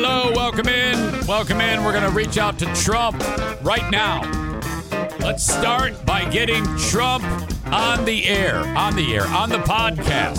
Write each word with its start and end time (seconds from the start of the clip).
Hello. 0.00 0.30
Welcome 0.30 0.68
in. 0.68 1.26
Welcome 1.26 1.60
in. 1.60 1.82
We're 1.82 1.90
going 1.90 2.08
to 2.08 2.16
reach 2.16 2.38
out 2.38 2.56
to 2.60 2.72
Trump 2.72 3.20
right 3.64 3.90
now. 3.90 4.20
Let's 5.18 5.44
start 5.44 6.06
by 6.06 6.24
getting 6.30 6.64
Trump 6.76 7.24
on 7.66 8.04
the 8.04 8.24
air, 8.28 8.58
on 8.76 8.94
the 8.94 9.12
air, 9.12 9.26
on 9.26 9.48
the 9.48 9.58
podcast. 9.58 10.38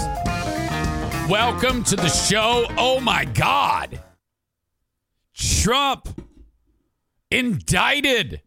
Welcome 1.28 1.84
to 1.84 1.98
the 1.98 2.08
show. 2.08 2.68
Oh 2.78 3.02
my 3.02 3.26
God. 3.26 4.02
Trump 5.34 6.08
indicted. 7.30 8.42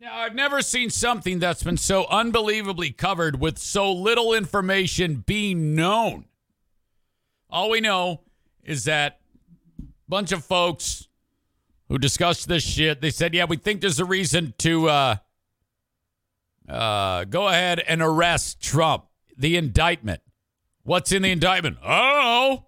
Now, 0.00 0.18
I've 0.18 0.36
never 0.36 0.62
seen 0.62 0.90
something 0.90 1.40
that's 1.40 1.64
been 1.64 1.76
so 1.76 2.06
unbelievably 2.06 2.92
covered 2.92 3.40
with 3.40 3.58
so 3.58 3.92
little 3.92 4.32
information 4.32 5.24
being 5.26 5.74
known. 5.74 6.26
All 7.50 7.70
we 7.70 7.80
know 7.80 8.22
is 8.62 8.84
that 8.84 9.20
bunch 10.08 10.32
of 10.32 10.44
folks 10.44 11.08
who 11.88 11.98
discussed 11.98 12.48
this 12.48 12.62
shit, 12.62 13.00
they 13.00 13.10
said, 13.10 13.34
yeah, 13.34 13.44
we 13.44 13.56
think 13.56 13.80
there's 13.80 13.98
a 13.98 14.04
reason 14.04 14.54
to 14.58 14.88
uh, 14.88 15.16
uh, 16.68 17.24
go 17.24 17.48
ahead 17.48 17.80
and 17.80 18.00
arrest 18.00 18.62
Trump. 18.62 19.04
The 19.36 19.56
indictment. 19.56 20.20
What's 20.82 21.12
in 21.12 21.22
the 21.22 21.30
indictment? 21.30 21.78
Oh. 21.84 22.66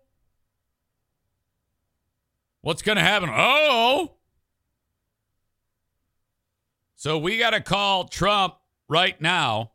What's 2.62 2.82
going 2.82 2.96
to 2.96 3.02
happen? 3.02 3.28
Oh. 3.32 4.16
So 6.96 7.18
we 7.18 7.36
got 7.36 7.50
to 7.50 7.60
call 7.60 8.04
Trump 8.04 8.54
right 8.88 9.20
now 9.20 9.72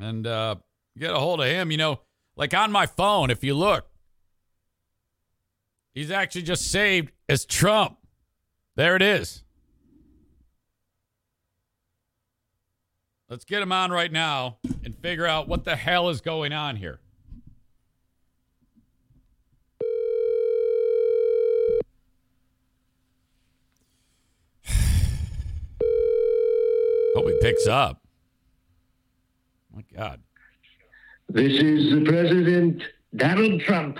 and 0.00 0.26
uh, 0.26 0.56
get 0.96 1.10
a 1.10 1.18
hold 1.18 1.40
of 1.40 1.46
him. 1.46 1.70
You 1.70 1.76
know, 1.76 2.00
like 2.38 2.54
on 2.54 2.72
my 2.72 2.86
phone, 2.86 3.28
if 3.30 3.44
you 3.44 3.52
look, 3.52 3.90
he's 5.92 6.10
actually 6.12 6.42
just 6.42 6.70
saved 6.70 7.12
as 7.28 7.44
Trump. 7.44 7.98
There 8.76 8.94
it 8.96 9.02
is. 9.02 9.42
Let's 13.28 13.44
get 13.44 13.60
him 13.60 13.72
on 13.72 13.90
right 13.90 14.10
now 14.10 14.56
and 14.84 14.96
figure 14.96 15.26
out 15.26 15.48
what 15.48 15.64
the 15.64 15.76
hell 15.76 16.08
is 16.08 16.22
going 16.22 16.52
on 16.52 16.76
here. 16.76 17.00
Hope 27.14 27.28
he 27.28 27.36
picks 27.42 27.66
up. 27.66 28.00
My 29.74 29.82
God. 29.94 30.22
This 31.28 31.60
is 31.60 31.90
the 31.90 32.04
President 32.06 32.82
Donald 33.14 33.60
Trump. 33.60 33.98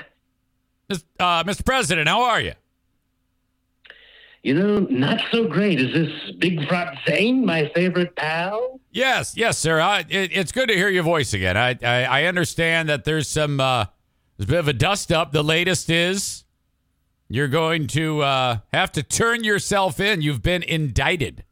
Uh, 0.91 1.45
Mr. 1.45 1.65
President, 1.65 2.09
how 2.09 2.23
are 2.23 2.41
you? 2.41 2.55
You 4.43 4.55
know, 4.55 4.79
not 4.91 5.21
so 5.31 5.47
great. 5.47 5.81
Is 5.81 5.93
this 5.93 6.37
Big 6.39 6.67
Front 6.69 6.97
Zane, 7.07 7.45
my 7.45 7.71
favorite 7.75 8.17
pal? 8.17 8.81
Yes, 8.93 9.37
yes, 9.37 9.59
sir. 9.59 9.81
I, 9.81 10.01
it, 10.09 10.31
it's 10.33 10.53
good 10.53 10.69
to 10.69 10.75
hear 10.75 10.89
your 10.89 11.03
voice 11.03 11.35
again. 11.35 11.57
I, 11.57 11.77
I, 11.83 12.05
I 12.05 12.25
understand 12.25 12.89
that 12.89 13.05
there's 13.05 13.29
some 13.29 13.61
uh, 13.61 13.87
there's 14.37 14.49
a 14.49 14.53
bit 14.53 14.61
of 14.61 14.69
a 14.69 14.73
dust 14.73 15.13
up. 15.13 15.33
The 15.33 15.45
latest 15.45 15.91
is 15.91 16.45
you're 17.29 17.49
going 17.49 17.89
to 17.89 18.23
uh, 18.23 18.59
have 18.73 18.91
to 18.93 19.03
turn 19.03 19.45
yourself 19.45 20.01
in. 20.01 20.23
You've 20.23 20.43
been 20.43 20.63
indicted. 20.63 21.45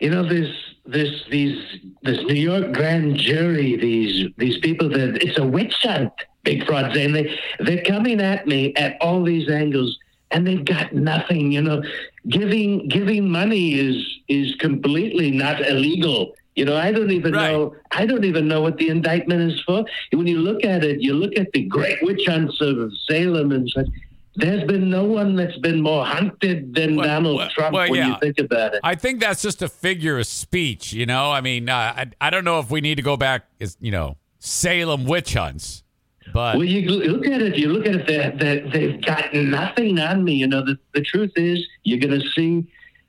You 0.00 0.10
know, 0.10 0.22
this 0.28 0.50
this 0.84 1.24
these 1.30 1.58
this 2.02 2.18
New 2.24 2.34
York 2.34 2.72
grand 2.72 3.16
jury, 3.16 3.76
these 3.76 4.28
these 4.36 4.58
people 4.58 4.88
that 4.90 5.22
it's 5.22 5.38
a 5.38 5.46
witch 5.46 5.74
hunt, 5.82 6.12
Big 6.44 6.66
Fraud 6.66 6.92
Zane. 6.94 7.12
They 7.12 7.38
they're 7.60 7.82
coming 7.84 8.20
at 8.20 8.46
me 8.46 8.74
at 8.76 8.96
all 9.00 9.22
these 9.24 9.48
angles 9.48 9.98
and 10.30 10.46
they've 10.46 10.64
got 10.64 10.92
nothing. 10.94 11.50
You 11.52 11.62
know, 11.62 11.82
giving 12.28 12.88
giving 12.88 13.28
money 13.28 13.74
is 13.74 14.04
is 14.28 14.54
completely 14.56 15.30
not 15.30 15.60
illegal. 15.66 16.34
You 16.56 16.64
know, 16.64 16.76
I 16.76 16.90
don't 16.92 17.10
even 17.10 17.32
Right. 17.34 17.52
know. 17.52 17.74
I 17.90 18.06
don't 18.06 18.24
even 18.24 18.48
know 18.48 18.62
what 18.62 18.78
the 18.78 18.88
indictment 18.88 19.52
is 19.52 19.60
for. 19.62 19.84
When 20.12 20.26
you 20.26 20.38
look 20.38 20.64
at 20.64 20.84
it, 20.84 21.00
you 21.02 21.14
look 21.14 21.36
at 21.38 21.52
the 21.52 21.62
great 21.62 21.98
witch 22.02 22.26
hunts 22.26 22.60
of 22.60 22.92
Salem 23.08 23.52
and 23.52 23.68
such. 23.68 23.86
There's 24.36 24.64
been 24.64 24.90
no 24.90 25.04
one 25.04 25.34
that's 25.34 25.56
been 25.58 25.82
more 25.82 26.04
hunted 26.04 26.74
than 26.74 26.96
Well, 26.96 27.06
Donald 27.06 27.36
well, 27.38 27.50
Trump 27.50 27.74
well, 27.74 27.90
when 27.90 28.00
yeah. 28.00 28.08
you 28.08 28.16
think 28.20 28.38
about 28.38 28.74
it. 28.74 28.80
I 28.84 28.94
think 28.94 29.20
that's 29.20 29.42
just 29.42 29.62
a 29.62 29.68
figure 29.68 30.18
of 30.18 30.26
speech, 30.26 30.92
you 30.92 31.06
know. 31.06 31.30
I 31.32 31.40
mean, 31.40 31.68
uh, 31.68 31.74
I 31.74 32.06
I 32.20 32.30
don't 32.30 32.44
know 32.44 32.58
if 32.60 32.70
we 32.70 32.80
need 32.80 32.96
to 32.96 33.02
go 33.02 33.16
back, 33.16 33.46
as 33.60 33.76
you 33.80 33.90
know, 33.90 34.16
Salem 34.38 35.04
witch 35.06 35.34
hunts, 35.34 35.82
but 36.32 36.56
Well, 36.56 36.64
you 36.64 36.88
look 36.88 37.26
at 37.26 37.40
it. 37.42 37.56
You 37.56 37.68
look 37.68 37.86
at 37.86 38.08
it. 38.08 38.38
They, 38.38 38.60
they've 38.70 39.00
got 39.02 39.32
nothing 39.34 39.98
on 39.98 40.22
me. 40.24 40.34
You 40.34 40.46
know, 40.46 40.64
the, 40.64 40.78
the 40.92 41.00
truth 41.00 41.32
is, 41.36 41.66
you're 41.84 41.98
going 41.98 42.20
to 42.20 42.28
see 42.30 42.66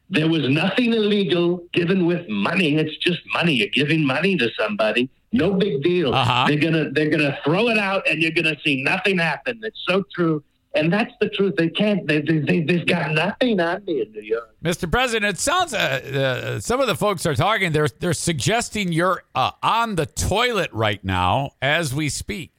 there 0.10 0.30
was 0.30 0.48
nothing 0.50 0.94
illegal 0.94 1.64
given 1.74 2.06
with 2.06 2.28
money. 2.30 2.78
It's 2.78 2.96
just 2.98 3.20
money. 3.34 3.54
You're 3.54 3.68
giving 3.68 4.06
money 4.06 4.38
to 4.38 4.50
somebody. 4.58 5.10
No 5.34 5.54
big 5.54 5.84
deal. 5.84 6.14
Uh-huh. 6.14 6.46
They're 6.48 6.58
gonna 6.58 6.90
they're 6.92 7.10
gonna 7.10 7.38
throw 7.44 7.68
it 7.68 7.78
out, 7.78 8.08
and 8.10 8.22
you're 8.22 8.32
gonna 8.32 8.56
see 8.64 8.82
nothing 8.82 9.18
happen. 9.18 9.60
It's 9.62 9.84
so 9.86 10.04
true, 10.16 10.42
and 10.78 10.94
that's 10.94 11.14
the 11.20 11.30
truth. 11.30 11.56
They 11.58 11.70
can't. 11.70 12.08
They, 12.08 12.22
they, 12.22 12.40
they 12.40 12.62
they've 12.62 12.86
got 12.86 13.12
nothing 13.12 13.60
on 13.60 13.84
me 13.86 14.02
in 14.02 14.12
New 14.12 14.22
York. 14.22 14.56
Mr. 14.64 14.90
President, 14.90 15.36
it 15.36 15.40
sounds 15.40 15.74
uh, 15.74 16.58
uh, 16.58 16.60
some 16.60 16.80
of 16.80 16.88
the 16.88 16.96
folks 16.96 17.26
are 17.26 17.36
talking. 17.36 17.72
They're 17.72 17.90
they're 18.00 18.14
suggesting 18.14 18.92
you're 18.92 19.24
uh, 19.36 19.52
on 19.64 19.96
the 19.96 20.06
toilet 20.06 20.72
right 20.72 21.04
now 21.04 21.52
as 21.62 21.94
we 21.94 22.10
speak. 22.10 22.52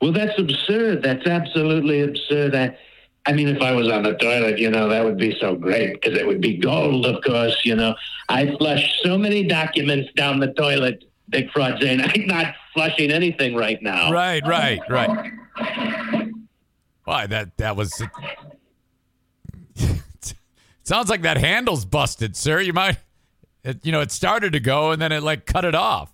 Well, 0.00 0.12
that's 0.12 0.38
absurd. 0.38 1.02
That's 1.02 1.26
absolutely 1.26 2.02
absurd. 2.02 2.54
I, 2.54 2.78
I 3.26 3.32
mean, 3.32 3.48
if 3.48 3.60
I 3.60 3.72
was 3.72 3.88
on 3.90 4.04
the 4.04 4.14
toilet, 4.14 4.58
you 4.58 4.70
know, 4.70 4.88
that 4.88 5.04
would 5.04 5.18
be 5.18 5.36
so 5.40 5.56
great 5.56 6.00
because 6.00 6.16
it 6.16 6.26
would 6.26 6.40
be 6.40 6.56
gold, 6.56 7.04
of 7.04 7.22
course. 7.24 7.56
You 7.64 7.74
know, 7.74 7.94
I 8.28 8.54
flush 8.58 9.00
so 9.02 9.18
many 9.18 9.42
documents 9.44 10.12
down 10.14 10.38
the 10.38 10.52
toilet, 10.52 11.04
Big 11.30 11.50
Fraud 11.50 11.80
Zane. 11.82 12.00
I'm 12.00 12.26
not 12.26 12.54
flushing 12.72 13.10
anything 13.10 13.56
right 13.56 13.82
now. 13.82 14.12
Right, 14.12 14.46
right, 14.46 14.80
right. 14.88 15.32
Why 17.08 17.26
that 17.28 17.56
that 17.56 17.74
was. 17.74 18.02
sounds 20.82 21.08
like 21.08 21.22
that 21.22 21.38
handle's 21.38 21.86
busted, 21.86 22.36
sir. 22.36 22.60
You 22.60 22.74
might, 22.74 22.98
it, 23.64 23.86
you 23.86 23.92
know, 23.92 24.02
it 24.02 24.12
started 24.12 24.52
to 24.52 24.60
go 24.60 24.90
and 24.90 25.00
then 25.00 25.10
it 25.10 25.22
like 25.22 25.46
cut 25.46 25.64
it 25.64 25.74
off. 25.74 26.12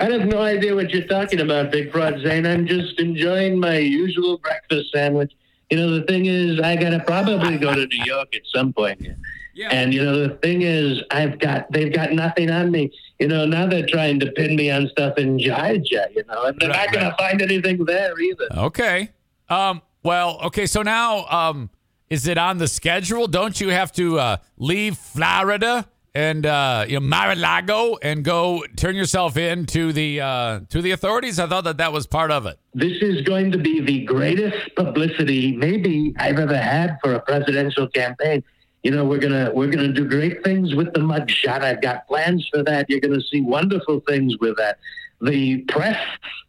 I 0.00 0.06
have 0.06 0.26
no 0.26 0.42
idea 0.42 0.74
what 0.74 0.90
you're 0.90 1.06
talking 1.06 1.38
about, 1.40 1.70
Big 1.70 1.92
Fraud 1.92 2.18
Zane. 2.24 2.44
I'm 2.44 2.66
just 2.66 2.98
enjoying 2.98 3.60
my 3.60 3.76
usual 3.76 4.38
breakfast 4.38 4.90
sandwich. 4.92 5.32
You 5.70 5.76
know, 5.76 5.90
the 5.96 6.02
thing 6.06 6.26
is, 6.26 6.58
I 6.58 6.74
gotta 6.74 6.98
probably 6.98 7.56
go 7.56 7.72
to 7.72 7.86
New 7.86 8.04
York 8.04 8.34
at 8.34 8.42
some 8.52 8.72
point. 8.72 9.06
Yeah. 9.54 9.68
And 9.70 9.94
you 9.94 10.04
know, 10.04 10.26
the 10.26 10.34
thing 10.38 10.62
is, 10.62 11.04
I've 11.12 11.38
got 11.38 11.70
they've 11.70 11.92
got 11.92 12.10
nothing 12.12 12.50
on 12.50 12.72
me. 12.72 12.90
You 13.20 13.28
know, 13.28 13.46
now 13.46 13.68
they're 13.68 13.86
trying 13.86 14.18
to 14.20 14.32
pin 14.32 14.56
me 14.56 14.72
on 14.72 14.88
stuff 14.88 15.18
in 15.18 15.38
Georgia. 15.38 16.08
You 16.16 16.24
know, 16.26 16.46
and 16.46 16.58
they're 16.58 16.70
Right, 16.70 16.90
not 16.90 16.92
gonna 16.92 17.14
find 17.16 17.40
anything 17.40 17.84
there 17.84 18.18
either. 18.20 18.48
Okay. 18.56 19.10
Um, 19.52 19.82
well, 20.02 20.40
okay. 20.44 20.64
So 20.64 20.80
now, 20.82 21.26
um, 21.26 21.68
is 22.08 22.26
it 22.26 22.38
on 22.38 22.56
the 22.56 22.68
schedule? 22.68 23.26
Don't 23.28 23.60
you 23.60 23.68
have 23.68 23.92
to 23.92 24.18
uh, 24.18 24.36
leave 24.56 24.96
Florida 24.96 25.86
and 26.14 26.46
uh, 26.46 26.86
you 26.88 26.94
know 26.94 27.06
Mar-a-Lago 27.06 27.98
and 28.02 28.24
go 28.24 28.64
turn 28.76 28.96
yourself 28.96 29.36
in 29.36 29.66
to 29.66 29.92
the 29.92 30.22
uh, 30.22 30.60
to 30.70 30.80
the 30.80 30.92
authorities? 30.92 31.38
I 31.38 31.46
thought 31.46 31.64
that 31.64 31.76
that 31.76 31.92
was 31.92 32.06
part 32.06 32.30
of 32.30 32.46
it. 32.46 32.58
This 32.72 33.02
is 33.02 33.20
going 33.22 33.52
to 33.52 33.58
be 33.58 33.82
the 33.82 34.04
greatest 34.06 34.74
publicity 34.74 35.52
maybe 35.52 36.14
I've 36.18 36.38
ever 36.38 36.56
had 36.56 36.96
for 37.02 37.12
a 37.12 37.20
presidential 37.20 37.88
campaign. 37.88 38.42
You 38.82 38.90
know, 38.90 39.04
we're 39.04 39.18
gonna 39.18 39.50
we're 39.52 39.70
gonna 39.70 39.92
do 39.92 40.08
great 40.08 40.42
things 40.42 40.74
with 40.74 40.94
the 40.94 41.00
mugshot. 41.00 41.62
I've 41.62 41.82
got 41.82 42.08
plans 42.08 42.48
for 42.50 42.62
that. 42.62 42.88
You're 42.88 43.00
gonna 43.00 43.20
see 43.20 43.42
wonderful 43.42 44.00
things 44.08 44.38
with 44.38 44.56
that. 44.56 44.78
The 45.22 45.58
press 45.68 45.98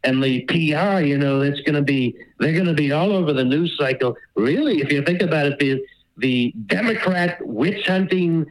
and 0.02 0.22
the 0.22 0.42
PR, 0.42 1.00
you 1.00 1.16
know, 1.16 1.40
it's 1.40 1.60
gonna 1.60 1.82
be 1.82 2.16
they're 2.38 2.56
gonna 2.56 2.74
be 2.74 2.92
all 2.92 3.12
over 3.12 3.32
the 3.32 3.44
news 3.44 3.76
cycle. 3.78 4.16
Really, 4.34 4.80
if 4.80 4.92
you 4.92 5.02
think 5.02 5.22
about 5.22 5.46
it, 5.46 5.58
the 5.58 5.80
the 6.16 6.52
Democrat 6.66 7.38
witch 7.46 7.86
hunting 7.86 8.46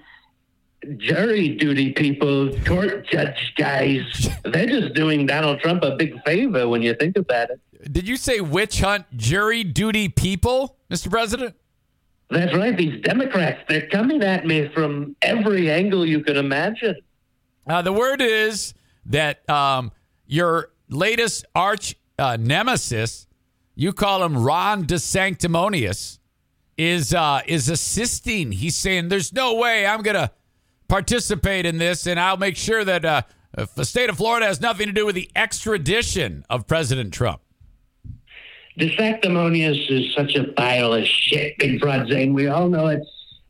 jury 0.98 1.50
duty 1.50 1.92
people, 1.92 2.58
court 2.66 3.06
judge 3.08 3.54
guys, 3.58 4.30
they're 4.44 4.66
just 4.66 4.94
doing 4.94 5.26
Donald 5.26 5.60
Trump 5.60 5.84
a 5.84 5.96
big 5.96 6.22
favor 6.24 6.68
when 6.68 6.82
you 6.82 6.94
think 6.94 7.18
about 7.18 7.50
it. 7.50 7.60
Did 7.92 8.08
you 8.08 8.18
say 8.18 8.40
witch 8.40 8.80
hunt 8.80 9.06
jury 9.16 9.64
duty 9.64 10.08
people, 10.10 10.78
Mr. 10.90 11.10
President? 11.10 11.56
That's 12.30 12.54
right. 12.56 12.76
These 12.76 13.02
Democrats, 13.02 13.62
they're 13.68 13.88
coming 13.90 14.24
at 14.24 14.46
me 14.46 14.70
from 14.70 15.16
every 15.22 15.70
angle 15.70 16.06
you 16.06 16.22
could 16.22 16.38
imagine. 16.38 16.96
Uh, 17.68 17.82
the 17.82 17.94
word 17.94 18.22
is 18.22 18.74
that 19.06 19.48
um, 19.50 19.92
your 20.26 20.70
latest 20.90 21.46
arch 21.56 21.96
uh, 22.18 22.38
nemesis, 22.40 23.28
you 23.76 23.94
call 23.94 24.24
him 24.24 24.38
Ron 24.38 24.86
DeSanctimonious, 24.86 26.20
is 26.78 27.14
uh, 27.14 27.42
is 27.46 27.70
assisting. 27.70 28.52
He's 28.52 28.76
saying, 28.76 29.10
"There's 29.10 29.34
no 29.34 29.56
way 29.56 29.86
I'm 29.86 30.02
gonna 30.02 30.32
participate 30.88 31.66
in 31.66 31.78
this, 31.78 32.08
and 32.08 32.20
I'll 32.20 32.38
make 32.38 32.58
sure 32.58 32.84
that 32.84 33.06
uh, 33.06 33.22
the 33.76 33.86
state 33.86 34.10
of 34.10 34.18
Florida 34.18 34.46
has 34.48 34.60
nothing 34.60 34.88
to 34.88 34.94
do 34.94 35.06
with 35.06 35.16
the 35.16 35.30
extradition 35.36 36.46
of 36.50 36.68
President 36.68 37.14
Trump." 37.14 37.42
DeSanctimonious 38.80 39.92
is 39.92 40.16
such 40.16 40.36
a 40.36 40.46
pile 40.54 40.94
of 40.94 41.06
shit, 41.06 41.58
Big 41.60 41.80
Fraud 41.80 42.08
Zane. 42.10 42.34
We 42.34 42.48
all 42.48 42.70
know 42.70 42.88
it. 42.88 43.02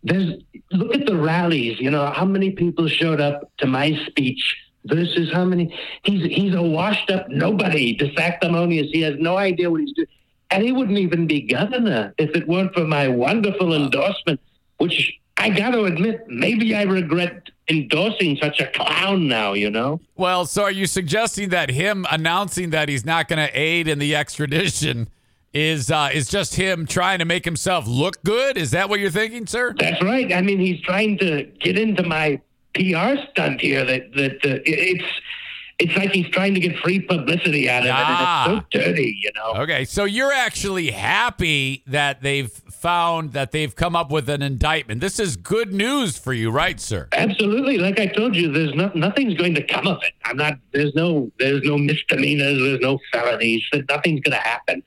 There's 0.03 0.33
look 0.71 0.93
at 0.93 1.05
the 1.05 1.15
rallies. 1.15 1.79
You 1.79 1.91
know 1.91 2.07
how 2.07 2.25
many 2.25 2.51
people 2.51 2.87
showed 2.87 3.21
up 3.21 3.49
to 3.59 3.67
my 3.67 3.97
speech 4.07 4.57
versus 4.85 5.31
how 5.31 5.45
many. 5.45 5.73
He's 6.03 6.23
he's 6.25 6.55
a 6.55 6.61
washed 6.61 7.09
up 7.09 7.29
nobody. 7.29 7.97
DeSanctimonious. 7.97 8.89
He 8.91 9.01
has 9.01 9.15
no 9.19 9.37
idea 9.37 9.69
what 9.69 9.81
he's 9.81 9.93
doing, 9.93 10.07
and 10.51 10.63
he 10.63 10.71
wouldn't 10.71 10.97
even 10.97 11.27
be 11.27 11.41
governor 11.41 12.13
if 12.17 12.35
it 12.35 12.47
weren't 12.47 12.73
for 12.73 12.85
my 12.85 13.07
wonderful 13.07 13.73
endorsement. 13.73 14.39
Which 14.77 15.13
I 15.37 15.49
got 15.49 15.71
to 15.71 15.85
admit, 15.85 16.25
maybe 16.27 16.75
I 16.75 16.83
regret 16.83 17.49
endorsing 17.69 18.37
such 18.41 18.59
a 18.59 18.67
clown 18.67 19.27
now. 19.27 19.53
You 19.53 19.69
know. 19.69 20.01
Well, 20.15 20.45
so 20.45 20.63
are 20.63 20.71
you 20.71 20.87
suggesting 20.87 21.49
that 21.49 21.69
him 21.69 22.05
announcing 22.11 22.71
that 22.71 22.89
he's 22.89 23.05
not 23.05 23.27
going 23.27 23.45
to 23.45 23.59
aid 23.59 23.87
in 23.87 23.99
the 23.99 24.15
extradition 24.15 25.09
is 25.53 25.91
uh, 25.91 26.09
is 26.11 26.27
just 26.27 26.55
him 26.55 26.85
trying 26.85 27.19
to 27.19 27.25
make 27.25 27.45
himself 27.45 27.87
look 27.87 28.21
good? 28.23 28.57
Is 28.57 28.71
that 28.71 28.89
what 28.89 28.99
you're 28.99 29.11
thinking, 29.11 29.45
sir? 29.45 29.73
That's 29.77 30.01
right. 30.01 30.33
I 30.33 30.41
mean, 30.41 30.59
he's 30.59 30.81
trying 30.81 31.17
to 31.19 31.43
get 31.59 31.77
into 31.77 32.03
my 32.03 32.41
PR 32.73 33.15
stunt 33.31 33.61
here. 33.61 33.85
That 33.85 34.13
that 34.13 34.33
uh, 34.45 34.59
it's 34.65 35.03
it's 35.79 35.95
like 35.97 36.11
he's 36.11 36.29
trying 36.29 36.53
to 36.53 36.59
get 36.59 36.77
free 36.77 36.99
publicity 36.99 37.67
out 37.69 37.83
of 37.83 37.89
Ah. 37.91 38.45
it, 38.45 38.49
and 38.51 38.57
it's 38.59 38.65
so 38.73 38.79
dirty, 38.91 39.17
you 39.21 39.31
know. 39.35 39.61
Okay, 39.63 39.85
so 39.85 40.05
you're 40.05 40.31
actually 40.31 40.91
happy 40.91 41.83
that 41.87 42.21
they've 42.21 42.49
found 42.49 43.33
that 43.33 43.51
they've 43.51 43.75
come 43.75 43.95
up 43.95 44.11
with 44.11 44.29
an 44.29 44.41
indictment. 44.43 45.01
This 45.01 45.19
is 45.19 45.35
good 45.35 45.73
news 45.73 46.17
for 46.17 46.31
you, 46.31 46.51
right, 46.51 46.79
sir? 46.79 47.07
Absolutely. 47.11 47.79
Like 47.79 47.99
I 47.99 48.05
told 48.05 48.35
you, 48.35 48.51
there's 48.51 48.73
no, 48.75 48.91
nothing's 48.93 49.33
going 49.33 49.55
to 49.55 49.63
come 49.63 49.87
of 49.87 49.97
it. 50.03 50.13
I'm 50.25 50.37
not. 50.37 50.53
There's 50.73 50.93
no. 50.95 51.31
There's 51.39 51.63
no 51.63 51.77
misdemeanors. 51.77 52.59
There's 52.59 52.79
no 52.81 52.99
felonies. 53.11 53.63
Nothing's 53.89 54.21
going 54.21 54.37
to 54.37 54.47
happen. 54.47 54.83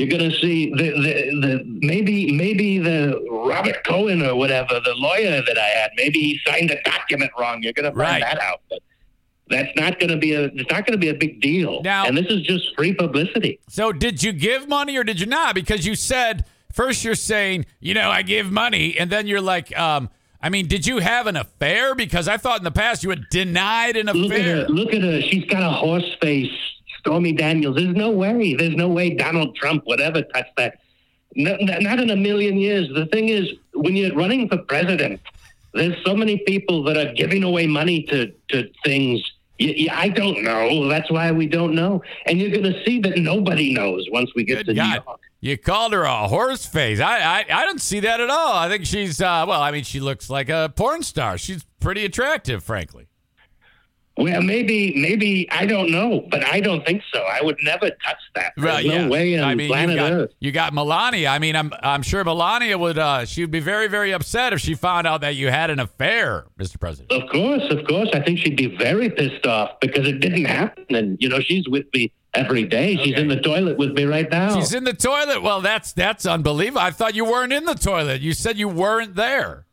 You're 0.00 0.08
going 0.18 0.30
to 0.30 0.36
see 0.38 0.70
the, 0.70 0.90
the 0.92 1.40
the 1.46 1.64
maybe 1.66 2.32
maybe 2.32 2.78
the 2.78 3.22
Robert 3.30 3.84
Cohen 3.84 4.22
or 4.22 4.34
whatever 4.34 4.80
the 4.84 4.94
lawyer 4.94 5.42
that 5.46 5.58
I 5.58 5.66
had. 5.66 5.90
Maybe 5.96 6.18
he 6.20 6.40
signed 6.46 6.70
a 6.70 6.80
document 6.82 7.30
wrong. 7.38 7.62
You're 7.62 7.72
going 7.74 7.90
to 7.92 7.96
Right. 7.96 8.22
find 8.22 8.22
that 8.22 8.40
out. 8.40 8.62
But 8.70 8.80
that's 9.48 9.70
not 9.76 9.98
going 10.00 10.10
to 10.10 10.16
be 10.16 10.32
a. 10.32 10.44
It's 10.44 10.70
not 10.70 10.86
going 10.86 10.92
to 10.92 10.98
be 10.98 11.08
a 11.10 11.14
big 11.14 11.40
deal. 11.40 11.82
Now- 11.82 12.06
and 12.06 12.16
this 12.16 12.26
is 12.26 12.40
just 12.42 12.74
free 12.76 12.94
publicity. 12.94 13.60
So 13.68 13.92
did 13.92 14.22
you 14.22 14.32
give 14.32 14.68
money 14.68 14.96
or 14.96 15.04
did 15.04 15.20
you 15.20 15.26
not? 15.26 15.54
Because 15.54 15.84
you 15.86 15.94
said 15.94 16.44
first 16.72 17.04
you're 17.04 17.14
saying, 17.14 17.66
you 17.80 17.92
know, 17.94 18.08
I 18.10 18.22
give 18.22 18.50
money, 18.50 18.96
and 18.98 19.10
then 19.10 19.26
you're 19.26 19.40
like, 19.40 19.76
um, 19.78 20.08
I 20.40 20.48
mean, 20.48 20.68
did 20.68 20.86
you 20.86 20.98
have 21.00 21.26
an 21.26 21.36
affair? 21.36 21.94
Because 21.94 22.26
I 22.28 22.38
thought 22.38 22.58
in 22.58 22.64
the 22.64 22.70
past 22.70 23.02
you 23.04 23.10
had 23.10 23.28
denied 23.30 23.96
an 23.96 24.06
Look 24.06 24.32
at 24.32 24.40
affair. 24.40 24.56
her. 24.62 24.68
Look 24.68 24.94
at 24.94 25.02
her. 25.02 25.20
She's 25.20 25.44
got 25.44 25.62
a 25.62 25.70
horse 25.70 26.16
face. 26.22 26.50
Stormy 27.00 27.32
Daniels. 27.32 27.76
There's 27.76 27.96
no 27.96 28.10
way. 28.10 28.54
There's 28.54 28.76
no 28.76 28.88
way 28.88 29.10
Donald 29.10 29.56
Trump 29.56 29.84
would 29.86 30.00
ever 30.00 30.22
touch 30.22 30.46
that. 30.56 30.78
No, 31.34 31.56
not 31.60 32.00
in 32.00 32.10
a 32.10 32.16
million 32.16 32.56
years. 32.58 32.88
The 32.94 33.06
thing 33.06 33.28
is, 33.28 33.48
when 33.74 33.94
you're 33.96 34.14
running 34.14 34.48
for 34.48 34.58
president, 34.58 35.20
there's 35.74 35.96
so 36.04 36.14
many 36.16 36.38
people 36.38 36.82
that 36.84 36.96
are 36.96 37.12
giving 37.12 37.42
away 37.44 37.66
money 37.66 38.02
to, 38.04 38.32
to 38.48 38.68
things. 38.84 39.22
I 39.60 40.08
don't 40.08 40.42
know. 40.42 40.88
That's 40.88 41.10
why 41.10 41.30
we 41.32 41.46
don't 41.46 41.74
know. 41.74 42.02
And 42.26 42.40
you're 42.40 42.50
going 42.50 42.72
to 42.72 42.82
see 42.84 42.98
that 43.00 43.18
nobody 43.18 43.72
knows 43.74 44.06
once 44.10 44.30
we 44.34 44.42
get 44.42 44.58
Good 44.58 44.66
to 44.66 44.72
New 44.72 44.80
God. 44.80 45.02
York. 45.06 45.20
You 45.42 45.56
called 45.56 45.92
her 45.92 46.02
a 46.02 46.28
horse 46.28 46.66
face. 46.66 47.00
I, 47.00 47.18
I 47.18 47.44
I 47.50 47.64
don't 47.64 47.80
see 47.80 48.00
that 48.00 48.20
at 48.20 48.28
all. 48.28 48.52
I 48.54 48.68
think 48.68 48.84
she's 48.84 49.22
uh, 49.22 49.44
well. 49.48 49.62
I 49.62 49.70
mean, 49.70 49.84
she 49.84 50.00
looks 50.00 50.28
like 50.28 50.50
a 50.50 50.70
porn 50.74 51.02
star. 51.02 51.38
She's 51.38 51.64
pretty 51.78 52.04
attractive, 52.04 52.62
frankly. 52.62 53.06
Well, 54.20 54.42
maybe, 54.42 54.92
maybe 54.96 55.48
I 55.50 55.66
don't 55.66 55.90
know, 55.90 56.26
but 56.30 56.44
I 56.44 56.60
don't 56.60 56.84
think 56.84 57.02
so. 57.12 57.20
I 57.20 57.40
would 57.42 57.56
never 57.62 57.88
touch 57.90 58.18
that. 58.34 58.52
There's 58.56 58.64
Right, 58.66 58.84
no 58.86 58.92
yeah. 58.94 59.08
way 59.08 59.38
on 59.38 59.48
I 59.48 59.54
mean, 59.54 59.68
planet 59.68 59.90
you 59.96 60.00
got, 60.00 60.12
Earth. 60.12 60.30
you 60.40 60.52
got 60.52 60.74
Melania. 60.74 61.28
I 61.28 61.38
mean, 61.38 61.56
I'm 61.56 61.72
I'm 61.82 62.02
sure 62.02 62.22
Melania 62.24 62.76
would. 62.78 62.98
Uh, 62.98 63.24
she 63.24 63.40
would 63.42 63.50
be 63.50 63.60
very 63.60 63.88
very 63.88 64.12
upset 64.12 64.52
if 64.52 64.60
she 64.60 64.74
found 64.74 65.06
out 65.06 65.22
that 65.22 65.36
you 65.36 65.48
had 65.48 65.70
an 65.70 65.80
affair, 65.80 66.46
Mr. 66.58 66.78
President. 66.78 67.10
Of 67.12 67.28
course, 67.30 67.62
of 67.70 67.86
course. 67.86 68.08
I 68.12 68.20
think 68.20 68.38
she'd 68.38 68.56
be 68.56 68.76
very 68.76 69.08
pissed 69.10 69.46
off 69.46 69.70
because 69.80 70.06
it 70.06 70.20
didn't 70.20 70.44
happen. 70.44 70.84
And, 70.90 71.16
you 71.20 71.28
know, 71.28 71.40
she's 71.40 71.66
with 71.68 71.86
me 71.94 72.12
every 72.34 72.64
day. 72.64 72.96
She's 72.96 73.12
Okay. 73.14 73.22
in 73.22 73.28
the 73.28 73.40
toilet 73.40 73.76
with 73.78 73.92
me 73.92 74.04
right 74.04 74.30
now. 74.30 74.54
She's 74.54 74.72
in 74.74 74.84
the 74.84 74.92
toilet. 74.92 75.42
Well, 75.42 75.60
that's 75.60 75.92
that's 75.92 76.26
unbelievable. 76.26 76.80
I 76.80 76.90
thought 76.90 77.14
you 77.14 77.24
weren't 77.24 77.52
in 77.52 77.64
the 77.64 77.74
toilet. 77.74 78.20
You 78.20 78.32
said 78.34 78.58
you 78.58 78.68
weren't 78.68 79.14
there. 79.16 79.66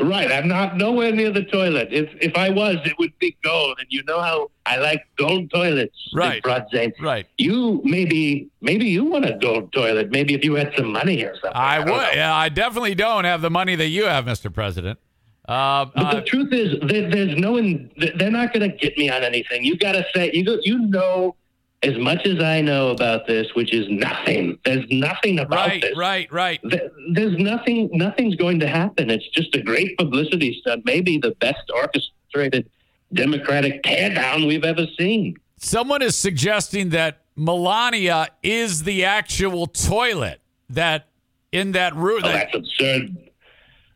Right. 0.00 0.30
I'm 0.30 0.48
not 0.48 0.76
nowhere 0.76 1.12
near 1.12 1.30
the 1.30 1.44
toilet. 1.44 1.88
If 1.90 2.10
if 2.20 2.36
I 2.36 2.50
was, 2.50 2.76
it 2.84 2.98
would 2.98 3.16
be 3.18 3.36
gold. 3.42 3.78
And 3.78 3.86
you 3.90 4.02
know 4.04 4.20
how 4.20 4.50
I 4.66 4.76
like 4.78 5.02
gold 5.16 5.50
toilets. 5.50 5.96
Right. 6.14 6.42
Broad 6.42 6.66
Zane. 6.70 6.92
Right. 7.00 7.26
You 7.38 7.80
maybe 7.84 8.48
maybe 8.60 8.86
you 8.86 9.04
want 9.04 9.24
a 9.24 9.38
gold 9.40 9.72
toilet. 9.72 10.10
Maybe 10.10 10.34
if 10.34 10.44
you 10.44 10.54
had 10.54 10.72
some 10.76 10.92
money 10.92 11.22
or 11.22 11.34
something. 11.34 11.52
I 11.54 11.84
don't 11.84 11.90
would. 11.96 12.14
Yeah, 12.14 12.34
I 12.34 12.48
definitely 12.48 12.94
don't 12.94 13.24
have 13.24 13.40
the 13.42 13.50
money 13.50 13.76
that 13.76 13.88
you 13.88 14.04
have, 14.06 14.24
Mr. 14.24 14.52
President. 14.52 14.98
Uh, 15.46 15.84
But 15.94 16.04
uh, 16.06 16.14
the 16.14 16.22
truth 16.22 16.52
is, 16.52 16.76
there, 16.88 17.10
there's 17.10 17.36
no, 17.36 17.58
in, 17.58 17.90
they're 18.16 18.30
not 18.30 18.54
going 18.54 18.70
to 18.70 18.74
get 18.74 18.96
me 18.96 19.10
on 19.10 19.22
anything. 19.22 19.62
You 19.62 19.76
got 19.76 19.92
to 19.92 20.04
say, 20.14 20.30
you 20.32 20.42
go, 20.42 20.58
you 20.62 20.78
know, 20.78 21.36
as 21.84 21.98
much 21.98 22.26
as 22.26 22.42
I 22.42 22.60
know 22.60 22.88
about 22.90 23.26
this, 23.26 23.46
which 23.54 23.72
is 23.74 23.86
nothing. 23.90 24.58
There's 24.64 24.86
nothing 24.90 25.38
about 25.38 25.68
right, 25.68 25.82
this. 25.82 25.96
right, 25.96 26.32
right. 26.32 26.60
Th- 26.68 26.82
There's 27.12 27.36
nothing. 27.38 27.90
Nothing's 27.92 28.36
going 28.36 28.60
to 28.60 28.66
happen. 28.68 29.10
It's 29.10 29.28
just 29.28 29.54
a 29.54 29.62
great 29.62 29.96
publicity 29.98 30.56
stunt. 30.60 30.84
Maybe 30.84 31.18
the 31.18 31.32
best 31.40 31.70
orchestrated 31.74 32.68
Democratic 33.12 33.82
teardown 33.82 34.46
we've 34.46 34.64
ever 34.64 34.86
seen. 34.98 35.36
Someone 35.58 36.02
is 36.02 36.16
suggesting 36.16 36.88
that 36.90 37.22
Melania 37.36 38.28
is 38.42 38.82
the 38.84 39.04
actual 39.04 39.66
toilet 39.66 40.40
that 40.70 41.08
in 41.52 41.72
that 41.72 41.94
room. 41.94 42.22
Oh, 42.24 42.28
that- 42.28 42.50
that's 42.52 42.56
absurd. 42.56 43.16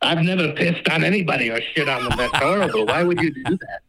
I've 0.00 0.23
never 0.23 0.52
pissed 0.52 0.88
on 0.90 1.02
anybody 1.02 1.50
or 1.50 1.61
shit 1.75 1.88
on 1.88 2.04
them. 2.04 2.12
That's 2.16 2.37
horrible. 2.37 2.87
Why 2.87 3.02
would 3.02 3.21
you 3.21 3.33
do 3.35 3.42
that? 3.57 3.80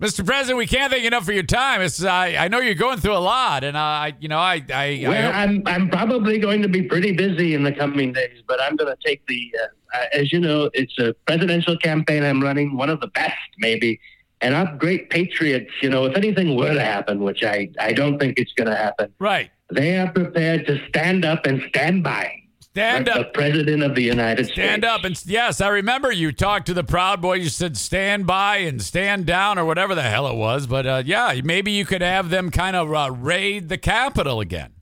Mr. 0.00 0.24
President, 0.24 0.56
we 0.56 0.66
can't 0.66 0.90
thank 0.90 1.02
you 1.02 1.08
enough 1.08 1.26
for 1.26 1.32
your 1.32 1.42
time. 1.42 1.82
It's 1.82 2.02
I, 2.02 2.34
I 2.36 2.48
know 2.48 2.58
you're 2.60 2.74
going 2.74 2.98
through 2.98 3.12
a 3.16 3.18
lot, 3.20 3.64
and 3.64 3.76
I, 3.76 4.14
you 4.18 4.28
know, 4.28 4.38
I, 4.38 4.64
I, 4.72 5.04
I 5.04 5.08
Well, 5.08 5.22
hope- 5.26 5.34
I'm 5.34 5.62
I'm 5.66 5.90
probably 5.90 6.38
going 6.38 6.62
to 6.62 6.68
be 6.68 6.82
pretty 6.82 7.12
busy 7.12 7.54
in 7.54 7.62
the 7.64 7.72
coming 7.72 8.12
days, 8.14 8.42
but 8.48 8.60
I'm 8.62 8.76
going 8.76 8.94
to 8.94 8.98
take 9.04 9.24
the. 9.26 9.54
Uh, 9.62 9.66
uh, 9.92 10.04
as 10.12 10.32
you 10.32 10.38
know, 10.38 10.70
it's 10.72 10.96
a 11.00 11.12
presidential 11.26 11.76
campaign 11.76 12.22
I'm 12.22 12.40
running, 12.40 12.76
one 12.76 12.88
of 12.90 13.00
the 13.00 13.08
best 13.08 13.34
maybe 13.58 14.00
and 14.40 14.54
our 14.54 14.74
great 14.76 15.10
patriots, 15.10 15.70
you 15.82 15.90
know, 15.90 16.04
if 16.06 16.16
anything 16.16 16.56
were 16.56 16.72
to 16.72 16.80
happen, 16.80 17.20
which 17.22 17.42
I, 17.42 17.68
I 17.78 17.92
don't 17.92 18.18
think 18.18 18.38
it's 18.38 18.52
going 18.54 18.68
to 18.68 18.76
happen, 18.76 19.12
Right. 19.18 19.50
they 19.70 19.98
are 19.98 20.10
prepared 20.12 20.64
to 20.68 20.80
stand 20.88 21.24
up 21.26 21.44
and 21.44 21.60
stand 21.68 22.02
by. 22.04 22.39
Stand 22.72 23.08
up. 23.08 23.18
The 23.18 23.24
President 23.32 23.82
of 23.82 23.96
the 23.96 24.02
United 24.02 24.44
Stand 24.44 24.54
States. 24.54 24.68
Stand 24.68 24.84
up 24.84 25.04
and 25.04 25.26
yes, 25.26 25.60
I 25.60 25.68
remember 25.68 26.12
you 26.12 26.30
talked 26.30 26.66
to 26.66 26.74
the 26.74 26.84
Proud 26.84 27.20
Boys. 27.20 27.42
You 27.42 27.48
said 27.48 27.76
stand 27.76 28.28
by 28.28 28.58
and 28.58 28.80
stand 28.80 29.26
down 29.26 29.58
or 29.58 29.64
whatever 29.64 29.96
the 29.96 30.02
hell 30.02 30.28
it 30.28 30.36
was. 30.36 30.68
But 30.68 30.86
uh, 30.86 31.02
yeah, 31.04 31.40
maybe 31.42 31.72
you 31.72 31.84
could 31.84 32.00
have 32.00 32.30
them 32.30 32.50
kind 32.50 32.76
of 32.76 32.92
uh, 32.92 33.10
raid 33.10 33.68
the 33.68 33.78
Capitol 33.78 34.40
again. 34.40 34.72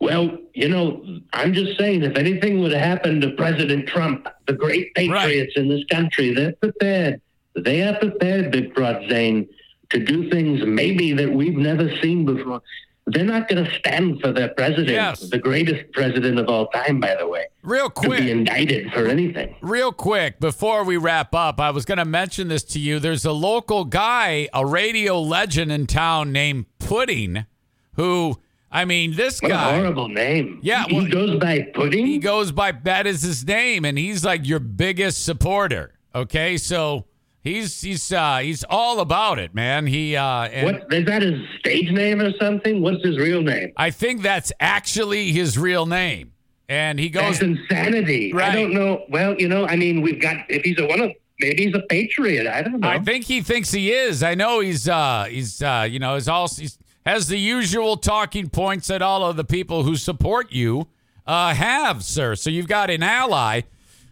Well, 0.00 0.36
you 0.54 0.68
know, 0.68 1.20
I'm 1.32 1.52
just 1.52 1.78
saying, 1.78 2.02
if 2.02 2.16
anything 2.16 2.60
would 2.60 2.72
happen 2.72 3.20
to 3.20 3.30
President 3.32 3.86
Trump, 3.86 4.26
the 4.46 4.54
great 4.54 4.92
patriots 4.94 5.52
in 5.56 5.68
this 5.68 5.84
country, 5.84 6.32
they're 6.32 6.54
prepared. 6.54 7.20
They 7.54 7.82
are 7.82 7.96
prepared, 7.98 8.50
Big 8.50 8.74
Broad 8.74 9.08
Zane, 9.10 9.46
to 9.90 10.02
do 10.02 10.30
things 10.30 10.64
maybe 10.64 11.12
that 11.12 11.30
we've 11.30 11.56
never 11.56 11.94
seen 11.98 12.24
before. 12.24 12.62
They're 13.12 13.24
not 13.24 13.48
going 13.48 13.64
to 13.64 13.70
stand 13.78 14.20
for 14.20 14.32
their 14.32 14.48
president, 14.48 14.88
Yes. 14.90 15.20
the 15.30 15.38
greatest 15.38 15.92
president 15.92 16.38
of 16.38 16.48
all 16.48 16.66
time, 16.68 17.00
by 17.00 17.14
the 17.16 17.26
way, 17.28 17.46
Real 17.62 17.90
quick, 17.90 18.18
to 18.18 18.24
be 18.24 18.30
indicted 18.30 18.92
for 18.92 19.06
anything. 19.06 19.56
real 19.60 19.92
quick, 19.92 20.40
before 20.40 20.84
we 20.84 20.96
wrap 20.96 21.34
up, 21.34 21.60
I 21.60 21.70
was 21.70 21.84
going 21.84 21.98
to 21.98 22.04
mention 22.04 22.48
this 22.48 22.62
to 22.64 22.78
you. 22.78 22.98
There's 22.98 23.24
a 23.24 23.32
local 23.32 23.84
guy, 23.84 24.48
a 24.54 24.64
radio 24.64 25.20
legend 25.20 25.70
in 25.72 25.86
town 25.86 26.32
named 26.32 26.66
Pudding, 26.78 27.46
who, 27.94 28.38
I 28.70 28.84
mean, 28.84 29.14
this 29.16 29.40
What 29.42 29.50
a 29.50 29.54
guy. 29.54 29.74
horrible 29.76 30.08
name. 30.08 30.58
Yeah, 30.62 30.84
he 30.88 30.96
well- 30.96 31.06
goes 31.08 31.38
by 31.38 31.62
Pudding. 31.74 32.06
he 32.06 32.18
goes 32.18 32.52
by 32.52 32.72
that 32.72 33.06
is 33.06 33.22
his 33.22 33.46
name 33.46 33.84
and 33.84 33.98
he's 33.98 34.24
like 34.24 34.46
your 34.46 34.60
biggest 34.60 35.24
supporter 35.24 35.92
okay 36.14 36.56
so 36.56 37.04
he's 37.42 37.80
he's 37.80 38.12
uh 38.12 38.38
he's 38.38 38.64
all 38.64 39.00
about 39.00 39.38
it 39.38 39.54
man 39.54 39.86
he 39.86 40.16
uh 40.16 40.64
what 40.64 40.92
is 40.92 41.06
that? 41.06 41.22
His 41.22 41.40
stage 41.58 41.90
name 41.90 42.20
or 42.20 42.32
something? 42.38 42.82
What's 42.82 43.04
his 43.04 43.18
real 43.18 43.42
name? 43.42 43.72
i 43.76 43.90
think 43.90 44.22
that's 44.22 44.52
actually 44.60 45.32
his 45.32 45.56
real 45.58 45.86
name 45.86 46.32
and 46.68 47.00
he 47.00 47.08
goes 47.08 47.40
That's 47.40 47.42
insanity. 47.42 48.32
Right. 48.32 48.52
I 48.52 48.54
don't 48.54 48.72
know. 48.72 49.04
Well, 49.08 49.34
you 49.40 49.48
know, 49.48 49.66
I 49.66 49.74
mean, 49.74 50.02
we've 50.02 50.20
got 50.22 50.36
if 50.48 50.62
he's 50.62 50.78
a 50.78 50.86
one 50.86 51.00
of 51.00 51.10
maybe 51.40 51.64
he's 51.66 51.74
a 51.74 51.80
patriot. 51.88 52.46
I 52.46 52.62
don't 52.62 52.78
know. 52.78 52.88
i 52.88 52.98
think 53.00 53.24
he 53.24 53.40
thinks 53.40 53.72
he 53.72 53.90
is 53.90 54.22
i 54.22 54.34
know 54.34 54.60
he's 54.60 54.88
uh 54.88 55.24
he's 55.28 55.60
uh 55.62 55.86
you 55.90 55.98
know 55.98 56.14
he's 56.14 56.28
also 56.28 56.62
he's, 56.62 56.78
has 57.04 57.26
the 57.28 57.38
usual 57.38 57.96
talking 57.96 58.48
points 58.50 58.86
that 58.88 59.02
all 59.02 59.24
of 59.24 59.36
the 59.36 59.44
people 59.44 59.82
who 59.82 59.96
support 59.96 60.52
you 60.52 60.86
uh 61.26 61.54
have 61.54 62.04
sir 62.04 62.36
so 62.36 62.50
you've 62.50 62.68
got 62.68 62.88
an 62.90 63.02
ally 63.02 63.62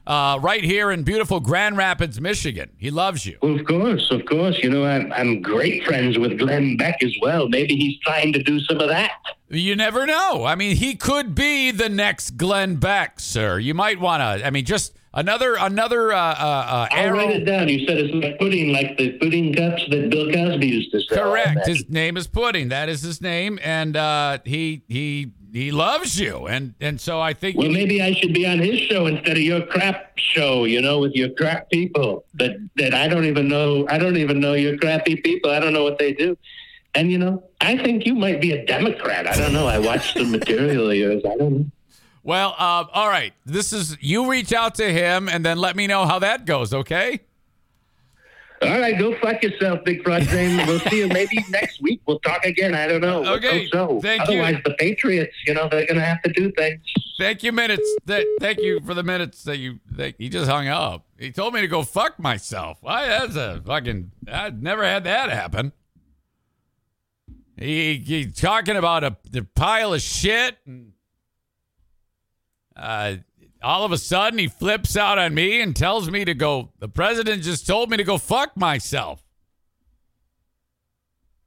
uh 0.08 0.38
right 0.40 0.64
here 0.64 0.90
in 0.90 1.02
beautiful 1.04 1.38
grand 1.38 1.76
rapids 1.76 2.20
michigan 2.20 2.70
he 2.78 2.90
loves 2.90 3.24
you 3.26 3.36
Well, 3.42 3.54
of 3.60 3.64
course, 3.66 4.10
of 4.10 4.24
course. 4.24 4.58
You 4.62 4.70
know, 4.70 4.84
I'm, 4.84 5.12
I'm 5.12 5.42
great 5.42 5.84
friends 5.84 6.18
with 6.18 6.38
Glenn 6.38 6.76
Beck 6.76 7.02
as 7.02 7.14
well. 7.22 7.48
Maybe 7.48 7.76
he's 7.76 7.98
trying 8.00 8.32
to 8.32 8.42
do 8.42 8.58
some 8.60 8.80
of 8.80 8.88
that. 8.88 9.12
You 9.50 9.76
never 9.76 10.06
know. 10.06 10.44
I 10.44 10.54
mean, 10.54 10.76
he 10.76 10.94
could 10.94 11.34
be 11.34 11.70
the 11.70 11.88
next 11.88 12.36
Glenn 12.36 12.76
Beck, 12.76 13.20
sir. 13.20 13.58
You 13.58 13.74
might 13.74 14.00
want 14.00 14.20
to. 14.20 14.46
I 14.46 14.50
mean, 14.50 14.64
just 14.64 14.94
another 15.14 15.56
another 15.58 16.12
uh, 16.12 16.18
uh, 16.18 16.66
uh, 16.68 16.88
I'll 16.90 17.10
write 17.12 17.30
it 17.30 17.44
down. 17.44 17.68
You 17.68 17.86
said 17.86 17.98
it's 17.98 18.14
like 18.14 18.38
pudding, 18.38 18.72
like 18.72 18.96
the 18.98 19.12
pudding 19.18 19.54
cups 19.54 19.82
that 19.90 20.10
Bill 20.10 20.30
Cosby 20.32 20.66
used 20.66 20.90
to 20.92 21.00
sell. 21.02 21.30
Correct. 21.30 21.66
His 21.66 21.88
name 21.88 22.16
is 22.16 22.26
Pudding. 22.26 22.68
That 22.68 22.88
is 22.88 23.02
his 23.02 23.20
name, 23.20 23.58
and 23.62 23.96
uh, 23.96 24.38
he 24.44 24.82
he 24.88 25.32
he 25.58 25.72
loves 25.72 26.18
you, 26.20 26.46
and 26.46 26.74
and 26.80 27.00
so 27.00 27.20
I 27.20 27.32
think 27.32 27.58
Well, 27.58 27.70
maybe 27.70 28.00
I 28.00 28.12
should 28.12 28.32
be 28.32 28.46
on 28.46 28.58
his 28.58 28.78
show 28.80 29.06
instead 29.06 29.36
of 29.36 29.42
your 29.42 29.62
crap 29.66 30.16
show. 30.16 30.64
You 30.64 30.80
know, 30.80 31.00
with 31.00 31.14
your 31.14 31.30
crap 31.30 31.68
people 31.70 32.24
that 32.34 32.56
that 32.76 32.94
I 32.94 33.08
don't 33.08 33.24
even 33.24 33.48
know. 33.48 33.86
I 33.88 33.98
don't 33.98 34.16
even 34.16 34.40
know 34.40 34.54
your 34.54 34.78
crappy 34.78 35.16
people. 35.16 35.50
I 35.50 35.60
don't 35.60 35.72
know 35.72 35.84
what 35.84 35.98
they 35.98 36.12
do. 36.12 36.36
And 36.94 37.10
you 37.10 37.18
know, 37.18 37.44
I 37.60 37.76
think 37.76 38.06
you 38.06 38.14
might 38.14 38.40
be 38.40 38.52
a 38.52 38.64
Democrat. 38.64 39.26
I 39.26 39.36
don't 39.36 39.52
know. 39.52 39.66
I 39.66 39.78
watched 39.78 40.14
the 40.14 40.24
material 40.24 40.90
of 40.90 40.96
yours. 40.96 41.22
I 41.24 41.36
don't 41.36 41.52
know. 41.52 41.66
Well, 42.22 42.54
uh, 42.58 42.84
all 42.92 43.08
right. 43.08 43.32
This 43.46 43.72
is 43.72 43.96
you 44.00 44.30
reach 44.30 44.52
out 44.52 44.74
to 44.76 44.92
him, 44.92 45.28
and 45.28 45.44
then 45.44 45.58
let 45.58 45.76
me 45.76 45.86
know 45.86 46.06
how 46.06 46.18
that 46.20 46.44
goes. 46.46 46.72
Okay. 46.72 47.20
All 48.60 48.80
right, 48.80 48.98
go 48.98 49.14
fuck 49.18 49.42
yourself, 49.42 49.84
Big 49.84 50.02
Frog 50.02 50.22
Zane. 50.24 50.66
We'll 50.66 50.80
see 50.80 50.98
you 50.98 51.08
maybe 51.12 51.44
next 51.50 51.80
week. 51.80 52.00
We'll 52.06 52.18
talk 52.20 52.44
again. 52.44 52.74
I 52.74 52.88
don't 52.88 53.00
know. 53.00 53.20
Let's 53.20 53.44
Okay, 53.44 53.68
hope 53.68 53.72
so. 53.72 54.00
thank 54.00 54.28
you. 54.28 54.40
Otherwise, 54.40 54.62
the 54.64 54.74
Patriots, 54.74 55.34
you 55.46 55.54
know, 55.54 55.68
they're 55.70 55.86
going 55.86 55.98
to 55.98 56.04
have 56.04 56.20
to 56.22 56.32
do 56.32 56.50
things. 56.52 56.80
Thank 57.18 57.42
you, 57.44 57.52
minutes. 57.52 57.88
Th- 58.06 58.26
thank 58.40 58.58
you 58.60 58.80
for 58.80 58.94
the 58.94 59.02
minutes 59.04 59.44
that 59.44 59.58
you. 59.58 59.78
That 59.92 60.14
he 60.18 60.28
just 60.28 60.50
hung 60.50 60.66
up. 60.68 61.06
He 61.18 61.30
told 61.30 61.54
me 61.54 61.60
to 61.60 61.68
go 61.68 61.82
fuck 61.82 62.18
myself. 62.18 62.78
Why? 62.80 63.06
That's 63.06 63.36
a 63.36 63.62
fucking. 63.64 64.10
I 64.30 64.50
never 64.50 64.84
had 64.84 65.04
that 65.04 65.30
happen. 65.30 65.72
He 67.56 67.96
he's 68.04 68.34
talking 68.34 68.76
about 68.76 69.02
a, 69.04 69.16
the 69.30 69.42
pile 69.42 69.92
of 69.94 70.00
shit, 70.00 70.56
and 70.64 70.92
uh, 72.76 73.16
all 73.62 73.84
of 73.84 73.92
a 73.92 73.98
sudden 73.98 74.38
he 74.38 74.46
flips 74.46 74.96
out 74.96 75.18
on 75.18 75.34
me 75.34 75.60
and 75.60 75.74
tells 75.74 76.10
me 76.10 76.24
to 76.24 76.34
go. 76.34 76.72
The 76.78 76.88
president 76.88 77.42
just 77.42 77.66
told 77.66 77.90
me 77.90 77.96
to 77.96 78.04
go 78.04 78.18
fuck 78.18 78.56
myself. 78.56 79.24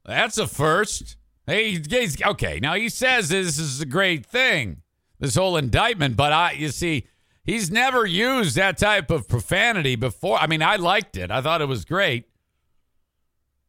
That's 0.04 0.38
a 0.38 0.46
first. 0.46 1.16
Hey, 1.46 1.72
he's, 1.72 2.22
okay. 2.22 2.58
Now 2.60 2.74
he 2.74 2.88
says 2.88 3.28
this 3.28 3.58
is 3.58 3.80
a 3.80 3.86
great 3.86 4.26
thing, 4.26 4.82
this 5.18 5.34
whole 5.34 5.56
indictment, 5.56 6.16
but 6.16 6.32
I, 6.32 6.52
you 6.52 6.68
see, 6.68 7.06
he's 7.44 7.70
never 7.70 8.06
used 8.06 8.56
that 8.56 8.78
type 8.78 9.10
of 9.10 9.28
profanity 9.28 9.96
before. 9.96 10.38
I 10.38 10.46
mean, 10.46 10.62
I 10.62 10.76
liked 10.76 11.16
it. 11.16 11.30
I 11.30 11.40
thought 11.40 11.62
it 11.62 11.66
was 11.66 11.84
great. 11.84 12.28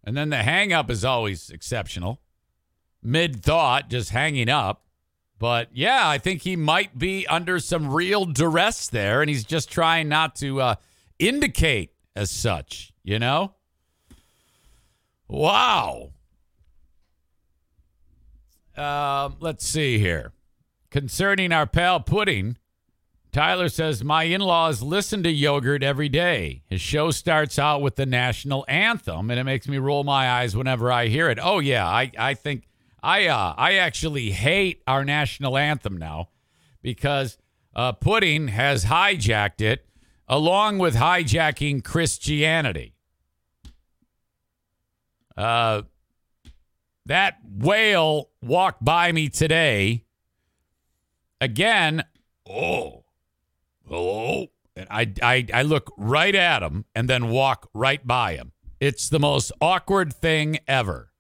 And 0.04 0.18
then 0.18 0.30
the 0.30 0.38
hang 0.38 0.74
up 0.74 0.90
is 0.90 1.06
always 1.06 1.50
exceptional. 1.50 2.20
Mid 3.02 3.44
thought, 3.44 3.90
just 3.90 4.10
hanging 4.10 4.50
up. 4.50 4.83
But 5.44 5.72
yeah, 5.74 6.08
I 6.08 6.20
think 6.20 6.44
he 6.44 6.56
might 6.56 6.98
be 6.98 7.28
under 7.28 7.60
some 7.60 7.94
real 7.94 8.24
duress 8.24 8.88
there, 8.88 9.20
and 9.20 9.30
he's 9.30 9.44
just 9.44 9.70
trying 9.70 10.08
not 10.08 10.38
to 10.38 10.62
uh, 10.62 10.76
indicate 11.20 11.92
as 12.16 12.32
such, 12.32 12.94
you 13.04 13.20
know? 13.20 13.54
Wow. 15.28 16.14
Um, 18.78 19.36
let's 19.42 19.68
see 19.68 20.00
here. 20.00 20.32
Concerning 20.90 21.52
our 21.52 21.68
pal 21.68 22.00
Pudding, 22.00 22.58
Tyler 23.34 23.68
says, 23.68 24.02
My 24.02 24.24
in 24.24 24.40
laws 24.40 24.82
listen 24.82 25.24
to 25.24 25.30
yogurt 25.30 25.84
every 25.84 26.08
day. 26.08 26.64
His 26.68 26.80
show 26.80 27.12
starts 27.12 27.60
out 27.60 27.82
with 27.82 27.98
the 27.98 28.06
national 28.06 28.64
anthem, 28.70 29.30
and 29.30 29.38
it 29.38 29.44
makes 29.44 29.68
me 29.68 29.78
roll 29.78 30.06
my 30.06 30.30
eyes 30.30 30.56
whenever 30.56 30.90
I 30.90 31.08
hear 31.08 31.30
it. 31.30 31.38
Oh, 31.42 31.60
yeah. 31.60 31.86
I, 31.86 32.14
I 32.18 32.34
think 32.34 32.64
I 33.04 33.28
uh, 33.28 33.54
I 33.58 33.74
actually 33.74 34.32
hate 34.32 34.82
our 34.88 35.04
national 35.04 35.58
anthem 35.58 35.98
now 35.98 36.30
because 36.82 37.38
uh, 37.76 37.92
Pudding 37.92 38.48
has 38.48 38.86
hijacked 38.86 39.60
it 39.60 39.86
along 40.28 40.78
with 40.78 40.96
hijacking 40.96 41.84
Christianity. 41.84 42.96
Uh, 45.36 45.82
that 47.06 47.40
whale 47.46 48.30
walked 48.42 48.86
by 48.86 49.12
me 49.12 49.28
today. 49.28 50.06
Again, 51.42 52.06
oh, 52.50 53.04
hello. 53.86 54.48
And 54.76 54.88
I, 54.90 55.12
I, 55.22 55.46
I 55.54 55.62
look 55.64 55.92
right 55.98 56.34
at 56.34 56.64
him 56.64 56.86
and 56.96 57.10
then 57.10 57.30
walk 57.30 57.70
right 57.74 58.06
by 58.06 58.36
him. 58.36 58.54
It's 58.80 59.10
the 59.10 59.20
most 59.20 59.52
awkward 59.60 60.14
thing 60.14 60.60
ever. 60.68 61.13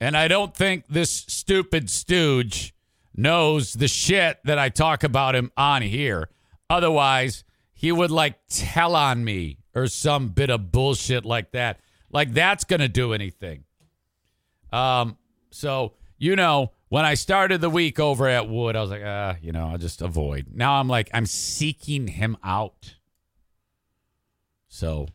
And 0.00 0.16
I 0.16 0.28
don't 0.28 0.54
think 0.54 0.84
this 0.88 1.10
stupid 1.10 1.88
stooge 1.88 2.74
knows 3.14 3.72
the 3.72 3.88
shit 3.88 4.38
that 4.44 4.58
I 4.58 4.68
talk 4.68 5.02
about 5.02 5.34
him 5.34 5.50
on 5.56 5.82
here. 5.82 6.28
Otherwise, 6.68 7.44
he 7.72 7.92
would 7.92 8.10
like 8.10 8.38
tell 8.48 8.94
on 8.94 9.24
me 9.24 9.58
or 9.74 9.86
some 9.86 10.28
bit 10.28 10.50
of 10.50 10.70
bullshit 10.70 11.24
like 11.24 11.52
that. 11.52 11.80
Like 12.10 12.32
that's 12.32 12.64
going 12.64 12.80
to 12.80 12.88
do 12.88 13.12
anything. 13.12 13.64
Um, 14.72 15.16
so, 15.50 15.94
you 16.18 16.36
know, 16.36 16.72
when 16.88 17.04
I 17.04 17.14
started 17.14 17.60
the 17.60 17.70
week 17.70 17.98
over 17.98 18.28
at 18.28 18.48
Wood, 18.48 18.76
I 18.76 18.80
was 18.80 18.90
like, 18.90 19.02
ah, 19.04 19.36
you 19.40 19.52
know, 19.52 19.68
I'll 19.68 19.78
just 19.78 20.02
avoid. 20.02 20.48
Now 20.54 20.78
I'm 20.80 20.88
like, 20.88 21.10
I'm 21.12 21.26
seeking 21.26 22.06
him 22.06 22.36
out. 22.44 22.96
So 24.68 25.08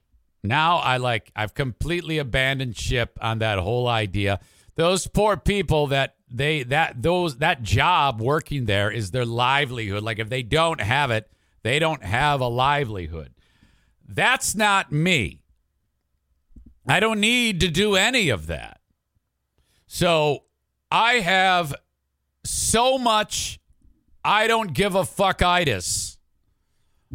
now 0.43 0.77
I 0.77 0.97
like, 0.97 1.31
I've 1.35 1.53
completely 1.53 2.17
abandoned 2.17 2.75
ship 2.75 3.17
on 3.21 3.39
that 3.39 3.59
whole 3.59 3.87
idea. 3.87 4.39
Those 4.75 5.07
poor 5.07 5.37
people 5.37 5.87
that 5.87 6.15
they, 6.29 6.63
that, 6.63 7.01
those, 7.01 7.37
that 7.37 7.61
job 7.61 8.21
working 8.21 8.65
there 8.65 8.89
is 8.89 9.11
their 9.11 9.25
livelihood. 9.25 10.03
Like 10.03 10.19
if 10.19 10.29
they 10.29 10.43
don't 10.43 10.79
have 10.79 11.11
it, 11.11 11.29
they 11.63 11.79
don't 11.79 12.03
have 12.03 12.41
a 12.41 12.47
livelihood. 12.47 13.33
That's 14.07 14.55
not 14.55 14.91
me. 14.91 15.43
I 16.87 16.99
don't 16.99 17.19
need 17.19 17.59
to 17.59 17.67
do 17.67 17.95
any 17.95 18.29
of 18.29 18.47
that. 18.47 18.79
So 19.87 20.43
I 20.89 21.15
have 21.15 21.75
so 22.43 22.97
much 22.97 23.59
I 24.23 24.47
don't 24.47 24.73
give 24.73 24.95
a 24.95 25.01
fuckitis 25.01 26.17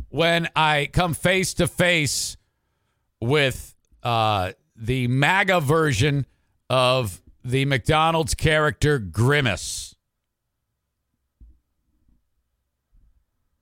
when 0.09 0.49
I 0.57 0.89
come 0.93 1.15
face 1.15 1.55
to 1.55 1.67
face 1.67 2.37
with 3.21 3.75
uh, 4.03 4.53
the 4.77 5.09
MAGA 5.09 5.61
version 5.61 6.27
of 6.69 7.21
the 7.47 7.65
McDonald's 7.65 8.35
character 8.35 8.99
Grimace. 8.99 9.95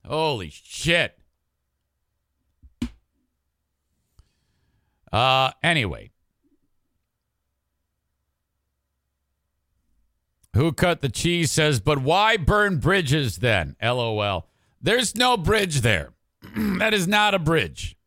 Holy 0.05 0.49
shit. 0.49 1.17
Uh, 5.11 5.51
anyway. 5.63 6.11
Who 10.53 10.71
cut 10.71 11.01
the 11.01 11.09
cheese 11.09 11.51
says, 11.51 11.79
but 11.79 11.99
why 11.99 12.37
burn 12.37 12.77
bridges 12.77 13.37
then? 13.37 13.75
LOL. 13.81 14.47
There's 14.81 15.15
no 15.15 15.37
bridge 15.37 15.81
there. 15.81 16.13
that 16.55 16.93
is 16.93 17.07
not 17.07 17.33
a 17.33 17.39
bridge. 17.39 17.97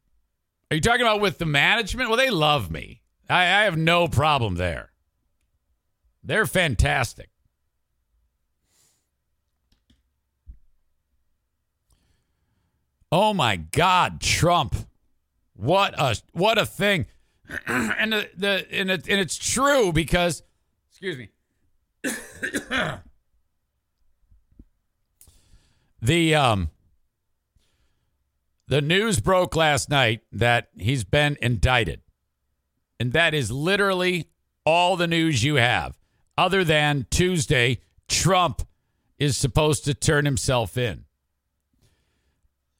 Are 0.70 0.74
you 0.74 0.80
talking 0.80 1.02
about 1.02 1.20
with 1.20 1.38
the 1.38 1.46
management? 1.46 2.08
Well, 2.08 2.18
they 2.18 2.30
love 2.30 2.70
me. 2.70 3.02
I, 3.28 3.42
I 3.42 3.62
have 3.64 3.76
no 3.76 4.08
problem 4.08 4.54
there. 4.54 4.87
They're 6.28 6.46
fantastic. 6.46 7.30
Oh 13.10 13.32
my 13.32 13.56
God, 13.56 14.20
Trump! 14.20 14.76
What 15.54 15.94
a 15.98 16.20
what 16.32 16.58
a 16.58 16.66
thing, 16.66 17.06
and 17.66 18.12
the, 18.12 18.28
the 18.36 18.66
and 18.70 18.90
it, 18.90 19.08
and 19.08 19.18
it's 19.18 19.38
true 19.38 19.90
because, 19.90 20.42
excuse 20.90 21.16
me, 21.16 21.30
the 26.02 26.34
um 26.34 26.68
the 28.66 28.82
news 28.82 29.20
broke 29.20 29.56
last 29.56 29.88
night 29.88 30.20
that 30.30 30.68
he's 30.76 31.04
been 31.04 31.38
indicted, 31.40 32.02
and 33.00 33.14
that 33.14 33.32
is 33.32 33.50
literally 33.50 34.28
all 34.66 34.94
the 34.98 35.06
news 35.06 35.42
you 35.42 35.54
have, 35.54 35.97
other 36.38 36.62
than 36.62 37.04
Tuesday, 37.10 37.80
Trump 38.06 38.62
is 39.18 39.36
supposed 39.36 39.84
to 39.84 39.92
turn 39.92 40.24
himself 40.24 40.78
in. 40.78 41.04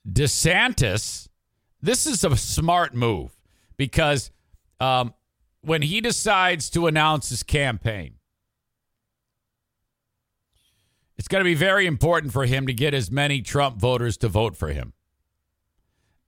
DeSantis, 0.09 1.29
this 1.83 2.07
is 2.07 2.23
a 2.23 2.37
smart 2.37 2.95
move 2.95 3.37
because 3.77 4.31
um, 4.81 5.13
when 5.61 5.83
he 5.83 6.01
decides 6.01 6.71
to 6.71 6.87
announce 6.87 7.31
his 7.31 7.43
campaign, 7.43 8.15
it's 11.19 11.27
going 11.27 11.41
to 11.41 11.45
be 11.45 11.55
very 11.55 11.87
important 11.87 12.33
for 12.33 12.47
him 12.47 12.69
to 12.69 12.73
get 12.73 12.95
as 12.95 13.11
many 13.11 13.43
Trump 13.43 13.77
voters 13.77 14.17
to 14.19 14.29
vote 14.29 14.57
for 14.57 14.69
him. 14.69 14.93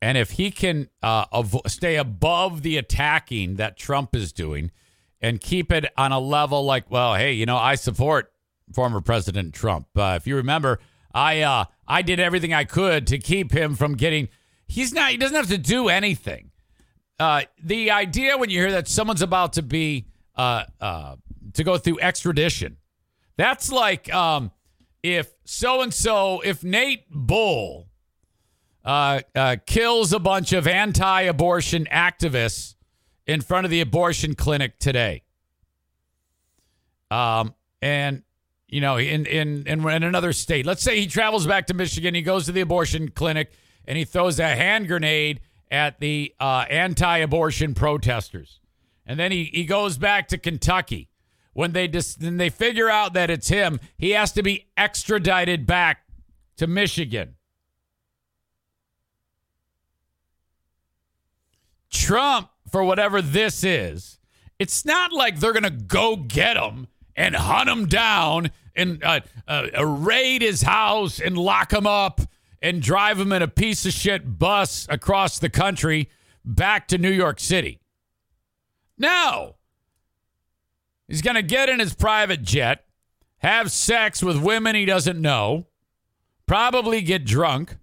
And 0.03 0.19
if 0.19 0.33
he 0.33 0.51
can 0.51 0.89
uh, 1.01 1.45
stay 1.69 1.95
above 1.95 2.63
the 2.63 2.77
attacking 2.77 3.55
that 3.55 3.77
Trump 3.77 4.17
is 4.17 4.33
doing 4.33 4.73
and 5.21 5.41
keep 5.41 5.71
it 5.73 5.87
on 5.97 6.13
a 6.13 6.19
level 6.19 6.65
like, 6.65 6.91
well, 6.91 7.15
hey, 7.15 7.33
you 7.33 7.47
know, 7.47 7.57
I 7.57 7.75
support 7.75 8.33
former 8.73 9.01
President 9.01 9.55
Trump. 9.55 9.89
Uh, 9.97 10.15
if 10.17 10.27
you 10.27 10.37
remember, 10.37 10.81
I 11.13 11.41
uh, 11.41 11.65
I 11.87 12.03
did 12.03 12.21
everything 12.21 12.55
I 12.55 12.65
could 12.65 13.07
to 13.09 13.19
keep 13.19 13.53
him 13.53 13.75
from 13.75 13.95
getting. 13.97 14.29
He's 14.67 14.93
not. 14.93 15.11
He 15.11 15.17
doesn't 15.17 15.37
have 15.37 15.49
to 15.49 15.59
do 15.59 15.89
anything. 15.89 16.51
Uh, 17.19 17.43
the 17.63 17.91
idea 17.91 18.39
when 18.39 18.49
you 18.49 18.59
hear 18.59 18.73
that 18.73 18.89
someone's 18.89 19.23
about 19.23 19.55
to 19.55 19.63
be 19.63 20.07
uh, 20.37 20.65
uh, 20.81 21.17
to 21.55 21.65
go 21.65 21.77
through 21.77 22.01
extradition, 22.01 22.77
that's 23.37 23.71
like 23.71 24.13
um, 24.15 24.53
if 25.03 25.33
so 25.45 25.83
and 25.83 25.93
so, 25.93 26.41
if 26.41 26.63
Nate 26.65 27.11
Bull 27.11 27.89
uh, 28.85 29.21
kills 29.67 30.13
a 30.13 30.19
bunch 30.19 30.53
of 30.53 30.67
anti-abortion 30.67 31.87
activists 31.93 32.77
in 33.31 33.41
front 33.41 33.65
of 33.65 33.71
the 33.71 33.81
abortion 33.81 34.35
clinic 34.35 34.79
today. 34.81 35.23
Um, 37.13 37.55
and 37.81 38.25
you 38.67 38.81
know, 38.81 38.97
in, 38.97 39.25
in, 39.27 39.67
in, 39.67 39.89
in 39.89 40.03
another 40.03 40.33
state. 40.33 40.67
Let's 40.67 40.83
say 40.83 40.99
he 40.99 41.07
travels 41.07 41.47
back 41.47 41.67
to 41.69 41.75
Michigan, 41.75 42.15
he 42.15 42.23
goes 42.23 42.47
to 42.47 42.53
the 42.53 42.61
abortion 42.61 43.11
clinic, 43.11 43.53
and 43.85 43.97
he 43.97 44.05
throws 44.05 44.39
a 44.39 44.49
hand 44.49 44.89
grenade 44.89 45.41
at 45.71 46.01
the 46.01 46.35
uh, 46.41 46.67
anti 46.69 47.19
abortion 47.19 47.75
protesters. 47.75 48.61
And 49.07 49.19
then 49.19 49.33
he, 49.33 49.45
he 49.45 49.65
goes 49.65 49.97
back 49.97 50.29
to 50.29 50.39
Kentucky. 50.39 51.09
When 51.53 51.73
they 51.73 51.89
just 51.89 52.21
then 52.21 52.37
they 52.37 52.49
figure 52.49 52.89
out 52.89 53.13
that 53.15 53.31
it's 53.31 53.49
him, 53.49 53.81
he 53.97 54.11
has 54.11 54.33
to 54.33 54.43
be 54.43 54.67
extradited 54.77 55.67
back 55.67 56.05
to 56.57 56.67
Michigan. 56.67 57.35
Trump, 61.91 62.50
for 62.71 62.85
whatever 62.85 63.21
this 63.21 63.65
is, 63.65 64.19
it's 64.59 64.85
not 64.85 65.13
like 65.13 65.41
they're 65.41 65.53
going 65.53 65.63
to 65.63 65.71
go 65.71 66.17
get 66.17 66.57
him 66.57 66.89
and 67.17 67.35
hunt 67.35 67.69
him 67.69 67.87
down 67.87 68.51
and 68.77 69.03
uh, 69.03 69.21
uh, 69.49 69.85
raid 69.85 70.43
his 70.43 70.63
house 70.63 71.21
and 71.21 71.37
lock 71.37 71.73
him 71.73 71.87
up 71.87 72.21
and 72.63 72.83
drive 72.83 73.19
him 73.19 73.33
in 73.33 73.43
a 73.43 73.49
piece 73.49 73.87
of 73.87 73.93
shit 73.93 74.39
bus 74.39 74.87
across 74.91 75.39
the 75.39 75.49
country 75.49 76.09
back 76.45 76.89
to 76.89 76.99
New 76.99 77.11
York 77.11 77.41
City. 77.41 77.81
No. 78.99 79.57
He's 81.09 81.23
going 81.23 81.37
to 81.37 81.43
get 81.43 81.69
in 81.69 81.81
his 81.81 81.95
private 81.95 82.43
jet, 82.43 82.85
have 83.39 83.73
sex 83.73 84.23
with 84.23 84.43
women 84.43 84.75
he 84.75 84.85
doesn't 84.85 85.21
know, 85.21 85.67
probably 86.47 87.01
get 87.01 87.25
drunk, 87.25 87.77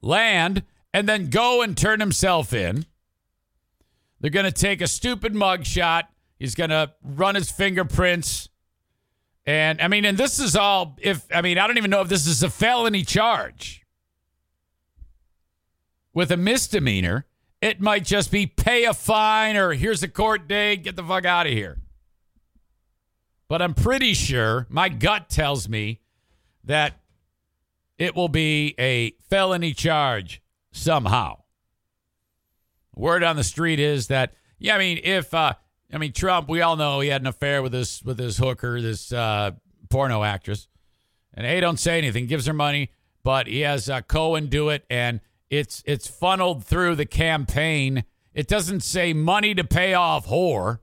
land, 0.00 0.62
and 0.92 1.08
then 1.08 1.28
go 1.28 1.60
and 1.60 1.76
turn 1.76 2.00
himself 2.00 2.52
in. 2.52 2.86
They're 4.24 4.30
going 4.30 4.46
to 4.46 4.52
take 4.52 4.80
a 4.80 4.86
stupid 4.86 5.34
mugshot. 5.34 6.04
He's 6.38 6.54
going 6.54 6.70
to 6.70 6.94
run 7.02 7.34
his 7.34 7.50
fingerprints 7.50 8.48
and 9.46 9.80
I 9.80 9.88
mean, 9.88 10.04
and 10.04 10.16
this 10.16 10.40
is 10.40 10.56
all 10.56 10.96
if 11.00 11.26
I 11.30 11.42
mean, 11.42 11.58
I 11.58 11.66
don't 11.66 11.76
even 11.76 11.90
know 11.90 12.00
if 12.00 12.08
this 12.08 12.26
is 12.26 12.42
a 12.42 12.48
felony 12.48 13.02
charge. 13.02 13.84
With 16.14 16.30
a 16.30 16.36
misdemeanor, 16.36 17.26
it 17.60 17.80
might 17.80 18.04
just 18.04 18.30
be 18.30 18.46
pay 18.46 18.84
a 18.84 18.94
fine 18.94 19.56
or 19.56 19.74
here's 19.74 20.02
a 20.02 20.08
court 20.08 20.48
date, 20.48 20.84
get 20.84 20.96
the 20.96 21.02
fuck 21.02 21.24
out 21.24 21.46
of 21.46 21.52
here. 21.52 21.80
But 23.48 23.60
I'm 23.60 23.74
pretty 23.74 24.14
sure, 24.14 24.66
my 24.70 24.88
gut 24.88 25.28
tells 25.28 25.68
me 25.68 26.00
that 26.64 26.94
it 27.98 28.14
will 28.14 28.28
be 28.28 28.74
a 28.78 29.10
felony 29.28 29.74
charge 29.74 30.40
somehow. 30.72 31.43
Word 32.94 33.22
on 33.22 33.36
the 33.36 33.44
street 33.44 33.80
is 33.80 34.08
that, 34.08 34.34
yeah, 34.58 34.76
I 34.76 34.78
mean, 34.78 35.00
if 35.02 35.32
uh, 35.34 35.54
I 35.92 35.98
mean, 35.98 36.12
Trump, 36.12 36.48
we 36.48 36.60
all 36.60 36.76
know 36.76 37.00
he 37.00 37.08
had 37.08 37.20
an 37.20 37.26
affair 37.26 37.62
with 37.62 37.72
this 37.72 38.02
with 38.02 38.16
this 38.16 38.38
hooker, 38.38 38.80
this 38.80 39.12
uh, 39.12 39.52
porno 39.90 40.24
actress. 40.24 40.68
And 41.34 41.46
hey, 41.46 41.60
don't 41.60 41.78
say 41.78 41.98
anything. 41.98 42.26
Gives 42.26 42.46
her 42.46 42.52
money, 42.52 42.90
but 43.22 43.46
he 43.46 43.60
has 43.60 43.88
uh, 43.88 44.02
Cohen 44.02 44.46
do 44.46 44.70
it, 44.70 44.84
and 44.90 45.20
it's 45.50 45.82
it's 45.86 46.08
funneled 46.08 46.64
through 46.64 46.96
the 46.96 47.06
campaign. 47.06 48.04
It 48.32 48.48
doesn't 48.48 48.80
say 48.80 49.12
money 49.12 49.54
to 49.54 49.64
pay 49.64 49.94
off 49.94 50.26
whore. 50.26 50.80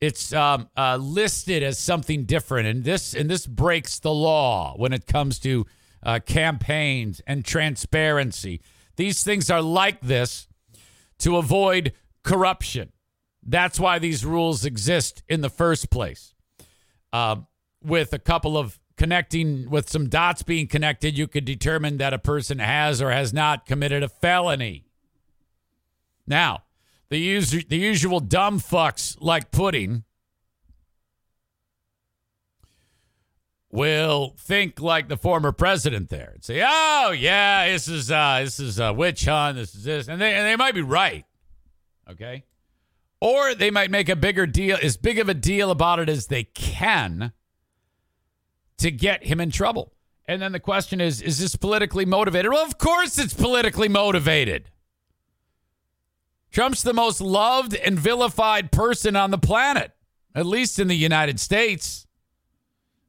It's 0.00 0.32
um, 0.32 0.68
uh, 0.76 0.96
listed 0.96 1.62
as 1.62 1.78
something 1.78 2.24
different, 2.24 2.68
and 2.68 2.84
this 2.84 3.14
and 3.14 3.30
this 3.30 3.46
breaks 3.46 3.98
the 3.98 4.12
law 4.12 4.74
when 4.76 4.92
it 4.92 5.06
comes 5.06 5.38
to 5.40 5.66
uh, 6.02 6.20
campaigns 6.24 7.20
and 7.26 7.44
transparency. 7.44 8.60
These 8.96 9.22
things 9.22 9.50
are 9.50 9.62
like 9.62 10.00
this 10.00 10.48
to 11.20 11.36
avoid 11.36 11.92
corruption. 12.22 12.92
That's 13.42 13.78
why 13.78 13.98
these 13.98 14.24
rules 14.24 14.64
exist 14.64 15.22
in 15.28 15.40
the 15.40 15.50
first 15.50 15.90
place. 15.90 16.34
Uh, 17.12 17.36
with 17.82 18.12
a 18.12 18.18
couple 18.18 18.58
of 18.58 18.80
connecting, 18.96 19.70
with 19.70 19.88
some 19.88 20.08
dots 20.08 20.42
being 20.42 20.66
connected, 20.66 21.16
you 21.16 21.28
could 21.28 21.44
determine 21.44 21.98
that 21.98 22.12
a 22.12 22.18
person 22.18 22.58
has 22.58 23.00
or 23.00 23.10
has 23.10 23.32
not 23.32 23.66
committed 23.66 24.02
a 24.02 24.08
felony. 24.08 24.86
Now, 26.26 26.64
the, 27.08 27.38
the 27.38 27.76
usual 27.76 28.18
dumb 28.18 28.58
fucks 28.58 29.16
like 29.20 29.52
pudding 29.52 30.04
will 33.76 34.34
think 34.38 34.80
like 34.80 35.08
the 35.08 35.18
former 35.18 35.52
president 35.52 36.08
there 36.08 36.30
and 36.34 36.42
say, 36.42 36.64
"Oh 36.66 37.10
yeah, 37.10 37.70
this 37.70 37.86
is 37.86 38.10
uh, 38.10 38.40
this 38.42 38.58
is 38.58 38.78
a 38.78 38.92
witch 38.92 39.26
hunt. 39.26 39.58
This 39.58 39.74
is 39.74 39.84
this," 39.84 40.08
and 40.08 40.20
they 40.20 40.34
and 40.34 40.46
they 40.46 40.56
might 40.56 40.74
be 40.74 40.82
right. 40.82 41.24
Okay. 42.10 42.44
Or 43.20 43.54
they 43.54 43.70
might 43.70 43.90
make 43.90 44.08
a 44.08 44.16
bigger 44.16 44.46
deal, 44.46 44.78
as 44.82 44.96
big 44.96 45.18
of 45.18 45.28
a 45.28 45.34
deal 45.34 45.70
about 45.70 45.98
it 45.98 46.08
as 46.08 46.26
they 46.26 46.44
can 46.44 47.32
to 48.78 48.90
get 48.90 49.24
him 49.24 49.40
in 49.40 49.50
trouble. 49.50 49.92
And 50.26 50.40
then 50.40 50.52
the 50.52 50.60
question 50.60 51.00
is 51.00 51.20
is 51.20 51.38
this 51.38 51.54
politically 51.54 52.06
motivated? 52.06 52.50
Well, 52.50 52.64
of 52.64 52.78
course 52.78 53.18
it's 53.18 53.34
politically 53.34 53.88
motivated. 53.88 54.70
Trump's 56.50 56.82
the 56.82 56.94
most 56.94 57.20
loved 57.20 57.74
and 57.74 57.98
vilified 57.98 58.72
person 58.72 59.16
on 59.16 59.30
the 59.30 59.38
planet, 59.38 59.92
at 60.34 60.46
least 60.46 60.78
in 60.78 60.88
the 60.88 60.96
United 60.96 61.38
States. 61.38 62.05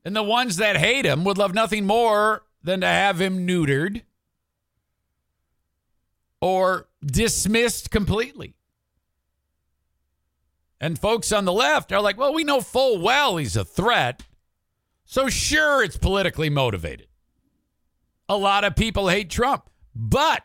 And 0.08 0.16
the 0.16 0.24
ones 0.24 0.56
that 0.56 0.78
hate 0.78 1.04
him 1.04 1.26
would 1.26 1.38
love 1.38 1.54
nothing 1.54 1.86
more 1.86 2.46
than 2.64 2.80
to 2.80 2.88
have 2.88 3.20
him 3.20 3.46
neutered 3.46 4.04
or 6.40 6.88
dismissed 7.06 7.92
completely. 7.92 8.56
And 10.80 10.98
folks 10.98 11.34
on 11.34 11.44
the 11.44 11.52
left 11.52 11.92
are 11.92 12.00
like, 12.00 12.18
well, 12.18 12.34
we 12.34 12.46
know 12.46 12.62
full 12.62 13.02
well 13.02 13.36
he's 13.36 13.58
a 13.58 13.66
threat. 13.66 14.24
So, 15.04 15.28
sure, 15.28 15.84
it's 15.84 15.98
politically 15.98 16.50
motivated. 16.50 17.08
A 18.30 18.38
lot 18.38 18.64
of 18.64 18.78
people 18.78 19.10
hate 19.10 19.30
Trump. 19.30 19.70
But 19.94 20.42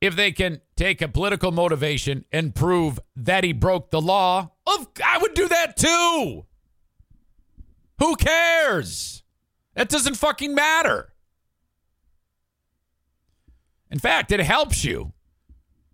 if 0.00 0.16
they 0.16 0.32
can 0.32 0.62
take 0.74 1.00
a 1.00 1.06
political 1.06 1.52
motivation 1.52 2.24
and 2.32 2.56
prove 2.56 2.98
that 3.14 3.44
he 3.44 3.52
broke 3.52 3.92
the 3.92 4.00
law, 4.00 4.50
I 4.66 5.18
would 5.18 5.34
do 5.34 5.46
that 5.46 5.76
too. 5.76 6.46
Who 7.98 8.16
cares? 8.16 9.22
That 9.74 9.88
doesn't 9.88 10.16
fucking 10.16 10.54
matter. 10.54 11.14
In 13.90 13.98
fact, 13.98 14.32
it 14.32 14.40
helps 14.40 14.84
you 14.84 15.12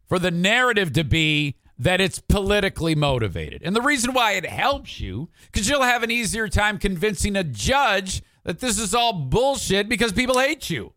for 0.06 0.18
the 0.18 0.30
narrative 0.30 0.92
to 0.94 1.04
be 1.04 1.56
that 1.78 2.00
it's 2.00 2.18
politically 2.18 2.94
motivated. 2.94 3.62
And 3.62 3.74
the 3.74 3.80
reason 3.80 4.12
why 4.12 4.32
it 4.32 4.44
helps 4.44 5.00
you, 5.00 5.30
because 5.50 5.68
you'll 5.68 5.82
have 5.82 6.02
an 6.02 6.10
easier 6.10 6.48
time 6.48 6.78
convincing 6.78 7.36
a 7.36 7.44
judge 7.44 8.22
that 8.44 8.60
this 8.60 8.78
is 8.78 8.94
all 8.94 9.12
bullshit 9.12 9.88
because 9.88 10.12
people 10.12 10.38
hate 10.38 10.68
you. 10.68 10.92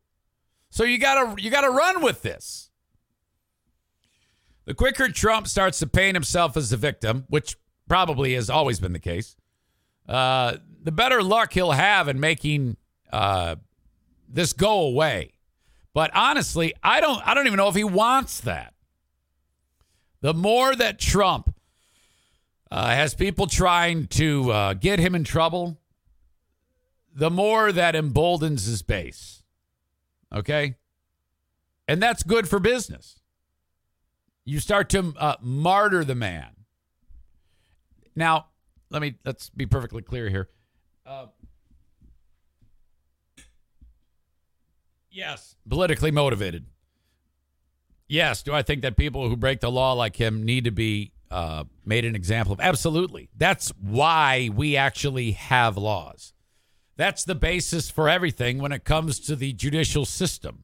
So 0.69 0.83
you 0.83 0.97
gotta 0.97 1.41
you 1.41 1.51
gotta 1.51 1.69
run 1.69 2.01
with 2.01 2.21
this. 2.21 2.71
The 4.65 4.73
quicker 4.73 5.09
Trump 5.09 5.47
starts 5.47 5.79
to 5.79 5.87
paint 5.87 6.15
himself 6.15 6.57
as 6.57 6.69
the 6.69 6.77
victim, 6.77 7.25
which 7.29 7.57
probably 7.87 8.33
has 8.33 8.49
always 8.49 8.79
been 8.79 8.93
the 8.93 8.99
case, 8.99 9.35
uh, 10.07 10.57
the 10.83 10.91
better 10.91 11.23
luck 11.23 11.53
he'll 11.53 11.71
have 11.71 12.07
in 12.07 12.19
making 12.19 12.77
uh, 13.11 13.55
this 14.27 14.53
go 14.53 14.81
away. 14.81 15.31
But 15.93 16.11
honestly, 16.13 16.73
I 16.83 17.01
don't 17.01 17.25
I 17.25 17.33
don't 17.33 17.47
even 17.47 17.57
know 17.57 17.69
if 17.69 17.75
he 17.75 17.83
wants 17.83 18.41
that. 18.41 18.73
The 20.21 20.33
more 20.33 20.75
that 20.75 20.99
Trump 20.99 21.55
uh, 22.71 22.87
has 22.87 23.13
people 23.13 23.47
trying 23.47 24.07
to 24.07 24.51
uh, 24.51 24.73
get 24.73 24.99
him 24.99 25.15
in 25.15 25.23
trouble, 25.23 25.77
the 27.13 27.29
more 27.29 27.71
that 27.71 27.95
emboldens 27.95 28.65
his 28.65 28.81
base. 28.81 29.43
Okay? 30.33 30.75
And 31.87 32.01
that's 32.01 32.23
good 32.23 32.47
for 32.47 32.59
business. 32.59 33.19
You 34.45 34.59
start 34.59 34.89
to 34.89 35.13
uh, 35.17 35.35
martyr 35.41 36.03
the 36.03 36.15
man. 36.15 36.47
Now, 38.15 38.47
let 38.89 39.01
me 39.01 39.15
let's 39.25 39.49
be 39.49 39.65
perfectly 39.65 40.01
clear 40.01 40.29
here. 40.29 40.49
Uh, 41.05 41.25
yes, 45.09 45.55
politically 45.67 46.11
motivated. 46.11 46.65
Yes, 48.07 48.43
do 48.43 48.53
I 48.53 48.61
think 48.61 48.81
that 48.83 48.95
people 48.95 49.27
who 49.27 49.35
break 49.35 49.59
the 49.59 49.71
law 49.71 49.93
like 49.93 50.15
him 50.15 50.43
need 50.43 50.65
to 50.65 50.71
be 50.71 51.11
uh, 51.31 51.63
made 51.85 52.05
an 52.05 52.15
example 52.15 52.53
of? 52.53 52.59
Absolutely. 52.59 53.29
That's 53.35 53.69
why 53.79 54.49
we 54.53 54.77
actually 54.77 55.31
have 55.31 55.77
laws. 55.77 56.33
That's 56.95 57.23
the 57.23 57.35
basis 57.35 57.89
for 57.89 58.07
everything 58.07 58.59
when 58.59 58.71
it 58.71 58.83
comes 58.83 59.19
to 59.21 59.35
the 59.35 59.51
judicial 59.53 60.05
system. 60.05 60.63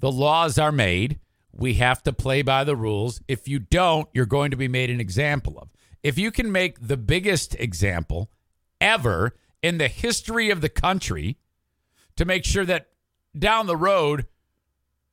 The 0.00 0.10
laws 0.10 0.58
are 0.58 0.72
made. 0.72 1.20
We 1.52 1.74
have 1.74 2.02
to 2.04 2.12
play 2.12 2.42
by 2.42 2.64
the 2.64 2.76
rules. 2.76 3.20
If 3.28 3.46
you 3.46 3.58
don't, 3.58 4.08
you're 4.12 4.26
going 4.26 4.50
to 4.50 4.56
be 4.56 4.68
made 4.68 4.90
an 4.90 5.00
example 5.00 5.58
of. 5.58 5.68
If 6.02 6.18
you 6.18 6.30
can 6.30 6.50
make 6.50 6.86
the 6.86 6.96
biggest 6.96 7.54
example 7.56 8.30
ever 8.80 9.34
in 9.62 9.78
the 9.78 9.88
history 9.88 10.50
of 10.50 10.60
the 10.60 10.68
country 10.68 11.38
to 12.16 12.24
make 12.24 12.44
sure 12.44 12.64
that 12.64 12.88
down 13.38 13.66
the 13.66 13.76
road, 13.76 14.26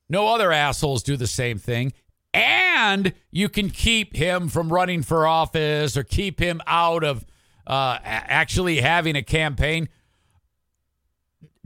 no 0.09 0.27
other 0.27 0.51
assholes 0.51 1.03
do 1.03 1.17
the 1.17 1.27
same 1.27 1.57
thing, 1.57 1.93
and 2.33 3.13
you 3.31 3.49
can 3.49 3.69
keep 3.69 4.15
him 4.15 4.49
from 4.49 4.71
running 4.71 5.03
for 5.03 5.27
office 5.27 5.95
or 5.95 6.03
keep 6.03 6.39
him 6.39 6.61
out 6.65 7.03
of 7.03 7.25
uh, 7.67 7.99
actually 8.03 8.81
having 8.81 9.15
a 9.15 9.23
campaign. 9.23 9.89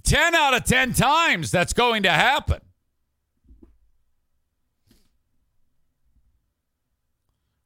10 0.03 0.35
out 0.35 0.53
of 0.53 0.63
10 0.63 0.93
times 0.93 1.51
that's 1.51 1.73
going 1.73 2.03
to 2.03 2.11
happen. 2.11 2.61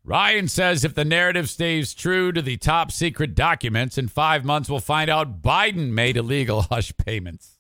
Ryan 0.04 0.48
says 0.48 0.84
if 0.84 0.96
the 0.96 1.06
narrative 1.06 1.50
stays 1.50 1.94
true 1.94 2.32
to 2.32 2.42
the 2.42 2.58
top 2.58 2.92
secret 2.92 3.36
documents, 3.36 3.98
in 3.98 4.08
five 4.08 4.44
months 4.44 4.70
we'll 4.70 4.80
find 4.80 5.10
out 5.10 5.42
Biden 5.42 5.92
made 5.92 6.18
illegal 6.18 6.62
hush 6.70 6.96
payments. 6.98 7.58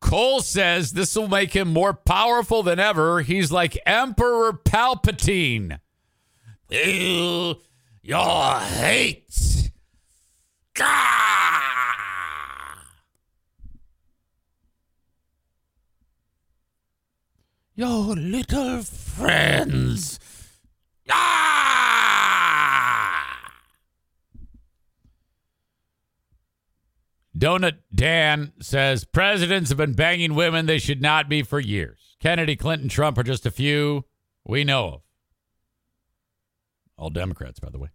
Cole 0.00 0.40
says 0.40 0.92
this 0.92 1.16
will 1.16 1.28
make 1.28 1.54
him 1.54 1.72
more 1.72 1.94
powerful 1.94 2.62
than 2.62 2.78
ever. 2.78 3.22
He's 3.22 3.50
like 3.50 3.78
Emperor 3.86 4.52
Palpatine. 4.52 5.80
Your 6.70 8.60
hate. 8.60 9.70
Gah! 10.74 11.35
Your 17.76 18.16
little 18.16 18.82
friends. 18.82 20.18
Ah! 21.10 21.76
Donut 27.36 27.76
Dan 27.94 28.54
says 28.62 29.04
presidents 29.04 29.68
have 29.68 29.76
been 29.76 29.92
banging 29.92 30.34
women 30.34 30.64
they 30.64 30.78
should 30.78 31.02
not 31.02 31.28
be 31.28 31.42
for 31.42 31.60
years. 31.60 32.16
Kennedy, 32.18 32.56
Clinton, 32.56 32.88
Trump 32.88 33.18
are 33.18 33.22
just 33.22 33.44
a 33.44 33.50
few 33.50 34.06
we 34.46 34.64
know 34.64 34.86
of. 34.88 35.02
All 36.96 37.10
Democrats, 37.10 37.60
by 37.60 37.68
the 37.68 37.78
way. 37.78 37.90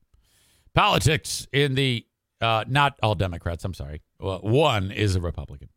Politics 0.75 1.47
in 1.51 1.73
the, 1.73 2.05
uh, 2.39 2.65
not 2.67 2.99
all 3.01 3.15
Democrats, 3.15 3.65
I'm 3.65 3.73
sorry. 3.73 4.03
Well, 4.19 4.41
one 4.43 4.91
is 4.91 5.15
a 5.15 5.21
Republican, 5.21 5.69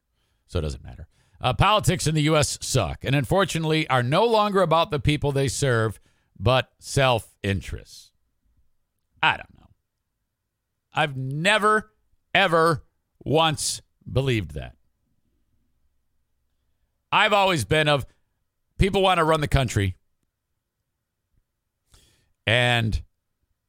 so 0.46 0.58
it 0.58 0.62
doesn't 0.62 0.84
matter. 0.84 1.08
Uh, 1.44 1.52
politics 1.52 2.06
in 2.06 2.14
the 2.14 2.22
U.S. 2.22 2.56
suck 2.62 3.04
and 3.04 3.14
unfortunately 3.14 3.86
are 3.90 4.02
no 4.02 4.24
longer 4.24 4.62
about 4.62 4.90
the 4.90 4.98
people 4.98 5.30
they 5.30 5.46
serve, 5.46 6.00
but 6.40 6.70
self 6.78 7.36
interest. 7.42 8.12
I 9.22 9.36
don't 9.36 9.54
know. 9.58 9.68
I've 10.94 11.18
never, 11.18 11.92
ever 12.34 12.86
once 13.22 13.82
believed 14.10 14.52
that. 14.52 14.74
I've 17.12 17.34
always 17.34 17.66
been 17.66 17.88
of 17.88 18.06
people 18.78 19.02
want 19.02 19.18
to 19.18 19.24
run 19.24 19.42
the 19.42 19.46
country. 19.46 19.96
And 22.46 23.02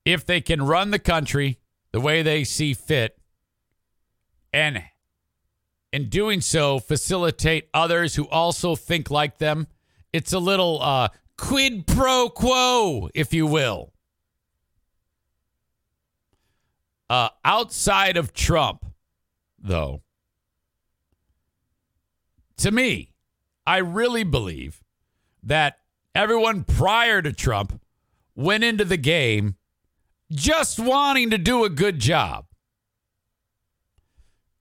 if 0.06 0.26
they 0.26 0.40
can 0.40 0.66
run 0.66 0.92
the 0.92 1.00
country 1.00 1.60
the 1.92 2.00
way 2.00 2.22
they 2.22 2.46
see 2.46 2.74
fit 2.74 3.18
and 4.54 4.82
in 5.96 6.10
doing 6.10 6.42
so, 6.42 6.78
facilitate 6.78 7.70
others 7.74 8.16
who 8.16 8.28
also 8.28 8.76
think 8.76 9.10
like 9.10 9.38
them. 9.38 9.66
It's 10.12 10.34
a 10.34 10.40
little 10.40 10.82
uh, 10.82 11.08
quid 11.38 11.88
pro 11.88 12.28
quo, 12.28 13.08
if 13.16 13.34
you 13.34 13.48
will. 13.48 13.94
Uh, 17.10 17.30
outside 17.46 18.18
of 18.18 18.34
Trump, 18.34 18.86
though, 19.58 20.02
to 22.58 22.72
me, 22.72 23.14
I 23.66 23.78
really 23.78 24.26
believe 24.26 24.84
that 25.44 25.78
everyone 26.14 26.66
prior 26.66 27.22
to 27.22 27.32
Trump 27.32 27.80
went 28.36 28.66
into 28.66 28.84
the 28.84 28.98
game 28.98 29.56
just 30.30 30.78
wanting 30.78 31.30
to 31.30 31.38
do 31.38 31.64
a 31.64 31.70
good 31.70 32.00
job. 32.00 32.48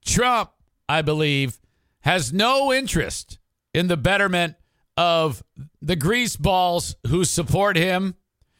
Trump 0.05 0.51
I 0.87 1.01
believe, 1.01 1.59
has 2.01 2.31
no 2.31 2.71
interest 2.71 3.39
in 3.73 3.87
the 3.87 3.97
betterment 3.97 4.55
of 4.97 5.43
the 5.81 5.95
grease 5.95 6.37
balls 6.37 6.95
who 7.07 7.25
support 7.25 7.75
him. 7.75 8.15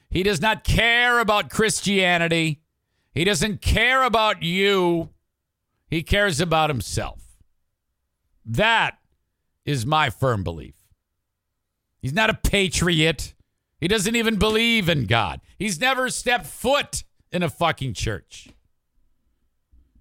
He 0.10 0.24
does 0.24 0.42
not 0.42 0.64
care 0.64 1.20
about 1.20 1.50
Christianity. 1.50 2.62
He 3.14 3.24
doesn't 3.24 3.62
care 3.62 4.04
about 4.04 4.44
you. 4.44 5.10
He 5.90 6.04
cares 6.04 6.42
about 6.42 6.70
himself. 6.70 7.22
That 8.46 8.98
is 9.66 9.86
my 9.86 10.10
firm 10.10 10.44
belief. 10.44 10.76
He's 12.02 12.14
not 12.14 12.30
a 12.30 12.36
patriot. 12.36 13.34
He 13.80 13.88
doesn't 13.88 14.16
even 14.16 14.38
believe 14.38 14.90
in 14.90 15.06
God. 15.06 15.42
He's 15.58 15.80
never 15.80 16.10
stepped 16.10 16.46
foot 16.46 17.04
in 17.32 17.44
a 17.44 17.50
fucking 17.50 17.94
church. 17.94 18.50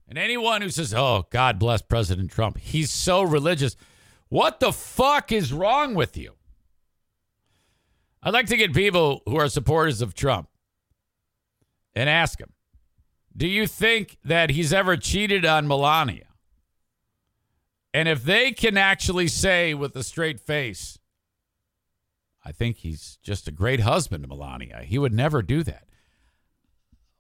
And 0.09 0.19
anyone 0.19 0.63
who 0.63 0.71
says, 0.71 0.93
oh, 0.93 1.27
God 1.31 1.59
bless 1.59 1.83
President 1.83 2.31
Trump, 2.31 2.59
he's 2.59 2.91
so 2.91 3.23
religious. 3.23 3.77
What 4.29 4.61
the 4.61 4.73
fuck 4.73 5.33
is 5.33 5.53
wrong 5.53 5.95
with 5.95 6.17
you? 6.17 6.33
I'd 8.23 8.33
like 8.33 8.47
to 8.47 8.57
get 8.57 8.73
people 8.73 9.23
who 9.27 9.37
are 9.37 9.49
supporters 9.49 10.01
of 10.01 10.15
Trump 10.15 10.49
and 11.95 12.09
ask 12.09 12.39
them 12.39 12.53
Do 13.37 13.47
you 13.47 13.67
think 13.67 14.17
that 14.25 14.51
he's 14.51 14.73
ever 14.73 14.97
cheated 14.97 15.45
on 15.45 15.69
Melania? 15.69 16.29
And 17.93 18.09
if 18.09 18.25
they 18.25 18.51
can 18.51 18.77
actually 18.77 19.29
say 19.29 19.73
with 19.75 19.95
a 19.95 20.03
straight 20.03 20.41
face, 20.41 20.99
I 22.45 22.51
think 22.51 22.79
he's 22.79 23.19
just 23.23 23.47
a 23.47 23.53
great 23.53 23.81
husband 23.81 24.25
to 24.25 24.29
Melania. 24.29 24.83
He 24.85 24.99
would 24.99 25.13
never 25.13 25.43
do 25.43 25.63
that. 25.63 25.85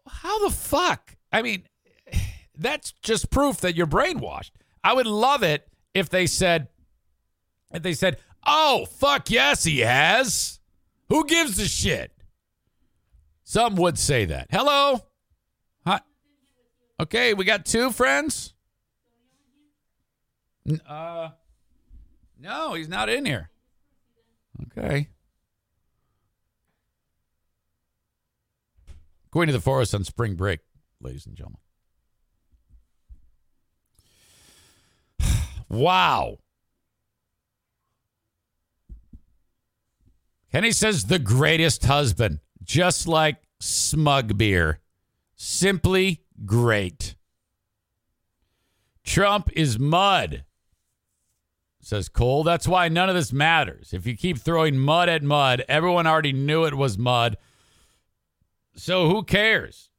How 0.07 0.45
the 0.45 0.55
fuck? 0.55 1.17
I 1.33 1.43
mean, 1.43 1.65
that's 2.57 2.93
just 3.03 3.31
proof 3.31 3.59
that 3.59 3.75
you're 3.75 3.87
brainwashed. 3.87 4.51
I 4.83 4.93
would 4.93 5.07
love 5.07 5.43
it 5.43 5.69
if 5.95 6.09
they 6.09 6.27
said, 6.27 6.69
if 7.73 7.83
they 7.83 7.95
said, 7.95 8.19
"Oh 8.47 8.87
fuck 8.87 9.31
yes, 9.31 9.65
he 9.65 9.81
has." 9.81 10.61
Who 11.09 11.27
gives 11.27 11.59
a 11.59 11.69
shit? 11.69 12.13
Some 13.45 13.77
would 13.77 13.99
say 13.99 14.25
that. 14.25 14.49
Hello. 14.51 15.01
Hi. 15.87 16.01
Okay, 16.99 17.35
we 17.35 17.45
got 17.45 17.67
two 17.67 17.91
friends. 17.91 18.55
Uh, 20.89 21.29
no, 22.41 22.73
he's 22.73 22.89
not 22.89 23.09
in 23.11 23.27
here. 23.27 23.51
Okay. 24.63 25.09
Going 29.31 29.49
to 29.49 29.53
the 29.53 29.61
forest 29.61 29.95
on 29.95 30.05
spring 30.05 30.37
break, 30.37 30.61
ladies 31.01 31.27
and 31.27 31.37
gentlemen. 31.37 31.59
Wow. 35.75 36.39
Kenny 40.51 40.71
says 40.71 41.07
the 41.07 41.19
greatest 41.19 41.85
husband, 41.85 42.39
just 42.63 43.09
like 43.09 43.37
smug 43.59 44.39
beer. 44.39 44.79
Simply 45.35 46.23
great. 46.47 47.17
Trump 49.03 49.51
is 49.53 49.79
mud, 49.79 50.45
says 51.81 52.09
Cole. 52.09 52.45
That's 52.45 52.69
why 52.69 52.89
none 52.89 53.09
of 53.09 53.15
this 53.15 53.33
matters. 53.33 53.93
If 53.93 54.07
you 54.07 54.17
keep 54.17 54.39
throwing 54.39 54.79
mud 54.79 55.09
at 55.09 55.23
mud, 55.23 55.65
everyone 55.69 56.07
already 56.07 56.33
knew 56.33 56.65
it 56.65 56.75
was 56.75 56.97
mud. 56.97 57.37
So 58.77 59.09
who 59.09 59.23
cares? 59.25 59.91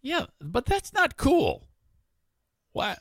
Yeah, 0.00 0.26
but 0.40 0.66
that's 0.66 0.92
not 0.92 1.16
cool. 1.16 1.68
Why? 2.72 2.96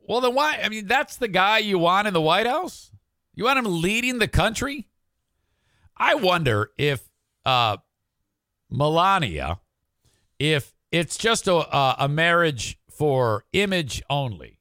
Well, 0.00 0.22
then 0.22 0.34
why? 0.34 0.58
I 0.62 0.70
mean, 0.70 0.86
that's 0.86 1.16
the 1.16 1.28
guy 1.28 1.58
you 1.58 1.78
want 1.78 2.08
in 2.08 2.14
the 2.14 2.20
White 2.20 2.46
House? 2.46 2.90
You 3.34 3.44
want 3.44 3.58
him 3.58 3.82
leading 3.82 4.18
the 4.18 4.26
country? 4.26 4.88
I 5.96 6.14
wonder 6.14 6.70
if 6.78 7.08
uh, 7.44 7.76
Melania, 8.70 9.60
if 10.38 10.72
it's 10.90 11.18
just 11.18 11.46
a, 11.46 12.02
a 12.02 12.08
marriage 12.08 12.78
for 12.88 13.44
image 13.52 14.02
only. 14.08 14.58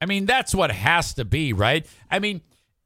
I 0.00 0.06
mean, 0.06 0.26
that's 0.26 0.54
what 0.54 0.70
has 0.70 1.14
to 1.14 1.24
be, 1.24 1.52
right? 1.52 1.86
I 2.10 2.18
mean, 2.18 2.40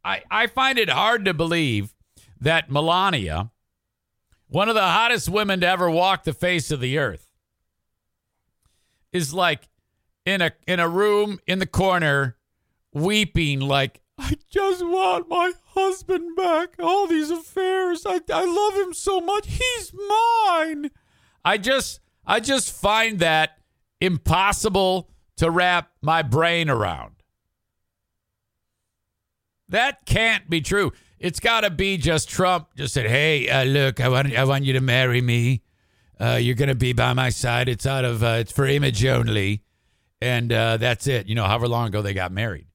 I, 0.04 0.22
I 0.30 0.46
find 0.48 0.78
it 0.78 0.88
hard 0.88 1.24
to 1.26 1.34
believe 1.34 1.94
that 2.40 2.70
Melania, 2.70 3.50
one 4.48 4.68
of 4.68 4.74
the 4.74 4.80
hottest 4.80 5.28
women 5.28 5.60
to 5.60 5.68
ever 5.68 5.90
walk 5.90 6.24
the 6.24 6.32
face 6.32 6.70
of 6.70 6.80
the 6.80 6.98
earth, 6.98 7.29
is 9.12 9.34
like 9.34 9.68
in 10.24 10.40
a 10.40 10.52
in 10.66 10.80
a 10.80 10.88
room 10.88 11.38
in 11.46 11.58
the 11.58 11.66
corner 11.66 12.36
weeping 12.92 13.60
like 13.60 14.00
I 14.18 14.36
just 14.50 14.84
want 14.84 15.28
my 15.28 15.52
husband 15.74 16.36
back. 16.36 16.74
All 16.78 17.06
these 17.06 17.30
affairs. 17.30 18.04
I, 18.06 18.20
I 18.32 18.44
love 18.44 18.86
him 18.86 18.92
so 18.92 19.20
much. 19.20 19.46
He's 19.46 19.92
mine. 19.94 20.90
I 21.44 21.56
just 21.56 22.00
I 22.26 22.40
just 22.40 22.70
find 22.70 23.18
that 23.20 23.58
impossible 24.00 25.10
to 25.36 25.50
wrap 25.50 25.90
my 26.02 26.22
brain 26.22 26.68
around. 26.68 27.14
That 29.68 30.04
can't 30.04 30.50
be 30.50 30.60
true. 30.60 30.92
It's 31.18 31.40
got 31.40 31.62
to 31.62 31.70
be 31.70 31.96
just 31.96 32.28
Trump 32.28 32.74
just 32.76 32.92
said, 32.92 33.06
"Hey, 33.06 33.48
uh, 33.48 33.64
look, 33.64 34.00
I 34.00 34.08
want 34.08 34.34
I 34.34 34.44
want 34.44 34.64
you 34.64 34.74
to 34.74 34.80
marry 34.80 35.20
me. 35.22 35.62
Uh, 36.20 36.38
you're 36.40 36.54
going 36.54 36.68
to 36.68 36.74
be 36.74 36.92
by 36.92 37.12
my 37.14 37.30
side. 37.30 37.68
It's 37.68 37.86
out 37.86 38.04
of 38.04 38.22
uh, 38.22 38.36
it's 38.40 38.52
for 38.52 38.66
image 38.66 39.04
only." 39.04 39.62
and 40.20 40.52
uh, 40.52 40.76
that's 40.76 41.06
it. 41.06 41.26
You 41.26 41.34
know, 41.34 41.44
however 41.44 41.68
long 41.68 41.88
ago 41.88 42.02
they 42.02 42.14
got 42.14 42.32
married, 42.32 42.66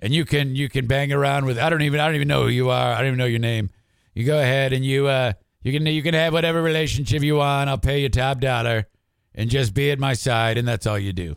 and 0.00 0.12
you 0.12 0.24
can 0.24 0.56
you 0.56 0.68
can 0.68 0.86
bang 0.86 1.12
around 1.12 1.46
with 1.46 1.58
I 1.58 1.70
don't 1.70 1.82
even 1.82 2.00
I 2.00 2.06
don't 2.06 2.16
even 2.16 2.28
know 2.28 2.42
who 2.42 2.48
you 2.48 2.70
are. 2.70 2.92
I 2.92 2.98
don't 2.98 3.08
even 3.08 3.18
know 3.18 3.24
your 3.26 3.38
name. 3.38 3.70
You 4.14 4.24
go 4.24 4.38
ahead 4.38 4.72
and 4.72 4.84
you 4.84 5.06
uh 5.06 5.32
you 5.62 5.72
can 5.72 5.86
you 5.86 6.02
can 6.02 6.14
have 6.14 6.32
whatever 6.32 6.62
relationship 6.62 7.22
you 7.22 7.36
want. 7.36 7.70
I'll 7.70 7.78
pay 7.78 8.00
you 8.00 8.08
top 8.08 8.40
dollar, 8.40 8.86
and 9.34 9.50
just 9.50 9.74
be 9.74 9.90
at 9.90 9.98
my 9.98 10.14
side, 10.14 10.58
and 10.58 10.66
that's 10.66 10.86
all 10.86 10.98
you 10.98 11.12
do. 11.12 11.36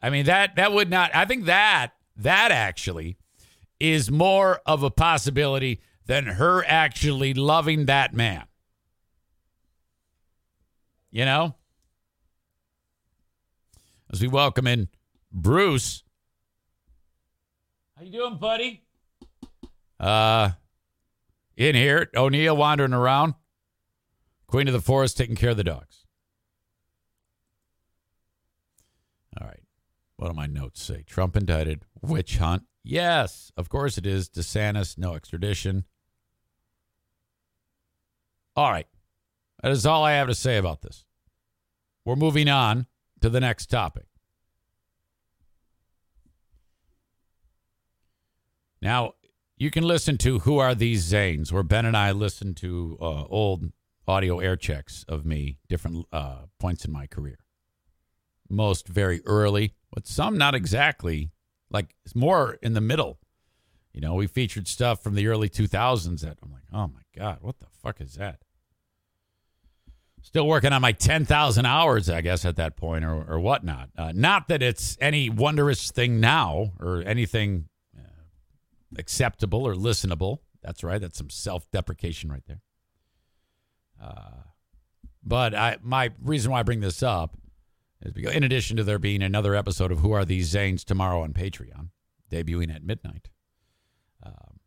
I 0.00 0.10
mean 0.10 0.26
that 0.26 0.56
that 0.56 0.72
would 0.72 0.90
not. 0.90 1.14
I 1.14 1.24
think 1.24 1.46
that 1.46 1.92
that 2.16 2.52
actually 2.52 3.16
is 3.78 4.10
more 4.10 4.60
of 4.66 4.82
a 4.82 4.90
possibility 4.90 5.80
than 6.06 6.26
her 6.26 6.64
actually 6.66 7.34
loving 7.34 7.86
that 7.86 8.12
man. 8.12 8.44
You 11.10 11.24
know? 11.24 11.54
as 14.12 14.20
we 14.20 14.28
welcome 14.28 14.66
in 14.66 14.88
Bruce. 15.32 16.02
How 17.96 18.04
you 18.04 18.12
doing, 18.12 18.38
buddy? 18.38 18.84
Uh, 19.98 20.50
in 21.56 21.74
here, 21.74 22.08
O'Neill 22.16 22.56
wandering 22.56 22.92
around. 22.92 23.34
Queen 24.46 24.66
of 24.66 24.72
the 24.72 24.80
Forest 24.80 25.16
taking 25.16 25.36
care 25.36 25.50
of 25.50 25.56
the 25.56 25.64
dogs. 25.64 26.06
All 29.40 29.46
right. 29.46 29.62
What 30.16 30.28
do 30.28 30.34
my 30.34 30.46
notes 30.46 30.82
say? 30.82 31.04
Trump 31.06 31.36
indicted. 31.36 31.84
Witch 32.02 32.38
hunt. 32.38 32.64
Yes, 32.82 33.52
of 33.56 33.68
course 33.68 33.96
it 33.96 34.06
is. 34.06 34.28
DeSantis, 34.28 34.98
no 34.98 35.14
extradition. 35.14 35.84
All 38.56 38.72
right. 38.72 38.86
That 39.62 39.72
is 39.72 39.84
all 39.84 40.04
I 40.04 40.12
have 40.12 40.28
to 40.28 40.34
say 40.34 40.56
about 40.56 40.82
this. 40.82 41.04
We're 42.04 42.16
moving 42.16 42.48
on 42.48 42.86
to 43.20 43.28
the 43.28 43.40
next 43.40 43.66
topic. 43.66 44.06
Now, 48.80 49.12
you 49.58 49.70
can 49.70 49.84
listen 49.84 50.16
to 50.18 50.38
Who 50.40 50.56
Are 50.56 50.74
These 50.74 51.04
Zanes, 51.04 51.52
where 51.52 51.62
Ben 51.62 51.84
and 51.84 51.96
I 51.96 52.12
listen 52.12 52.54
to 52.56 52.96
uh, 53.00 53.24
old 53.24 53.70
audio 54.08 54.38
air 54.38 54.56
checks 54.56 55.04
of 55.06 55.26
me, 55.26 55.58
different 55.68 56.06
uh, 56.10 56.46
points 56.58 56.86
in 56.86 56.92
my 56.92 57.06
career. 57.06 57.38
Most 58.48 58.88
very 58.88 59.20
early, 59.26 59.74
but 59.92 60.06
some 60.06 60.38
not 60.38 60.54
exactly. 60.54 61.30
Like, 61.70 61.94
it's 62.06 62.16
more 62.16 62.58
in 62.62 62.72
the 62.72 62.80
middle. 62.80 63.18
You 63.92 64.00
know, 64.00 64.14
we 64.14 64.26
featured 64.26 64.66
stuff 64.66 65.02
from 65.02 65.14
the 65.14 65.26
early 65.26 65.50
2000s 65.50 66.20
that 66.22 66.38
I'm 66.42 66.50
like, 66.50 66.62
oh 66.72 66.88
my 66.88 67.02
God, 67.14 67.38
what 67.42 67.60
the 67.60 67.66
fuck 67.82 68.00
is 68.00 68.14
that? 68.14 68.40
Still 70.22 70.46
working 70.46 70.72
on 70.72 70.82
my 70.82 70.92
10,000 70.92 71.66
hours, 71.66 72.10
I 72.10 72.20
guess, 72.20 72.44
at 72.44 72.56
that 72.56 72.76
point 72.76 73.04
or, 73.04 73.24
or 73.24 73.40
whatnot. 73.40 73.90
Uh, 73.96 74.12
not 74.14 74.48
that 74.48 74.62
it's 74.62 74.96
any 75.00 75.30
wondrous 75.30 75.90
thing 75.90 76.20
now 76.20 76.72
or 76.78 77.02
anything 77.02 77.68
uh, 77.96 78.02
acceptable 78.98 79.66
or 79.66 79.74
listenable. 79.74 80.38
That's 80.62 80.84
right. 80.84 81.00
That's 81.00 81.18
some 81.18 81.30
self 81.30 81.70
deprecation 81.70 82.30
right 82.30 82.42
there. 82.46 82.60
Uh, 84.02 84.42
but 85.22 85.54
I, 85.54 85.78
my 85.82 86.10
reason 86.22 86.50
why 86.50 86.60
I 86.60 86.62
bring 86.62 86.80
this 86.80 87.02
up 87.02 87.36
is 88.02 88.12
because, 88.12 88.34
in 88.34 88.44
addition 88.44 88.76
to 88.76 88.84
there 88.84 88.98
being 88.98 89.22
another 89.22 89.54
episode 89.54 89.92
of 89.92 90.00
Who 90.00 90.12
Are 90.12 90.24
These 90.24 90.54
Zanes 90.54 90.84
tomorrow 90.84 91.22
on 91.22 91.32
Patreon, 91.32 91.88
debuting 92.30 92.74
at 92.74 92.82
midnight, 92.82 93.28
um, 94.22 94.60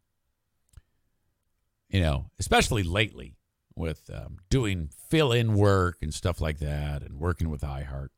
you 1.89 2.01
know, 2.01 2.29
especially 2.39 2.83
lately, 2.83 3.35
with 3.75 4.09
um, 4.13 4.37
doing 4.49 4.89
fill 5.09 5.31
in 5.31 5.53
work 5.53 5.97
and 6.01 6.13
stuff 6.13 6.39
like 6.39 6.59
that 6.59 7.01
and 7.01 7.19
working 7.19 7.49
with 7.49 7.61
iHeart. 7.61 8.09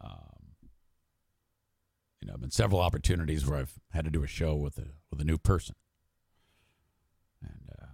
Um, 0.00 0.56
you 2.20 2.28
know, 2.28 2.34
I've 2.34 2.40
been 2.40 2.50
several 2.50 2.80
opportunities 2.80 3.46
where 3.46 3.58
I've 3.58 3.74
had 3.90 4.04
to 4.04 4.10
do 4.10 4.22
a 4.22 4.26
show 4.26 4.54
with 4.54 4.78
a 4.78 4.88
with 5.10 5.20
a 5.20 5.24
new 5.24 5.38
person. 5.38 5.74
And 7.42 7.70
uh, 7.80 7.86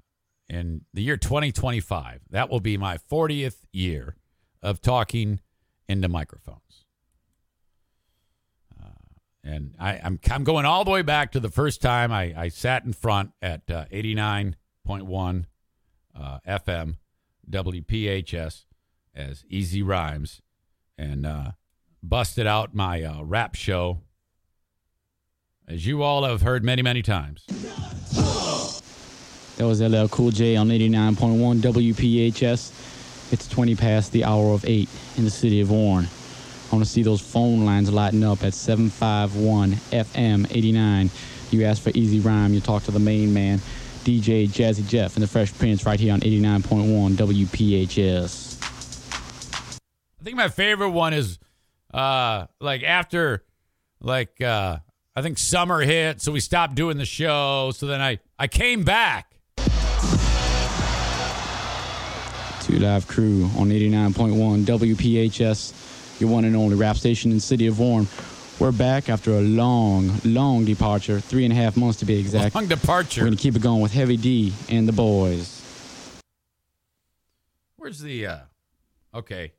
in 0.49 0.83
the 0.93 1.03
year 1.03 1.17
2025, 1.17 2.23
that 2.31 2.51
will 2.51 2.61
be 2.61 2.77
my 2.77 2.99
40th 2.99 3.65
year 3.73 4.17
of 4.63 4.81
talking 4.81 5.41
into 5.89 6.09
microphones. 6.09 6.85
Uh, 8.81 8.89
and 9.45 9.75
I, 9.79 10.01
I'm, 10.03 10.19
I'm 10.31 10.45
going 10.45 10.67
all 10.67 10.85
the 10.85 10.91
way 10.91 11.03
back 11.03 11.33
to 11.33 11.41
the 11.41 11.51
first 11.51 11.81
time 11.81 12.11
I, 12.11 12.35
I 12.37 12.49
sat 12.49 12.85
in 12.85 12.93
front 12.93 13.31
at 13.41 13.71
uh, 13.71 13.85
89 13.91 14.57
100.1 14.87 15.45
uh, 16.19 16.39
FM 16.47 16.97
WPHS 17.51 18.65
as 19.15 19.45
Easy 19.49 19.83
Rhymes 19.83 20.43
and 20.99 21.27
uh, 21.27 21.53
busted 22.03 22.47
out 22.47 22.75
my 22.75 23.03
uh, 23.03 23.23
rap 23.23 23.55
show, 23.55 24.01
as 25.69 25.87
you 25.87 26.03
all 26.03 26.25
have 26.25 26.43
heard 26.43 26.65
many, 26.65 26.83
many 26.83 27.03
times. 27.03 27.45
That 29.57 29.67
was 29.67 29.81
LL 29.81 30.07
Cool 30.09 30.31
J 30.31 30.57
on 30.57 30.69
89.1 30.69 31.61
WPHS. 31.61 33.33
It's 33.33 33.49
20 33.49 33.75
past 33.75 34.13
the 34.13 34.25
hour 34.25 34.53
of 34.53 34.65
8 34.65 34.89
in 35.17 35.25
the 35.25 35.31
city 35.31 35.61
of 35.61 35.71
Warren. 35.71 36.07
I 36.71 36.75
want 36.75 36.85
to 36.85 36.91
see 36.91 37.03
those 37.03 37.21
phone 37.21 37.65
lines 37.65 37.91
lighting 37.91 38.23
up 38.23 38.45
at 38.45 38.53
751 38.53 39.73
FM 39.73 40.47
89. 40.51 41.11
You 41.51 41.65
ask 41.65 41.83
for 41.83 41.91
Easy 41.95 42.21
Rhyme, 42.21 42.53
you 42.53 42.61
talk 42.61 42.83
to 42.85 42.91
the 42.91 42.99
main 42.99 43.33
man, 43.33 43.61
DJ 44.07 44.49
Jazzy 44.49 44.87
Jeff 44.87 45.17
and 45.17 45.23
the 45.25 45.27
Fresh 45.27 45.53
Prince 45.59 45.85
right 45.85 45.99
here 45.99 46.13
on 46.13 46.21
89.1 46.21 47.15
WPHS. 47.15 48.63
I 50.21 50.23
think 50.23 50.37
my 50.37 50.47
favorite 50.47 50.91
one 50.91 51.13
is 51.13 51.41
uh 51.93 52.47
like 52.61 52.85
after 52.85 53.43
like 54.01 54.41
uh 54.41 54.79
I 55.17 55.23
think 55.23 55.39
summer 55.39 55.81
hit, 55.81 56.21
so 56.21 56.31
we 56.31 56.39
stopped 56.39 56.77
doing 56.77 56.99
the 56.99 57.05
show. 57.05 57.73
So 57.75 57.87
then 57.89 58.01
I 58.01 58.21
I 58.39 58.47
came 58.47 58.85
back. 58.85 59.33
Two 62.63 62.79
Live 62.79 63.09
Crew 63.09 63.51
on 63.59 63.71
89.1 63.71 64.65
WPHS, 64.67 66.21
your 66.21 66.31
one 66.31 66.45
and 66.45 66.55
only 66.55 66.77
rap 66.77 66.97
station 66.97 67.33
in 67.33 67.41
city 67.41 67.67
of 67.67 67.81
Warren. 67.81 68.07
We're 68.59 68.73
back 68.73 69.11
after 69.11 69.33
a 69.33 69.43
long, 69.43 70.19
long 70.25 70.65
departure, 70.65 71.21
three 71.21 71.45
and 71.45 71.53
a 71.53 71.57
half 71.57 71.77
months 71.77 71.99
to 71.99 72.07
be 72.07 72.19
exact. 72.19 72.55
Long 72.55 72.67
departure. 72.67 73.21
We're 73.21 73.27
going 73.27 73.37
to 73.37 73.43
keep 73.43 73.55
it 73.55 73.61
going 73.61 73.83
with 73.83 73.93
Heavy 73.93 74.17
D 74.17 74.55
and 74.71 74.89
the 74.89 74.93
boys. 74.93 75.63
Where's 77.77 78.01
the 78.01 78.27
uh 78.27 78.39
okay. 79.15 79.53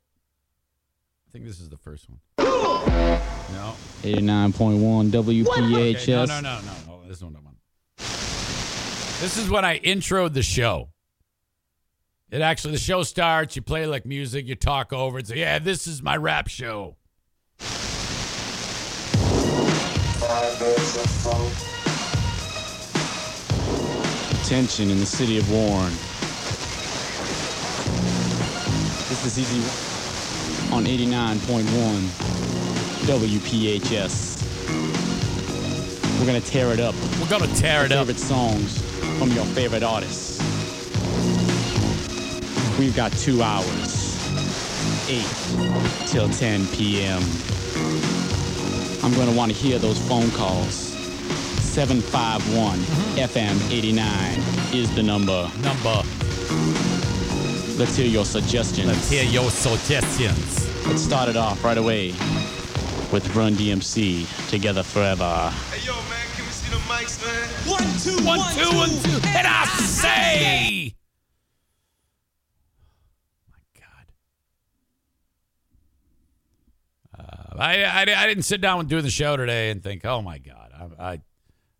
I 1.27 1.31
think 1.31 1.45
this 1.45 1.60
is 1.60 1.69
the 1.69 1.77
first 1.77 2.10
one. 2.10 2.19
No. 2.39 3.75
89.1 4.01 5.12
WPHS. 5.12 5.95
Okay, 5.95 6.15
no, 6.15 6.25
no, 6.25 6.41
no, 6.41 6.60
no, 6.60 6.71
no. 6.88 7.07
This 7.07 7.21
one 7.21 7.36
I 7.36 7.39
want. 7.39 7.57
This 7.97 9.38
is 9.38 9.49
when 9.49 9.63
I 9.63 9.79
introed 9.79 10.33
the 10.33 10.41
show. 10.41 10.89
It 12.31 12.41
actually 12.41 12.73
the 12.73 12.79
show 12.79 13.03
starts, 13.03 13.55
you 13.55 13.62
play 13.62 13.86
like 13.86 14.05
music, 14.05 14.47
you 14.47 14.55
talk 14.55 14.91
over 14.91 15.19
it, 15.19 15.27
say, 15.27 15.38
Yeah, 15.38 15.60
this 15.60 15.86
is 15.86 16.01
my 16.01 16.17
rap 16.17 16.47
show. 16.47 16.97
Tension 24.43 24.89
in 24.89 24.99
the 24.99 25.05
city 25.05 25.37
of 25.37 25.49
Warren. 25.49 25.93
This 29.07 29.25
is 29.25 29.39
easy 29.39 29.61
on 30.73 30.83
89.1 30.85 31.63
WPHS. 33.07 34.43
We're 36.19 36.25
to 36.41 36.45
tear 36.45 36.73
it 36.73 36.81
up. 36.81 36.95
We're 37.21 37.29
gonna 37.29 37.47
tear 37.55 37.85
it 37.85 37.93
up. 37.93 38.09
favorite 38.09 38.19
songs 38.19 38.81
from 39.17 39.31
your 39.31 39.45
favorite 39.45 39.83
artists. 39.83 40.39
We've 42.77 42.95
got 42.95 43.13
two 43.13 43.41
hours, 43.41 44.17
8 45.09 45.25
till 46.07 46.27
10 46.29 46.67
p.m. 46.67 47.23
I'm 49.07 49.13
going 49.13 49.29
to 49.29 49.37
want 49.37 49.53
to 49.53 49.57
hear 49.57 49.79
those 49.79 49.97
phone 50.05 50.29
calls. 50.31 50.75
751 51.63 52.77
FM 53.15 53.55
mm-hmm. 53.55 53.71
89 53.71 54.75
is 54.75 54.93
the 54.95 55.01
number. 55.01 55.49
Number. 55.61 56.03
Let's 57.79 57.95
hear 57.95 58.05
your 58.05 58.25
suggestions. 58.25 58.85
Let's 58.85 59.09
hear 59.09 59.23
your 59.23 59.49
suggestions. 59.49 60.85
Let's 60.85 61.01
start 61.01 61.29
it 61.29 61.37
off 61.37 61.63
right 61.63 61.77
away 61.77 62.09
with 63.13 63.33
Run 63.33 63.53
DMC, 63.53 64.49
Together 64.49 64.83
Forever. 64.83 65.53
Hey 65.71 65.85
yo, 65.85 65.93
man, 65.93 66.27
can 66.35 66.43
we 66.43 66.51
see 66.51 66.69
the 66.69 66.75
mics, 66.81 67.25
man? 67.25 67.47
One, 67.65 67.87
two, 68.03 68.25
One, 68.25 68.39
two, 68.55 68.75
one, 68.75 68.89
two. 68.89 69.25
And 69.29 69.47
I 69.47 69.65
say 69.67 70.93
my 73.53 73.59
God. 73.79 74.05
Uh, 77.17 77.46
I, 77.57 77.83
I, 77.83 78.01
I 78.01 78.27
didn't 78.27 78.43
sit 78.43 78.61
down 78.61 78.79
and 78.79 78.89
do 78.89 79.01
the 79.01 79.09
show 79.09 79.35
today 79.35 79.69
and 79.71 79.81
think, 79.81 80.05
oh 80.05 80.21
my 80.21 80.37
God, 80.37 80.71
I 80.99 81.21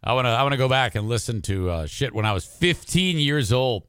I, 0.04 0.14
want 0.14 0.26
to 0.26 0.30
I 0.30 0.42
want 0.44 0.54
to 0.54 0.58
go 0.58 0.70
back 0.70 0.96
and 0.96 1.08
listen 1.08 1.42
to 1.44 1.70
uh, 1.70 1.86
shit 1.86 2.14
when 2.14 2.26
I 2.26 2.34
was 2.34 2.46
15 2.46 3.18
years 3.18 3.52
old. 3.52 3.88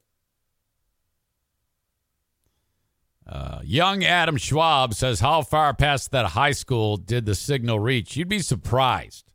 Uh, 3.27 3.61
young 3.62 4.05
Adam 4.05 4.38
Schwab 4.38 4.94
says, 4.94 5.20
"How 5.20 5.42
far 5.42 5.74
past 5.74 6.11
that 6.12 6.27
high 6.27 6.53
school 6.53 6.96
did 6.96 7.27
the 7.27 7.35
signal 7.35 7.79
reach? 7.79 8.16
You'd 8.16 8.29
be 8.29 8.40
surprised. 8.40 9.31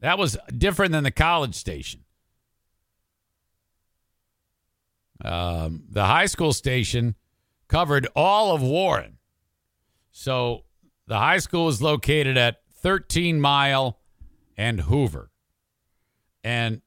That 0.00 0.18
was 0.18 0.36
different 0.54 0.92
than 0.92 1.02
the 1.02 1.10
college 1.10 1.54
station. 1.54 2.04
Um, 5.24 5.84
the 5.88 6.04
high 6.04 6.26
school 6.26 6.52
station 6.52 7.14
covered 7.68 8.06
all 8.14 8.54
of 8.54 8.62
Warren. 8.62 9.16
So 10.12 10.63
the 11.06 11.18
high 11.18 11.38
school 11.38 11.68
is 11.68 11.82
located 11.82 12.36
at 12.36 12.60
13 12.80 13.40
Mile 13.40 13.98
and 14.56 14.80
Hoover. 14.80 15.30
And 16.42 16.82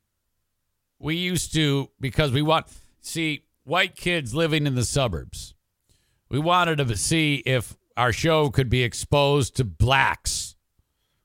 we 1.00 1.16
used 1.16 1.54
to, 1.54 1.90
because 2.00 2.32
we 2.32 2.42
want, 2.42 2.68
see, 3.02 3.44
white 3.64 3.96
kids 3.96 4.34
living 4.34 4.66
in 4.68 4.76
the 4.76 4.86
suburbs, 4.86 5.54
we 6.30 6.40
wanted 6.40 6.78
to 6.78 6.98
see 6.98 7.38
if 7.46 7.78
our 7.96 8.12
show 8.12 8.50
could 8.50 8.70
be 8.70 8.84
exposed 8.84 9.56
to 9.56 9.64
blacks. 9.64 10.56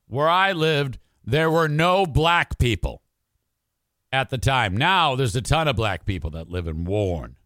Where 0.06 0.28
I 0.28 0.52
lived, 0.52 0.98
there 1.24 1.50
were 1.50 1.68
no 1.68 2.06
black 2.06 2.58
people 2.58 3.02
at 4.10 4.30
the 4.30 4.38
time. 4.38 4.76
Now 4.76 5.16
there's 5.16 5.36
a 5.36 5.42
ton 5.42 5.68
of 5.68 5.76
black 5.76 6.04
people 6.04 6.30
that 6.30 6.50
live 6.50 6.66
in 6.66 6.84
Warren. 6.84 7.36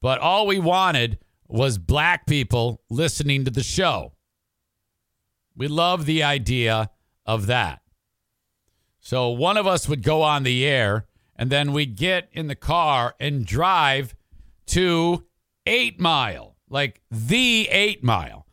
But 0.00 0.18
all 0.18 0.46
we 0.46 0.58
wanted 0.58 1.18
was 1.46 1.78
black 1.78 2.26
people 2.26 2.82
listening 2.88 3.44
to 3.44 3.50
the 3.50 3.62
show. 3.62 4.12
We 5.56 5.68
love 5.68 6.06
the 6.06 6.22
idea 6.22 6.90
of 7.26 7.46
that. 7.46 7.82
So 9.00 9.30
one 9.30 9.56
of 9.56 9.66
us 9.66 9.88
would 9.88 10.02
go 10.02 10.22
on 10.22 10.42
the 10.42 10.66
air, 10.66 11.06
and 11.36 11.50
then 11.50 11.72
we'd 11.72 11.96
get 11.96 12.28
in 12.32 12.48
the 12.48 12.54
car 12.54 13.14
and 13.18 13.46
drive 13.46 14.14
to 14.66 15.24
Eight 15.66 15.98
Mile, 15.98 16.56
like 16.68 17.00
the 17.10 17.68
Eight 17.70 18.04
Mile. 18.04 18.46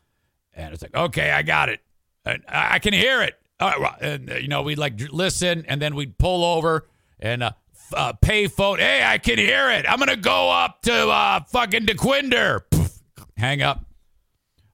And 0.54 0.72
it's 0.72 0.82
like, 0.82 0.94
okay, 0.94 1.30
I 1.30 1.42
got 1.42 1.68
it. 1.68 1.80
I 2.26 2.38
I 2.48 2.78
can 2.78 2.92
hear 2.94 3.22
it. 3.22 3.34
Well, 3.60 3.96
and 4.00 4.30
uh, 4.30 4.34
you 4.36 4.48
know, 4.48 4.62
we'd 4.62 4.78
like 4.78 5.00
listen, 5.12 5.64
and 5.68 5.80
then 5.82 5.94
we'd 5.94 6.18
pull 6.18 6.44
over 6.44 6.88
and 7.18 7.42
uh, 7.42 7.50
uh, 7.92 8.12
pay 8.14 8.46
phone. 8.48 8.78
Hey, 8.78 9.04
I 9.04 9.18
can 9.18 9.38
hear 9.38 9.70
it. 9.70 9.86
I'm 9.88 9.98
gonna 9.98 10.16
go 10.16 10.50
up 10.50 10.82
to 10.82 11.08
uh, 11.08 11.40
fucking 11.48 11.86
Dequindre. 11.86 12.62
Poof, 12.70 12.98
hang 13.36 13.62
up. 13.62 13.84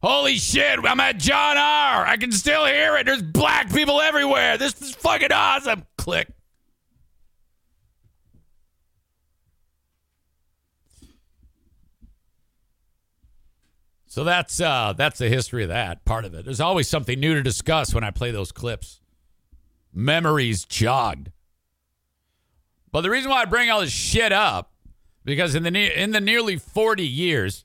Holy 0.05 0.37
shit, 0.37 0.81
I'm 0.85 1.01
at 1.01 1.17
John 1.17 1.57
R. 1.57 2.05
I 2.05 2.19
can 2.19 2.31
still 2.31 2.67
hear 2.67 2.95
it. 2.99 3.07
There's 3.07 3.23
black 3.23 3.73
people 3.73 4.03
everywhere. 4.03 4.59
This 4.59 4.79
is 4.83 4.95
fucking 4.97 5.33
awesome. 5.33 5.87
Click. 5.97 6.29
So 14.05 14.25
that's 14.25 14.61
uh 14.61 14.93
that's 14.95 15.19
the 15.19 15.31
history 15.31 15.62
of 15.62 15.71
that 15.71 16.05
part 16.05 16.27
of 16.27 16.35
it. 16.35 16.45
There's 16.45 16.61
always 16.61 16.87
something 16.87 17.19
new 17.19 17.33
to 17.33 17.43
discuss 17.43 17.95
when 17.95 18.05
I 18.05 18.11
play 18.11 18.31
those 18.31 18.53
clips. 18.53 19.01
Memories 19.90 20.67
jogged. 20.67 21.33
But 22.93 23.01
the 23.01 23.11
reason 23.11 23.31
why 23.31 23.40
I 23.40 23.45
bring 23.47 23.71
all 23.71 23.81
this 23.81 23.90
shit 23.90 24.33
up 24.33 24.71
because 25.25 25.55
in 25.55 25.62
the 25.62 25.71
ne- 25.71 25.95
in 25.95 26.11
the 26.11 26.21
nearly 26.21 26.59
40 26.59 27.07
years 27.07 27.64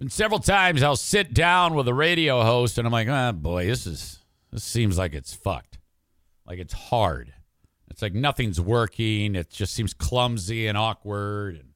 and 0.00 0.10
several 0.10 0.40
times 0.40 0.82
I'll 0.82 0.96
sit 0.96 1.32
down 1.34 1.74
with 1.74 1.86
a 1.86 1.94
radio 1.94 2.42
host 2.42 2.78
and 2.78 2.86
I'm 2.86 2.92
like, 2.92 3.08
"Oh 3.08 3.32
boy, 3.32 3.66
this 3.66 3.86
is 3.86 4.18
this 4.50 4.64
seems 4.64 4.98
like 4.98 5.14
it's 5.14 5.32
fucked. 5.32 5.78
Like 6.46 6.58
it's 6.58 6.72
hard. 6.74 7.32
It's 7.90 8.02
like 8.02 8.14
nothing's 8.14 8.60
working. 8.60 9.34
It 9.34 9.50
just 9.50 9.74
seems 9.74 9.94
clumsy 9.94 10.66
and 10.66 10.76
awkward 10.76 11.56
and 11.56 11.70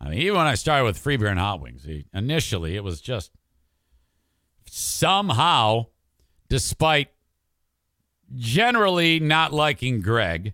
I 0.00 0.10
mean, 0.10 0.20
even 0.20 0.36
when 0.36 0.46
I 0.46 0.54
started 0.54 0.84
with 0.84 0.98
free 0.98 1.16
beer 1.16 1.28
and 1.28 1.40
hot 1.40 1.60
wings, 1.60 1.86
initially 2.14 2.76
it 2.76 2.84
was 2.84 3.00
just 3.00 3.32
somehow, 4.70 5.86
despite 6.48 7.08
generally 8.36 9.18
not 9.18 9.52
liking 9.52 10.00
Greg, 10.00 10.52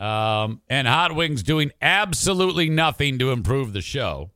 um, 0.00 0.62
and 0.68 0.88
hot 0.88 1.14
wings 1.14 1.42
doing 1.42 1.70
absolutely 1.82 2.70
nothing 2.70 3.18
to 3.18 3.30
improve 3.30 3.74
the 3.74 3.82
show, 3.82 4.30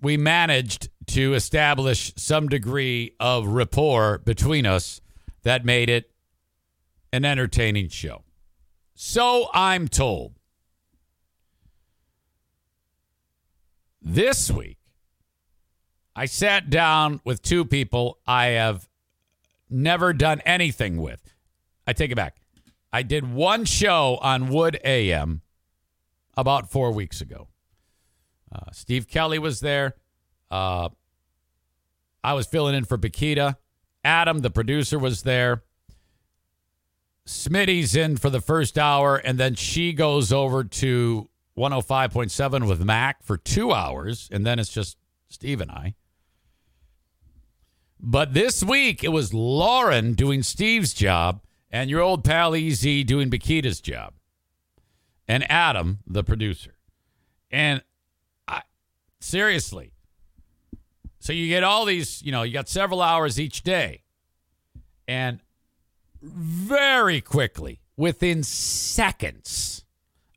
we 0.00 0.16
managed 0.18 0.90
to 1.06 1.32
establish 1.34 2.12
some 2.16 2.48
degree 2.48 3.14
of 3.18 3.48
rapport 3.48 4.18
between 4.18 4.66
us 4.66 5.00
that 5.42 5.64
made 5.64 5.88
it 5.88 6.10
an 7.12 7.24
entertaining 7.24 7.88
show. 7.88 8.22
So 8.94 9.48
I'm 9.54 9.88
told. 9.88 10.34
This 14.02 14.50
week, 14.50 14.78
I 16.14 16.26
sat 16.26 16.68
down 16.68 17.20
with 17.24 17.42
two 17.42 17.64
people 17.64 18.18
I 18.26 18.46
have 18.46 18.88
never 19.70 20.12
done 20.12 20.40
anything 20.44 21.00
with. 21.00 21.34
I 21.86 21.92
take 21.94 22.10
it 22.10 22.16
back. 22.16 22.37
I 22.92 23.02
did 23.02 23.32
one 23.32 23.64
show 23.64 24.18
on 24.22 24.48
Wood 24.48 24.80
AM 24.84 25.42
about 26.36 26.70
four 26.70 26.92
weeks 26.92 27.20
ago. 27.20 27.48
Uh, 28.50 28.70
Steve 28.72 29.08
Kelly 29.08 29.38
was 29.38 29.60
there. 29.60 29.96
Uh, 30.50 30.88
I 32.24 32.32
was 32.32 32.46
filling 32.46 32.74
in 32.74 32.84
for 32.84 32.96
Bakita. 32.96 33.56
Adam, 34.04 34.38
the 34.38 34.50
producer, 34.50 34.98
was 34.98 35.22
there. 35.22 35.64
Smitty's 37.26 37.94
in 37.94 38.16
for 38.16 38.30
the 38.30 38.40
first 38.40 38.78
hour, 38.78 39.16
and 39.16 39.38
then 39.38 39.54
she 39.54 39.92
goes 39.92 40.32
over 40.32 40.64
to 40.64 41.28
105.7 41.58 42.66
with 42.66 42.82
Mac 42.82 43.22
for 43.22 43.36
two 43.36 43.72
hours, 43.72 44.30
and 44.32 44.46
then 44.46 44.58
it's 44.58 44.72
just 44.72 44.96
Steve 45.28 45.60
and 45.60 45.70
I. 45.70 45.94
But 48.00 48.32
this 48.32 48.62
week, 48.62 49.04
it 49.04 49.08
was 49.08 49.34
Lauren 49.34 50.14
doing 50.14 50.42
Steve's 50.42 50.94
job 50.94 51.42
and 51.70 51.90
your 51.90 52.00
old 52.00 52.24
pal 52.24 52.54
EZ 52.54 53.04
doing 53.04 53.30
Bakita's 53.30 53.80
job, 53.80 54.14
and 55.26 55.50
Adam, 55.50 55.98
the 56.06 56.24
producer. 56.24 56.74
And 57.50 57.82
I, 58.46 58.62
seriously, 59.20 59.92
so 61.20 61.32
you 61.32 61.48
get 61.48 61.64
all 61.64 61.84
these, 61.84 62.22
you 62.22 62.32
know, 62.32 62.42
you 62.42 62.52
got 62.52 62.68
several 62.68 63.02
hours 63.02 63.38
each 63.38 63.62
day. 63.62 64.02
And 65.06 65.40
very 66.22 67.20
quickly, 67.20 67.80
within 67.96 68.42
seconds, 68.42 69.84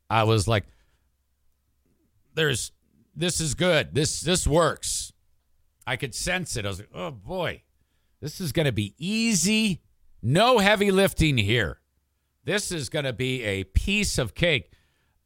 I 0.09 0.23
was 0.23 0.47
like, 0.47 0.65
there's 2.33 2.71
this 3.15 3.39
is 3.39 3.53
good. 3.53 3.93
This 3.93 4.21
this 4.21 4.47
works. 4.47 5.13
I 5.85 5.95
could 5.95 6.15
sense 6.15 6.55
it. 6.55 6.65
I 6.65 6.69
was 6.69 6.79
like, 6.79 6.89
oh 6.93 7.11
boy, 7.11 7.63
this 8.21 8.39
is 8.39 8.51
gonna 8.51 8.71
be 8.71 8.95
easy. 8.97 9.81
No 10.21 10.59
heavy 10.59 10.91
lifting 10.91 11.37
here. 11.37 11.79
This 12.43 12.71
is 12.71 12.89
gonna 12.89 13.13
be 13.13 13.43
a 13.43 13.63
piece 13.63 14.17
of 14.17 14.35
cake. 14.35 14.71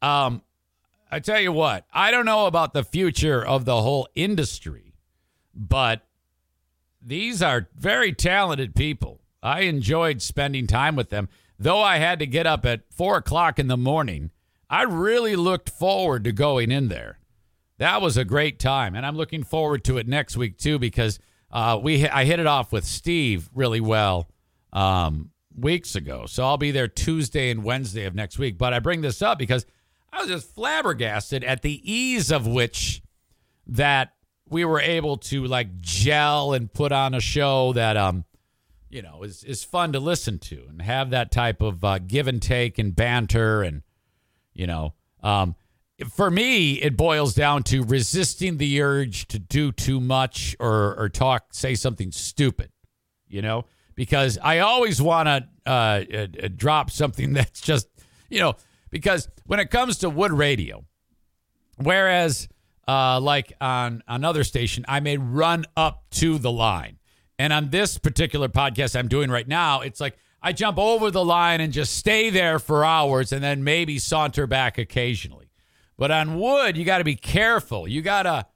Um, 0.00 0.42
I 1.10 1.20
tell 1.20 1.40
you 1.40 1.52
what, 1.52 1.86
I 1.92 2.10
don't 2.10 2.26
know 2.26 2.46
about 2.46 2.72
the 2.72 2.84
future 2.84 3.44
of 3.44 3.64
the 3.64 3.80
whole 3.80 4.08
industry, 4.14 4.94
but 5.54 6.06
these 7.00 7.42
are 7.42 7.68
very 7.76 8.12
talented 8.12 8.74
people. 8.74 9.20
I 9.42 9.60
enjoyed 9.60 10.20
spending 10.20 10.66
time 10.66 10.96
with 10.96 11.10
them. 11.10 11.28
Though 11.58 11.80
I 11.80 11.98
had 11.98 12.18
to 12.18 12.26
get 12.26 12.46
up 12.46 12.66
at 12.66 12.82
four 12.90 13.16
o'clock 13.16 13.58
in 13.58 13.68
the 13.68 13.76
morning, 13.76 14.30
I 14.68 14.82
really 14.82 15.36
looked 15.36 15.70
forward 15.70 16.24
to 16.24 16.32
going 16.32 16.70
in 16.70 16.88
there. 16.88 17.18
That 17.78 18.02
was 18.02 18.16
a 18.16 18.24
great 18.24 18.58
time, 18.58 18.94
and 18.94 19.06
I'm 19.06 19.16
looking 19.16 19.42
forward 19.42 19.84
to 19.84 19.98
it 19.98 20.08
next 20.08 20.36
week 20.36 20.58
too 20.58 20.78
because 20.78 21.18
uh, 21.50 21.78
we 21.80 22.08
I 22.08 22.24
hit 22.24 22.40
it 22.40 22.46
off 22.46 22.72
with 22.72 22.84
Steve 22.84 23.48
really 23.54 23.80
well 23.80 24.28
um, 24.76 25.30
weeks 25.56 25.96
ago. 25.96 26.26
So 26.26 26.44
I'll 26.44 26.58
be 26.58 26.70
there 26.70 26.86
Tuesday 26.86 27.50
and 27.50 27.64
Wednesday 27.64 28.04
of 28.04 28.14
next 28.14 28.38
week. 28.38 28.58
But 28.58 28.74
I 28.74 28.78
bring 28.78 29.00
this 29.00 29.22
up 29.22 29.38
because 29.38 29.64
I 30.12 30.20
was 30.20 30.28
just 30.28 30.54
flabbergasted 30.54 31.42
at 31.42 31.62
the 31.62 31.80
ease 31.90 32.30
of 32.30 32.46
which 32.46 33.02
that 33.66 34.12
we 34.48 34.64
were 34.64 34.80
able 34.80 35.16
to 35.16 35.44
like 35.46 35.80
gel 35.80 36.52
and 36.52 36.72
put 36.72 36.92
on 36.92 37.14
a 37.14 37.20
show 37.20 37.72
that 37.72 37.96
um 37.96 38.24
you 38.88 39.02
know 39.02 39.24
is 39.24 39.42
is 39.42 39.64
fun 39.64 39.92
to 39.92 39.98
listen 39.98 40.38
to 40.38 40.64
and 40.68 40.80
have 40.80 41.10
that 41.10 41.32
type 41.32 41.60
of 41.60 41.82
uh, 41.82 41.98
give 41.98 42.28
and 42.28 42.40
take 42.40 42.78
and 42.78 42.94
banter 42.94 43.62
and 43.62 43.82
you 44.54 44.68
know 44.68 44.94
um 45.24 45.56
for 46.14 46.30
me 46.30 46.74
it 46.74 46.96
boils 46.96 47.34
down 47.34 47.64
to 47.64 47.82
resisting 47.82 48.58
the 48.58 48.80
urge 48.80 49.26
to 49.26 49.40
do 49.40 49.72
too 49.72 50.00
much 50.00 50.54
or 50.60 50.94
or 50.96 51.08
talk 51.08 51.46
say 51.52 51.74
something 51.74 52.12
stupid 52.12 52.70
you 53.26 53.42
know 53.42 53.64
because 53.96 54.38
i 54.42 54.60
always 54.60 55.02
want 55.02 55.26
to 55.26 55.48
uh, 55.66 56.04
uh, 56.14 56.26
uh, 56.42 56.48
drop 56.54 56.90
something 56.90 57.32
that's 57.34 57.60
just 57.60 57.88
you 58.30 58.38
know 58.38 58.54
because 58.90 59.28
when 59.46 59.58
it 59.58 59.70
comes 59.70 59.98
to 59.98 60.08
wood 60.08 60.32
radio 60.32 60.84
whereas 61.78 62.48
uh, 62.88 63.20
like 63.20 63.52
on 63.60 64.02
another 64.06 64.44
station, 64.44 64.84
I 64.88 65.00
may 65.00 65.16
run 65.16 65.64
up 65.76 66.04
to 66.12 66.38
the 66.38 66.52
line. 66.52 66.98
And 67.38 67.52
on 67.52 67.70
this 67.70 67.98
particular 67.98 68.48
podcast 68.48 68.98
I'm 68.98 69.08
doing 69.08 69.30
right 69.30 69.46
now, 69.46 69.80
it's 69.80 70.00
like 70.00 70.16
I 70.42 70.52
jump 70.52 70.78
over 70.78 71.10
the 71.10 71.24
line 71.24 71.60
and 71.60 71.72
just 71.72 71.96
stay 71.96 72.30
there 72.30 72.58
for 72.58 72.84
hours 72.84 73.32
and 73.32 73.42
then 73.42 73.64
maybe 73.64 73.98
saunter 73.98 74.46
back 74.46 74.78
occasionally. 74.78 75.50
But 75.98 76.10
on 76.10 76.38
wood, 76.38 76.76
you 76.76 76.84
got 76.84 76.98
to 76.98 77.04
be 77.04 77.16
careful. 77.16 77.88
You 77.88 78.02
got 78.02 78.22
to, 78.22 78.46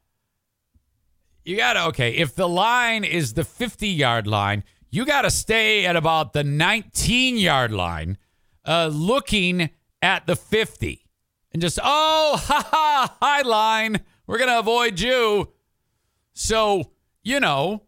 you 1.45 1.57
got 1.57 1.72
to, 1.72 1.86
okay, 1.86 2.12
if 2.12 2.34
the 2.34 2.49
line 2.49 3.03
is 3.03 3.34
the 3.34 3.45
50 3.45 3.88
yard 3.88 4.26
line, 4.26 4.62
you 4.91 5.05
got 5.05 5.22
to 5.22 5.30
stay 5.30 5.86
at 5.86 5.97
about 5.97 6.32
the 6.32 6.45
19 6.45 7.36
yard 7.36 7.72
line, 7.72 8.18
uh, 8.64 8.91
looking 8.93 9.70
at 10.03 10.26
the 10.26 10.36
50 10.36 11.07
and 11.53 11.62
just, 11.62 11.78
oh, 11.82 12.36
ha 12.43 12.66
ha, 12.70 13.16
high 13.20 13.43
line. 13.43 14.01
We're 14.26 14.38
going 14.38 14.51
to 14.51 14.59
avoid 14.59 15.01
you. 15.01 15.53
So, 16.34 16.93
you 17.22 17.41
know, 17.41 17.82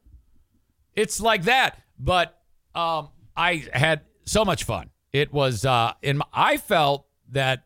it's 0.94 1.20
like 1.20 1.44
that. 1.44 1.80
But 1.98 2.38
um, 2.74 3.10
I 3.36 3.64
had 3.72 4.02
so 4.24 4.44
much 4.44 4.64
fun. 4.64 4.90
It 5.12 5.32
was, 5.32 5.64
uh, 5.64 5.92
in 6.02 6.18
my, 6.18 6.24
I 6.32 6.56
felt 6.56 7.06
that, 7.30 7.64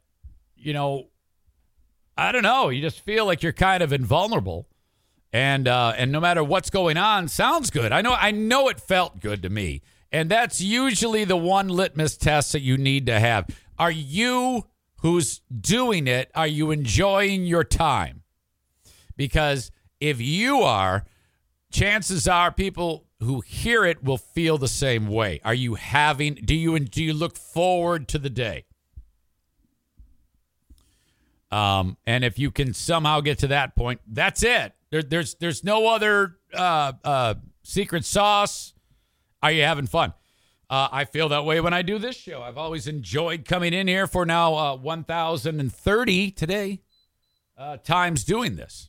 you 0.56 0.72
know, 0.72 1.08
I 2.18 2.32
don't 2.32 2.42
know. 2.42 2.68
You 2.70 2.82
just 2.82 3.00
feel 3.00 3.24
like 3.26 3.42
you're 3.42 3.52
kind 3.52 3.82
of 3.82 3.92
invulnerable, 3.92 4.68
and 5.36 5.68
uh, 5.68 5.92
and 5.98 6.10
no 6.10 6.18
matter 6.18 6.42
what's 6.42 6.70
going 6.70 6.96
on, 6.96 7.28
sounds 7.28 7.68
good. 7.68 7.92
I 7.92 8.00
know. 8.00 8.14
I 8.14 8.30
know 8.30 8.68
it 8.68 8.80
felt 8.80 9.20
good 9.20 9.42
to 9.42 9.50
me, 9.50 9.82
and 10.10 10.30
that's 10.30 10.62
usually 10.62 11.24
the 11.24 11.36
one 11.36 11.68
litmus 11.68 12.16
test 12.16 12.52
that 12.52 12.62
you 12.62 12.78
need 12.78 13.04
to 13.04 13.20
have. 13.20 13.46
Are 13.78 13.90
you 13.90 14.64
who's 15.02 15.42
doing 15.60 16.06
it? 16.06 16.30
Are 16.34 16.46
you 16.46 16.70
enjoying 16.70 17.44
your 17.44 17.64
time? 17.64 18.22
Because 19.14 19.70
if 20.00 20.22
you 20.22 20.62
are, 20.62 21.04
chances 21.70 22.26
are 22.26 22.50
people 22.50 23.04
who 23.20 23.42
hear 23.42 23.84
it 23.84 24.02
will 24.02 24.16
feel 24.16 24.56
the 24.56 24.68
same 24.68 25.06
way. 25.06 25.42
Are 25.44 25.52
you 25.52 25.74
having? 25.74 26.36
Do 26.36 26.54
you 26.54 26.78
do 26.78 27.04
you 27.04 27.12
look 27.12 27.36
forward 27.36 28.08
to 28.08 28.18
the 28.18 28.30
day? 28.30 28.64
Um, 31.50 31.98
and 32.06 32.24
if 32.24 32.38
you 32.38 32.50
can 32.50 32.72
somehow 32.72 33.20
get 33.20 33.40
to 33.40 33.48
that 33.48 33.76
point, 33.76 34.00
that's 34.06 34.42
it. 34.42 34.72
There, 34.96 35.02
there's 35.02 35.34
there's 35.34 35.62
no 35.62 35.88
other 35.88 36.36
uh, 36.54 36.92
uh, 37.04 37.34
secret 37.62 38.06
sauce. 38.06 38.72
Are 39.42 39.52
you 39.52 39.62
having 39.62 39.86
fun? 39.86 40.14
Uh, 40.70 40.88
I 40.90 41.04
feel 41.04 41.28
that 41.28 41.44
way 41.44 41.60
when 41.60 41.74
I 41.74 41.82
do 41.82 41.98
this 41.98 42.16
show. 42.16 42.40
I've 42.40 42.56
always 42.56 42.86
enjoyed 42.86 43.44
coming 43.44 43.74
in 43.74 43.88
here 43.88 44.06
for 44.06 44.24
now 44.24 44.54
uh, 44.54 44.76
1,030 44.76 46.30
today 46.32 46.80
uh, 47.58 47.76
times 47.76 48.24
doing 48.24 48.56
this. 48.56 48.88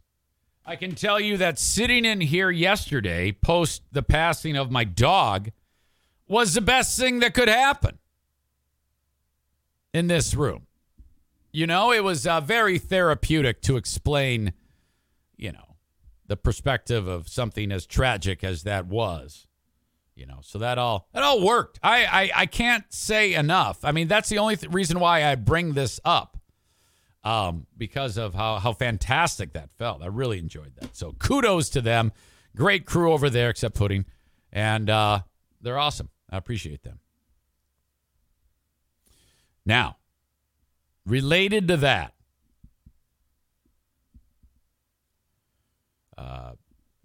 I 0.66 0.78
can 0.78 0.96
tell 0.96 1.20
you 1.20 1.36
that 1.38 1.60
sitting 1.60 2.06
in 2.06 2.22
here 2.22 2.50
yesterday, 2.50 3.34
post 3.34 3.84
the 3.92 4.02
passing 4.02 4.56
of 4.56 4.72
my 4.72 4.86
dog, 4.86 5.52
was 6.28 6.54
the 6.54 6.62
best 6.62 6.98
thing 6.98 7.20
that 7.20 7.34
could 7.34 7.50
happen 7.50 8.00
in 9.94 10.08
this 10.08 10.34
room. 10.34 10.68
You 11.52 11.68
know, 11.68 11.92
it 11.92 12.04
was 12.04 12.26
uh, 12.26 12.40
very 12.40 12.80
therapeutic 12.80 13.62
to 13.64 13.76
explain, 13.76 14.54
you 15.36 15.52
know, 15.52 15.67
the 16.28 16.38
perspective 16.38 17.08
of 17.08 17.28
something 17.28 17.72
as 17.72 17.86
tragic 17.86 18.44
as 18.44 18.64
that 18.64 18.86
was. 18.88 19.48
You 20.16 20.26
know, 20.26 20.40
so 20.42 20.58
that 20.60 20.78
all 20.80 21.08
that 21.14 21.22
all 21.24 21.42
worked. 21.42 21.80
I 21.84 22.06
I, 22.06 22.32
I 22.36 22.46
can't 22.48 22.86
say 22.90 23.34
enough. 23.34 23.86
I 23.86 23.92
mean, 23.92 24.08
that's 24.08 24.30
the 24.30 24.40
only 24.40 24.56
th- 24.56 24.74
reason 24.74 25.00
why 25.00 25.24
I 25.24 25.36
bring 25.36 25.74
this 25.74 26.00
up, 26.04 26.38
um, 27.24 27.68
because 27.78 28.18
of 28.18 28.34
how 28.34 28.58
how 28.58 28.74
fantastic 28.74 29.54
that 29.54 29.70
felt. 29.78 30.02
I 30.02 30.08
really 30.08 30.40
enjoyed 30.40 30.74
that. 30.82 30.96
So 30.96 31.14
kudos 31.20 31.70
to 31.70 31.82
them. 31.82 32.12
Great 32.56 32.88
crew 32.88 33.14
over 33.14 33.30
there, 33.30 33.52
except 33.52 33.76
Pudding, 33.76 34.06
and 34.52 34.90
uh, 34.90 35.20
they're 35.62 35.78
awesome. 35.78 36.10
I 36.32 36.38
appreciate 36.38 36.82
them. 36.82 37.00
Now, 39.64 39.98
related 41.06 41.68
to 41.68 41.78
that, 41.78 42.14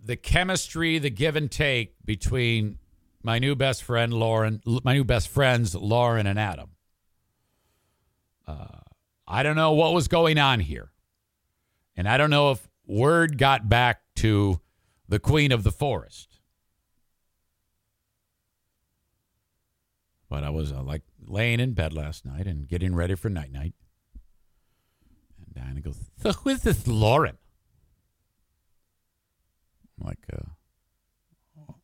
the 0.04 0.16
chemistry, 0.16 0.98
the 0.98 1.10
give 1.10 1.36
and 1.36 1.50
take 1.50 1.94
between 2.04 2.78
my 3.22 3.38
new 3.38 3.54
best 3.54 3.84
friend 3.84 4.12
Lauren, 4.12 4.60
my 4.82 4.94
new 4.94 5.04
best 5.04 5.28
friends 5.28 5.74
Lauren 5.74 6.26
and 6.26 6.38
Adam. 6.38 6.70
Uh, 8.46 8.80
I 9.26 9.42
don't 9.42 9.56
know 9.56 9.72
what 9.72 9.94
was 9.94 10.08
going 10.08 10.38
on 10.38 10.60
here, 10.60 10.90
and 11.96 12.08
I 12.08 12.16
don't 12.16 12.30
know 12.30 12.50
if 12.50 12.68
word 12.86 13.38
got 13.38 13.68
back 13.68 14.02
to 14.16 14.60
the 15.08 15.20
queen 15.20 15.52
of 15.52 15.62
the 15.62 15.70
forest. 15.70 16.40
But 20.28 20.42
I 20.42 20.50
was 20.50 20.72
uh, 20.72 20.82
like 20.82 21.02
laying 21.24 21.60
in 21.60 21.74
bed 21.74 21.92
last 21.92 22.24
night 22.24 22.46
and 22.46 22.66
getting 22.66 22.94
ready 22.94 23.14
for 23.14 23.28
night 23.28 23.52
night. 23.52 23.74
And 25.38 25.54
Diana 25.54 25.80
goes, 25.80 25.98
who 26.42 26.48
is 26.48 26.62
this 26.62 26.86
Lauren? 26.86 27.36
Like, 30.04 30.18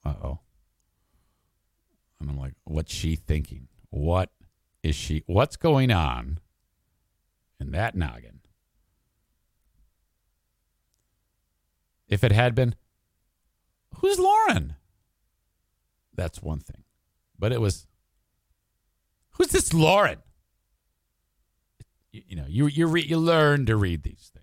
uh 0.05 0.14
oh. 0.23 0.41
And 2.21 2.29
I'm 2.29 2.39
like, 2.39 2.55
what's 2.64 2.93
she 2.93 3.16
thinking? 3.16 3.69
What 3.91 4.31
is 4.83 4.95
she 4.95 5.23
what's 5.27 5.57
going 5.57 5.91
on 5.91 6.39
in 7.61 7.71
that 7.73 7.95
noggin? 7.95 8.41
If 12.09 12.25
it 12.25 12.33
had 12.33 12.55
been, 12.55 12.75
who's 13.97 14.19
Lauren? 14.19 14.77
That's 16.14 16.43
one 16.43 16.61
thing. 16.61 16.85
But 17.39 17.53
it 17.53 17.61
was, 17.61 17.87
who's 19.33 19.49
this 19.49 19.73
Lauren? 19.73 20.19
You, 22.11 22.23
you 22.29 22.37
know, 22.37 22.47
you 22.49 22.66
you 22.66 22.87
re, 22.87 23.03
you 23.03 23.19
learn 23.19 23.66
to 23.66 23.77
read 23.77 24.03
these 24.03 24.31
things. 24.35 24.38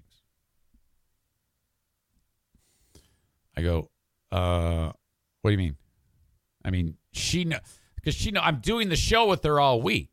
I 3.58 3.62
go, 3.62 3.89
uh, 4.32 4.91
what 5.41 5.49
do 5.49 5.51
you 5.51 5.58
mean? 5.58 5.76
I 6.64 6.72
mean, 6.72 6.97
she 7.12 7.45
know 7.45 7.60
because 7.95 8.16
she 8.16 8.32
know 8.32 8.41
I'm 8.41 8.60
doing 8.60 8.89
the 8.89 8.95
show 8.95 9.28
with 9.28 9.43
her 9.43 9.60
all 9.60 9.82
week. 9.82 10.10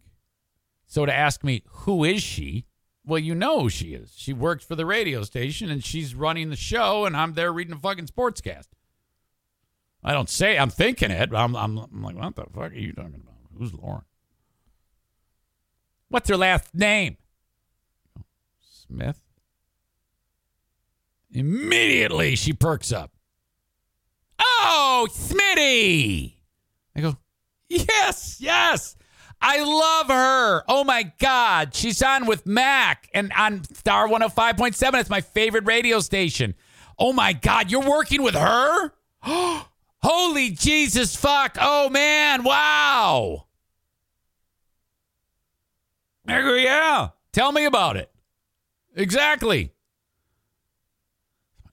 So 0.87 1.07
to 1.07 1.13
ask 1.13 1.43
me 1.43 1.63
who 1.67 2.05
is 2.05 2.23
she? 2.23 2.67
Well, 3.05 3.19
you 3.19 3.35
know 3.35 3.61
who 3.61 3.69
she 3.69 3.95
is. 3.95 4.13
She 4.17 4.33
works 4.33 4.65
for 4.65 4.77
the 4.77 4.87
radio 4.87 5.23
station 5.25 5.71
and 5.71 5.85
she's 5.85 6.15
running 6.15 6.51
the 6.51 6.57
show, 6.57 7.05
and 7.05 7.17
I'm 7.17 7.33
there 7.35 7.53
reading 7.53 7.75
a 7.75 7.79
fucking 7.79 8.07
sportscast. 8.07 8.67
I 10.05 10.13
don't 10.13 10.29
say 10.29 10.59
I'm 10.59 10.71
thinking 10.71 11.11
it. 11.11 11.31
I'm, 11.35 11.57
I'm, 11.57 11.79
I'm 11.79 12.03
like, 12.03 12.17
what 12.17 12.37
the 12.37 12.45
fuck 12.53 12.73
are 12.73 12.75
you 12.75 12.93
talking 12.93 13.15
about? 13.15 13.35
Who's 13.59 13.73
Lauren? 13.73 14.03
What's 16.09 16.29
her 16.29 16.37
last 16.37 16.75
name? 16.75 17.17
Smith. 18.61 19.23
Immediately 21.31 22.37
she 22.37 22.53
perks 22.53 22.93
up. 22.93 23.12
Oh, 24.45 25.09
Smitty. 25.11 26.35
I 26.97 27.01
go, 27.01 27.17
yes, 27.69 28.39
yes. 28.41 28.97
I 29.41 29.63
love 29.65 30.07
her. 30.09 30.63
Oh 30.69 30.85
my 30.85 31.13
God. 31.19 31.75
She's 31.75 32.01
on 32.03 32.27
with 32.27 32.47
Mac 32.47 33.09
and 33.13 33.33
on 33.33 33.65
Star 33.75 34.07
105.7. 34.09 35.01
It's 35.01 35.11
my 35.11 35.21
favorite 35.21 35.67
radio 35.67 35.99
station. 36.01 36.55
Oh 36.99 37.13
my 37.13 37.33
God. 37.33 37.71
You're 37.71 37.89
working 37.89 38.23
with 38.23 38.35
her? 38.35 38.93
Holy 39.23 40.51
Jesus 40.51 41.17
fuck. 41.17 41.57
Oh 41.61 41.89
man. 41.89 42.45
Wow. 42.45 43.47
I 46.29 46.41
go, 46.41 46.55
yeah. 46.55 47.09
Tell 47.33 47.51
me 47.51 47.65
about 47.65 47.97
it. 47.97 48.13
Exactly. 48.95 49.73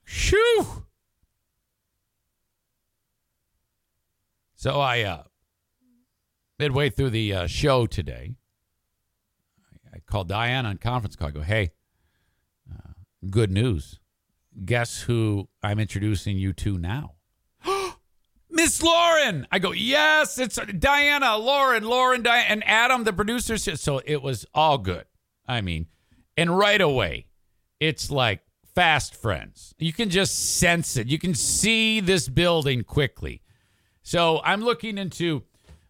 Shoo. 0.04 0.79
So 4.60 4.78
I, 4.78 5.04
uh, 5.04 5.22
midway 6.58 6.90
through 6.90 7.08
the 7.08 7.32
uh, 7.32 7.46
show 7.46 7.86
today, 7.86 8.34
I, 9.90 9.96
I 9.96 9.98
called 10.00 10.28
Diane 10.28 10.66
on 10.66 10.76
conference 10.76 11.16
call. 11.16 11.28
I 11.28 11.30
go, 11.30 11.40
hey, 11.40 11.70
uh, 12.70 12.92
good 13.30 13.50
news. 13.50 14.00
Guess 14.62 15.00
who 15.00 15.48
I'm 15.62 15.78
introducing 15.78 16.36
you 16.36 16.52
to 16.52 16.76
now? 16.76 17.14
Miss 18.50 18.82
Lauren. 18.82 19.46
I 19.50 19.60
go, 19.60 19.72
yes, 19.72 20.38
it's 20.38 20.56
Diana, 20.78 21.38
Lauren, 21.38 21.84
Lauren, 21.84 22.22
Diane, 22.22 22.44
and 22.46 22.62
Adam, 22.66 23.04
the 23.04 23.14
producer. 23.14 23.56
So 23.56 24.02
it 24.04 24.20
was 24.20 24.44
all 24.52 24.76
good. 24.76 25.06
I 25.48 25.62
mean, 25.62 25.86
and 26.36 26.58
right 26.58 26.82
away, 26.82 27.28
it's 27.80 28.10
like 28.10 28.42
fast 28.74 29.14
friends. 29.14 29.74
You 29.78 29.94
can 29.94 30.10
just 30.10 30.58
sense 30.58 30.98
it. 30.98 31.06
You 31.06 31.18
can 31.18 31.32
see 31.32 32.00
this 32.00 32.28
building 32.28 32.84
quickly. 32.84 33.40
So 34.10 34.40
I'm 34.42 34.60
looking 34.60 34.98
into 34.98 35.44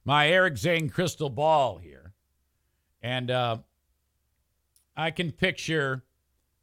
my 0.04 0.28
Eric 0.28 0.58
Zane 0.58 0.90
crystal 0.90 1.30
ball 1.30 1.78
here, 1.78 2.12
and 3.00 3.30
uh, 3.30 3.56
I 4.94 5.10
can 5.10 5.32
picture 5.32 6.04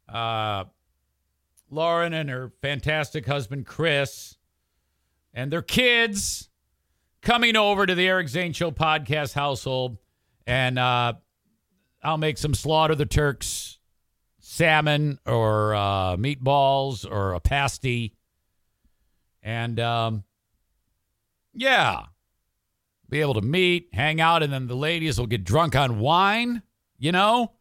uh, 0.08 0.66
Lauren 1.68 2.14
and 2.14 2.30
her 2.30 2.52
fantastic 2.62 3.26
husband 3.26 3.66
Chris 3.66 4.36
and 5.34 5.50
their 5.50 5.62
kids 5.62 6.48
coming 7.22 7.56
over 7.56 7.86
to 7.86 7.94
the 7.96 8.06
Eric 8.06 8.28
Zane 8.28 8.52
Show 8.52 8.70
podcast 8.70 9.32
household, 9.32 9.98
and 10.46 10.78
uh, 10.78 11.14
I'll 12.04 12.18
make 12.18 12.38
some 12.38 12.54
slaughter 12.54 12.94
the 12.94 13.04
Turks 13.04 13.80
salmon 14.38 15.18
or 15.26 15.74
uh, 15.74 16.16
meatballs 16.18 17.04
or 17.04 17.34
a 17.34 17.40
pasty, 17.40 18.14
and 19.42 19.80
um, 19.80 20.22
yeah, 21.58 22.06
be 23.08 23.20
able 23.20 23.34
to 23.34 23.42
meet, 23.42 23.88
hang 23.92 24.20
out, 24.20 24.42
and 24.42 24.52
then 24.52 24.66
the 24.66 24.76
ladies 24.76 25.18
will 25.18 25.26
get 25.26 25.44
drunk 25.44 25.74
on 25.74 25.98
wine, 25.98 26.62
you 26.98 27.10
know? 27.12 27.52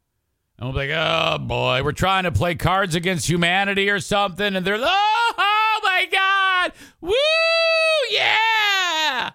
And 0.58 0.68
we'll 0.68 0.74
be 0.74 0.92
like, 0.92 0.98
oh 0.98 1.38
boy, 1.40 1.84
we're 1.84 1.92
trying 1.92 2.24
to 2.24 2.32
play 2.32 2.56
cards 2.56 2.96
against 2.96 3.30
humanity 3.30 3.90
or 3.90 4.00
something. 4.00 4.56
And 4.56 4.66
they're, 4.66 4.78
oh, 4.80 5.34
oh 5.38 5.80
my 5.84 6.08
God, 6.12 6.74
woo, 7.02 7.14
yeah. 8.12 9.32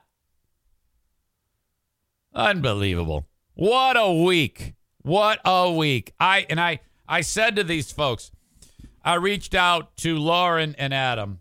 Unbelievable. 2.35 3.27
What 3.55 3.97
a 3.97 4.13
week. 4.13 4.75
What 5.03 5.41
a 5.45 5.73
week. 5.73 6.13
I, 6.19 6.47
and 6.49 6.61
I, 6.61 6.81
I 7.09 7.21
said 7.21 7.57
to 7.57 7.65
these 7.65 7.91
folks, 7.91 8.31
I 9.05 9.15
reached 9.15 9.55
out 9.55 9.97
to 9.99 10.17
Lauren 10.19 10.77
and 10.79 10.95
Adam, 10.95 11.41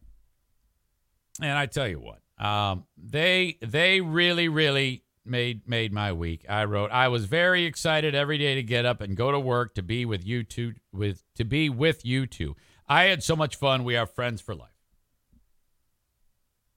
and 1.40 1.58
I 1.58 1.68
tell 1.68 1.88
you 1.88 2.00
what, 2.00 2.21
um, 2.42 2.86
they 2.98 3.58
they 3.62 4.02
really 4.02 4.50
really 4.50 5.04
made 5.24 5.68
made 5.68 5.94
my 5.94 6.12
week. 6.12 6.46
I 6.50 6.66
wrote 6.66 6.92
I 6.92 7.08
was 7.08 7.26
very 7.26 7.66
excited 7.66 8.16
every 8.16 8.38
day 8.38 8.56
to 8.56 8.64
get 8.64 8.86
up 8.86 9.00
and 9.00 9.16
go 9.16 9.32
to 9.32 9.40
work 9.40 9.76
to 9.76 9.84
be 9.84 10.06
with 10.06 10.26
you 10.26 10.44
two 10.44 10.74
with 10.92 11.24
to 11.36 11.46
be 11.46 11.70
with 11.70 12.04
you 12.04 12.26
two. 12.26 12.56
I 12.88 13.04
had 13.04 13.24
so 13.24 13.36
much 13.36 13.56
fun. 13.56 13.84
We 13.84 13.96
are 13.96 14.06
friends 14.06 14.42
for 14.42 14.56
life. 14.56 14.70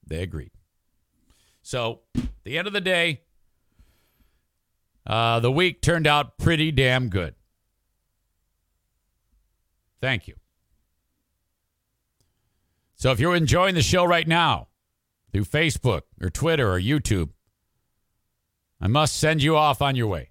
They 0.06 0.22
agreed. 0.22 0.52
So, 1.62 2.00
the 2.44 2.58
end 2.58 2.66
of 2.66 2.74
the 2.74 2.80
day, 2.80 3.22
uh, 5.06 5.40
the 5.40 5.50
week 5.50 5.80
turned 5.80 6.06
out 6.06 6.36
pretty 6.36 6.70
damn 6.70 7.08
good. 7.08 7.34
Thank 10.00 10.28
you. 10.28 10.34
So, 12.96 13.12
if 13.12 13.18
you're 13.18 13.34
enjoying 13.34 13.74
the 13.74 13.82
show 13.82 14.04
right 14.04 14.28
now, 14.28 14.68
through 15.34 15.44
Facebook 15.44 16.02
or 16.22 16.30
Twitter 16.30 16.72
or 16.72 16.80
YouTube, 16.80 17.30
I 18.80 18.86
must 18.86 19.16
send 19.16 19.42
you 19.42 19.56
off 19.56 19.82
on 19.82 19.96
your 19.96 20.06
way. 20.06 20.30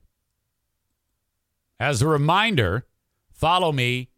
As 1.77 2.01
a 2.01 2.07
reminder, 2.07 2.87
follow 3.33 3.73
me, 3.73 4.11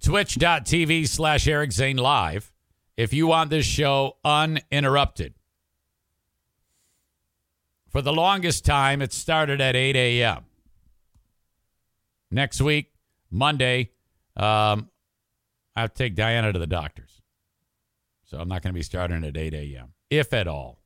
twitch.tv 0.00 1.08
slash 1.08 1.48
Eric 1.48 1.72
Zane 1.72 1.96
Live, 1.96 2.52
if 2.96 3.12
you 3.12 3.26
want 3.26 3.50
this 3.50 3.66
show 3.66 4.18
uninterrupted. 4.24 5.34
For 7.88 8.00
the 8.00 8.12
longest 8.12 8.64
time, 8.64 9.02
it 9.02 9.12
started 9.12 9.60
at 9.60 9.74
8 9.74 9.96
a.m. 9.96 10.44
Next 12.30 12.60
week, 12.60 12.92
Monday, 13.28 13.90
um, 14.36 14.88
I 15.74 15.80
have 15.80 15.94
to 15.94 15.98
take 15.98 16.14
Diana 16.14 16.52
to 16.52 16.58
the 16.60 16.66
doctors. 16.68 17.22
So 18.22 18.38
I'm 18.38 18.48
not 18.48 18.62
going 18.62 18.72
to 18.72 18.78
be 18.78 18.84
starting 18.84 19.24
at 19.24 19.36
8 19.36 19.52
a.m 19.52 19.94
if 20.18 20.32
at 20.32 20.48
all. 20.48 20.80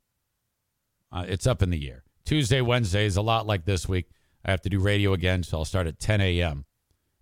Uh, 1.11 1.25
it's 1.27 1.47
up 1.47 1.61
in 1.61 1.69
the 1.69 1.89
air. 1.89 2.03
Tuesday, 2.25 2.61
Wednesday 2.61 3.05
is 3.05 3.17
a 3.17 3.21
lot 3.21 3.45
like 3.45 3.65
this 3.65 3.87
week. 3.87 4.09
I 4.45 4.51
have 4.51 4.61
to 4.61 4.69
do 4.69 4.79
radio 4.79 5.13
again, 5.13 5.43
so 5.43 5.59
I'll 5.59 5.65
start 5.65 5.87
at 5.87 5.99
10 5.99 6.21
a.m. 6.21 6.65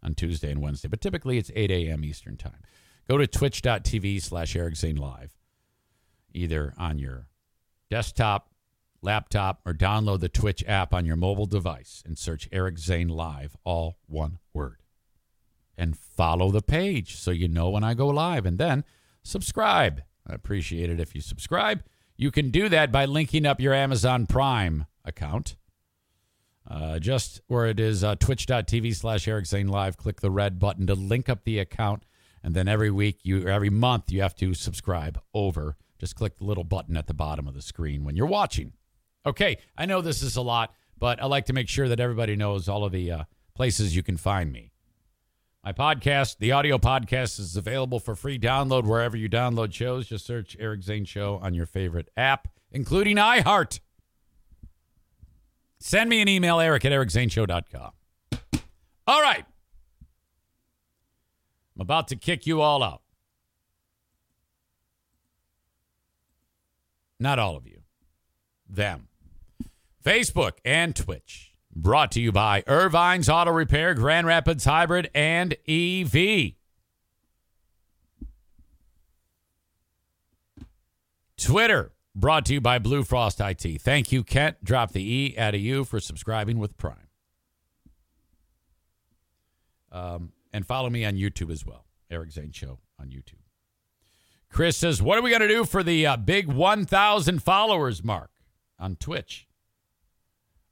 on 0.03 0.13
Tuesday 0.13 0.51
and 0.51 0.61
Wednesday. 0.61 0.87
But 0.87 1.01
typically 1.01 1.37
it's 1.37 1.51
8 1.55 1.71
a.m. 1.71 2.03
Eastern 2.03 2.37
Time. 2.37 2.61
Go 3.09 3.17
to 3.17 3.25
twitch.tv 3.25 4.21
slash 4.21 4.55
Eric 4.55 4.75
Zane 4.75 4.95
Live, 4.95 5.35
either 6.33 6.73
on 6.77 6.99
your 6.99 7.27
desktop, 7.89 8.51
laptop, 9.01 9.61
or 9.65 9.73
download 9.73 10.19
the 10.19 10.29
Twitch 10.29 10.63
app 10.67 10.93
on 10.93 11.05
your 11.05 11.15
mobile 11.15 11.47
device 11.47 12.03
and 12.05 12.17
search 12.17 12.47
Eric 12.51 12.77
Zane 12.77 13.09
Live, 13.09 13.57
all 13.63 13.97
one 14.05 14.37
word. 14.53 14.83
And 15.77 15.97
follow 15.97 16.51
the 16.51 16.61
page 16.61 17.15
so 17.15 17.31
you 17.31 17.47
know 17.47 17.69
when 17.69 17.83
I 17.83 17.93
go 17.93 18.07
live. 18.07 18.45
And 18.45 18.57
then 18.57 18.83
subscribe. 19.23 20.03
I 20.27 20.33
appreciate 20.33 20.89
it 20.89 20.99
if 20.99 21.15
you 21.15 21.21
subscribe. 21.21 21.81
You 22.19 22.31
can 22.31 22.51
do 22.51 22.67
that 22.67 22.91
by 22.91 23.05
linking 23.05 23.45
up 23.45 23.61
your 23.61 23.73
Amazon 23.73 24.27
Prime 24.27 24.87
account. 25.05 25.55
Uh, 26.69 26.99
just 26.99 27.39
where 27.47 27.65
it 27.65 27.79
is 27.79 28.03
uh, 28.03 28.15
twitch.tv 28.15 28.93
slash 28.93 29.25
Eric 29.25 29.45
Zane 29.45 29.69
Live. 29.69 29.95
Click 29.95 30.19
the 30.19 30.29
red 30.29 30.59
button 30.59 30.85
to 30.87 30.95
link 30.95 31.29
up 31.29 31.45
the 31.45 31.59
account. 31.59 32.03
And 32.43 32.53
then 32.53 32.67
every 32.67 32.91
week, 32.91 33.19
you 33.23 33.47
every 33.47 33.69
month, 33.69 34.11
you 34.11 34.21
have 34.21 34.35
to 34.35 34.53
subscribe 34.53 35.21
over. 35.33 35.77
Just 35.97 36.17
click 36.17 36.35
the 36.35 36.43
little 36.43 36.65
button 36.65 36.97
at 36.97 37.07
the 37.07 37.13
bottom 37.13 37.47
of 37.47 37.53
the 37.53 37.61
screen 37.61 38.03
when 38.03 38.17
you're 38.17 38.25
watching. 38.25 38.73
Okay, 39.25 39.57
I 39.77 39.85
know 39.85 40.01
this 40.01 40.21
is 40.21 40.35
a 40.35 40.41
lot, 40.41 40.73
but 40.97 41.23
I 41.23 41.25
like 41.25 41.45
to 41.45 41.53
make 41.53 41.69
sure 41.69 41.87
that 41.87 42.01
everybody 42.01 42.35
knows 42.35 42.67
all 42.67 42.83
of 42.83 42.91
the 42.91 43.09
uh, 43.09 43.23
places 43.55 43.95
you 43.95 44.03
can 44.03 44.17
find 44.17 44.51
me. 44.51 44.73
My 45.63 45.73
podcast, 45.73 46.37
the 46.37 46.53
audio 46.53 46.77
podcast, 46.77 47.37
is 47.39 47.57
available 47.57 47.99
for 47.99 48.15
free 48.15 48.39
download 48.39 48.85
wherever 48.85 49.17
you 49.17 49.29
download 49.29 49.73
shows. 49.73 50.07
Just 50.07 50.25
search 50.25 50.55
Eric 50.57 50.83
Zane 50.83 51.03
Show 51.03 51.37
on 51.43 51.53
your 51.53 51.65
favorite 51.65 52.09
app, 52.15 52.47
including 52.71 53.17
iHeart. 53.17 53.81
Send 55.79 56.09
me 56.09 56.21
an 56.21 56.29
email, 56.29 56.59
eric 56.59 56.85
at 56.85 56.91
ericzaneshow.com. 56.91 57.91
All 59.05 59.21
right. 59.21 59.45
I'm 61.75 61.81
about 61.81 62.07
to 62.09 62.15
kick 62.15 62.45
you 62.47 62.61
all 62.61 62.81
out. 62.81 63.01
Not 67.19 67.37
all 67.37 67.57
of 67.57 67.67
you. 67.67 67.81
Them. 68.67 69.07
Facebook 70.03 70.53
and 70.63 70.95
Twitch. 70.95 71.48
Brought 71.81 72.11
to 72.11 72.21
you 72.21 72.33
by 72.33 72.61
Ervine's 72.63 73.29
Auto 73.29 73.51
Repair, 73.51 73.93
Grand 73.93 74.27
Rapids 74.27 74.65
Hybrid, 74.65 75.09
and 75.15 75.55
EV. 75.65 76.51
Twitter, 81.37 81.93
brought 82.13 82.45
to 82.47 82.55
you 82.55 82.59
by 82.59 82.79
Blue 82.79 83.05
Frost 83.05 83.39
IT. 83.39 83.81
Thank 83.81 84.11
you, 84.11 84.25
Kent. 84.25 84.61
Drop 84.61 84.91
the 84.91 85.01
E 85.01 85.37
out 85.37 85.55
of 85.55 85.61
you 85.61 85.85
for 85.85 86.01
subscribing 86.01 86.59
with 86.59 86.75
Prime. 86.77 87.07
Um, 89.89 90.33
and 90.51 90.67
follow 90.67 90.89
me 90.89 91.05
on 91.05 91.13
YouTube 91.13 91.49
as 91.49 91.65
well. 91.65 91.85
Eric 92.11 92.31
Zane 92.31 92.51
Show 92.51 92.79
on 92.99 93.07
YouTube. 93.07 93.39
Chris 94.51 94.75
says, 94.75 95.01
What 95.01 95.17
are 95.17 95.21
we 95.21 95.29
going 95.29 95.41
to 95.41 95.47
do 95.47 95.63
for 95.63 95.81
the 95.81 96.05
uh, 96.05 96.17
big 96.17 96.47
1,000 96.49 97.41
followers 97.41 98.03
mark 98.03 98.31
on 98.77 98.97
Twitch? 98.97 99.48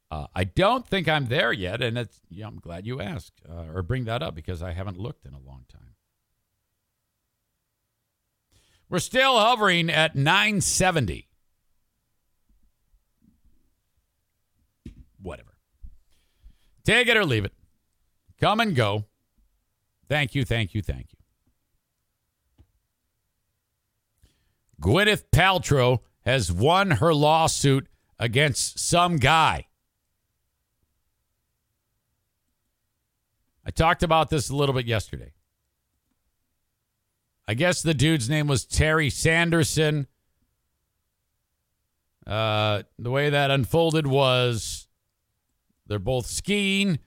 Uh, 0.10 0.28
I 0.34 0.45
don't 0.45 0.88
think 0.88 1.10
I'm 1.10 1.26
there 1.26 1.51
yet, 1.51 1.82
and 1.82 1.97
it's, 1.97 2.22
I'm 2.43 2.60
glad 2.60 2.86
you 2.86 3.01
asked 3.01 3.41
uh, 3.49 3.74
or 3.74 3.82
bring 3.82 4.05
that 4.05 4.24
up 4.24 4.36
because 4.36 4.64
I 4.64 4.72
haven't 4.72 4.97
looked 4.97 5.26
in 5.26 5.34
a 5.34 5.39
long 5.39 5.66
time. 5.70 5.95
We're 8.89 8.99
still 8.99 9.38
hovering 9.38 9.89
at 9.89 10.16
970. 10.16 11.28
Whatever. 15.22 15.58
Take 16.86 17.10
it 17.10 17.18
or 17.18 17.26
leave 17.26 17.43
it. 17.43 17.53
Come 18.39 18.62
and 18.62 18.74
go. 18.76 19.05
Thank 20.08 20.36
you, 20.36 20.45
thank 20.45 20.74
you, 20.74 20.82
thank 20.82 21.08
you. 21.12 21.18
Gwyneth 24.82 25.26
Paltrow 25.34 25.99
has 26.22 26.51
won 26.51 26.91
her 26.91 27.14
lawsuit 27.14 27.88
against 28.20 28.80
some 28.80 29.18
guy. 29.18 29.66
I 33.68 33.70
talked 33.70 34.01
about 34.01 34.30
this 34.30 34.49
a 34.49 34.55
little 34.55 34.74
bit 34.74 34.86
yesterday. 34.86 35.34
I 37.49 37.53
guess 37.53 37.82
the 37.82 37.93
dude's 37.93 38.30
name 38.30 38.47
was 38.47 38.63
Terry 38.63 39.09
Sanderson. 39.09 40.07
Uh, 42.26 42.84
the 42.97 43.11
way 43.11 43.30
that 43.30 43.51
unfolded 43.51 44.07
was 44.07 44.88
they're 45.86 45.99
both 45.99 46.28
skiing, 46.28 46.99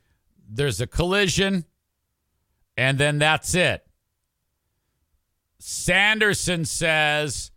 there's 0.46 0.82
a 0.82 0.86
collision, 0.86 1.64
and 2.76 2.98
then 2.98 3.18
that's 3.18 3.54
it. 3.54 3.86
Sanderson 5.58 6.66
says 6.66 7.52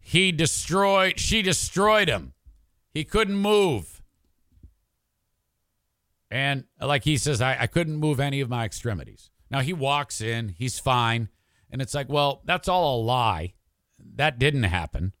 he 0.00 0.32
destroyed, 0.32 1.20
she 1.20 1.42
destroyed 1.42 2.08
him. 2.08 2.32
He 2.92 3.04
couldn't 3.04 3.36
move. 3.36 3.97
And 6.30 6.64
like 6.80 7.04
he 7.04 7.16
says, 7.16 7.40
I, 7.40 7.56
I 7.62 7.66
couldn't 7.66 7.96
move 7.96 8.20
any 8.20 8.40
of 8.40 8.48
my 8.48 8.64
extremities. 8.64 9.30
Now 9.50 9.60
he 9.60 9.72
walks 9.72 10.20
in, 10.20 10.50
he's 10.50 10.78
fine. 10.78 11.28
And 11.70 11.80
it's 11.80 11.94
like, 11.94 12.08
well, 12.08 12.42
that's 12.44 12.68
all 12.68 13.00
a 13.00 13.02
lie. 13.02 13.54
That 14.16 14.38
didn't 14.38 14.64
happen. 14.64 15.12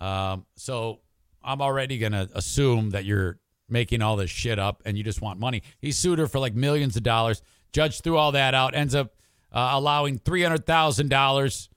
Um, 0.00 0.46
so 0.56 1.00
I'm 1.42 1.62
already 1.62 1.98
going 1.98 2.12
to 2.12 2.28
assume 2.34 2.90
that 2.90 3.04
you're 3.04 3.38
making 3.68 4.02
all 4.02 4.16
this 4.16 4.30
shit 4.30 4.58
up 4.58 4.82
and 4.84 4.96
you 4.96 5.04
just 5.04 5.20
want 5.20 5.40
money. 5.40 5.62
He 5.78 5.92
sued 5.92 6.18
her 6.18 6.26
for 6.26 6.38
like 6.38 6.54
millions 6.54 6.96
of 6.96 7.02
dollars. 7.02 7.42
Judge 7.72 8.00
threw 8.00 8.16
all 8.16 8.32
that 8.32 8.54
out, 8.54 8.74
ends 8.74 8.94
up 8.94 9.14
uh, 9.52 9.70
allowing 9.72 10.18
$300,000 10.18 11.68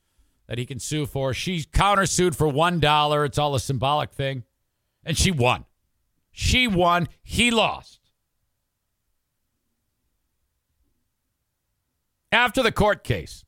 that 0.47 0.57
he 0.57 0.65
can 0.65 0.79
sue 0.79 1.05
for. 1.05 1.33
She 1.33 1.61
countersued 1.61 2.35
for 2.35 2.47
$1. 2.47 3.25
It's 3.25 3.37
all 3.37 3.55
a 3.55 3.59
symbolic 3.59 4.11
thing. 4.11 4.43
And 5.03 5.17
she 5.17 5.31
won. 5.31 5.65
She 6.31 6.67
won. 6.67 7.07
He 7.21 7.51
lost. 7.51 7.98
After 12.31 12.61
the 12.61 12.71
court 12.71 13.03
case, 13.03 13.43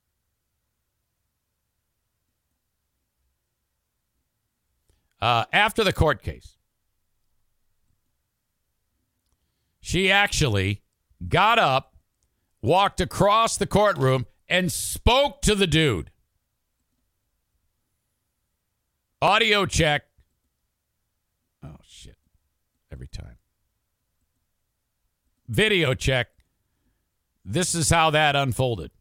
uh, 5.22 5.46
after 5.54 5.84
the 5.84 5.94
court 5.94 6.24
case, 6.24 6.58
she 9.82 10.12
actually 10.12 10.82
got 11.28 11.60
up, 11.60 11.96
walked 12.62 13.02
across 13.02 13.58
the 13.58 13.68
courtroom, 13.68 14.26
and 14.50 14.72
spoke 14.72 15.42
to 15.44 15.54
the 15.54 15.68
dude. 15.68 16.12
Audio 19.22 19.68
check. 19.68 20.04
Oh, 21.64 21.78
shit. 21.84 22.18
Every 22.92 23.08
time. 23.08 23.38
Video 25.48 25.94
check. 25.94 26.30
This 27.44 27.76
is 27.76 27.90
how 27.90 28.12
that 28.12 28.36
unfolded. 28.36 28.92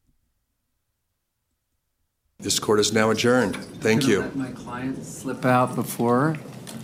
This 2.38 2.58
court 2.58 2.80
is 2.80 2.92
now 2.92 3.10
adjourned. 3.10 3.56
Thank 3.56 4.06
you. 4.06 4.20
Let 4.20 4.36
my 4.36 4.50
client 4.52 5.04
slip 5.04 5.44
out 5.44 5.74
before. 5.74 6.36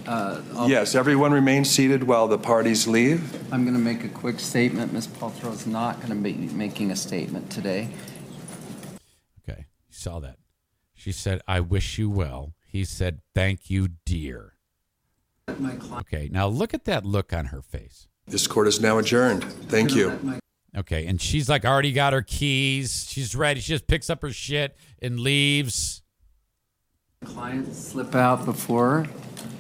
Uh, 0.07 0.42
Yes, 0.68 0.94
everyone 0.94 1.32
remain 1.32 1.64
seated 1.64 2.04
while 2.04 2.28
the 2.28 2.38
parties 2.38 2.86
leave. 2.86 3.34
I'm 3.52 3.62
going 3.64 3.74
to 3.74 3.80
make 3.80 4.04
a 4.04 4.09
quick 4.09 4.38
statement. 4.38 4.92
Ms. 4.92 5.07
Paltrow 5.09 5.52
is 5.52 5.66
not 5.66 5.96
going 5.96 6.11
to 6.11 6.14
be 6.16 6.34
making 6.34 6.90
a 6.90 6.96
statement 6.96 7.50
today. 7.50 7.88
Okay. 9.48 9.66
You 9.88 9.94
saw 9.94 10.20
that. 10.20 10.36
She 10.94 11.11
said, 11.11 11.40
I 11.48 11.61
wish 11.61 11.96
you 11.98 12.11
well. 12.11 12.52
He 12.66 12.84
said, 12.84 13.20
Thank 13.34 13.70
you, 13.70 13.88
dear. 14.04 14.54
My 15.59 15.76
client. 15.76 16.07
Okay. 16.07 16.28
Now 16.30 16.48
look 16.48 16.74
at 16.74 16.84
that 16.84 17.07
look 17.07 17.32
on 17.32 17.46
her 17.46 17.62
face. 17.62 18.09
This 18.26 18.46
court 18.46 18.68
is 18.68 18.80
now 18.80 18.98
adjourned. 18.98 19.44
Thank 19.44 19.94
you. 19.94 20.40
Okay. 20.76 21.06
And 21.06 21.20
she's 21.20 21.48
like 21.48 21.64
already 21.64 21.92
got 21.92 22.12
her 22.12 22.22
keys. 22.22 23.06
She's 23.08 23.34
ready. 23.34 23.60
She 23.60 23.72
just 23.72 23.86
picks 23.86 24.10
up 24.10 24.22
her 24.22 24.32
shit 24.32 24.76
and 25.00 25.18
leaves. 25.18 26.02
Clients 27.24 27.78
slip 27.78 28.14
out 28.14 28.44
before. 28.44 29.06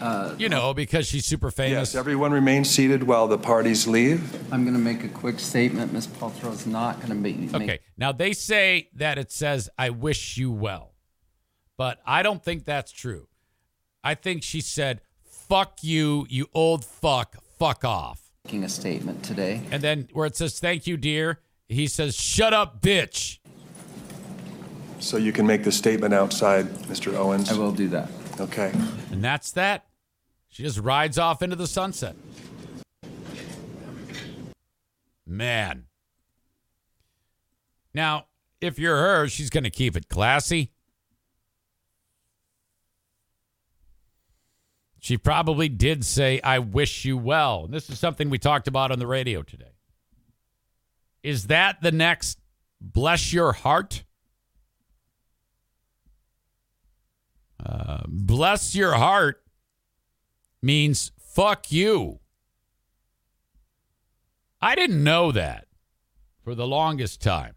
Uh, 0.00 0.34
You 0.38 0.48
know, 0.50 0.74
because 0.74 1.06
she's 1.06 1.24
super 1.24 1.50
famous. 1.50 1.72
Yes, 1.72 1.94
everyone 1.94 2.32
remain 2.32 2.64
seated 2.64 3.02
while 3.04 3.26
the 3.28 3.38
parties 3.38 3.86
leave. 3.86 4.22
I'm 4.52 4.62
going 4.64 4.74
to 4.74 4.80
make 4.80 5.04
a 5.04 5.08
quick 5.08 5.38
statement. 5.40 5.92
Ms. 5.92 6.06
Paltrow 6.06 6.52
is 6.52 6.66
not 6.66 6.96
going 6.98 7.08
to 7.08 7.14
be. 7.14 7.32
make- 7.32 7.54
Okay. 7.54 7.78
Now 7.96 8.12
they 8.12 8.32
say 8.34 8.90
that 8.94 9.16
it 9.16 9.32
says, 9.32 9.70
I 9.78 9.90
wish 9.90 10.36
you 10.36 10.52
well. 10.52 10.92
But 11.78 11.98
I 12.06 12.22
don't 12.22 12.42
think 12.44 12.64
that's 12.64 12.92
true. 12.92 13.28
I 14.04 14.14
think 14.14 14.42
she 14.42 14.60
said, 14.60 15.00
fuck 15.24 15.78
you, 15.82 16.26
you 16.28 16.46
old 16.54 16.84
fuck, 16.84 17.36
fuck 17.58 17.84
off. 17.84 18.25
Making 18.46 18.62
a 18.62 18.68
statement 18.68 19.24
today. 19.24 19.60
And 19.72 19.82
then 19.82 20.08
where 20.12 20.24
it 20.24 20.36
says, 20.36 20.60
thank 20.60 20.86
you, 20.86 20.96
dear, 20.96 21.40
he 21.68 21.88
says, 21.88 22.14
shut 22.14 22.54
up, 22.54 22.80
bitch. 22.80 23.40
So 25.00 25.16
you 25.16 25.32
can 25.32 25.48
make 25.48 25.64
the 25.64 25.72
statement 25.72 26.14
outside, 26.14 26.66
Mr. 26.86 27.12
Owens. 27.14 27.50
I 27.50 27.58
will 27.58 27.72
do 27.72 27.88
that. 27.88 28.08
Okay. 28.38 28.70
And 29.10 29.20
that's 29.20 29.50
that. 29.52 29.86
She 30.48 30.62
just 30.62 30.78
rides 30.78 31.18
off 31.18 31.42
into 31.42 31.56
the 31.56 31.66
sunset. 31.66 32.14
Man. 35.26 35.86
Now, 37.92 38.26
if 38.60 38.78
you're 38.78 38.96
her, 38.96 39.26
she's 39.26 39.50
going 39.50 39.64
to 39.64 39.70
keep 39.70 39.96
it 39.96 40.08
classy. 40.08 40.70
She 45.06 45.16
probably 45.16 45.68
did 45.68 46.04
say, 46.04 46.40
I 46.40 46.58
wish 46.58 47.04
you 47.04 47.16
well. 47.16 47.66
And 47.66 47.72
this 47.72 47.88
is 47.88 47.96
something 47.96 48.28
we 48.28 48.38
talked 48.40 48.66
about 48.66 48.90
on 48.90 48.98
the 48.98 49.06
radio 49.06 49.40
today. 49.40 49.70
Is 51.22 51.46
that 51.46 51.80
the 51.80 51.92
next 51.92 52.40
bless 52.80 53.32
your 53.32 53.52
heart? 53.52 54.02
Uh, 57.64 58.02
bless 58.08 58.74
your 58.74 58.94
heart 58.94 59.44
means 60.60 61.12
fuck 61.20 61.70
you. 61.70 62.18
I 64.60 64.74
didn't 64.74 65.04
know 65.04 65.30
that 65.30 65.68
for 66.42 66.56
the 66.56 66.66
longest 66.66 67.22
time. 67.22 67.54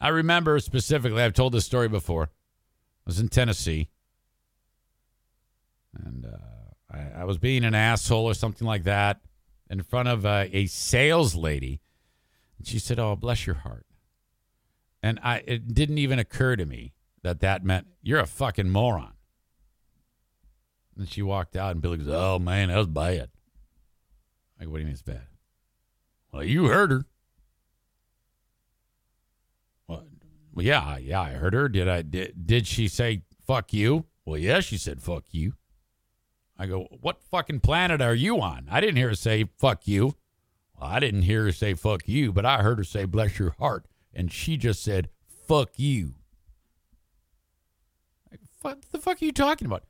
I 0.00 0.08
remember 0.08 0.58
specifically, 0.58 1.22
I've 1.22 1.32
told 1.32 1.52
this 1.52 1.64
story 1.64 1.86
before. 1.86 2.24
I 2.24 3.06
was 3.06 3.20
in 3.20 3.28
Tennessee. 3.28 3.88
And 6.04 6.26
uh, 6.26 6.96
I, 6.96 7.22
I 7.22 7.24
was 7.24 7.38
being 7.38 7.64
an 7.64 7.74
asshole 7.74 8.24
or 8.24 8.34
something 8.34 8.66
like 8.66 8.84
that 8.84 9.20
in 9.70 9.82
front 9.82 10.08
of 10.08 10.24
uh, 10.26 10.46
a 10.52 10.66
sales 10.66 11.34
lady. 11.34 11.80
And 12.58 12.66
she 12.66 12.78
said, 12.78 12.98
Oh, 12.98 13.16
bless 13.16 13.46
your 13.46 13.56
heart. 13.56 13.86
And 15.02 15.18
I, 15.22 15.42
it 15.46 15.74
didn't 15.74 15.98
even 15.98 16.18
occur 16.18 16.56
to 16.56 16.66
me 16.66 16.94
that 17.22 17.40
that 17.40 17.64
meant 17.64 17.86
you're 18.02 18.20
a 18.20 18.26
fucking 18.26 18.70
moron. 18.70 19.12
And 20.98 21.08
she 21.08 21.22
walked 21.22 21.56
out, 21.56 21.72
and 21.72 21.82
Billy 21.82 21.98
goes, 21.98 22.08
"Oh 22.08 22.38
man, 22.38 22.68
that 22.68 22.78
was 22.78 22.86
bad." 22.86 23.28
I 24.58 24.64
go, 24.64 24.70
"What 24.70 24.78
do 24.78 24.80
you 24.80 24.86
mean 24.86 24.94
it's 24.94 25.02
bad?" 25.02 25.26
Well, 26.32 26.42
you 26.42 26.68
heard 26.68 26.90
her. 26.90 27.04
Well, 29.86 30.06
yeah, 30.56 30.96
yeah, 30.96 31.20
I 31.20 31.32
heard 31.32 31.52
her. 31.52 31.68
Did 31.68 31.86
I? 31.86 32.00
Did, 32.00 32.46
did 32.46 32.66
she 32.66 32.88
say 32.88 33.24
"fuck 33.46 33.74
you"? 33.74 34.06
Well, 34.26 34.38
yeah, 34.38 34.58
she 34.58 34.76
said, 34.76 35.00
fuck 35.00 35.24
you. 35.30 35.54
I 36.58 36.66
go, 36.66 36.86
what 37.00 37.22
fucking 37.22 37.60
planet 37.60 38.00
are 38.00 38.14
you 38.14 38.40
on? 38.40 38.66
I 38.70 38.80
didn't 38.80 38.96
hear 38.96 39.08
her 39.08 39.14
say, 39.14 39.44
fuck 39.58 39.86
you. 39.86 40.14
Well, 40.78 40.90
I 40.90 41.00
didn't 41.00 41.22
hear 41.22 41.44
her 41.44 41.52
say, 41.52 41.74
fuck 41.74 42.08
you, 42.08 42.32
but 42.32 42.46
I 42.46 42.62
heard 42.62 42.78
her 42.78 42.84
say, 42.84 43.04
bless 43.04 43.38
your 43.38 43.54
heart. 43.58 43.86
And 44.14 44.32
she 44.32 44.56
just 44.56 44.82
said, 44.82 45.10
fuck 45.46 45.70
you. 45.76 46.14
Like, 48.30 48.40
What 48.62 48.82
the 48.90 48.98
fuck 48.98 49.20
are 49.20 49.24
you 49.24 49.32
talking 49.32 49.66
about? 49.66 49.84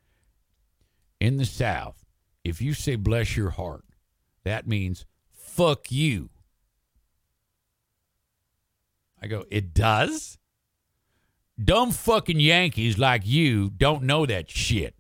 In 1.21 1.37
the 1.37 1.45
South, 1.45 2.05
if 2.45 2.61
you 2.61 2.75
say, 2.75 2.97
bless 2.97 3.37
your 3.37 3.51
heart, 3.51 3.85
that 4.45 4.67
means, 4.67 5.07
fuck 5.33 5.91
you. 5.93 6.31
I 9.23 9.29
go, 9.29 9.45
it 9.51 9.73
does? 9.73 10.39
Dumb 11.63 11.91
fucking 11.91 12.41
Yankees 12.41 12.99
like 12.99 13.23
you 13.25 13.71
don't 13.71 14.03
know 14.03 14.27
that 14.27 14.51
shit. 14.51 14.96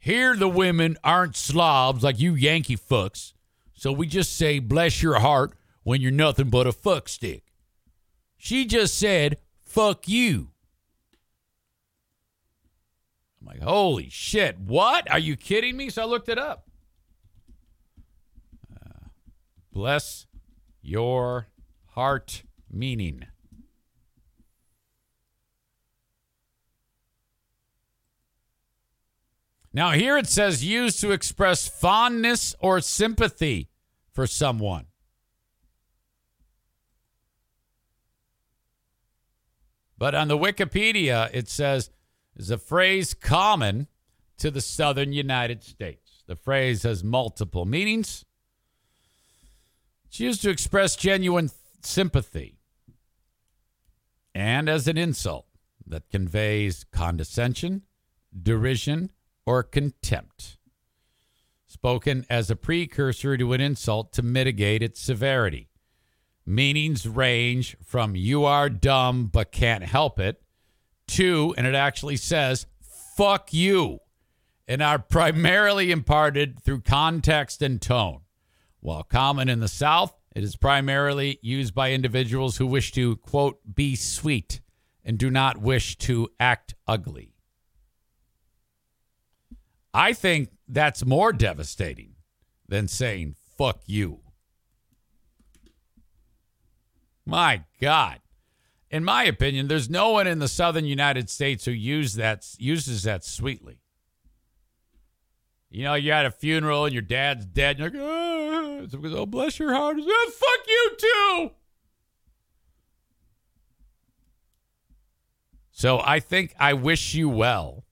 Here, 0.00 0.34
the 0.34 0.48
women 0.48 0.96
aren't 1.04 1.36
slobs 1.36 2.02
like 2.02 2.18
you 2.18 2.34
Yankee 2.34 2.76
fucks. 2.76 3.34
So 3.74 3.92
we 3.92 4.06
just 4.06 4.34
say, 4.34 4.58
bless 4.58 5.02
your 5.02 5.20
heart 5.20 5.52
when 5.82 6.00
you're 6.00 6.10
nothing 6.10 6.48
but 6.48 6.66
a 6.66 6.72
fuck 6.72 7.06
stick. 7.06 7.44
She 8.38 8.64
just 8.64 8.98
said, 8.98 9.36
fuck 9.62 10.08
you. 10.08 10.48
I'm 13.40 13.46
like, 13.46 13.60
holy 13.60 14.08
shit, 14.08 14.58
what? 14.58 15.10
Are 15.10 15.18
you 15.18 15.36
kidding 15.36 15.76
me? 15.76 15.90
So 15.90 16.02
I 16.02 16.06
looked 16.06 16.30
it 16.30 16.38
up. 16.38 16.66
Uh, 18.74 19.08
bless 19.70 20.26
your 20.80 21.48
heart 21.88 22.42
meaning. 22.70 23.26
Now, 29.72 29.90
here 29.92 30.16
it 30.16 30.26
says 30.26 30.64
used 30.64 31.00
to 31.00 31.12
express 31.12 31.68
fondness 31.68 32.56
or 32.58 32.80
sympathy 32.80 33.68
for 34.12 34.26
someone. 34.26 34.86
But 39.96 40.14
on 40.14 40.28
the 40.28 40.38
Wikipedia, 40.38 41.30
it 41.32 41.48
says 41.48 41.90
is 42.36 42.50
a 42.50 42.58
phrase 42.58 43.14
common 43.14 43.86
to 44.38 44.50
the 44.50 44.60
southern 44.60 45.12
United 45.12 45.62
States. 45.62 46.22
The 46.26 46.36
phrase 46.36 46.84
has 46.84 47.04
multiple 47.04 47.66
meanings. 47.66 48.24
It's 50.06 50.18
used 50.18 50.42
to 50.42 50.50
express 50.50 50.96
genuine 50.96 51.50
sympathy 51.82 52.58
and 54.34 54.68
as 54.68 54.88
an 54.88 54.96
insult 54.96 55.46
that 55.86 56.08
conveys 56.08 56.84
condescension, 56.84 57.82
derision, 58.42 59.10
or 59.50 59.64
contempt. 59.64 60.58
Spoken 61.66 62.24
as 62.30 62.52
a 62.52 62.56
precursor 62.56 63.36
to 63.36 63.52
an 63.52 63.60
insult 63.60 64.12
to 64.12 64.22
mitigate 64.22 64.80
its 64.80 65.00
severity. 65.00 65.68
Meanings 66.46 67.04
range 67.04 67.76
from 67.84 68.14
you 68.14 68.44
are 68.44 68.70
dumb 68.70 69.26
but 69.26 69.50
can't 69.50 69.82
help 69.82 70.20
it 70.20 70.40
to, 71.08 71.52
and 71.58 71.66
it 71.66 71.74
actually 71.74 72.16
says, 72.16 72.66
fuck 73.16 73.52
you, 73.52 73.98
and 74.68 74.80
are 74.80 75.00
primarily 75.00 75.90
imparted 75.90 76.62
through 76.62 76.82
context 76.82 77.60
and 77.60 77.82
tone. 77.82 78.20
While 78.78 79.02
common 79.02 79.48
in 79.48 79.58
the 79.58 79.66
South, 79.66 80.14
it 80.32 80.44
is 80.44 80.54
primarily 80.54 81.40
used 81.42 81.74
by 81.74 81.90
individuals 81.90 82.58
who 82.58 82.68
wish 82.68 82.92
to, 82.92 83.16
quote, 83.16 83.58
be 83.74 83.96
sweet 83.96 84.60
and 85.04 85.18
do 85.18 85.28
not 85.28 85.58
wish 85.58 85.98
to 85.98 86.28
act 86.38 86.76
ugly. 86.86 87.34
I 89.92 90.12
think 90.12 90.50
that's 90.68 91.04
more 91.04 91.32
devastating 91.32 92.14
than 92.68 92.88
saying 92.88 93.36
fuck 93.56 93.80
you. 93.86 94.20
My 97.26 97.64
God. 97.80 98.20
In 98.90 99.04
my 99.04 99.24
opinion, 99.24 99.68
there's 99.68 99.90
no 99.90 100.10
one 100.10 100.26
in 100.26 100.40
the 100.40 100.48
southern 100.48 100.84
United 100.84 101.30
States 101.30 101.64
who 101.64 101.70
use 101.70 102.14
that 102.14 102.46
uses 102.58 103.04
that 103.04 103.24
sweetly. 103.24 103.78
You 105.70 105.84
know, 105.84 105.94
you're 105.94 106.14
at 106.14 106.26
a 106.26 106.30
funeral 106.32 106.86
and 106.86 106.92
your 106.92 107.02
dad's 107.02 107.46
dead. 107.46 107.80
And 107.80 107.94
you're 107.94 108.02
like, 108.02 108.10
oh, 108.10 109.18
oh 109.18 109.26
bless 109.26 109.58
your 109.60 109.72
heart. 109.72 109.96
Oh, 110.00 110.30
fuck 110.32 110.66
you 110.66 110.96
too. 110.98 111.50
So 115.70 116.00
I 116.04 116.18
think 116.18 116.54
I 116.58 116.72
wish 116.72 117.14
you 117.14 117.28
well 117.28 117.84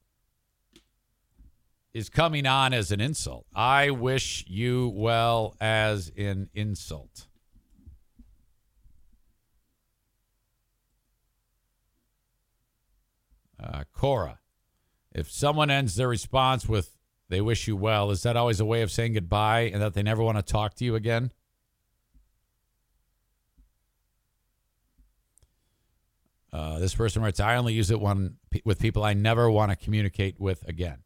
is 1.94 2.08
coming 2.08 2.46
on 2.46 2.72
as 2.72 2.92
an 2.92 3.00
insult. 3.00 3.46
I 3.54 3.90
wish 3.90 4.44
you 4.46 4.92
well 4.94 5.56
as 5.60 6.12
an 6.16 6.50
insult. 6.54 7.26
Uh, 13.60 13.82
Quora, 13.96 14.38
if 15.12 15.30
someone 15.30 15.70
ends 15.70 15.96
their 15.96 16.08
response 16.08 16.68
with 16.68 16.94
they 17.28 17.40
wish 17.40 17.68
you 17.68 17.76
well, 17.76 18.10
is 18.10 18.22
that 18.22 18.36
always 18.36 18.60
a 18.60 18.64
way 18.64 18.82
of 18.82 18.90
saying 18.90 19.12
goodbye 19.12 19.70
and 19.72 19.82
that 19.82 19.94
they 19.94 20.02
never 20.02 20.22
want 20.22 20.38
to 20.38 20.42
talk 20.42 20.74
to 20.74 20.84
you 20.84 20.94
again? 20.94 21.32
Uh, 26.50 26.78
this 26.78 26.94
person 26.94 27.20
writes, 27.20 27.40
I 27.40 27.56
only 27.56 27.74
use 27.74 27.90
it 27.90 28.00
when, 28.00 28.36
with 28.64 28.78
people 28.78 29.04
I 29.04 29.12
never 29.12 29.50
want 29.50 29.70
to 29.70 29.76
communicate 29.76 30.40
with 30.40 30.66
again. 30.66 31.02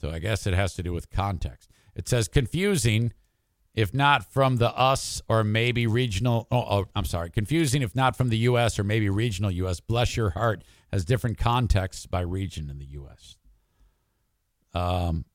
So 0.00 0.10
I 0.10 0.18
guess 0.18 0.46
it 0.46 0.54
has 0.54 0.74
to 0.74 0.82
do 0.82 0.92
with 0.92 1.10
context. 1.10 1.70
It 1.94 2.08
says 2.08 2.28
confusing 2.28 3.12
if 3.76 3.92
not 3.92 4.24
from 4.32 4.56
the 4.56 4.74
us 4.76 5.20
or 5.28 5.44
maybe 5.44 5.86
regional. 5.86 6.48
Oh, 6.50 6.64
oh, 6.68 6.84
I'm 6.96 7.04
sorry. 7.04 7.30
Confusing 7.30 7.82
if 7.82 7.94
not 7.94 8.16
from 8.16 8.30
the 8.30 8.38
U.S. 8.38 8.78
or 8.78 8.84
maybe 8.84 9.10
regional 9.10 9.50
U.S. 9.50 9.80
Bless 9.80 10.16
your 10.16 10.30
heart 10.30 10.64
has 10.90 11.04
different 11.04 11.36
contexts 11.36 12.06
by 12.06 12.20
region 12.20 12.70
in 12.70 12.78
the 12.78 12.86
U.S. 12.86 13.36
Um, 14.72 15.26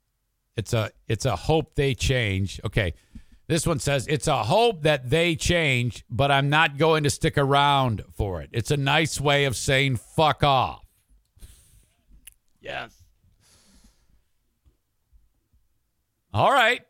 it's 0.58 0.74
a 0.74 0.92
it's 1.08 1.26
a 1.26 1.36
hope 1.36 1.76
they 1.76 1.94
change. 1.94 2.60
Okay, 2.66 2.94
this 3.48 3.68
one 3.68 3.80
says 3.80 4.08
it's 4.08 4.28
a 4.28 4.44
hope 4.44 4.82
that 4.84 5.10
they 5.10 5.36
change, 5.36 6.04
but 6.10 6.32
I'm 6.32 6.50
not 6.50 6.78
going 6.78 7.04
to 7.04 7.10
stick 7.10 7.38
around 7.38 8.04
for 8.16 8.42
it. 8.42 8.50
It's 8.52 8.72
a 8.72 8.78
nice 8.78 9.22
way 9.22 9.46
of 9.46 9.56
saying 9.56 9.98
fuck 9.98 10.44
off. 10.44 10.84
Yes. 12.60 13.01
All 16.34 16.52
right. 16.52 16.82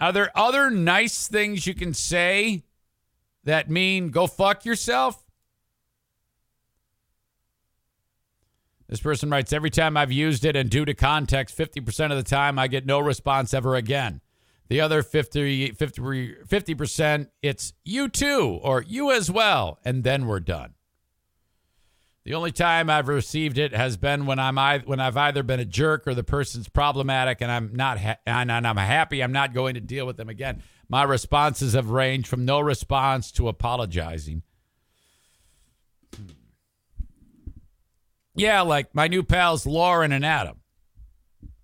Are 0.00 0.12
there 0.12 0.30
other 0.36 0.70
nice 0.70 1.26
things 1.28 1.66
you 1.66 1.74
can 1.74 1.92
say 1.94 2.64
that 3.44 3.70
mean 3.70 4.10
go 4.10 4.26
fuck 4.26 4.64
yourself? 4.64 5.24
This 8.88 9.00
person 9.00 9.30
writes 9.30 9.52
Every 9.52 9.70
time 9.70 9.96
I've 9.96 10.12
used 10.12 10.44
it 10.44 10.56
and 10.56 10.70
due 10.70 10.84
to 10.84 10.94
context, 10.94 11.56
50% 11.56 12.10
of 12.10 12.16
the 12.16 12.22
time 12.22 12.58
I 12.58 12.68
get 12.68 12.86
no 12.86 13.00
response 13.00 13.52
ever 13.52 13.74
again. 13.74 14.20
The 14.68 14.80
other 14.80 15.02
50, 15.02 15.72
50, 15.72 16.02
50% 16.46 17.28
it's 17.42 17.72
you 17.84 18.08
too 18.08 18.58
or 18.62 18.82
you 18.82 19.10
as 19.10 19.30
well, 19.30 19.78
and 19.84 20.04
then 20.04 20.26
we're 20.26 20.40
done. 20.40 20.74
The 22.28 22.34
only 22.34 22.52
time 22.52 22.90
I've 22.90 23.08
received 23.08 23.56
it 23.56 23.72
has 23.72 23.96
been 23.96 24.26
when 24.26 24.38
I'm 24.38 24.58
I, 24.58 24.80
when 24.80 25.00
I've 25.00 25.16
either 25.16 25.42
been 25.42 25.60
a 25.60 25.64
jerk 25.64 26.06
or 26.06 26.14
the 26.14 26.22
person's 26.22 26.68
problematic, 26.68 27.40
and 27.40 27.50
I'm 27.50 27.74
not 27.74 27.98
ha- 27.98 28.18
and 28.26 28.52
I'm 28.52 28.76
happy 28.76 29.22
I'm 29.22 29.32
not 29.32 29.54
going 29.54 29.76
to 29.76 29.80
deal 29.80 30.06
with 30.06 30.18
them 30.18 30.28
again. 30.28 30.62
My 30.90 31.04
responses 31.04 31.72
have 31.72 31.88
ranged 31.88 32.28
from 32.28 32.44
no 32.44 32.60
response 32.60 33.32
to 33.32 33.48
apologizing. 33.48 34.42
Yeah, 38.34 38.60
like 38.60 38.94
my 38.94 39.08
new 39.08 39.22
pals 39.22 39.64
Lauren 39.64 40.12
and 40.12 40.26
Adam. 40.26 40.60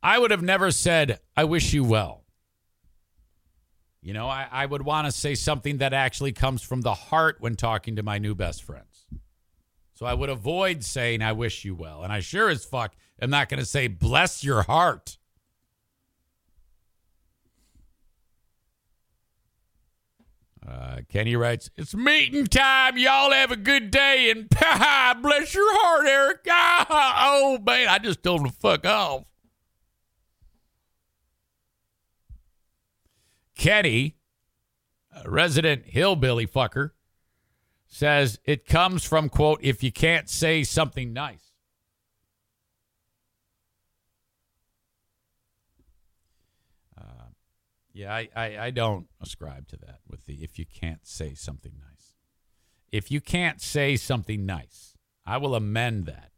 I 0.03 0.19
would 0.19 0.31
have 0.31 0.43
never 0.43 0.71
said, 0.71 1.21
I 1.37 1.45
wish 1.45 1.75
you 1.75 1.85
well. 1.85 2.25
You 4.01 4.15
know, 4.15 4.29
I, 4.29 4.49
I 4.51 4.65
would 4.65 4.81
want 4.81 5.09
to 5.09 5.13
say 5.13 5.35
something 5.35 5.77
that 5.77 5.93
actually 5.93 6.33
comes 6.33 6.63
from 6.63 6.81
the 6.81 6.95
heart 6.95 7.37
when 7.41 7.55
talking 7.55 7.97
to 7.97 8.03
my 8.03 8.17
new 8.17 8.35
best 8.35 8.63
friends. 8.63 8.94
So 9.95 10.07
I 10.07 10.15
would 10.15 10.29
avoid 10.29 10.83
saying, 10.85 11.23
I 11.23 11.33
wish 11.33 11.65
you 11.65 11.75
well. 11.75 12.03
And 12.03 12.13
I 12.13 12.21
sure 12.21 12.49
as 12.49 12.65
fuck 12.65 12.95
am 13.21 13.31
not 13.31 13.49
going 13.49 13.61
to 13.61 13.67
say, 13.67 13.87
bless 13.87 14.43
your 14.43 14.63
heart. 14.63 15.19
Uh, 20.67 21.01
Kenny 21.09 21.37
writes, 21.37 21.71
It's 21.77 21.95
meeting 21.95 22.47
time. 22.47 22.97
Y'all 22.97 23.33
have 23.33 23.53
a 23.53 23.57
good 23.57 23.91
day. 23.91 24.31
And 24.31 24.49
bless 25.23 25.55
your 25.55 25.69
heart, 25.77 26.07
Eric. 26.07 26.41
oh, 26.49 27.59
man. 27.65 27.89
I 27.89 27.99
just 27.99 28.23
told 28.23 28.41
him 28.41 28.47
to 28.49 28.53
fuck 28.53 28.87
off. 28.87 29.25
Kenny, 33.57 34.17
resident 35.25 35.87
hillbilly 35.87 36.47
fucker, 36.47 36.91
says 37.95 38.41
it 38.45 38.67
comes 38.67 39.05
from, 39.05 39.29
quote, 39.29 39.61
if 39.63 39.85
you 39.85 39.93
can't 39.93 40.29
say 40.29 40.65
something 40.65 41.13
nice. 41.13 41.53
Uh, 46.99 47.29
yeah, 47.93 48.13
I, 48.13 48.29
I, 48.35 48.59
I 48.59 48.71
don't 48.71 49.07
ascribe 49.23 49.69
to 49.69 49.77
that 49.77 50.01
with 50.11 50.27
the 50.27 50.43
if 50.43 50.59
you 50.59 50.67
can't 50.67 51.07
say 51.07 51.35
something 51.35 51.75
nice. 51.81 52.15
If 52.91 53.13
you 53.13 53.21
can't 53.21 53.61
say 53.61 53.95
something 53.95 54.45
nice, 54.45 54.97
I 55.25 55.37
will 55.37 55.55
amend 55.55 56.07
that. 56.07 56.33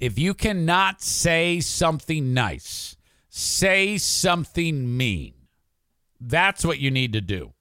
If 0.00 0.18
you 0.18 0.32
cannot 0.32 1.02
say 1.02 1.60
something 1.60 2.32
nice, 2.32 2.96
say 3.28 3.98
something 3.98 4.96
mean. 4.96 5.34
That's 6.18 6.64
what 6.64 6.78
you 6.78 6.90
need 6.90 7.12
to 7.12 7.20
do. 7.20 7.52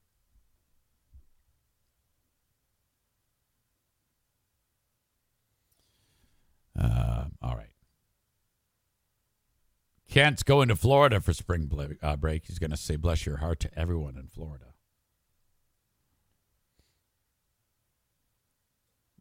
Uh, 6.80 7.26
all 7.41 7.55
right. 7.55 7.67
Kent's 10.09 10.43
going 10.43 10.67
to 10.67 10.76
Florida 10.76 11.22
for 11.22 11.34
spring 11.34 11.67
ble- 11.67 11.95
uh, 12.01 12.17
break. 12.17 12.45
He's 12.45 12.59
going 12.59 12.72
to 12.72 12.78
say, 12.78 12.97
bless 12.97 13.26
your 13.26 13.38
heart 13.38 13.59
to 13.61 13.80
everyone 13.80 14.17
in 14.17 14.28
Florida. 14.28 14.65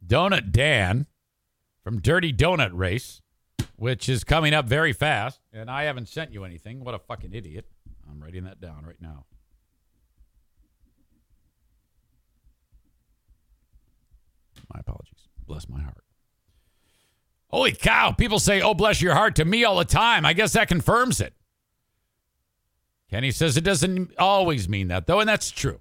Donut 0.05 0.51
Dan 0.51 1.07
from 1.85 2.01
Dirty 2.01 2.33
Donut 2.33 2.71
Race, 2.73 3.23
which 3.77 4.09
is 4.09 4.25
coming 4.25 4.53
up 4.53 4.67
very 4.67 4.93
fast. 4.93 5.41
And 5.53 5.71
I 5.71 5.85
haven't 5.85 6.09
sent 6.09 6.33
you 6.33 6.45
anything. 6.45 6.83
What 6.83 6.95
a 6.95 6.99
fucking 6.99 7.33
idiot. 7.33 7.67
I'm 8.11 8.21
writing 8.21 8.45
that 8.45 8.61
down 8.61 8.85
right 8.85 9.01
now. 9.01 9.27
My 14.75 14.81
apologies. 14.81 15.29
Bless 15.47 15.69
my 15.69 15.81
heart. 15.81 16.05
Holy 17.51 17.73
cow. 17.73 18.13
People 18.13 18.39
say, 18.39 18.61
oh, 18.61 18.75
bless 18.75 19.03
your 19.03 19.15
heart 19.15 19.37
to 19.37 19.45
me 19.45 19.65
all 19.65 19.79
the 19.79 19.85
time. 19.85 20.25
I 20.25 20.33
guess 20.33 20.53
that 20.53 20.69
confirms 20.69 21.21
it. 21.21 21.35
Kenny 23.11 23.33
says 23.33 23.57
it 23.57 23.65
doesn't 23.65 24.17
always 24.19 24.69
mean 24.69 24.89
that, 24.89 25.07
though, 25.07 25.19
and 25.19 25.29
that's 25.29 25.51
true. 25.51 25.81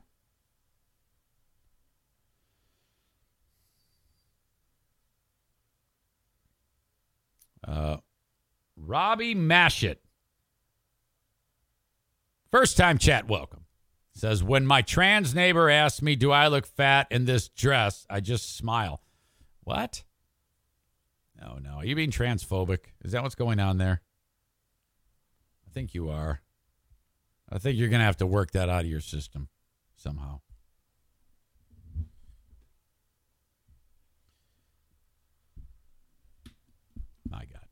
Uh, 7.67 7.97
Robbie 8.75 9.35
Mashit. 9.35 9.97
First 12.51 12.77
time 12.77 12.97
chat, 12.97 13.27
welcome. 13.27 13.65
Says, 14.13 14.43
when 14.43 14.65
my 14.65 14.81
trans 14.81 15.35
neighbor 15.35 15.69
asks 15.69 16.01
me, 16.01 16.15
do 16.15 16.31
I 16.31 16.47
look 16.47 16.65
fat 16.65 17.07
in 17.11 17.25
this 17.25 17.47
dress? 17.47 18.07
I 18.09 18.21
just 18.21 18.57
smile. 18.57 19.01
What? 19.63 20.03
No, 21.41 21.57
no. 21.61 21.77
Are 21.77 21.85
you 21.85 21.95
being 21.95 22.11
transphobic? 22.11 22.79
Is 23.03 23.13
that 23.13 23.23
what's 23.23 23.35
going 23.35 23.59
on 23.59 23.77
there? 23.77 24.01
I 25.67 25.71
think 25.71 25.93
you 25.93 26.09
are. 26.09 26.41
I 27.49 27.57
think 27.57 27.77
you're 27.77 27.89
going 27.89 27.99
to 27.99 28.05
have 28.05 28.17
to 28.17 28.27
work 28.27 28.51
that 28.51 28.69
out 28.69 28.81
of 28.81 28.87
your 28.87 28.99
system 28.99 29.47
somehow. 29.95 30.41
My 37.29 37.45
God. 37.45 37.67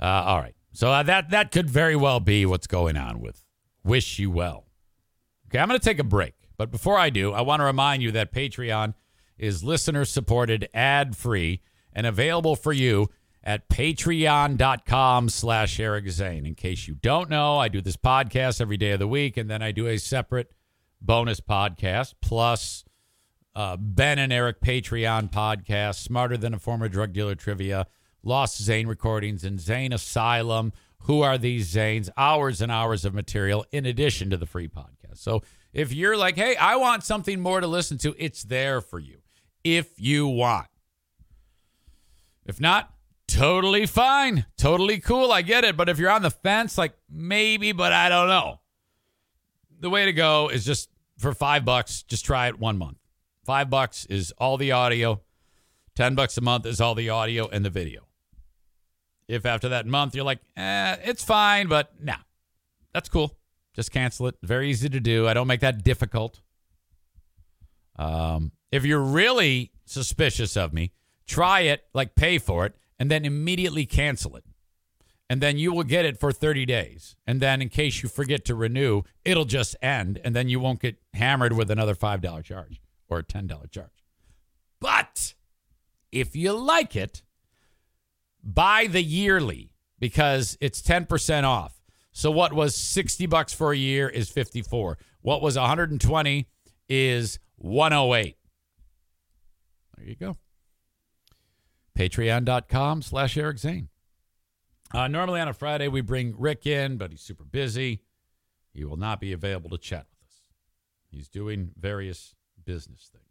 Uh, 0.00 0.28
all 0.28 0.38
right. 0.38 0.54
So 0.72 0.90
uh, 0.90 1.02
that 1.04 1.30
that 1.30 1.52
could 1.52 1.70
very 1.70 1.96
well 1.96 2.20
be 2.20 2.44
what's 2.44 2.66
going 2.66 2.96
on 2.96 3.20
with 3.20 3.44
Wish 3.84 4.18
You 4.18 4.30
Well. 4.30 4.66
Okay, 5.48 5.58
I'm 5.58 5.68
going 5.68 5.78
to 5.78 5.84
take 5.84 5.98
a 5.98 6.04
break. 6.04 6.34
But 6.58 6.70
before 6.70 6.98
I 6.98 7.10
do, 7.10 7.32
I 7.32 7.42
want 7.42 7.60
to 7.60 7.64
remind 7.64 8.02
you 8.02 8.10
that 8.12 8.32
Patreon 8.32 8.94
is 9.38 9.62
listener 9.62 10.04
supported, 10.04 10.68
ad 10.74 11.16
free, 11.16 11.60
and 11.96 12.06
available 12.06 12.54
for 12.54 12.74
you 12.74 13.08
at 13.42 13.68
patreon.com 13.68 15.28
slash 15.30 15.80
Eric 15.80 16.08
Zane. 16.10 16.44
In 16.44 16.54
case 16.54 16.86
you 16.86 16.94
don't 16.94 17.30
know, 17.30 17.58
I 17.58 17.68
do 17.68 17.80
this 17.80 17.96
podcast 17.96 18.60
every 18.60 18.76
day 18.76 18.92
of 18.92 18.98
the 18.98 19.08
week, 19.08 19.36
and 19.36 19.50
then 19.50 19.62
I 19.62 19.72
do 19.72 19.86
a 19.86 19.96
separate 19.96 20.52
bonus 21.00 21.40
podcast 21.40 22.14
plus 22.20 22.84
uh, 23.54 23.78
Ben 23.78 24.18
and 24.18 24.32
Eric 24.32 24.60
Patreon 24.60 25.30
podcast, 25.32 26.02
Smarter 26.02 26.36
Than 26.36 26.52
a 26.52 26.58
Former 26.58 26.88
Drug 26.88 27.14
Dealer 27.14 27.34
Trivia, 27.34 27.86
Lost 28.22 28.62
Zane 28.62 28.86
Recordings, 28.86 29.42
and 29.42 29.58
Zane 29.58 29.92
Asylum. 29.92 30.72
Who 31.04 31.22
are 31.22 31.38
these 31.38 31.72
Zanes? 31.72 32.10
Hours 32.18 32.60
and 32.60 32.70
hours 32.70 33.06
of 33.06 33.14
material 33.14 33.64
in 33.72 33.86
addition 33.86 34.28
to 34.30 34.36
the 34.36 34.44
free 34.44 34.68
podcast. 34.68 35.18
So 35.18 35.42
if 35.72 35.94
you're 35.94 36.16
like, 36.16 36.36
hey, 36.36 36.56
I 36.56 36.76
want 36.76 37.04
something 37.04 37.40
more 37.40 37.60
to 37.60 37.66
listen 37.66 37.96
to, 37.98 38.14
it's 38.18 38.42
there 38.42 38.82
for 38.82 38.98
you 38.98 39.22
if 39.64 39.98
you 39.98 40.26
want. 40.26 40.66
If 42.46 42.60
not, 42.60 42.92
totally 43.26 43.86
fine. 43.86 44.46
Totally 44.56 45.00
cool. 45.00 45.32
I 45.32 45.42
get 45.42 45.64
it. 45.64 45.76
But 45.76 45.88
if 45.88 45.98
you're 45.98 46.10
on 46.10 46.22
the 46.22 46.30
fence, 46.30 46.78
like 46.78 46.94
maybe, 47.10 47.72
but 47.72 47.92
I 47.92 48.08
don't 48.08 48.28
know. 48.28 48.60
The 49.80 49.90
way 49.90 50.06
to 50.06 50.12
go 50.12 50.48
is 50.48 50.64
just 50.64 50.88
for 51.18 51.34
five 51.34 51.64
bucks, 51.64 52.02
just 52.02 52.24
try 52.24 52.48
it 52.48 52.58
one 52.58 52.78
month. 52.78 52.98
Five 53.44 53.68
bucks 53.68 54.06
is 54.06 54.32
all 54.38 54.56
the 54.56 54.72
audio. 54.72 55.20
Ten 55.94 56.14
bucks 56.14 56.36
a 56.38 56.40
month 56.40 56.66
is 56.66 56.80
all 56.80 56.94
the 56.94 57.10
audio 57.10 57.48
and 57.48 57.64
the 57.64 57.70
video. 57.70 58.06
If 59.28 59.44
after 59.44 59.68
that 59.70 59.86
month 59.86 60.14
you're 60.14 60.24
like, 60.24 60.40
eh, 60.56 60.96
it's 61.04 61.24
fine, 61.24 61.68
but 61.68 61.92
nah, 62.00 62.16
that's 62.92 63.08
cool. 63.08 63.36
Just 63.74 63.90
cancel 63.90 64.28
it. 64.28 64.36
Very 64.42 64.70
easy 64.70 64.88
to 64.88 65.00
do. 65.00 65.26
I 65.26 65.34
don't 65.34 65.46
make 65.46 65.60
that 65.60 65.84
difficult. 65.84 66.40
Um, 67.96 68.52
if 68.70 68.84
you're 68.84 69.02
really 69.02 69.72
suspicious 69.84 70.56
of 70.56 70.72
me, 70.72 70.92
try 71.26 71.60
it, 71.60 71.84
like 71.92 72.14
pay 72.14 72.38
for 72.38 72.66
it, 72.66 72.74
and 72.98 73.10
then 73.10 73.24
immediately 73.24 73.86
cancel 73.86 74.36
it. 74.36 74.44
And 75.28 75.40
then 75.40 75.58
you 75.58 75.72
will 75.72 75.84
get 75.84 76.04
it 76.04 76.20
for 76.20 76.30
30 76.30 76.64
days. 76.66 77.16
And 77.26 77.40
then, 77.40 77.60
in 77.60 77.68
case 77.68 78.02
you 78.02 78.08
forget 78.08 78.44
to 78.44 78.54
renew, 78.54 79.02
it'll 79.24 79.44
just 79.44 79.74
end. 79.82 80.20
And 80.22 80.36
then 80.36 80.48
you 80.48 80.60
won't 80.60 80.80
get 80.80 80.96
hammered 81.14 81.52
with 81.52 81.70
another 81.70 81.96
$5 81.96 82.44
charge 82.44 82.80
or 83.08 83.18
a 83.18 83.24
$10 83.24 83.70
charge. 83.70 83.90
But 84.80 85.34
if 86.12 86.36
you 86.36 86.52
like 86.52 86.94
it, 86.94 87.22
buy 88.42 88.86
the 88.86 89.02
yearly 89.02 89.72
because 89.98 90.56
it's 90.60 90.80
10% 90.80 91.42
off. 91.44 91.80
So 92.12 92.30
what 92.30 92.52
was 92.52 92.74
60 92.76 93.26
bucks 93.26 93.52
for 93.52 93.72
a 93.72 93.76
year 93.76 94.08
is 94.08 94.30
54. 94.30 94.96
What 95.22 95.42
was 95.42 95.56
120 95.58 96.46
is 96.88 97.38
108. 97.56 98.36
There 99.96 100.06
you 100.06 100.14
go. 100.14 100.36
Patreon.com 101.96 103.02
slash 103.02 103.36
Eric 103.36 103.58
Zane. 103.58 103.88
Uh, 104.92 105.08
normally 105.08 105.40
on 105.40 105.48
a 105.48 105.52
Friday, 105.52 105.88
we 105.88 106.00
bring 106.00 106.34
Rick 106.38 106.66
in, 106.66 106.96
but 106.96 107.10
he's 107.10 107.22
super 107.22 107.44
busy. 107.44 108.02
He 108.72 108.84
will 108.84 108.96
not 108.96 109.20
be 109.20 109.32
available 109.32 109.70
to 109.70 109.78
chat 109.78 110.06
with 110.10 110.28
us. 110.28 110.34
He's 111.10 111.28
doing 111.28 111.72
various 111.76 112.34
business 112.64 113.10
things. 113.12 113.24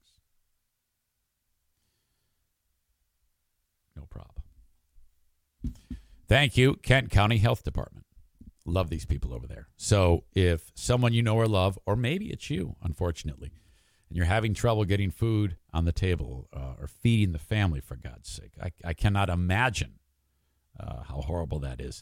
No 3.95 4.05
problem. 4.09 4.43
Thank 6.27 6.57
you, 6.57 6.75
Kent 6.75 7.11
County 7.11 7.37
Health 7.37 7.63
Department. 7.63 8.05
Love 8.65 8.89
these 8.89 9.05
people 9.05 9.31
over 9.31 9.45
there. 9.45 9.67
So 9.77 10.23
if 10.33 10.71
someone 10.73 11.13
you 11.13 11.21
know 11.21 11.35
or 11.35 11.47
love, 11.47 11.77
or 11.85 11.95
maybe 11.95 12.31
it's 12.31 12.49
you, 12.49 12.75
unfortunately, 12.81 13.51
and 14.15 14.19
you're 14.19 14.33
having 14.33 14.53
trouble 14.53 14.85
getting 14.85 15.11
food 15.11 15.57
on 15.73 15.83
the 15.83 15.91
table 15.91 16.47
uh, 16.55 16.75
or 16.79 16.87
feeding 16.87 17.33
the 17.33 17.37
family, 17.37 17.81
for 17.81 17.97
God's 17.97 18.29
sake, 18.29 18.53
I, 18.63 18.71
I 18.85 18.93
cannot 18.93 19.29
imagine 19.29 19.95
uh, 20.79 21.03
how 21.03 21.19
horrible 21.19 21.59
that 21.59 21.81
is. 21.81 22.01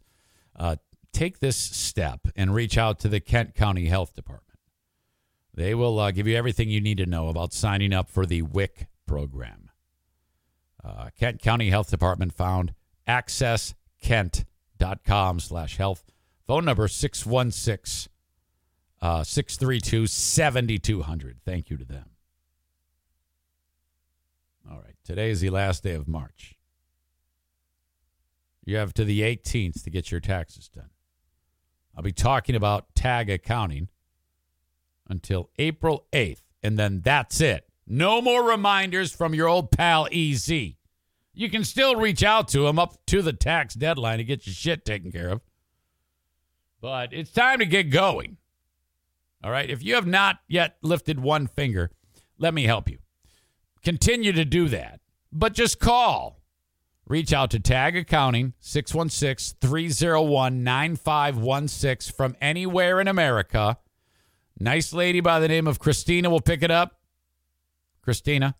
Uh, 0.55 0.75
take 1.11 1.39
this 1.39 1.57
step 1.57 2.27
and 2.35 2.53
reach 2.53 2.77
out 2.77 2.99
to 2.99 3.07
the 3.07 3.19
Kent 3.19 3.55
County 3.55 3.87
Health 3.87 4.13
Department. 4.13 4.59
They 5.55 5.73
will 5.73 5.97
uh, 5.97 6.11
give 6.11 6.27
you 6.27 6.35
everything 6.35 6.69
you 6.69 6.81
need 6.81 6.99
to 6.99 7.07
know 7.07 7.29
about 7.29 7.51
signing 7.51 7.93
up 7.93 8.11
for 8.11 8.27
the 8.27 8.43
WIC 8.43 8.85
program. 9.07 9.71
Uh, 10.83 11.09
Kent 11.19 11.41
County 11.41 11.71
Health 11.71 11.89
Department 11.89 12.31
found 12.31 12.75
accesskent.com 13.07 15.39
slash 15.39 15.77
health. 15.77 16.03
Phone 16.45 16.65
number 16.65 16.87
616 16.87 18.12
uh, 19.03 19.21
632 19.21 20.07
7200. 20.07 21.37
Thank 21.45 21.69
you 21.69 21.75
to 21.75 21.83
them. 21.83 22.05
All 24.71 24.77
right. 24.77 24.95
Today 25.03 25.29
is 25.29 25.41
the 25.41 25.49
last 25.49 25.83
day 25.83 25.93
of 25.93 26.07
March. 26.07 26.55
You 28.63 28.77
have 28.77 28.93
to 28.93 29.03
the 29.03 29.19
18th 29.19 29.83
to 29.83 29.89
get 29.89 30.09
your 30.09 30.21
taxes 30.21 30.69
done. 30.69 30.89
I'll 31.97 32.01
be 32.01 32.13
talking 32.13 32.55
about 32.55 32.95
tag 32.95 33.29
accounting 33.29 33.89
until 35.09 35.49
April 35.59 36.05
8th, 36.13 36.43
and 36.63 36.79
then 36.79 37.01
that's 37.01 37.41
it. 37.41 37.67
No 37.85 38.21
more 38.21 38.41
reminders 38.41 39.13
from 39.13 39.33
your 39.33 39.49
old 39.49 39.69
pal 39.69 40.07
EZ. 40.13 40.49
You 40.49 41.49
can 41.49 41.65
still 41.65 41.97
reach 41.97 42.23
out 42.23 42.47
to 42.49 42.67
him 42.67 42.79
up 42.79 43.05
to 43.07 43.21
the 43.21 43.33
tax 43.33 43.73
deadline 43.73 44.19
to 44.19 44.23
get 44.23 44.47
your 44.47 44.53
shit 44.53 44.85
taken 44.85 45.11
care 45.11 45.27
of. 45.27 45.41
But 46.79 47.11
it's 47.11 47.31
time 47.33 47.59
to 47.59 47.65
get 47.65 47.89
going. 47.89 48.37
All 49.43 49.51
right. 49.51 49.69
If 49.69 49.83
you 49.83 49.95
have 49.95 50.07
not 50.07 50.37
yet 50.47 50.77
lifted 50.81 51.19
one 51.19 51.47
finger, 51.47 51.91
let 52.37 52.53
me 52.53 52.63
help 52.63 52.89
you. 52.89 52.99
continue 53.83 54.31
to 54.31 54.45
do 54.45 54.69
that, 54.69 55.01
but 55.31 55.53
just 55.53 55.79
call. 55.79 56.39
Reach 57.05 57.33
out 57.33 57.51
to 57.51 57.59
Tag 57.59 57.97
Accounting 57.97 58.53
616 58.61 59.57
301 59.59 60.63
9516 60.63 62.15
from 62.15 62.35
anywhere 62.39 63.01
in 63.01 63.09
America. 63.09 63.77
Nice 64.57 64.93
lady 64.93 65.19
by 65.19 65.41
the 65.41 65.49
name 65.49 65.67
of 65.67 65.79
Christina 65.79 66.29
will 66.29 66.39
pick 66.39 66.63
it 66.63 66.71
up. 66.71 67.01
Christina, 68.01 68.55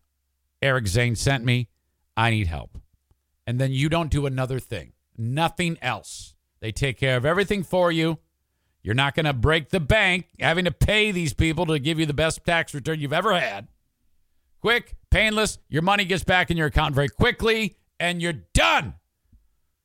Eric 0.60 0.86
Zane 0.86 1.16
sent 1.16 1.44
me. 1.44 1.68
I 2.16 2.30
need 2.30 2.46
help. 2.46 2.78
And 3.46 3.58
then 3.58 3.72
you 3.72 3.88
don't 3.88 4.10
do 4.10 4.26
another 4.26 4.58
thing, 4.60 4.92
nothing 5.16 5.78
else. 5.80 6.34
They 6.60 6.70
take 6.72 6.98
care 6.98 7.16
of 7.16 7.24
everything 7.24 7.62
for 7.62 7.90
you. 7.90 8.18
You're 8.84 8.94
not 8.94 9.14
going 9.14 9.24
to 9.24 9.32
break 9.32 9.70
the 9.70 9.80
bank 9.80 10.26
having 10.38 10.66
to 10.66 10.70
pay 10.70 11.10
these 11.10 11.32
people 11.32 11.64
to 11.66 11.78
give 11.78 11.98
you 11.98 12.04
the 12.04 12.12
best 12.12 12.44
tax 12.44 12.74
return 12.74 13.00
you've 13.00 13.14
ever 13.14 13.32
had. 13.32 13.66
Quick, 14.60 14.94
painless. 15.10 15.58
Your 15.70 15.80
money 15.80 16.04
gets 16.04 16.22
back 16.22 16.50
in 16.50 16.58
your 16.58 16.66
account 16.66 16.94
very 16.94 17.08
quickly, 17.08 17.76
and 17.98 18.20
you're 18.20 18.44
done. 18.52 18.94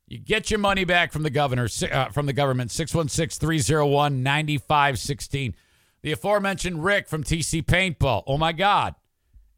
You 0.05 0.19
get 0.19 0.51
your 0.51 0.59
money 0.59 0.83
back 0.83 1.13
from 1.13 1.23
the 1.23 1.29
governor, 1.29 1.69
uh, 1.91 2.09
from 2.09 2.25
the 2.25 2.33
government, 2.33 2.71
616 2.71 3.39
301 3.39 4.21
9516. 4.21 5.55
The 6.01 6.11
aforementioned 6.11 6.83
Rick 6.83 7.07
from 7.07 7.23
TC 7.23 7.63
Paintball. 7.65 8.23
Oh 8.27 8.37
my 8.37 8.51
God. 8.51 8.95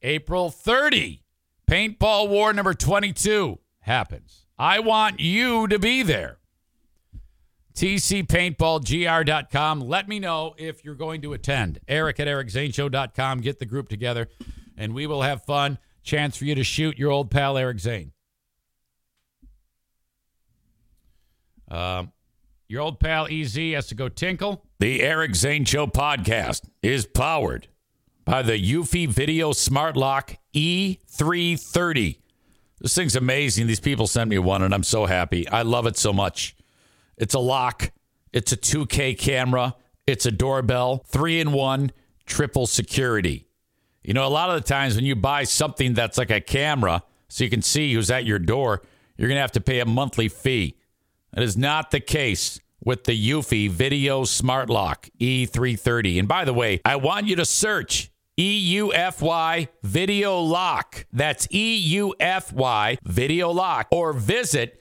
April 0.03 0.51
30, 0.51 1.23
Paintball 1.69 2.29
War 2.29 2.53
number 2.53 2.73
22 2.73 3.59
happens. 3.79 4.45
I 4.57 4.79
want 4.79 5.19
you 5.19 5.67
to 5.67 5.79
be 5.79 6.03
there. 6.03 6.37
TCPaintballGR.com. 7.81 9.81
Let 9.81 10.07
me 10.07 10.19
know 10.19 10.53
if 10.59 10.85
you're 10.85 10.93
going 10.93 11.23
to 11.23 11.33
attend. 11.33 11.79
Eric 11.87 12.19
at 12.19 12.27
EricZaneShow.com. 12.27 13.41
Get 13.41 13.57
the 13.57 13.65
group 13.65 13.89
together, 13.89 14.29
and 14.77 14.93
we 14.93 15.07
will 15.07 15.23
have 15.23 15.43
fun. 15.45 15.79
Chance 16.03 16.37
for 16.37 16.45
you 16.45 16.53
to 16.53 16.63
shoot 16.63 16.99
your 16.99 17.09
old 17.09 17.31
pal 17.31 17.57
Eric 17.57 17.79
Zane. 17.79 18.11
Um, 21.71 22.11
your 22.67 22.81
old 22.81 22.99
pal 22.99 23.27
EZ 23.31 23.55
has 23.55 23.87
to 23.87 23.95
go 23.95 24.09
tinkle. 24.09 24.63
The 24.79 25.01
Eric 25.01 25.33
Zane 25.33 25.65
Show 25.65 25.87
podcast 25.87 26.69
is 26.83 27.07
powered 27.07 27.67
by 28.25 28.43
the 28.43 28.61
Eufy 28.61 29.07
Video 29.07 29.53
Smart 29.53 29.97
Lock 29.97 30.35
E330. 30.53 32.19
This 32.79 32.93
thing's 32.93 33.15
amazing. 33.15 33.65
These 33.65 33.79
people 33.79 34.05
sent 34.05 34.29
me 34.29 34.37
one, 34.37 34.61
and 34.61 34.71
I'm 34.71 34.83
so 34.83 35.07
happy. 35.07 35.49
I 35.49 35.63
love 35.63 35.87
it 35.87 35.97
so 35.97 36.13
much. 36.13 36.55
It's 37.21 37.35
a 37.35 37.39
lock, 37.39 37.91
it's 38.33 38.51
a 38.51 38.57
2K 38.57 39.17
camera, 39.17 39.75
it's 40.07 40.25
a 40.25 40.31
doorbell, 40.31 41.05
three 41.07 41.39
in 41.39 41.51
one, 41.51 41.91
triple 42.25 42.65
security. 42.65 43.47
You 44.03 44.15
know, 44.15 44.25
a 44.25 44.29
lot 44.29 44.49
of 44.49 44.55
the 44.55 44.67
times 44.67 44.95
when 44.95 45.05
you 45.05 45.15
buy 45.15 45.43
something 45.43 45.93
that's 45.93 46.17
like 46.17 46.31
a 46.31 46.41
camera, 46.41 47.03
so 47.27 47.43
you 47.43 47.49
can 47.51 47.61
see 47.61 47.93
who's 47.93 48.09
at 48.09 48.25
your 48.25 48.39
door, 48.39 48.81
you're 49.15 49.27
going 49.27 49.37
to 49.37 49.41
have 49.41 49.51
to 49.51 49.61
pay 49.61 49.79
a 49.79 49.85
monthly 49.85 50.29
fee. 50.29 50.75
That 51.33 51.43
is 51.43 51.55
not 51.55 51.91
the 51.91 51.99
case 51.99 52.59
with 52.83 53.03
the 53.03 53.29
Eufy 53.29 53.69
Video 53.69 54.23
Smart 54.23 54.71
Lock 54.71 55.07
E330. 55.19 56.17
And 56.17 56.27
by 56.27 56.43
the 56.43 56.53
way, 56.53 56.81
I 56.83 56.95
want 56.95 57.27
you 57.27 57.35
to 57.35 57.45
search 57.45 58.11
EUFY 58.39 59.67
Video 59.83 60.39
Lock. 60.39 61.05
That's 61.13 61.45
EUFY 61.47 62.97
Video 63.03 63.51
Lock. 63.51 63.87
Or 63.91 64.13
visit 64.13 64.80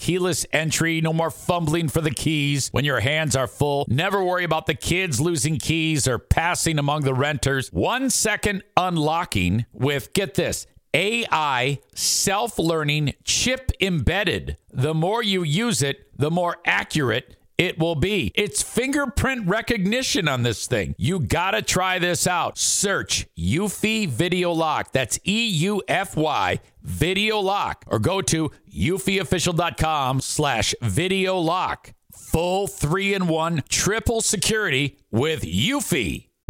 Keyless 0.00 0.46
entry, 0.50 1.02
no 1.02 1.12
more 1.12 1.30
fumbling 1.30 1.88
for 1.90 2.00
the 2.00 2.10
keys 2.10 2.70
when 2.70 2.86
your 2.86 3.00
hands 3.00 3.36
are 3.36 3.46
full. 3.46 3.84
Never 3.86 4.24
worry 4.24 4.44
about 4.44 4.64
the 4.64 4.74
kids 4.74 5.20
losing 5.20 5.58
keys 5.58 6.08
or 6.08 6.18
passing 6.18 6.78
among 6.78 7.02
the 7.02 7.12
renters. 7.12 7.68
One 7.68 8.08
second 8.08 8.62
unlocking 8.78 9.66
with, 9.74 10.14
get 10.14 10.36
this, 10.36 10.66
AI 10.94 11.80
self 11.94 12.58
learning 12.58 13.12
chip 13.24 13.72
embedded. 13.78 14.56
The 14.72 14.94
more 14.94 15.22
you 15.22 15.42
use 15.42 15.82
it, 15.82 16.06
the 16.18 16.30
more 16.30 16.56
accurate 16.64 17.36
it 17.60 17.78
will 17.78 17.94
be. 17.94 18.32
It's 18.34 18.62
fingerprint 18.62 19.46
recognition 19.46 20.28
on 20.28 20.44
this 20.44 20.66
thing. 20.66 20.94
You 20.96 21.20
gotta 21.20 21.60
try 21.60 21.98
this 21.98 22.26
out. 22.26 22.56
Search 22.56 23.26
Eufy 23.38 24.08
Video 24.08 24.52
Lock. 24.52 24.92
That's 24.92 25.20
E 25.26 25.46
U 25.46 25.82
F 25.86 26.16
Y 26.16 26.58
Video 26.82 27.38
Lock, 27.38 27.84
or 27.88 27.98
go 27.98 28.22
to 28.22 28.50
eufyofficial.com 28.72 30.20
slash 30.20 30.74
video 30.82 31.38
lock. 31.38 31.92
Full 32.12 32.66
three 32.66 33.14
in 33.14 33.28
one 33.28 33.62
triple 33.68 34.20
security 34.20 34.98
with 35.10 35.42
Eufy. 35.42 36.29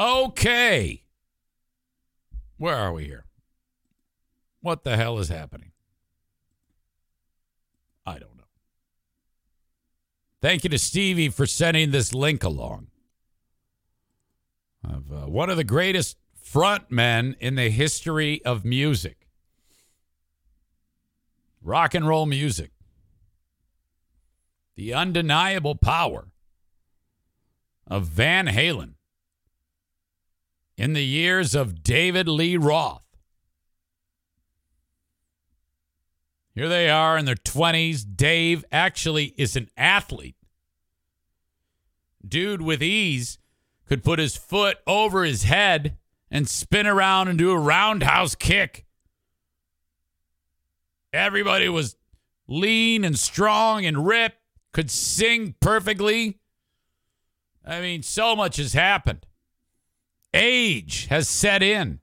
Okay. 0.00 1.02
Where 2.56 2.74
are 2.74 2.94
we 2.94 3.04
here? 3.04 3.26
What 4.62 4.82
the 4.82 4.96
hell 4.96 5.18
is 5.18 5.28
happening? 5.28 5.72
I 8.06 8.12
don't 8.12 8.38
know. 8.38 8.44
Thank 10.40 10.64
you 10.64 10.70
to 10.70 10.78
Stevie 10.78 11.28
for 11.28 11.44
sending 11.44 11.90
this 11.90 12.14
link 12.14 12.42
along. 12.42 12.86
Of 14.82 15.12
uh, 15.12 15.26
one 15.26 15.50
of 15.50 15.58
the 15.58 15.64
greatest 15.64 16.16
front 16.34 16.90
men 16.90 17.36
in 17.38 17.56
the 17.56 17.68
history 17.68 18.42
of 18.46 18.64
music. 18.64 19.28
Rock 21.62 21.94
and 21.94 22.08
roll 22.08 22.24
music. 22.24 22.70
The 24.76 24.94
undeniable 24.94 25.74
power 25.74 26.28
of 27.86 28.06
Van 28.06 28.46
Halen 28.46 28.94
in 30.80 30.94
the 30.94 31.04
years 31.04 31.54
of 31.54 31.82
David 31.82 32.26
Lee 32.26 32.56
Roth. 32.56 33.02
Here 36.54 36.70
they 36.70 36.88
are 36.88 37.18
in 37.18 37.26
their 37.26 37.34
20s. 37.34 38.02
Dave 38.16 38.64
actually 38.72 39.34
is 39.36 39.56
an 39.56 39.68
athlete. 39.76 40.36
Dude 42.26 42.62
with 42.62 42.82
ease 42.82 43.36
could 43.86 44.02
put 44.02 44.18
his 44.18 44.36
foot 44.36 44.78
over 44.86 45.22
his 45.22 45.42
head 45.42 45.98
and 46.30 46.48
spin 46.48 46.86
around 46.86 47.28
and 47.28 47.38
do 47.38 47.50
a 47.50 47.58
roundhouse 47.58 48.34
kick. 48.34 48.86
Everybody 51.12 51.68
was 51.68 51.96
lean 52.48 53.04
and 53.04 53.18
strong 53.18 53.84
and 53.84 54.06
ripped, 54.06 54.40
could 54.72 54.90
sing 54.90 55.56
perfectly. 55.60 56.40
I 57.66 57.82
mean, 57.82 58.02
so 58.02 58.34
much 58.34 58.56
has 58.56 58.72
happened. 58.72 59.26
Age 60.32 61.06
has 61.06 61.28
set 61.28 61.62
in. 61.62 62.00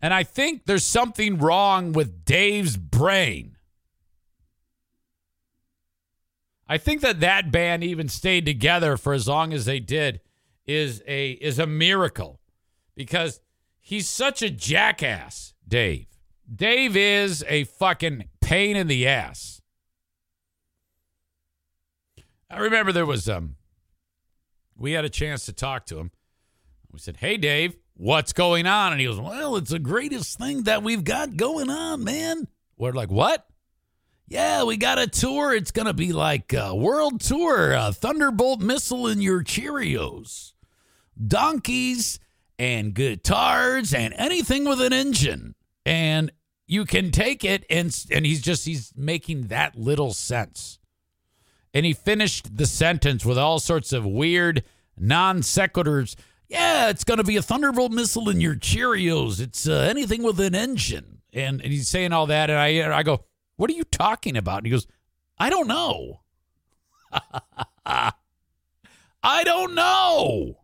And 0.00 0.14
I 0.14 0.22
think 0.22 0.66
there's 0.66 0.84
something 0.84 1.38
wrong 1.38 1.92
with 1.92 2.24
Dave's 2.24 2.76
brain. 2.76 3.56
I 6.68 6.78
think 6.78 7.00
that 7.02 7.20
that 7.20 7.52
band 7.52 7.84
even 7.84 8.08
stayed 8.08 8.44
together 8.44 8.96
for 8.96 9.12
as 9.12 9.28
long 9.28 9.52
as 9.52 9.64
they 9.64 9.80
did 9.80 10.20
is 10.66 11.02
a 11.06 11.32
is 11.32 11.58
a 11.58 11.66
miracle 11.66 12.40
because 12.96 13.40
he's 13.80 14.08
such 14.08 14.42
a 14.42 14.50
jackass, 14.50 15.54
Dave. 15.66 16.06
Dave 16.52 16.96
is 16.96 17.44
a 17.48 17.64
fucking 17.64 18.24
pain 18.40 18.76
in 18.76 18.88
the 18.88 19.06
ass. 19.06 19.62
I 22.50 22.58
remember 22.58 22.92
there 22.92 23.06
was 23.06 23.28
um 23.28 23.56
we 24.76 24.92
had 24.92 25.04
a 25.04 25.10
chance 25.10 25.46
to 25.46 25.52
talk 25.52 25.86
to 25.86 25.98
him 25.98 26.10
we 26.96 27.00
said, 27.00 27.18
Hey, 27.18 27.36
Dave, 27.36 27.76
what's 27.94 28.32
going 28.32 28.66
on? 28.66 28.92
And 28.92 29.00
he 29.00 29.06
goes, 29.06 29.20
Well, 29.20 29.56
it's 29.56 29.70
the 29.70 29.78
greatest 29.78 30.38
thing 30.38 30.62
that 30.62 30.82
we've 30.82 31.04
got 31.04 31.36
going 31.36 31.68
on, 31.68 32.04
man. 32.04 32.48
We're 32.78 32.92
like, 32.92 33.10
What? 33.10 33.46
Yeah, 34.28 34.64
we 34.64 34.76
got 34.78 34.98
a 34.98 35.06
tour. 35.06 35.54
It's 35.54 35.70
going 35.70 35.86
to 35.86 35.92
be 35.92 36.12
like 36.12 36.52
a 36.54 36.74
world 36.74 37.20
tour, 37.20 37.72
a 37.74 37.92
Thunderbolt 37.92 38.60
missile 38.60 39.06
in 39.06 39.20
your 39.20 39.44
Cheerios, 39.44 40.54
donkeys 41.24 42.18
and 42.58 42.94
guitars 42.94 43.92
and 43.92 44.14
anything 44.16 44.64
with 44.64 44.80
an 44.80 44.94
engine. 44.94 45.54
And 45.84 46.32
you 46.66 46.86
can 46.86 47.10
take 47.10 47.44
it 47.44 47.64
and 47.68 47.94
and 48.10 48.24
he's 48.24 48.40
just 48.40 48.64
he's 48.64 48.92
making 48.96 49.48
that 49.48 49.76
little 49.76 50.14
sense. 50.14 50.78
And 51.74 51.84
he 51.84 51.92
finished 51.92 52.56
the 52.56 52.66
sentence 52.66 53.22
with 53.24 53.36
all 53.36 53.58
sorts 53.58 53.92
of 53.92 54.06
weird 54.06 54.64
non 54.98 55.40
sequiturs. 55.40 56.16
Yeah, 56.48 56.88
it's 56.90 57.04
going 57.04 57.18
to 57.18 57.24
be 57.24 57.36
a 57.36 57.42
Thunderbolt 57.42 57.92
missile 57.92 58.28
in 58.28 58.40
your 58.40 58.54
Cheerios. 58.54 59.40
It's 59.40 59.68
uh, 59.68 59.86
anything 59.90 60.22
with 60.22 60.38
an 60.40 60.54
engine. 60.54 61.22
And, 61.32 61.60
and 61.60 61.72
he's 61.72 61.88
saying 61.88 62.12
all 62.12 62.26
that 62.26 62.50
and 62.50 62.58
I 62.58 62.96
I 62.96 63.02
go, 63.02 63.24
"What 63.56 63.68
are 63.70 63.74
you 63.74 63.84
talking 63.84 64.36
about?" 64.36 64.58
And 64.58 64.66
he 64.66 64.70
goes, 64.70 64.86
"I 65.38 65.50
don't 65.50 65.68
know." 65.68 66.20
I 67.86 69.42
don't 69.44 69.74
know. 69.74 70.60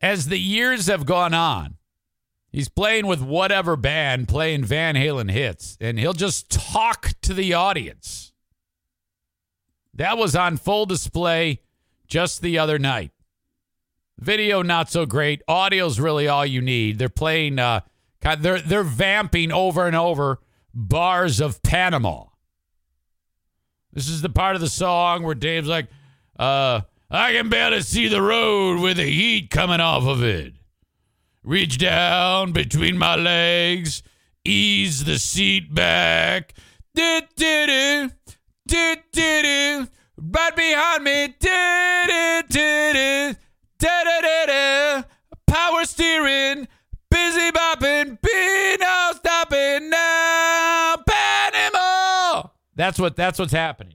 As 0.00 0.28
the 0.28 0.38
years 0.38 0.86
have 0.86 1.06
gone 1.06 1.32
on, 1.34 1.76
he's 2.50 2.68
playing 2.68 3.06
with 3.06 3.22
whatever 3.22 3.76
band, 3.76 4.28
playing 4.28 4.64
Van 4.64 4.96
Halen 4.96 5.30
hits, 5.30 5.78
and 5.80 5.98
he'll 5.98 6.12
just 6.12 6.50
talk 6.50 7.12
to 7.22 7.32
the 7.32 7.54
audience. 7.54 8.33
That 9.94 10.18
was 10.18 10.34
on 10.34 10.56
full 10.56 10.86
display 10.86 11.60
just 12.06 12.42
the 12.42 12.58
other 12.58 12.78
night. 12.78 13.12
Video 14.18 14.62
not 14.62 14.90
so 14.90 15.06
great. 15.06 15.42
Audio's 15.48 15.98
really 15.98 16.28
all 16.28 16.46
you 16.46 16.60
need. 16.60 16.98
They're 16.98 17.08
playing 17.08 17.58
uh 17.58 17.80
they're 18.38 18.60
they're 18.60 18.82
vamping 18.82 19.52
over 19.52 19.86
and 19.86 19.96
over 19.96 20.40
bars 20.72 21.40
of 21.40 21.62
Panama. 21.62 22.24
This 23.92 24.08
is 24.08 24.22
the 24.22 24.28
part 24.28 24.56
of 24.56 24.60
the 24.60 24.68
song 24.68 25.22
where 25.22 25.36
Dave's 25.36 25.68
like, 25.68 25.86
uh, 26.36 26.80
I 27.10 27.32
can 27.32 27.48
barely 27.48 27.80
see 27.82 28.08
the 28.08 28.20
road 28.20 28.80
with 28.80 28.96
the 28.96 29.04
heat 29.04 29.50
coming 29.50 29.80
off 29.80 30.04
of 30.04 30.22
it. 30.24 30.54
Reach 31.44 31.78
down 31.78 32.52
between 32.52 32.98
my 32.98 33.14
legs, 33.14 34.02
ease 34.44 35.04
the 35.04 35.18
seat 35.18 35.72
back. 35.72 36.54
Do, 36.94 37.20
do, 37.36 37.66
do, 37.66 38.10
do, 38.66 38.96
do, 39.12 39.42
do. 39.42 39.88
Right 40.16 40.56
behind 40.56 41.04
me. 41.04 41.34
Do, 41.38 42.04
do, 42.06 42.42
do, 42.48 42.92
do. 42.92 43.34
Da, 43.78 44.04
da, 44.04 44.20
da, 44.20 44.46
da. 44.46 45.02
Power 45.46 45.84
steering. 45.84 46.68
Busy 47.10 47.50
bopping. 47.52 48.18
Be 48.20 48.76
no 48.80 49.12
stopping 49.14 49.90
now. 49.90 50.96
Panama. 51.06 52.48
That's 52.74 52.98
what 52.98 53.16
that's 53.16 53.38
what's 53.38 53.52
happening. 53.52 53.94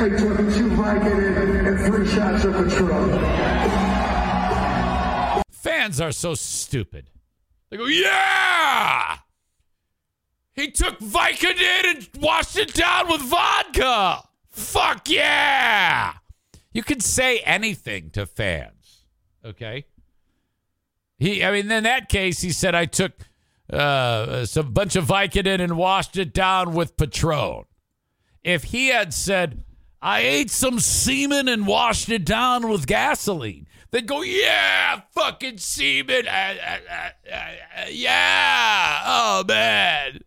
A22 0.00 0.76
Vicodin, 0.76 1.66
and 1.68 1.78
three 1.78 2.08
shots 2.08 2.44
of 2.44 2.54
Patron. 2.54 3.10
Fans 5.52 6.00
are 6.00 6.10
so 6.10 6.34
stupid. 6.34 7.10
They 7.68 7.76
go, 7.76 7.84
yeah! 7.84 9.18
He 10.54 10.70
took 10.70 10.98
Vicodin 11.00 11.84
and 11.84 12.08
washed 12.18 12.56
it 12.56 12.72
down 12.72 13.08
with 13.08 13.20
vodka! 13.20 14.22
Fuck 14.48 15.10
yeah! 15.10 16.14
You 16.72 16.82
can 16.82 17.00
say 17.00 17.40
anything 17.40 18.08
to 18.12 18.24
fans, 18.24 19.04
okay? 19.44 19.84
He, 21.18 21.44
I 21.44 21.52
mean, 21.52 21.70
in 21.70 21.84
that 21.84 22.08
case, 22.08 22.40
he 22.40 22.52
said, 22.52 22.74
I 22.74 22.86
took 22.86 23.12
uh, 23.70 24.46
some 24.46 24.72
bunch 24.72 24.96
of 24.96 25.04
Vicodin 25.04 25.60
and 25.60 25.76
washed 25.76 26.16
it 26.16 26.32
down 26.32 26.72
with 26.72 26.96
Patron. 26.96 27.64
If 28.42 28.64
he 28.64 28.88
had 28.88 29.12
said, 29.12 29.62
I 30.02 30.20
ate 30.20 30.50
some 30.50 30.80
semen 30.80 31.46
and 31.48 31.66
washed 31.66 32.08
it 32.08 32.24
down 32.24 32.68
with 32.68 32.86
gasoline, 32.86 33.66
they'd 33.90 34.06
go, 34.06 34.22
yeah, 34.22 35.02
fucking 35.12 35.58
semen, 35.58 36.26
uh, 36.26 36.30
uh, 36.30 36.78
uh, 36.90 37.34
uh, 37.34 37.86
yeah, 37.90 39.02
oh 39.04 39.44
man. 39.46 40.20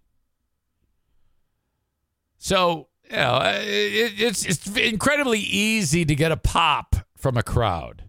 So 2.37 2.89
you 3.09 3.15
know, 3.15 3.35
uh, 3.35 3.61
it, 3.61 4.19
it's 4.19 4.45
it's 4.45 4.67
incredibly 4.75 5.39
easy 5.39 6.03
to 6.05 6.15
get 6.15 6.31
a 6.31 6.37
pop 6.37 6.95
from 7.17 7.37
a 7.37 7.43
crowd, 7.43 8.03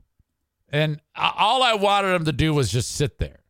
and 0.69 1.01
all 1.17 1.63
I 1.63 1.75
wanted 1.75 2.15
him 2.15 2.25
to 2.25 2.33
do 2.33 2.53
was 2.53 2.71
just 2.73 2.93
sit 2.93 3.19
there. 3.19 3.41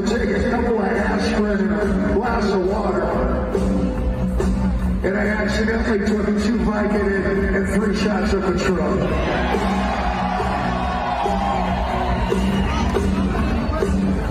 To 0.00 0.18
take 0.18 0.30
a 0.30 0.50
couple 0.50 0.78
of 0.78 0.86
aspirin 0.86 1.60
and 1.60 2.10
a 2.10 2.14
glass 2.14 2.44
of 2.50 2.66
water. 2.66 3.02
And 5.02 5.16
I 5.16 5.26
accidentally 5.26 5.98
took 6.00 6.26
two 6.26 6.58
Vicodin 6.58 7.56
and 7.56 7.68
three 7.74 7.96
shots 7.96 8.32
of 8.32 8.42
Patron. 8.42 8.98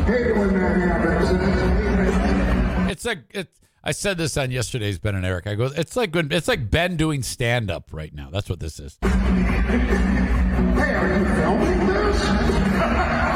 Hate 0.06 0.38
when 0.38 0.54
that 0.54 0.76
happens. 0.78 1.30
It's 2.92 3.06
like 3.06 3.20
it's. 3.32 3.60
I 3.82 3.92
said 3.92 4.18
this 4.18 4.36
on 4.36 4.52
yesterday's 4.52 5.00
Ben 5.00 5.16
and 5.16 5.26
Eric. 5.26 5.48
I 5.48 5.56
go, 5.56 5.72
it's 5.74 5.96
like 5.96 6.14
when 6.14 6.32
it's 6.32 6.50
like 6.50 6.70
Ben 6.70 6.98
doing 6.98 7.24
stand 7.24 7.72
up 7.72 7.94
right 7.94 8.14
now. 8.14 8.30
That's 8.30 8.50
what 8.50 8.60
this 8.60 8.78
is. 8.80 8.98
Hey, 9.02 9.10
are 10.96 11.18
you 11.18 11.26
filming 11.36 11.88
this? 11.88 13.26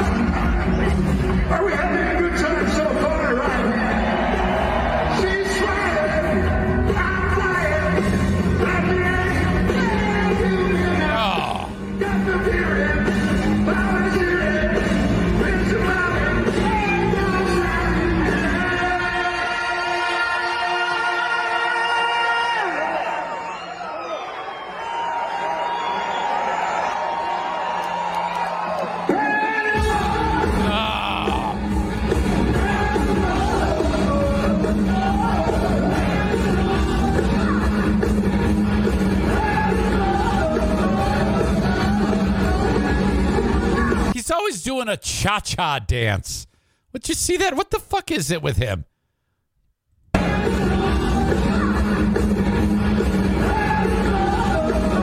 doing 44.84 44.94
a 44.94 44.98
cha 44.98 45.40
cha 45.40 45.80
dance. 45.80 46.48
Would 46.92 47.08
you 47.08 47.16
see 47.16 47.38
that? 47.38 47.56
What 47.56 47.72
the 47.72 47.80
fuck 47.80 48.12
is 48.12 48.32
it 48.32 48.42
with 48.42 48.58
him? 48.58 48.86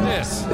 This. 0.05 0.45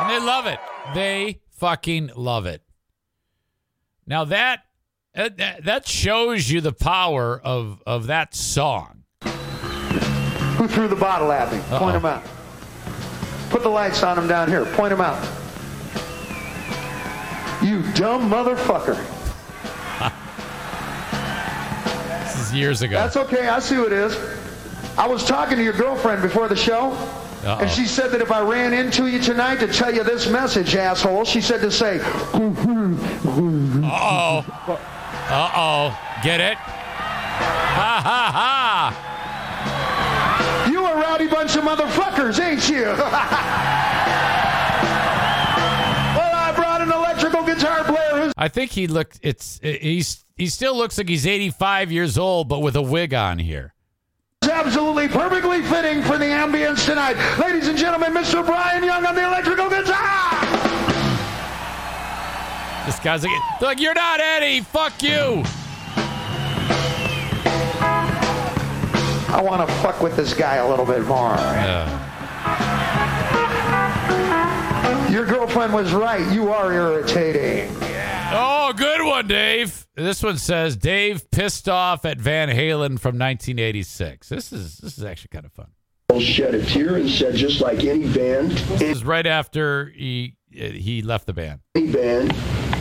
And 0.00 0.10
they 0.10 0.20
love 0.20 0.46
it. 0.46 0.58
They 0.94 1.40
fucking 1.50 2.10
love 2.16 2.46
it. 2.46 2.62
Now 4.06 4.24
that 4.24 4.65
that- 5.16 5.64
that 5.64 5.88
shows 5.88 6.50
you 6.50 6.60
the 6.60 6.72
power 6.72 7.40
of 7.42 7.82
of 7.86 8.06
that 8.08 8.34
song. 8.34 9.02
Who 9.22 10.68
threw 10.68 10.88
the 10.88 10.96
bottle 10.96 11.32
at 11.32 11.52
me? 11.52 11.58
Point 11.70 11.94
them 11.94 12.06
out. 12.06 12.22
Put 13.50 13.62
the 13.62 13.68
lights 13.68 14.02
on 14.02 14.16
them 14.16 14.26
down 14.28 14.48
here. 14.48 14.64
Point 14.64 14.90
them 14.90 15.00
out. 15.00 15.22
You 17.62 17.82
dumb 17.94 18.30
motherfucker. 18.30 18.96
This 22.22 22.48
is 22.48 22.54
years 22.54 22.82
ago. 22.82 22.96
That's 22.96 23.16
okay. 23.16 23.48
I 23.48 23.58
see 23.60 23.74
who 23.76 23.86
it 23.86 23.92
is. 23.92 24.16
I 24.98 25.06
was 25.06 25.24
talking 25.24 25.56
to 25.58 25.64
your 25.64 25.72
girlfriend 25.72 26.22
before 26.22 26.48
the 26.48 26.56
show, 26.56 26.92
Uh-oh. 27.44 27.58
and 27.60 27.70
she 27.70 27.86
said 27.86 28.10
that 28.12 28.20
if 28.20 28.30
I 28.30 28.40
ran 28.40 28.72
into 28.72 29.06
you 29.08 29.20
tonight 29.20 29.56
to 29.60 29.66
tell 29.68 29.92
you 29.94 30.02
this 30.04 30.26
message, 30.28 30.74
asshole, 30.74 31.24
she 31.24 31.40
said 31.40 31.60
to 31.60 31.70
say, 31.70 31.98
Uh-oh. 35.28 35.88
Uh-oh. 35.88 36.22
Get 36.22 36.40
it? 36.40 36.56
Ha 36.56 38.00
ha 38.02 38.30
ha. 38.32 39.02
You 40.70 40.84
a 40.86 40.94
rowdy 40.94 41.26
bunch 41.28 41.56
of 41.56 41.64
motherfuckers, 41.64 42.40
ain't 42.40 42.68
you? 42.68 42.84
well, 46.16 46.34
I 46.34 46.52
brought 46.54 46.80
an 46.80 46.90
electrical 46.92 47.42
guitar 47.44 47.84
player 47.84 48.22
who's 48.24 48.32
I 48.36 48.48
think 48.48 48.70
he 48.72 48.86
looked 48.86 49.18
it's 49.22 49.58
he's 49.62 50.24
he 50.36 50.46
still 50.48 50.76
looks 50.76 50.96
like 50.98 51.08
he's 51.08 51.26
85 51.26 51.90
years 51.92 52.16
old 52.18 52.48
but 52.48 52.60
with 52.60 52.76
a 52.76 52.82
wig 52.82 53.12
on 53.14 53.38
here. 53.38 53.74
absolutely 54.42 55.08
perfectly 55.08 55.62
fitting 55.62 56.02
for 56.02 56.18
the 56.18 56.24
ambience 56.26 56.84
tonight. 56.86 57.16
Ladies 57.38 57.68
and 57.68 57.76
gentlemen, 57.78 58.12
Mr. 58.12 58.44
Brian 58.44 58.84
Young 58.84 59.04
on 59.04 59.14
the 59.14 59.24
electrical 59.26 59.68
guitar! 59.68 60.45
This 62.86 62.98
guy's 63.00 63.22
like, 63.24 63.32
they're 63.60 63.68
like 63.68 63.80
you're 63.80 63.94
not 63.94 64.20
Eddie. 64.20 64.60
Fuck 64.60 65.02
you. 65.02 65.42
I 69.28 69.40
want 69.42 69.68
to 69.68 69.74
fuck 69.76 70.00
with 70.00 70.16
this 70.16 70.32
guy 70.34 70.56
a 70.56 70.68
little 70.68 70.86
bit 70.86 71.02
more. 71.04 71.34
Yeah. 71.34 72.04
Your 75.10 75.26
girlfriend 75.26 75.72
was 75.72 75.92
right. 75.92 76.26
You 76.32 76.50
are 76.52 76.72
irritating. 76.72 77.74
Oh, 78.32 78.72
good 78.76 79.04
one, 79.04 79.26
Dave. 79.28 79.86
This 79.94 80.22
one 80.22 80.36
says 80.38 80.76
Dave 80.76 81.30
pissed 81.30 81.68
off 81.68 82.04
at 82.04 82.18
Van 82.20 82.48
Halen 82.48 82.98
from 83.00 83.18
1986. 83.18 84.28
This 84.28 84.52
is 84.52 84.78
this 84.78 84.98
is 84.98 85.04
actually 85.04 85.28
kind 85.32 85.44
of 85.46 85.52
fun. 85.52 85.68
shed 86.20 86.54
a 86.54 86.64
tear 86.64 86.96
and 86.96 87.08
said, 87.08 87.34
just 87.36 87.60
like 87.60 87.84
any 87.84 88.06
band, 88.12 88.52
This 88.52 88.82
is 88.82 89.04
right 89.04 89.26
after 89.26 89.86
he 89.90 90.34
he 90.50 91.02
left 91.02 91.26
the 91.26 91.32
band. 91.34 91.60
any 91.74 91.90
band, 91.92 92.32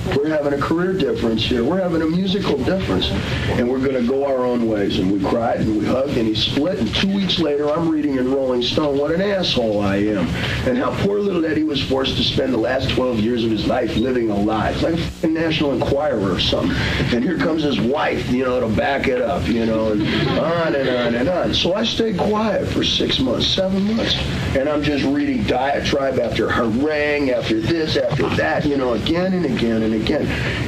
we're 0.08 0.30
having 0.30 0.54
a 0.54 0.62
career 0.62 0.94
difference 0.94 1.44
here. 1.44 1.64
We're 1.64 1.82
having 1.82 2.02
a 2.02 2.06
musical 2.06 2.58
difference. 2.58 3.10
And 3.58 3.70
we're 3.70 3.80
going 3.80 4.02
to 4.02 4.08
go 4.08 4.26
our 4.26 4.46
own 4.46 4.68
ways. 4.68 5.00
And 5.00 5.12
we 5.12 5.20
cried 5.20 5.62
and 5.62 5.78
we 5.78 5.86
hugged 5.86 6.18
and 6.18 6.28
he 6.28 6.36
split. 6.36 6.80
And 6.80 6.94
two 6.96 7.14
weeks 7.14 7.40
later, 7.40 7.70
I'm 7.70 7.90
reading 7.90 8.18
in 8.18 8.32
Rolling 8.34 8.62
Stone 8.62 8.98
what 8.98 9.12
an 9.12 9.22
asshole 9.22 9.82
I 9.82 9.98
am. 9.98 10.28
And 10.68 10.78
how 10.78 10.96
poor 11.04 11.20
little 11.20 11.46
Eddie 11.46 11.64
was 11.64 11.84
forced 11.84 12.18
to 12.18 12.24
spend 12.24 12.54
the 12.54 12.58
last 12.58 12.90
12 12.92 13.20
years 13.20 13.44
of 13.44 13.52
his 13.52 13.66
life 13.66 13.96
living 13.96 14.30
a 14.30 14.36
lie. 14.36 14.72
It's 14.72 14.84
like 14.84 15.00
a 15.24 15.28
National 15.28 15.74
Enquirer 15.74 16.32
or 16.32 16.40
something. 16.40 16.76
And 17.14 17.24
here 17.24 17.38
comes 17.38 17.64
his 17.64 17.80
wife, 17.80 18.30
you 18.30 18.44
know, 18.44 18.60
to 18.60 18.76
back 18.76 19.08
it 19.08 19.22
up, 19.22 19.48
you 19.48 19.66
know, 19.66 19.94
and 19.94 20.04
on 20.30 20.76
and 20.76 20.90
on 20.90 21.16
and 21.16 21.30
on. 21.30 21.54
So 21.54 21.74
I 21.74 21.84
stayed 21.84 22.18
quiet 22.18 22.68
for 22.68 22.84
six 22.84 23.20
months, 23.20 23.48
seven 23.48 23.96
months. 23.96 24.16
And 24.56 24.70
I'm 24.70 24.84
just 24.84 25.04
reading 25.04 25.44
diatribe 25.44 26.20
after 26.20 26.50
harangue, 26.50 27.32
after 27.32 27.60
this, 27.60 27.98
after 27.98 28.28
that, 28.36 28.66
you 28.66 28.78
know, 28.78 28.94
again 28.94 29.34
and 29.34 29.46
again 29.46 29.84
and 29.84 29.95
again. 29.96 30.26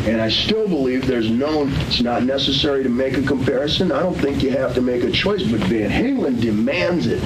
And 0.08 0.22
I 0.22 0.30
still 0.30 0.68
believe 0.68 1.06
there's 1.06 1.30
no, 1.30 1.68
it's 1.88 2.02
not 2.02 2.24
necessary 2.24 2.84
to 2.84 2.90
make 2.90 3.18
a 3.18 3.24
comparison. 3.24 3.92
I 3.92 4.00
don't 4.02 4.16
think 4.16 4.44
you 4.44 4.52
have 4.52 4.74
to 4.76 4.82
make 4.82 5.04
a 5.04 5.12
choice, 5.12 5.44
but 5.44 5.60
Van 5.62 5.90
Halen 5.90 6.42
demands 6.42 7.08
it. 7.08 7.22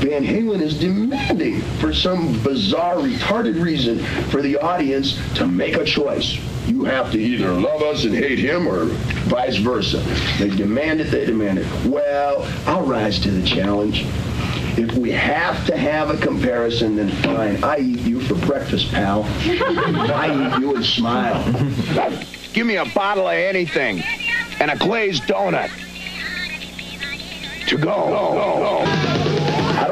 Van 0.00 0.24
Halen 0.24 0.62
is 0.62 0.78
demanding 0.78 1.60
for 1.78 1.92
some 1.92 2.42
bizarre, 2.42 2.96
retarded 2.96 3.62
reason 3.62 3.98
for 4.30 4.40
the 4.40 4.56
audience 4.56 5.18
to 5.34 5.46
make 5.46 5.76
a 5.76 5.84
choice. 5.84 6.38
You 6.66 6.84
have 6.84 7.12
to 7.12 7.18
either 7.18 7.52
love 7.52 7.82
us 7.82 8.04
and 8.04 8.14
hate 8.14 8.38
him 8.38 8.66
or 8.66 8.86
vice 9.28 9.56
versa. 9.56 9.98
They 10.38 10.48
demand 10.48 11.02
it, 11.02 11.10
they 11.10 11.26
demand 11.26 11.58
it. 11.58 11.66
Well, 11.84 12.50
I'll 12.66 12.86
rise 12.86 13.18
to 13.20 13.30
the 13.30 13.46
challenge. 13.46 14.06
If 14.76 14.94
we 14.96 15.10
have 15.10 15.66
to 15.66 15.76
have 15.76 16.10
a 16.10 16.16
comparison, 16.16 16.96
then 16.96 17.10
fine. 17.22 17.62
I 17.62 17.78
eat 17.78 18.00
you 18.00 18.20
for 18.20 18.34
breakfast, 18.46 18.90
pal. 18.90 19.24
I 19.24 20.56
eat 20.56 20.60
you 20.60 20.76
and 20.76 20.84
smile. 20.84 21.42
Give 22.52 22.66
me 22.66 22.76
a 22.76 22.86
bottle 22.86 23.26
of 23.28 23.34
anything 23.34 24.02
and 24.60 24.70
a 24.70 24.76
glazed 24.76 25.24
donut. 25.24 25.70
To 27.68 27.76
go. 27.76 28.84
I 28.86 29.09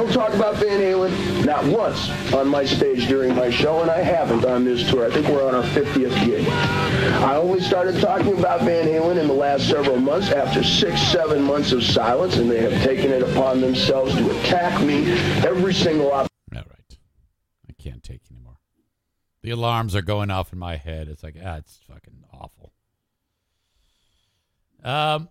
don't 0.09 0.27
talk 0.27 0.35
about 0.35 0.57
Van 0.57 0.81
Halen 0.81 1.45
not 1.45 1.65
once 1.65 2.11
on 2.33 2.49
my 2.49 2.65
stage 2.65 3.07
during 3.09 3.35
my 3.35 3.51
show, 3.51 3.83
and 3.83 3.91
I 3.91 4.01
haven't 4.01 4.45
on 4.45 4.65
this 4.65 4.89
tour. 4.91 5.07
I 5.07 5.11
think 5.13 5.29
we're 5.29 5.47
on 5.47 5.55
our 5.55 5.63
50th 5.63 6.25
gig. 6.25 6.49
I 6.49 7.37
only 7.37 7.61
started 7.61 8.01
talking 8.01 8.39
about 8.39 8.63
Van 8.63 8.87
Halen 8.87 9.19
in 9.19 9.27
the 9.27 9.35
last 9.35 9.69
several 9.69 9.99
months 9.99 10.31
after 10.31 10.63
six, 10.65 11.01
seven 11.01 11.43
months 11.43 11.73
of 11.73 11.83
silence, 11.83 12.37
and 12.37 12.51
they 12.51 12.61
have 12.61 12.83
taken 12.83 13.11
it 13.11 13.23
upon 13.23 13.61
themselves 13.61 14.15
to 14.15 14.31
attack 14.41 14.81
me 14.83 15.11
every 15.47 15.75
single 15.75 16.13
op- 16.13 16.29
I 17.69 17.73
can't 17.79 18.03
take 18.03 18.23
anymore. 18.31 18.59
The 19.43 19.51
alarms 19.51 19.95
are 19.95 20.03
going 20.03 20.31
off 20.31 20.53
in 20.53 20.59
my 20.59 20.77
head. 20.77 21.09
It's 21.09 21.23
like, 21.23 21.37
ah, 21.45 21.57
it's 21.57 21.79
fucking 21.87 22.25
awful. 22.33 22.73
Um, 24.83 25.29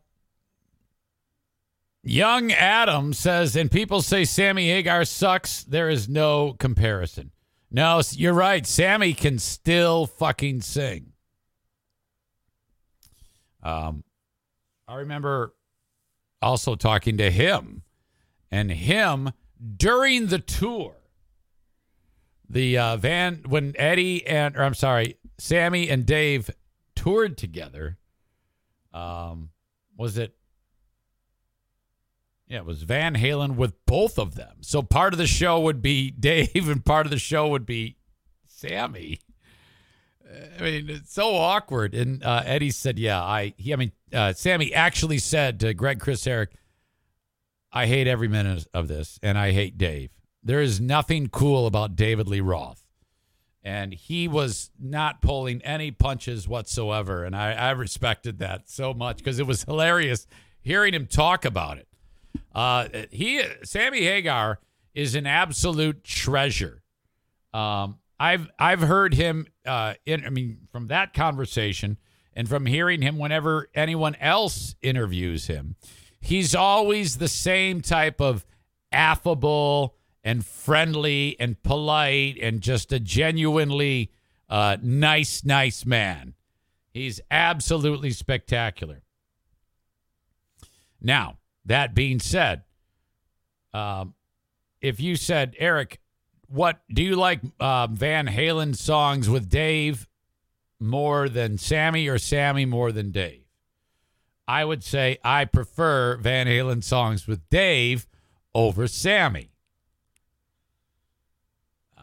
Young 2.08 2.54
Adam 2.54 3.12
says, 3.12 3.58
and 3.58 3.70
people 3.70 4.02
say 4.02 4.24
Sammy 4.24 4.70
Hagar 4.70 5.04
sucks. 5.04 5.64
There 5.66 5.90
is 5.90 6.08
no 6.08 6.54
comparison. 6.54 7.32
No, 7.70 8.02
you're 8.12 8.34
right. 8.34 8.66
Sammy 8.66 9.14
can 9.14 9.40
still 9.40 10.06
fucking 10.06 10.62
sing. 10.62 11.12
Um, 13.62 14.06
I 14.88 14.96
remember 14.96 15.54
also 16.42 16.76
talking 16.76 17.18
to 17.18 17.30
him, 17.30 17.84
and 18.50 18.72
him 18.72 19.34
during 19.76 20.28
the 20.28 20.40
tour 20.40 20.96
the 22.50 22.78
uh, 22.78 22.96
van 22.96 23.44
when 23.50 23.74
Eddie 23.78 24.26
and 24.26 24.56
or 24.56 24.64
I'm 24.64 24.76
sorry, 24.76 25.18
Sammy 25.38 25.90
and 25.90 26.06
Dave 26.06 26.50
toured 26.96 27.38
together. 27.38 27.98
Um, 28.94 29.50
was 29.98 30.18
it? 30.18 30.37
Yeah, 32.48 32.60
it 32.60 32.66
was 32.66 32.84
Van 32.84 33.16
Halen 33.16 33.56
with 33.56 33.86
both 33.86 34.18
of 34.18 34.36
them. 34.36 34.58
So 34.62 34.82
part 34.82 35.14
of 35.14 35.18
the 35.18 35.28
show 35.28 35.60
would 35.60 35.82
be 35.82 36.12
Dave, 36.20 36.70
and 36.70 36.84
part 36.84 37.06
of 37.06 37.12
the 37.12 37.20
show 37.20 37.48
would 37.50 37.66
be 37.66 37.98
Sammy. 38.46 39.20
I 40.60 40.62
mean, 40.62 40.90
it's 40.90 41.14
so 41.14 41.36
awkward. 41.36 41.94
And 41.94 42.24
uh, 42.24 42.44
Eddie 42.46 42.72
said, 42.72 43.00
"Yeah, 43.00 43.22
I." 43.22 43.54
He, 43.58 43.74
I 43.74 43.76
mean, 43.76 43.92
uh, 44.14 44.34
Sammy 44.34 44.74
actually 44.74 45.20
said 45.20 45.60
to 45.62 45.74
Greg, 45.74 46.00
Chris, 46.00 46.26
Eric, 46.26 46.52
"I 47.72 47.86
hate 47.86 48.08
every 48.08 48.28
minute 48.28 48.68
of 48.74 48.88
this, 48.88 49.20
and 49.22 49.38
I 49.38 49.52
hate 49.52 49.78
Dave. 49.78 50.12
There 50.44 50.62
is 50.62 50.80
nothing 50.80 51.30
cool 51.30 51.68
about 51.68 51.96
David 51.96 52.28
Lee 52.28 52.42
Roth." 52.42 52.84
And 53.64 53.94
he 53.94 54.30
was 54.30 54.72
not 54.80 55.22
pulling 55.22 55.62
any 55.62 55.92
punches 55.92 56.48
whatsoever, 56.48 57.26
and 57.26 57.36
I, 57.36 57.52
I 57.52 57.72
respected 57.72 58.40
that 58.40 58.70
so 58.70 58.94
much 58.94 59.18
because 59.18 59.40
it 59.40 59.48
was 59.48 59.64
hilarious 59.64 60.26
hearing 60.62 60.94
him 60.94 61.06
talk 61.06 61.44
about 61.44 61.78
it. 61.78 61.88
Uh, 62.54 62.88
he, 63.12 63.42
Sammy 63.64 64.02
Hagar, 64.02 64.60
is 64.94 65.16
an 65.16 65.28
absolute 65.28 66.04
treasure. 66.04 66.82
Um, 67.54 68.00
I've 68.20 68.50
I've 68.58 68.82
heard 68.82 69.14
him. 69.14 69.48
Uh, 69.66 69.94
in, 70.06 70.26
I 70.26 70.30
mean, 70.30 70.68
from 70.72 70.88
that 70.88 71.14
conversation 71.14 71.98
and 72.34 72.50
from 72.50 72.66
hearing 72.66 73.02
him 73.02 73.18
whenever 73.18 73.70
anyone 73.76 74.16
else 74.16 74.76
interviews 74.82 75.48
him, 75.48 75.76
he's 76.20 76.56
always 76.56 77.18
the 77.18 77.28
same 77.28 77.82
type 77.82 78.20
of 78.20 78.46
affable 78.92 79.96
and 80.24 80.46
friendly 80.46 81.36
and 81.40 81.62
polite 81.64 82.38
and 82.42 82.62
just 82.62 82.92
a 82.92 83.00
genuinely 83.00 84.12
uh, 84.50 84.78
nice, 84.82 85.46
nice 85.46 85.86
man. 85.86 86.34
He's 86.92 87.22
absolutely 87.30 88.12
spectacular. 88.12 89.04
Now, 91.02 91.38
that 91.68 91.94
being 91.94 92.20
said, 92.20 92.64
um, 93.74 94.14
if 94.82 95.00
you 95.00 95.16
said, 95.16 95.56
Eric, 95.60 96.00
what 96.48 96.82
do 96.92 97.04
you 97.04 97.16
like 97.16 97.42
uh, 97.60 97.88
Van 97.88 98.28
Halen 98.28 98.76
songs 98.76 99.30
with 99.30 99.50
Dave 99.50 100.08
more 100.80 101.30
than 101.30 101.58
Sammy 101.58 102.08
or 102.08 102.18
Sammy 102.18 102.66
more 102.66 102.92
than 102.92 103.12
Dave? 103.12 103.44
I 104.48 104.64
would 104.64 104.84
say 104.84 105.20
I 105.24 105.46
prefer 105.46 106.16
Van 106.18 106.48
Halen 106.48 106.84
songs 106.84 107.28
with 107.28 107.48
Dave 107.50 108.08
over 108.56 108.88
Sammy. 108.88 109.52
Uh, 111.98 112.02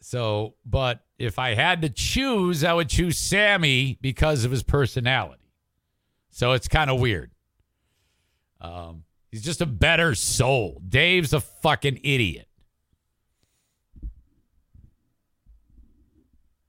so, 0.00 0.54
but 0.64 1.04
if 1.18 1.38
I 1.38 1.54
had 1.54 1.82
to 1.82 1.88
choose, 1.88 2.62
I 2.62 2.74
would 2.74 2.88
choose 2.88 3.18
Sammy 3.18 3.98
because 4.00 4.44
of 4.44 4.52
his 4.52 4.62
personality. 4.62 5.50
So 6.30 6.52
it's 6.52 6.68
kind 6.68 6.90
of 6.90 7.00
weird. 7.00 7.33
Um, 8.64 9.04
he's 9.30 9.42
just 9.42 9.60
a 9.60 9.66
better 9.66 10.14
soul. 10.14 10.80
Dave's 10.88 11.34
a 11.34 11.40
fucking 11.40 12.00
idiot. 12.02 12.48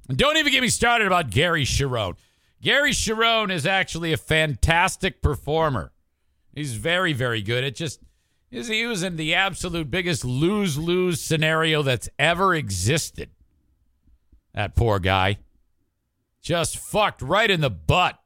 And 0.09 0.17
don't 0.17 0.37
even 0.37 0.51
get 0.51 0.61
me 0.61 0.67
started 0.67 1.07
about 1.07 1.29
Gary 1.29 1.63
Cherone. 1.63 2.15
Gary 2.61 2.91
Cherone 2.91 3.51
is 3.51 3.65
actually 3.65 4.11
a 4.11 4.17
fantastic 4.17 5.21
performer. 5.21 5.93
He's 6.53 6.75
very, 6.75 7.13
very 7.13 7.41
good. 7.41 7.63
It 7.63 7.75
just 7.75 8.01
Is 8.51 8.67
he 8.67 8.85
was 8.85 9.03
in 9.03 9.15
the 9.15 9.33
absolute 9.33 9.89
biggest 9.89 10.25
lose 10.25 10.77
lose 10.77 11.21
scenario 11.21 11.81
that's 11.81 12.09
ever 12.19 12.53
existed. 12.53 13.29
That 14.53 14.75
poor 14.75 14.99
guy. 14.99 15.37
Just 16.41 16.77
fucked 16.77 17.21
right 17.21 17.49
in 17.49 17.61
the 17.61 17.69
butt. 17.69 18.19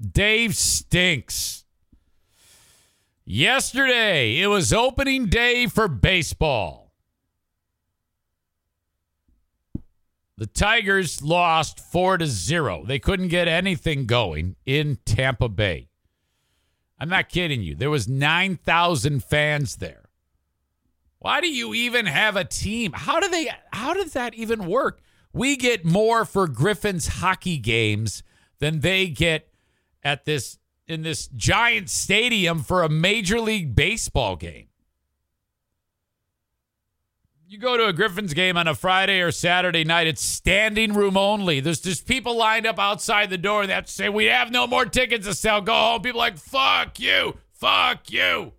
Dave 0.00 0.56
stinks. 0.56 1.63
Yesterday, 3.26 4.40
it 4.40 4.48
was 4.48 4.72
opening 4.72 5.26
day 5.26 5.66
for 5.66 5.88
baseball. 5.88 6.92
The 10.36 10.46
Tigers 10.46 11.22
lost 11.22 11.80
4 11.80 12.18
to 12.18 12.26
0. 12.26 12.84
They 12.86 12.98
couldn't 12.98 13.28
get 13.28 13.48
anything 13.48 14.04
going 14.04 14.56
in 14.66 14.98
Tampa 15.04 15.48
Bay. 15.48 15.88
I'm 16.98 17.08
not 17.08 17.28
kidding 17.28 17.62
you. 17.62 17.74
There 17.74 17.90
was 17.90 18.08
9,000 18.08 19.22
fans 19.22 19.76
there. 19.76 20.04
Why 21.18 21.40
do 21.40 21.48
you 21.48 21.72
even 21.72 22.06
have 22.06 22.36
a 22.36 22.44
team? 22.44 22.92
How 22.92 23.20
do 23.20 23.28
they 23.28 23.50
how 23.72 23.94
does 23.94 24.12
that 24.12 24.34
even 24.34 24.66
work? 24.66 25.00
We 25.32 25.56
get 25.56 25.84
more 25.84 26.26
for 26.26 26.46
Griffin's 26.46 27.06
hockey 27.06 27.56
games 27.56 28.22
than 28.58 28.80
they 28.80 29.06
get 29.06 29.48
at 30.02 30.26
this 30.26 30.58
in 30.86 31.02
this 31.02 31.28
giant 31.28 31.90
stadium 31.90 32.62
for 32.62 32.82
a 32.82 32.88
major 32.88 33.40
league 33.40 33.74
baseball 33.74 34.36
game. 34.36 34.68
You 37.46 37.58
go 37.58 37.76
to 37.76 37.86
a 37.86 37.92
Griffins 37.92 38.34
game 38.34 38.56
on 38.56 38.66
a 38.66 38.74
Friday 38.74 39.20
or 39.20 39.30
Saturday 39.30 39.84
night, 39.84 40.06
it's 40.06 40.22
standing 40.22 40.92
room 40.92 41.16
only. 41.16 41.60
There's 41.60 41.80
just 41.80 42.06
people 42.06 42.36
lined 42.36 42.66
up 42.66 42.78
outside 42.78 43.30
the 43.30 43.38
door. 43.38 43.66
They 43.66 43.74
have 43.74 43.86
to 43.86 43.92
say, 43.92 44.08
We 44.08 44.24
have 44.26 44.50
no 44.50 44.66
more 44.66 44.86
tickets 44.86 45.26
to 45.26 45.34
sell. 45.34 45.60
Go 45.60 45.72
home. 45.72 46.02
People 46.02 46.18
like, 46.18 46.38
Fuck 46.38 46.98
you. 46.98 47.36
Fuck 47.52 48.10
you. 48.10 48.54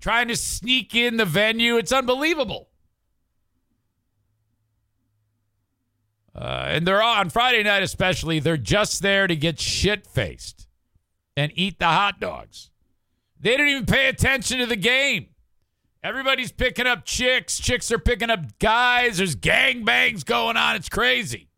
Trying 0.00 0.28
to 0.28 0.36
sneak 0.36 0.94
in 0.94 1.16
the 1.16 1.24
venue. 1.24 1.76
It's 1.76 1.92
unbelievable. 1.92 2.68
Uh, 6.34 6.64
and 6.66 6.86
they're 6.86 7.02
on 7.02 7.30
Friday 7.30 7.62
night, 7.62 7.84
especially, 7.84 8.40
they're 8.40 8.56
just 8.56 9.00
there 9.00 9.26
to 9.28 9.36
get 9.36 9.60
shit 9.60 10.04
faced 10.06 10.63
and 11.36 11.52
eat 11.54 11.78
the 11.78 11.86
hot 11.86 12.20
dogs. 12.20 12.70
They 13.40 13.50
didn't 13.50 13.68
even 13.68 13.86
pay 13.86 14.08
attention 14.08 14.58
to 14.58 14.66
the 14.66 14.76
game. 14.76 15.28
Everybody's 16.02 16.52
picking 16.52 16.86
up 16.86 17.04
chicks. 17.04 17.58
Chicks 17.58 17.90
are 17.90 17.98
picking 17.98 18.30
up 18.30 18.58
guys. 18.58 19.16
There's 19.16 19.36
gangbangs 19.36 20.24
going 20.24 20.56
on. 20.56 20.76
It's 20.76 20.88
crazy. 20.88 21.48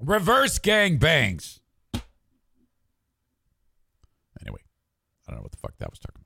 Reverse 0.00 0.58
gangbangs. 0.58 1.60
Anyway, 4.40 4.60
I 5.26 5.30
don't 5.30 5.38
know 5.38 5.42
what 5.42 5.52
the 5.52 5.58
fuck 5.58 5.76
that 5.78 5.90
was 5.90 5.98
talking 5.98 6.22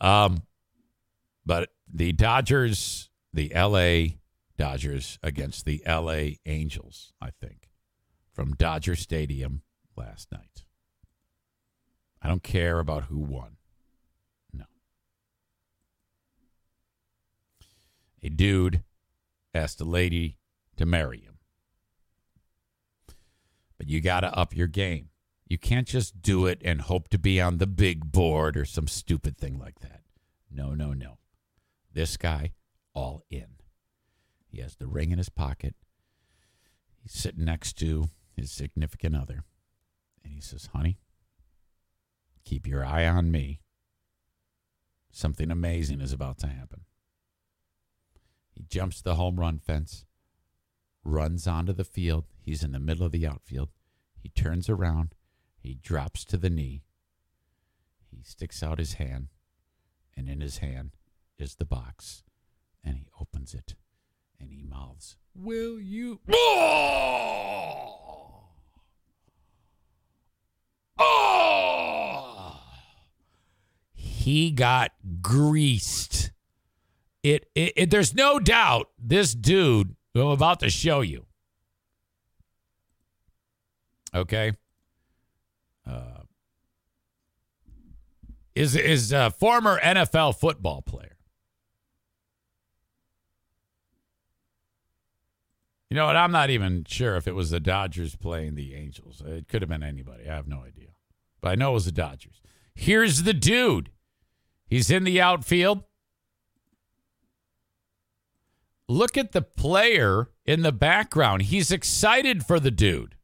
about. 0.00 0.26
Um, 0.26 0.42
but 1.46 1.70
the 1.92 2.12
Dodgers, 2.12 3.08
the 3.32 3.52
LA 3.54 4.16
Dodgers 4.58 5.18
against 5.22 5.64
the 5.64 5.82
LA 5.86 6.36
Angels, 6.44 7.12
I 7.20 7.30
think, 7.30 7.61
from 8.32 8.54
Dodger 8.54 8.96
Stadium 8.96 9.62
last 9.96 10.32
night. 10.32 10.64
I 12.20 12.28
don't 12.28 12.42
care 12.42 12.78
about 12.78 13.04
who 13.04 13.18
won. 13.18 13.56
No. 14.52 14.64
A 18.22 18.28
dude 18.28 18.82
asked 19.54 19.80
a 19.80 19.84
lady 19.84 20.38
to 20.76 20.86
marry 20.86 21.20
him. 21.20 21.38
But 23.76 23.88
you 23.88 24.00
got 24.00 24.20
to 24.20 24.32
up 24.32 24.56
your 24.56 24.68
game. 24.68 25.10
You 25.46 25.58
can't 25.58 25.86
just 25.86 26.22
do 26.22 26.46
it 26.46 26.62
and 26.64 26.80
hope 26.80 27.08
to 27.08 27.18
be 27.18 27.40
on 27.40 27.58
the 27.58 27.66
big 27.66 28.10
board 28.10 28.56
or 28.56 28.64
some 28.64 28.86
stupid 28.86 29.36
thing 29.36 29.58
like 29.58 29.80
that. 29.80 30.00
No, 30.50 30.74
no, 30.74 30.92
no. 30.92 31.18
This 31.92 32.16
guy, 32.16 32.52
all 32.94 33.22
in. 33.28 33.56
He 34.46 34.60
has 34.60 34.76
the 34.76 34.86
ring 34.86 35.10
in 35.10 35.18
his 35.18 35.28
pocket. 35.28 35.74
He's 37.02 37.12
sitting 37.12 37.44
next 37.44 37.74
to 37.78 38.08
his 38.34 38.50
significant 38.50 39.16
other. 39.16 39.44
And 40.24 40.32
he 40.32 40.40
says, 40.40 40.70
Honey, 40.72 40.98
keep 42.44 42.66
your 42.66 42.84
eye 42.84 43.06
on 43.06 43.30
me. 43.30 43.60
Something 45.10 45.50
amazing 45.50 46.00
is 46.00 46.12
about 46.12 46.38
to 46.38 46.46
happen. 46.46 46.82
He 48.50 48.64
jumps 48.68 49.00
the 49.00 49.14
home 49.16 49.38
run 49.38 49.58
fence, 49.58 50.04
runs 51.04 51.46
onto 51.46 51.72
the 51.72 51.84
field. 51.84 52.24
He's 52.40 52.62
in 52.62 52.72
the 52.72 52.80
middle 52.80 53.06
of 53.06 53.12
the 53.12 53.26
outfield. 53.26 53.70
He 54.18 54.28
turns 54.30 54.68
around. 54.68 55.14
He 55.58 55.74
drops 55.74 56.24
to 56.26 56.36
the 56.36 56.50
knee. 56.50 56.82
He 58.10 58.22
sticks 58.22 58.62
out 58.62 58.78
his 58.78 58.94
hand, 58.94 59.28
and 60.16 60.28
in 60.28 60.40
his 60.40 60.58
hand 60.58 60.96
is 61.38 61.56
the 61.56 61.64
box. 61.64 62.24
And 62.84 62.96
he 62.96 63.06
opens 63.20 63.54
it 63.54 63.74
and 64.42 64.50
he 64.50 64.62
mouths, 64.62 65.16
Will 65.34 65.80
you? 65.80 66.20
Oh! 66.34 67.84
Oh! 70.98 72.60
He 74.22 74.52
got 74.52 74.92
greased. 75.20 76.30
It, 77.24 77.50
it, 77.56 77.72
it 77.74 77.90
there's 77.90 78.14
no 78.14 78.38
doubt 78.38 78.88
this 78.96 79.34
dude 79.34 79.96
I'm 80.14 80.28
about 80.28 80.60
to 80.60 80.70
show 80.70 81.00
you. 81.00 81.26
Okay. 84.14 84.52
Uh, 85.84 86.22
is 88.54 88.76
is 88.76 89.12
a 89.12 89.30
former 89.30 89.80
NFL 89.80 90.38
football 90.38 90.82
player. 90.82 91.16
You 95.90 95.96
know 95.96 96.06
what? 96.06 96.16
I'm 96.16 96.30
not 96.30 96.50
even 96.50 96.84
sure 96.86 97.16
if 97.16 97.26
it 97.26 97.34
was 97.34 97.50
the 97.50 97.58
Dodgers 97.58 98.14
playing 98.14 98.54
the 98.54 98.74
Angels. 98.76 99.20
It 99.26 99.48
could 99.48 99.62
have 99.62 99.68
been 99.68 99.82
anybody. 99.82 100.28
I 100.28 100.34
have 100.36 100.46
no 100.46 100.62
idea. 100.62 100.90
But 101.40 101.48
I 101.48 101.54
know 101.56 101.72
it 101.72 101.74
was 101.74 101.86
the 101.86 101.92
Dodgers. 101.92 102.40
Here's 102.72 103.24
the 103.24 103.34
dude. 103.34 103.90
He's 104.72 104.90
in 104.90 105.04
the 105.04 105.20
outfield. 105.20 105.82
Look 108.88 109.18
at 109.18 109.32
the 109.32 109.42
player 109.42 110.30
in 110.46 110.62
the 110.62 110.72
background. 110.72 111.42
He's 111.42 111.70
excited 111.70 112.46
for 112.46 112.58
the 112.58 112.70
dude. 112.70 113.16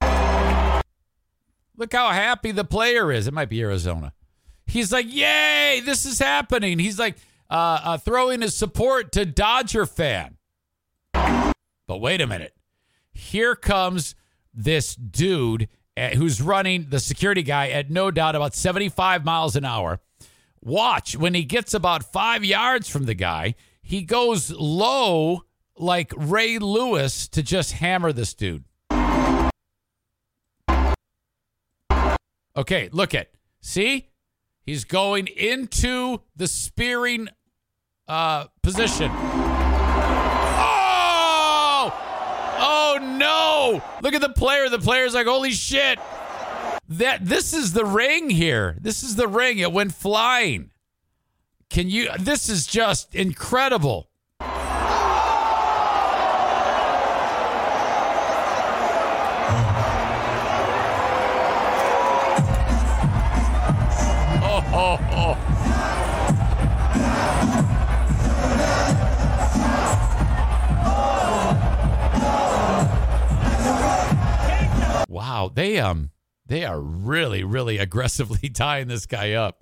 Look 0.00 1.92
how 1.92 2.10
happy 2.10 2.52
the 2.52 2.62
player 2.62 3.10
is. 3.10 3.26
It 3.26 3.34
might 3.34 3.48
be 3.48 3.60
Arizona. 3.60 4.12
He's 4.64 4.92
like, 4.92 5.12
Yay, 5.12 5.82
this 5.84 6.06
is 6.06 6.20
happening. 6.20 6.78
He's 6.78 7.00
like 7.00 7.16
uh, 7.50 7.80
uh, 7.82 7.98
throwing 7.98 8.40
his 8.40 8.56
support 8.56 9.10
to 9.10 9.26
Dodger 9.26 9.86
fan. 9.86 10.36
But 11.12 12.00
wait 12.00 12.20
a 12.20 12.28
minute. 12.28 12.54
Here 13.10 13.56
comes 13.56 14.14
this 14.54 14.94
dude 14.94 15.66
at, 15.96 16.14
who's 16.14 16.40
running 16.40 16.90
the 16.90 17.00
security 17.00 17.42
guy 17.42 17.70
at 17.70 17.90
no 17.90 18.12
doubt 18.12 18.36
about 18.36 18.54
75 18.54 19.24
miles 19.24 19.56
an 19.56 19.64
hour. 19.64 19.98
Watch 20.62 21.16
when 21.16 21.34
he 21.34 21.44
gets 21.44 21.72
about 21.72 22.12
five 22.12 22.44
yards 22.44 22.88
from 22.88 23.04
the 23.06 23.14
guy, 23.14 23.54
he 23.82 24.02
goes 24.02 24.50
low 24.50 25.44
like 25.76 26.12
Ray 26.16 26.58
Lewis 26.58 27.28
to 27.28 27.42
just 27.42 27.72
hammer 27.72 28.12
this 28.12 28.34
dude. 28.34 28.64
Okay, 32.56 32.88
look 32.92 33.14
at. 33.14 33.30
See? 33.60 34.08
He's 34.62 34.84
going 34.84 35.26
into 35.28 36.20
the 36.36 36.46
spearing 36.46 37.28
uh, 38.06 38.46
position. 38.62 39.10
Oh 39.12 40.80
Oh 42.62 42.98
no! 43.00 43.82
Look 44.02 44.12
at 44.14 44.20
the 44.20 44.28
player. 44.28 44.68
The 44.68 44.78
player's 44.78 45.14
like, 45.14 45.26
holy 45.26 45.52
shit. 45.52 45.98
That 46.90 47.24
this 47.24 47.54
is 47.54 47.72
the 47.72 47.84
ring 47.84 48.30
here. 48.30 48.76
This 48.80 49.04
is 49.04 49.14
the 49.14 49.28
ring. 49.28 49.58
It 49.58 49.70
went 49.70 49.94
flying. 49.94 50.70
Can 51.68 51.88
you 51.88 52.08
this 52.18 52.48
is 52.48 52.66
just 52.66 53.14
incredible. 53.14 54.08
Oh. 64.72 65.36
Wow, 75.08 75.50
they 75.54 75.78
um 75.78 76.10
they 76.50 76.64
are 76.64 76.80
really 76.80 77.44
really 77.44 77.78
aggressively 77.78 78.48
tying 78.54 78.88
this 78.88 79.06
guy 79.06 79.32
up. 79.32 79.60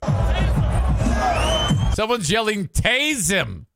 Someone's 1.94 2.30
yelling 2.30 2.66
tase 2.68 3.30
him. 3.30 3.66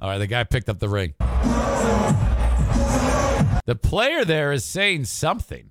All 0.00 0.08
right, 0.08 0.18
the 0.18 0.26
guy 0.26 0.42
picked 0.42 0.68
up 0.68 0.80
the 0.80 0.88
ring. 0.88 1.14
The 3.64 3.76
player 3.80 4.24
there 4.24 4.50
is 4.50 4.64
saying 4.64 5.04
something. 5.04 5.70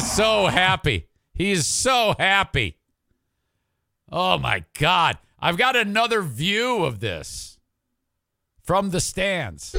So 0.00 0.46
happy. 0.46 1.06
He 1.34 1.52
is 1.52 1.66
so 1.66 2.14
happy. 2.18 2.78
Oh 4.10 4.38
my 4.38 4.64
God. 4.78 5.18
I've 5.38 5.56
got 5.56 5.76
another 5.76 6.20
view 6.20 6.84
of 6.84 7.00
this 7.00 7.58
from 8.62 8.90
the 8.90 9.00
stands. 9.00 9.72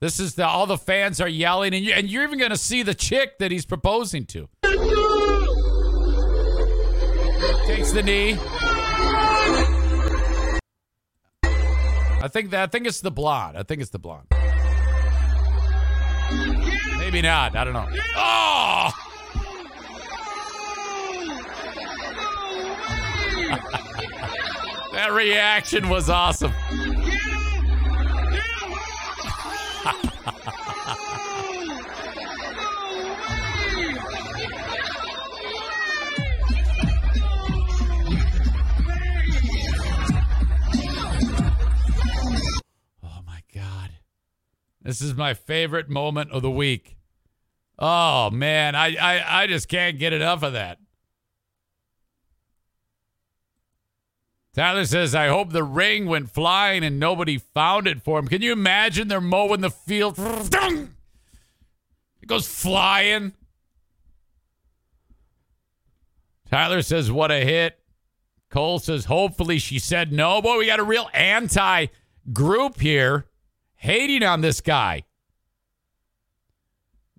This 0.00 0.18
is 0.18 0.34
the 0.34 0.46
all 0.46 0.66
the 0.66 0.76
fans 0.76 1.20
are 1.20 1.28
yelling, 1.28 1.74
and, 1.74 1.84
you, 1.84 1.92
and 1.92 2.10
you're 2.10 2.24
even 2.24 2.38
going 2.38 2.50
to 2.50 2.56
see 2.56 2.82
the 2.82 2.94
chick 2.94 3.38
that 3.38 3.50
he's 3.50 3.64
proposing 3.64 4.26
to. 4.26 4.48
Takes 7.66 7.92
the 7.92 8.02
knee. 8.04 8.36
I 12.20 12.28
think 12.28 12.50
that 12.50 12.62
I 12.62 12.66
think 12.66 12.86
it's 12.86 13.00
the 13.00 13.10
blonde. 13.10 13.56
I 13.56 13.62
think 13.62 13.80
it's 13.80 13.90
the 13.90 13.98
blonde. 13.98 14.26
Maybe 17.12 17.28
not. 17.28 17.54
I 17.54 17.64
don't 17.64 17.74
know. 17.74 17.86
Oh! 18.16 18.90
that 24.94 25.12
reaction 25.12 25.90
was 25.90 26.08
awesome. 26.08 26.54
Oh 43.04 43.20
my 43.26 43.42
God. 43.54 43.90
This 44.80 45.02
is 45.02 45.14
my 45.14 45.34
favorite 45.34 45.90
moment 45.90 46.30
of 46.32 46.40
the 46.40 46.50
week. 46.50 46.96
Oh 47.78 48.30
man, 48.30 48.74
I, 48.74 48.96
I, 48.96 49.42
I 49.42 49.46
just 49.46 49.68
can't 49.68 49.98
get 49.98 50.12
enough 50.12 50.42
of 50.42 50.52
that. 50.52 50.78
Tyler 54.54 54.84
says, 54.84 55.14
I 55.14 55.28
hope 55.28 55.50
the 55.50 55.64
ring 55.64 56.06
went 56.06 56.30
flying 56.30 56.84
and 56.84 57.00
nobody 57.00 57.38
found 57.38 57.86
it 57.86 58.02
for 58.02 58.18
him. 58.18 58.28
Can 58.28 58.42
you 58.42 58.52
imagine 58.52 59.08
they're 59.08 59.20
mowing 59.20 59.62
the 59.62 59.70
field? 59.70 60.18
It 60.18 60.90
goes 62.26 62.46
flying. 62.46 63.32
Tyler 66.50 66.82
says, 66.82 67.10
What 67.10 67.30
a 67.30 67.40
hit. 67.40 67.78
Cole 68.50 68.78
says, 68.78 69.06
Hopefully 69.06 69.58
she 69.58 69.78
said 69.78 70.12
no. 70.12 70.42
Boy, 70.42 70.58
we 70.58 70.66
got 70.66 70.80
a 70.80 70.84
real 70.84 71.08
anti 71.14 71.86
group 72.30 72.78
here 72.78 73.24
hating 73.76 74.22
on 74.22 74.42
this 74.42 74.60
guy. 74.60 75.04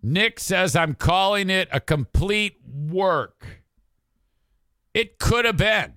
Nick 0.06 0.38
says, 0.38 0.76
I'm 0.76 0.96
calling 0.96 1.50
it 1.50 1.70
a 1.72 1.80
complete 1.80 2.58
work. 2.68 3.64
It 4.94 5.18
could 5.18 5.46
have 5.46 5.56
been. 5.56 5.94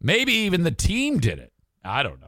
Maybe 0.00 0.32
even 0.32 0.62
the 0.62 0.70
team 0.70 1.18
did 1.18 1.40
it. 1.40 1.52
I 1.84 2.04
don't 2.04 2.20
know. 2.20 2.26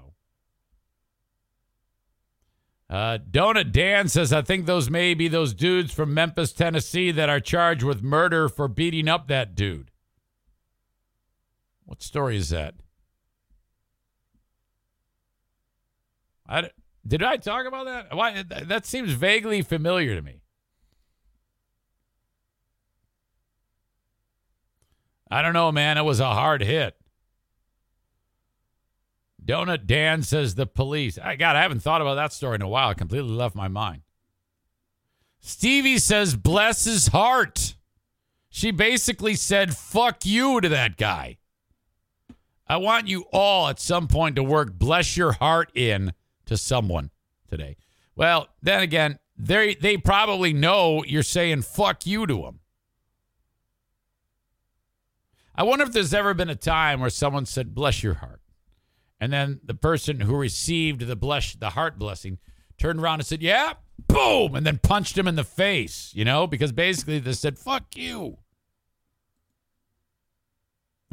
Uh, 2.90 3.18
Donut 3.18 3.72
Dan 3.72 4.08
says, 4.08 4.32
I 4.32 4.42
think 4.42 4.66
those 4.66 4.90
may 4.90 5.14
be 5.14 5.28
those 5.28 5.54
dudes 5.54 5.94
from 5.94 6.12
Memphis, 6.12 6.52
Tennessee 6.52 7.10
that 7.12 7.30
are 7.30 7.40
charged 7.40 7.82
with 7.82 8.02
murder 8.02 8.50
for 8.50 8.68
beating 8.68 9.08
up 9.08 9.28
that 9.28 9.54
dude. 9.54 9.90
What 11.86 12.02
story 12.02 12.36
is 12.36 12.50
that? 12.50 12.74
I, 16.46 16.68
did 17.06 17.22
I 17.22 17.36
talk 17.36 17.66
about 17.66 17.86
that? 17.86 18.14
Why 18.14 18.42
that 18.42 18.86
seems 18.86 19.12
vaguely 19.12 19.62
familiar 19.62 20.14
to 20.14 20.22
me. 20.22 20.40
I 25.30 25.42
don't 25.42 25.54
know, 25.54 25.72
man. 25.72 25.96
It 25.96 26.02
was 26.02 26.20
a 26.20 26.34
hard 26.34 26.62
hit. 26.62 26.94
Donut 29.44 29.86
Dan 29.86 30.22
says 30.22 30.54
the 30.54 30.66
police. 30.66 31.18
I 31.18 31.36
God, 31.36 31.56
I 31.56 31.62
haven't 31.62 31.80
thought 31.80 32.00
about 32.00 32.14
that 32.14 32.32
story 32.32 32.56
in 32.56 32.62
a 32.62 32.68
while. 32.68 32.90
It 32.90 32.98
completely 32.98 33.30
left 33.30 33.54
my 33.54 33.68
mind. 33.68 34.02
Stevie 35.40 35.98
says, 35.98 36.36
bless 36.36 36.84
his 36.84 37.08
heart. 37.08 37.74
She 38.48 38.70
basically 38.70 39.34
said, 39.34 39.76
fuck 39.76 40.24
you 40.24 40.60
to 40.60 40.68
that 40.68 40.96
guy. 40.96 41.38
I 42.68 42.76
want 42.76 43.08
you 43.08 43.24
all 43.32 43.68
at 43.68 43.80
some 43.80 44.06
point 44.06 44.36
to 44.36 44.42
work 44.42 44.78
bless 44.78 45.16
your 45.16 45.32
heart 45.32 45.72
in 45.74 46.12
to 46.52 46.56
someone 46.56 47.10
today. 47.48 47.76
Well, 48.14 48.48
then 48.62 48.82
again, 48.82 49.18
they 49.36 49.74
they 49.74 49.96
probably 49.96 50.52
know 50.52 51.02
you're 51.04 51.22
saying 51.22 51.62
fuck 51.62 52.06
you 52.06 52.26
to 52.26 52.42
them. 52.42 52.60
I 55.54 55.64
wonder 55.64 55.84
if 55.84 55.92
there's 55.92 56.14
ever 56.14 56.34
been 56.34 56.48
a 56.48 56.56
time 56.56 57.00
where 57.00 57.10
someone 57.10 57.46
said 57.46 57.74
bless 57.74 58.02
your 58.02 58.14
heart. 58.14 58.40
And 59.20 59.32
then 59.32 59.60
the 59.64 59.74
person 59.74 60.20
who 60.20 60.34
received 60.36 61.02
the 61.02 61.16
bless 61.16 61.54
the 61.54 61.70
heart 61.70 61.98
blessing 61.98 62.38
turned 62.78 63.00
around 63.00 63.20
and 63.20 63.26
said, 63.26 63.42
"Yeah, 63.42 63.74
boom," 64.08 64.54
and 64.54 64.66
then 64.66 64.78
punched 64.78 65.16
him 65.16 65.28
in 65.28 65.36
the 65.36 65.44
face, 65.44 66.10
you 66.14 66.24
know, 66.24 66.46
because 66.46 66.72
basically 66.72 67.18
they 67.18 67.32
said, 67.32 67.58
"Fuck 67.58 67.96
you." 67.96 68.38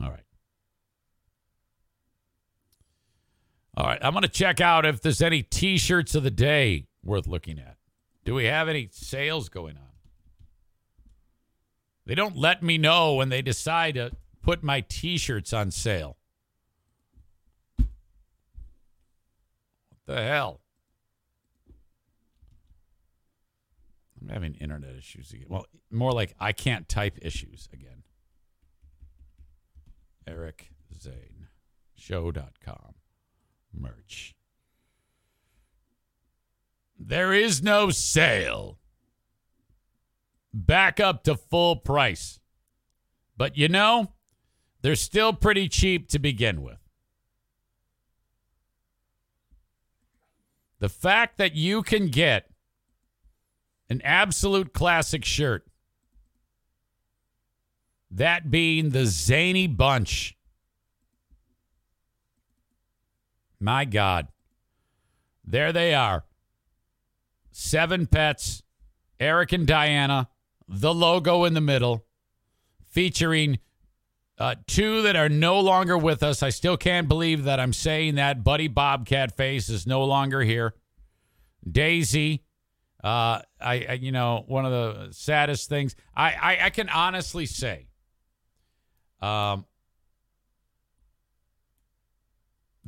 All 0.01 0.09
right. 0.09 0.23
All 3.79 3.85
right, 3.85 3.99
I'm 4.01 4.11
going 4.11 4.23
to 4.23 4.27
check 4.27 4.59
out 4.59 4.85
if 4.85 4.99
there's 4.99 5.21
any 5.21 5.41
t-shirts 5.41 6.13
of 6.13 6.23
the 6.23 6.31
day 6.31 6.87
worth 7.01 7.27
looking 7.27 7.57
at. 7.57 7.77
Do 8.25 8.33
we 8.33 8.43
have 8.43 8.67
any 8.67 8.89
sales 8.91 9.47
going 9.47 9.77
on? 9.77 9.83
They 12.05 12.13
don't 12.13 12.35
let 12.35 12.61
me 12.61 12.77
know 12.77 13.15
when 13.15 13.29
they 13.29 13.41
decide 13.41 13.93
to 13.93 14.11
put 14.41 14.63
my 14.63 14.81
t-shirts 14.81 15.53
on 15.53 15.71
sale. 15.71 16.17
What 17.77 17.87
the 20.07 20.23
hell? 20.23 20.59
I'm 24.21 24.27
having 24.27 24.55
internet 24.55 24.93
issues 24.97 25.31
again. 25.31 25.45
Well, 25.47 25.65
more 25.89 26.11
like 26.11 26.35
I 26.37 26.51
can't 26.51 26.89
type 26.89 27.17
issues 27.21 27.69
again. 27.71 28.03
Eric 30.27 30.71
Zane 30.99 31.47
Show.com 31.95 32.98
merch. 33.73 34.35
There 36.99 37.33
is 37.33 37.63
no 37.63 37.89
sale. 37.89 38.77
Back 40.53 40.99
up 40.99 41.23
to 41.23 41.35
full 41.35 41.77
price. 41.77 42.39
But 43.37 43.57
you 43.57 43.69
know, 43.69 44.13
they're 44.81 44.95
still 44.95 45.33
pretty 45.33 45.69
cheap 45.69 46.09
to 46.09 46.19
begin 46.19 46.61
with. 46.61 46.77
The 50.79 50.89
fact 50.89 51.37
that 51.37 51.55
you 51.55 51.83
can 51.83 52.07
get 52.07 52.49
an 53.89 54.01
absolute 54.03 54.73
classic 54.73 55.25
shirt, 55.25 55.67
that 58.11 58.49
being 58.49 58.89
the 58.89 59.05
Zany 59.05 59.67
Bunch. 59.67 60.37
My 63.59 63.85
God. 63.85 64.27
There 65.45 65.73
they 65.73 65.93
are. 65.93 66.23
Seven 67.51 68.07
pets, 68.07 68.63
Eric 69.19 69.51
and 69.51 69.67
Diana, 69.67 70.29
the 70.67 70.93
logo 70.93 71.43
in 71.45 71.53
the 71.53 71.61
middle, 71.61 72.05
featuring 72.85 73.59
uh, 74.37 74.55
two 74.67 75.01
that 75.01 75.15
are 75.15 75.27
no 75.27 75.59
longer 75.59 75.97
with 75.97 76.23
us. 76.23 76.41
I 76.41 76.49
still 76.49 76.77
can't 76.77 77.07
believe 77.07 77.43
that 77.43 77.59
I'm 77.59 77.73
saying 77.73 78.15
that. 78.15 78.43
Buddy 78.43 78.67
Bobcat 78.67 79.35
Face 79.35 79.67
is 79.69 79.85
no 79.85 80.03
longer 80.05 80.41
here. 80.41 80.73
Daisy, 81.69 82.43
uh, 83.03 83.41
I, 83.59 83.85
I, 83.89 83.93
you 83.99 84.11
know, 84.11 84.45
one 84.47 84.65
of 84.65 84.71
the 84.71 85.11
saddest 85.11 85.67
things. 85.67 85.95
I, 86.15 86.31
I, 86.31 86.65
I 86.65 86.69
can 86.69 86.87
honestly 86.89 87.45
say, 87.45 87.87
um, 89.21 89.65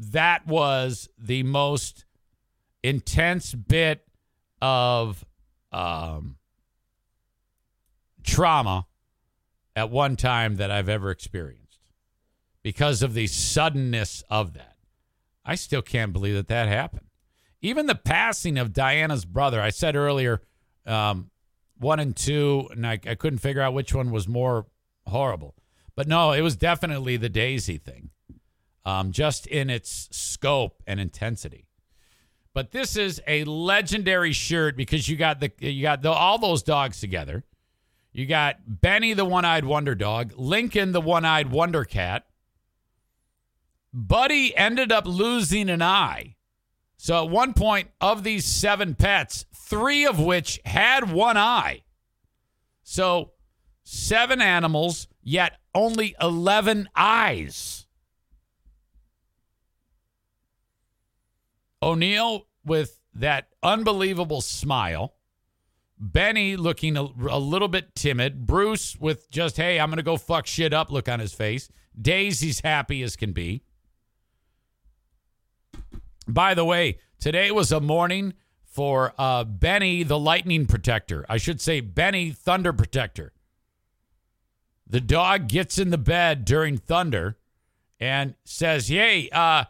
that 0.09 0.47
was 0.47 1.07
the 1.17 1.43
most 1.43 2.05
intense 2.83 3.53
bit 3.53 4.07
of 4.61 5.23
um, 5.71 6.37
trauma 8.23 8.87
at 9.75 9.91
one 9.91 10.15
time 10.15 10.55
that 10.55 10.71
I've 10.71 10.89
ever 10.89 11.11
experienced 11.11 11.79
because 12.63 13.01
of 13.03 13.13
the 13.13 13.27
suddenness 13.27 14.23
of 14.29 14.53
that. 14.53 14.75
I 15.45 15.55
still 15.55 15.81
can't 15.81 16.13
believe 16.13 16.35
that 16.35 16.47
that 16.47 16.67
happened. 16.67 17.07
even 17.61 17.85
the 17.85 17.95
passing 17.95 18.57
of 18.57 18.73
Diana's 18.73 19.25
brother. 19.25 19.61
I 19.61 19.69
said 19.69 19.95
earlier, 19.95 20.41
um, 20.85 21.29
one 21.77 21.99
and 21.99 22.15
two, 22.15 22.67
and 22.71 22.85
I, 22.85 22.99
I 23.05 23.15
couldn't 23.15 23.39
figure 23.39 23.61
out 23.61 23.73
which 23.73 23.93
one 23.93 24.11
was 24.11 24.27
more 24.27 24.65
horrible. 25.07 25.55
But 25.95 26.07
no, 26.07 26.31
it 26.31 26.41
was 26.41 26.55
definitely 26.55 27.17
the 27.17 27.29
Daisy 27.29 27.77
thing, 27.77 28.09
um, 28.85 29.11
just 29.11 29.47
in 29.47 29.69
its 29.69 30.09
scope 30.11 30.81
and 30.87 30.99
intensity. 30.99 31.67
But 32.53 32.71
this 32.71 32.97
is 32.97 33.21
a 33.27 33.43
legendary 33.45 34.33
shirt 34.33 34.75
because 34.75 35.07
you 35.07 35.15
got 35.15 35.39
the 35.39 35.51
you 35.59 35.81
got 35.81 36.01
the, 36.01 36.11
all 36.11 36.37
those 36.37 36.63
dogs 36.63 36.99
together. 36.99 37.43
You 38.11 38.25
got 38.25 38.57
Benny 38.67 39.13
the 39.13 39.23
one-eyed 39.23 39.63
wonder 39.63 39.95
dog, 39.95 40.33
Lincoln 40.35 40.91
the 40.91 40.99
one-eyed 40.99 41.49
wonder 41.49 41.85
cat. 41.85 42.25
Buddy 43.93 44.55
ended 44.55 44.91
up 44.91 45.05
losing 45.05 45.69
an 45.69 45.81
eye. 45.81 46.35
So 46.97 47.25
at 47.25 47.31
one 47.31 47.53
point 47.53 47.89
of 47.99 48.23
these 48.23 48.45
seven 48.45 48.95
pets, 48.95 49.45
three 49.55 50.05
of 50.05 50.19
which 50.19 50.59
had 50.65 51.11
one 51.11 51.37
eye. 51.37 51.83
So 52.83 53.31
seven 53.83 54.41
animals, 54.41 55.07
yet 55.23 55.57
only 55.73 56.15
11 56.21 56.89
eyes. 56.95 57.87
O'Neill 61.81 62.47
with 62.65 62.99
that 63.13 63.47
unbelievable 63.63 64.41
smile. 64.41 65.15
Benny 65.97 66.55
looking 66.55 66.97
a, 66.97 67.03
a, 67.03 67.39
little 67.39 67.67
bit 67.67 67.93
timid. 67.95 68.47
Bruce 68.47 68.97
with 68.99 69.29
just, 69.29 69.57
hey, 69.57 69.79
I'm 69.79 69.89
going 69.89 69.97
to 69.97 70.03
go 70.03 70.17
fuck 70.17 70.47
shit 70.47 70.73
up 70.73 70.91
look 70.91 71.07
on 71.07 71.19
his 71.19 71.33
face. 71.33 71.69
Daisy's 71.99 72.61
happy 72.61 73.03
as 73.03 73.15
can 73.15 73.33
be. 73.33 73.63
By 76.27 76.53
the 76.53 76.65
way, 76.65 76.97
today 77.19 77.51
was 77.51 77.71
a 77.71 77.79
morning 77.79 78.33
for 78.63 79.13
uh, 79.17 79.43
Benny 79.43 80.01
the 80.03 80.17
Lightning 80.17 80.65
Protector. 80.65 81.25
I 81.29 81.37
should 81.37 81.61
say 81.61 81.81
Benny 81.81 82.31
Thunder 82.31 82.73
Protector. 82.73 83.33
The 84.87 85.01
dog 85.01 85.47
gets 85.47 85.77
in 85.77 85.89
the 85.89 85.97
bed 85.97 86.45
during 86.45 86.77
thunder 86.77 87.37
and 87.99 88.35
says, 88.43 88.89
Yay, 88.89 89.29
uh, 89.29 89.65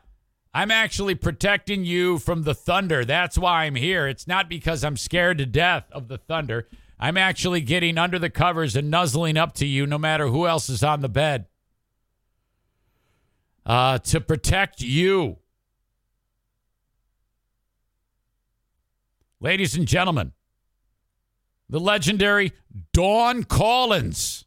I'm 0.53 0.71
actually 0.71 1.15
protecting 1.15 1.85
you 1.85 2.19
from 2.19 2.43
the 2.43 2.53
thunder. 2.53 3.05
That's 3.05 3.37
why 3.37 3.63
I'm 3.63 3.75
here. 3.75 4.07
It's 4.07 4.27
not 4.27 4.49
because 4.49 4.83
I'm 4.83 4.97
scared 4.97 5.37
to 5.37 5.45
death 5.45 5.85
of 5.91 6.09
the 6.09 6.17
thunder. 6.17 6.67
I'm 6.99 7.17
actually 7.17 7.61
getting 7.61 7.97
under 7.97 8.19
the 8.19 8.29
covers 8.29 8.75
and 8.75 8.91
nuzzling 8.91 9.37
up 9.37 9.53
to 9.55 9.65
you 9.65 9.87
no 9.87 9.97
matter 9.97 10.27
who 10.27 10.45
else 10.45 10.69
is 10.69 10.83
on 10.83 11.01
the 11.01 11.09
bed 11.09 11.45
uh, 13.65 13.99
to 13.99 14.19
protect 14.19 14.81
you. 14.81 15.37
Ladies 19.39 19.75
and 19.75 19.87
gentlemen, 19.87 20.33
the 21.67 21.79
legendary 21.79 22.51
Don 22.93 23.43
Collins, 23.45 24.45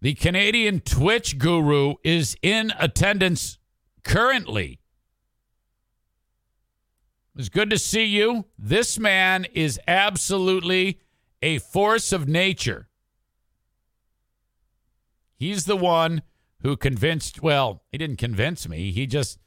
the 0.00 0.14
Canadian 0.14 0.80
Twitch 0.80 1.38
guru, 1.38 1.94
is 2.04 2.36
in 2.42 2.72
attendance 2.78 3.58
currently. 4.06 4.78
It's 7.36 7.48
good 7.48 7.70
to 7.70 7.78
see 7.78 8.04
you. 8.04 8.46
This 8.56 8.98
man 8.98 9.46
is 9.52 9.78
absolutely 9.86 11.00
a 11.42 11.58
force 11.58 12.12
of 12.12 12.26
nature. 12.26 12.88
He's 15.36 15.66
the 15.66 15.76
one 15.76 16.22
who 16.62 16.76
convinced, 16.76 17.42
well, 17.42 17.82
he 17.92 17.98
didn't 17.98 18.16
convince 18.16 18.66
me. 18.68 18.90
He 18.92 19.06
just, 19.06 19.38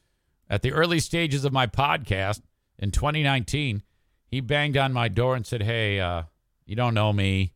at 0.49 0.61
the 0.61 0.73
early 0.73 0.99
stages 0.99 1.45
of 1.45 1.53
my 1.53 1.65
podcast 1.65 2.41
in 2.77 2.91
2019, 2.91 3.81
he 4.27 4.41
banged 4.41 4.77
on 4.77 4.93
my 4.93 5.07
door 5.07 5.35
and 5.35 5.47
said, 5.47 5.63
Hey, 5.63 5.99
uh, 5.99 6.23
you 6.65 6.75
don't 6.75 6.93
know 6.93 7.11
me, 7.11 7.53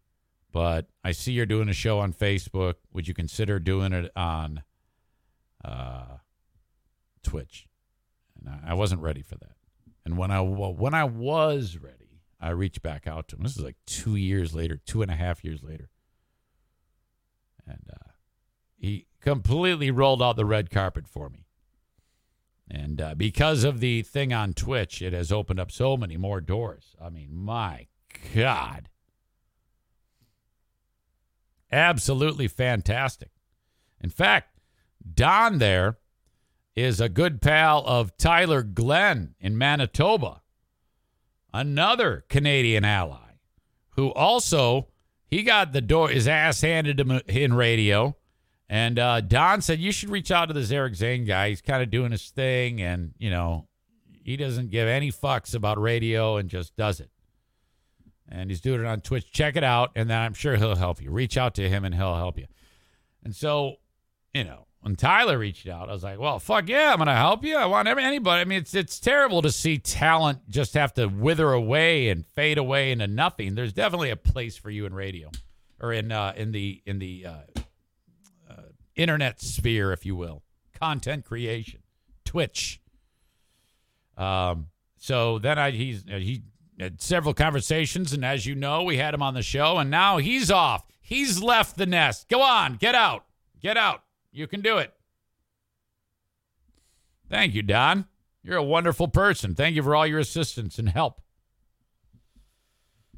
but 0.51 0.87
I 1.03 1.11
see 1.11 1.33
you're 1.33 1.45
doing 1.45 1.69
a 1.69 1.73
show 1.73 1.99
on 1.99 2.13
Facebook. 2.13 2.75
Would 2.91 3.07
you 3.07 3.13
consider 3.13 3.59
doing 3.59 3.93
it 3.93 4.11
on 4.15 4.63
uh, 5.63 6.17
Twitch, 7.23 7.67
and 8.37 8.59
I 8.65 8.73
wasn't 8.73 9.01
ready 9.01 9.21
for 9.21 9.35
that. 9.35 9.55
And 10.05 10.17
when 10.17 10.31
I 10.31 10.41
well, 10.41 10.73
when 10.73 10.93
I 10.93 11.05
was 11.05 11.77
ready, 11.77 12.21
I 12.39 12.49
reached 12.49 12.81
back 12.81 13.07
out 13.07 13.27
to 13.29 13.35
him. 13.35 13.43
This 13.43 13.57
is 13.57 13.63
like 13.63 13.77
two 13.85 14.15
years 14.15 14.53
later, 14.53 14.77
two 14.77 15.01
and 15.01 15.09
a 15.09 15.15
half 15.15 15.43
years 15.43 15.63
later, 15.63 15.89
and 17.65 17.89
uh, 17.89 18.11
he 18.77 19.07
completely 19.21 19.91
rolled 19.91 20.21
out 20.21 20.35
the 20.35 20.45
red 20.45 20.69
carpet 20.69 21.07
for 21.07 21.29
me. 21.29 21.45
And 22.69 23.01
uh, 23.01 23.15
because 23.15 23.63
of 23.63 23.79
the 23.79 24.01
thing 24.01 24.33
on 24.33 24.53
Twitch, 24.53 25.01
it 25.01 25.13
has 25.13 25.31
opened 25.31 25.59
up 25.59 25.71
so 25.71 25.95
many 25.95 26.17
more 26.17 26.41
doors. 26.41 26.95
I 27.01 27.09
mean, 27.09 27.33
my 27.33 27.87
God. 28.33 28.89
Absolutely 31.71 32.47
fantastic. 32.47 33.31
In 34.01 34.09
fact, 34.09 34.59
Don 35.13 35.57
there 35.59 35.97
is 36.75 36.99
a 36.99 37.09
good 37.09 37.41
pal 37.41 37.83
of 37.85 38.17
Tyler 38.17 38.63
Glenn 38.63 39.35
in 39.39 39.57
Manitoba, 39.57 40.41
another 41.53 42.25
Canadian 42.29 42.83
ally 42.83 43.23
who 43.95 44.11
also 44.13 44.87
he 45.29 45.43
got 45.43 45.73
the 45.73 45.81
door 45.81 46.09
his 46.09 46.27
ass 46.27 46.61
handed 46.61 46.99
him 46.99 47.11
in 47.27 47.53
radio. 47.53 48.15
And 48.69 48.97
uh, 48.97 49.21
Don 49.21 49.61
said 49.61 49.79
you 49.79 49.91
should 49.91 50.09
reach 50.09 50.31
out 50.31 50.45
to 50.45 50.53
this 50.53 50.71
Eric 50.71 50.95
Zane 50.95 51.25
guy. 51.25 51.49
He's 51.49 51.61
kind 51.61 51.83
of 51.83 51.91
doing 51.91 52.11
his 52.11 52.29
thing, 52.29 52.81
and 52.81 53.13
you 53.19 53.29
know 53.29 53.67
he 54.23 54.35
doesn't 54.37 54.71
give 54.71 54.87
any 54.87 55.11
fucks 55.11 55.53
about 55.53 55.79
radio 55.79 56.37
and 56.37 56.49
just 56.49 56.75
does 56.75 56.99
it. 56.99 57.09
And 58.29 58.49
he's 58.49 58.61
doing 58.61 58.79
it 58.79 58.87
on 58.87 59.01
Twitch. 59.01 59.31
Check 59.31 59.55
it 59.55 59.63
out, 59.63 59.91
and 59.95 60.09
then 60.09 60.19
I'm 60.19 60.33
sure 60.33 60.55
he'll 60.55 60.75
help 60.75 61.01
you. 61.01 61.11
Reach 61.11 61.37
out 61.37 61.55
to 61.55 61.69
him, 61.69 61.83
and 61.83 61.93
he'll 61.93 62.15
help 62.15 62.37
you. 62.37 62.47
And 63.23 63.35
so, 63.35 63.75
you 64.33 64.43
know, 64.43 64.65
when 64.83 64.97
Tyler 64.97 65.37
reached 65.37 65.65
out, 65.65 65.87
I 65.87 65.93
was 65.93 66.03
like, 66.03 66.19
"Well, 66.19 66.39
fuck 66.39 66.67
yeah, 66.67 66.91
I'm 66.91 66.97
gonna 66.97 67.15
help 67.15 67.45
you. 67.45 67.55
I 67.55 67.65
want 67.65 67.87
anybody. 67.87 68.41
I 68.41 68.43
mean, 68.43 68.59
it's 68.59 68.75
it's 68.75 68.99
terrible 68.99 69.41
to 69.41 69.49
see 69.49 69.77
talent 69.77 70.49
just 70.49 70.73
have 70.73 70.93
to 70.95 71.07
wither 71.07 71.53
away 71.53 72.09
and 72.09 72.25
fade 72.27 72.57
away 72.57 72.91
into 72.91 73.07
nothing. 73.07 73.55
There's 73.55 73.71
definitely 73.71 74.09
a 74.09 74.17
place 74.17 74.57
for 74.57 74.69
you 74.69 74.85
in 74.85 74.93
radio, 74.93 75.31
or 75.79 75.93
in 75.93 76.11
uh, 76.11 76.33
in 76.35 76.51
the 76.51 76.81
in 76.85 76.99
the 76.99 77.25
uh, 77.25 77.61
uh, 78.51 78.61
internet 78.97 79.39
sphere, 79.39 79.93
if 79.93 80.05
you 80.05 80.17
will, 80.17 80.43
content 80.73 81.23
creation, 81.23 81.79
Twitch. 82.25 82.81
Um. 84.17 84.67
So 84.97 85.39
then 85.39 85.57
I 85.57 85.71
he's 85.71 86.03
uh, 86.11 86.17
he 86.17 86.43
had 86.77 87.01
several 87.01 87.33
conversations, 87.33 88.11
and 88.11 88.25
as 88.25 88.45
you 88.45 88.53
know, 88.53 88.83
we 88.83 88.97
had 88.97 89.13
him 89.13 89.21
on 89.21 89.33
the 89.33 89.43
show, 89.43 89.77
and 89.77 89.89
now 89.89 90.17
he's 90.17 90.51
off. 90.51 90.83
He's 90.99 91.41
left 91.41 91.77
the 91.77 91.85
nest. 91.85 92.27
Go 92.27 92.41
on, 92.41 92.75
get 92.75 92.95
out, 92.95 93.23
get 93.61 93.77
out. 93.77 94.03
You 94.33 94.47
can 94.47 94.61
do 94.61 94.79
it. 94.79 94.91
Thank 97.29 97.53
you, 97.53 97.61
Don. 97.61 98.05
You're 98.43 98.57
a 98.57 98.63
wonderful 98.63 99.07
person. 99.07 99.55
Thank 99.55 99.75
you 99.75 99.83
for 99.83 99.95
all 99.95 100.05
your 100.05 100.19
assistance 100.19 100.77
and 100.77 100.89
help. 100.89 101.21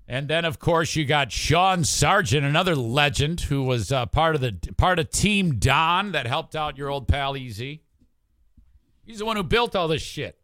And 0.08 0.28
then, 0.28 0.46
of 0.46 0.60
course, 0.60 0.96
you 0.96 1.04
got 1.04 1.32
Sean 1.32 1.84
Sargent, 1.84 2.46
another 2.46 2.76
legend 2.76 3.42
who 3.42 3.64
was 3.64 3.92
uh, 3.92 4.06
part 4.06 4.36
of 4.36 4.42
the 4.42 4.56
part 4.78 5.00
of 5.00 5.10
Team 5.10 5.58
Don 5.58 6.12
that 6.12 6.28
helped 6.28 6.56
out 6.56 6.78
your 6.78 6.90
old 6.90 7.08
pal 7.08 7.36
EZ. 7.36 7.58
He's 7.58 9.18
the 9.18 9.26
one 9.26 9.36
who 9.36 9.44
built 9.44 9.76
all 9.76 9.88
this 9.88 10.04
shit. 10.04 10.38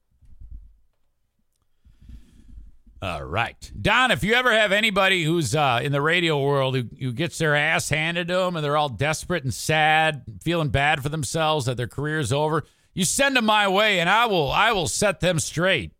All 3.01 3.23
right. 3.23 3.71
Don, 3.81 4.11
if 4.11 4.23
you 4.23 4.35
ever 4.35 4.51
have 4.51 4.71
anybody 4.71 5.23
who's 5.23 5.55
uh, 5.55 5.79
in 5.81 5.91
the 5.91 6.01
radio 6.01 6.39
world 6.39 6.75
who, 6.75 6.83
who 6.99 7.11
gets 7.11 7.39
their 7.39 7.55
ass 7.55 7.89
handed 7.89 8.27
to 8.27 8.35
them 8.35 8.55
and 8.55 8.63
they're 8.63 8.77
all 8.77 8.89
desperate 8.89 9.43
and 9.43 9.53
sad, 9.53 10.23
feeling 10.43 10.69
bad 10.69 11.01
for 11.01 11.09
themselves 11.09 11.65
that 11.65 11.77
their 11.77 11.87
career's 11.87 12.31
over, 12.31 12.63
you 12.93 13.03
send 13.03 13.35
them 13.35 13.45
my 13.45 13.67
way 13.67 13.99
and 13.99 14.07
I 14.07 14.27
will 14.27 14.51
I 14.51 14.71
will 14.71 14.87
set 14.87 15.19
them 15.19 15.39
straight. 15.39 15.93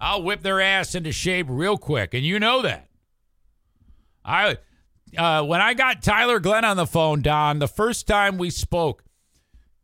I'll 0.00 0.22
whip 0.22 0.42
their 0.42 0.60
ass 0.60 0.96
into 0.96 1.12
shape 1.12 1.46
real 1.48 1.76
quick, 1.76 2.14
and 2.14 2.24
you 2.24 2.40
know 2.40 2.62
that. 2.62 2.88
I 4.24 4.56
uh, 5.16 5.44
when 5.44 5.60
I 5.60 5.74
got 5.74 6.02
Tyler 6.02 6.40
Glenn 6.40 6.64
on 6.64 6.78
the 6.78 6.86
phone, 6.86 7.22
Don, 7.22 7.60
the 7.60 7.68
first 7.68 8.08
time 8.08 8.38
we 8.38 8.50
spoke, 8.50 9.04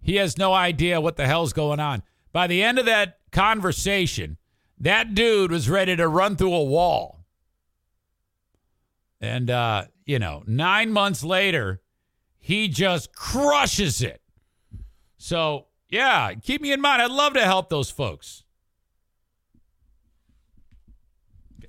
he 0.01 0.17
has 0.17 0.39
no 0.39 0.53
idea 0.53 1.01
what 1.01 1.17
the 1.17 1.27
hell's 1.27 1.53
going 1.53 1.81
on. 1.81 2.03
By 2.33 2.47
the 2.49 2.63
end 2.63 2.79
of 2.79 2.87
that 2.87 3.19
conversation, 3.31 4.39
that 4.79 5.15
dude 5.15 5.51
was 5.51 5.69
ready 5.69 5.97
to 5.97 6.09
run 6.09 6.37
through 6.37 6.55
a 6.55 6.65
wall. 6.65 7.25
And, 9.21 9.51
uh, 9.51 9.87
you 10.05 10.19
know, 10.19 10.43
nine 10.47 10.93
months 10.93 11.25
later, 11.25 11.81
he 12.39 12.69
just 12.69 13.15
crushes 13.15 14.03
it. 14.03 14.21
So, 15.17 15.67
yeah, 15.89 16.33
keep 16.35 16.61
me 16.61 16.73
in 16.73 16.81
mind. 16.81 17.03
I'd 17.03 17.11
love 17.11 17.35
to 17.35 17.45
help 17.45 17.71
those 17.71 17.91
folks. 17.91 18.45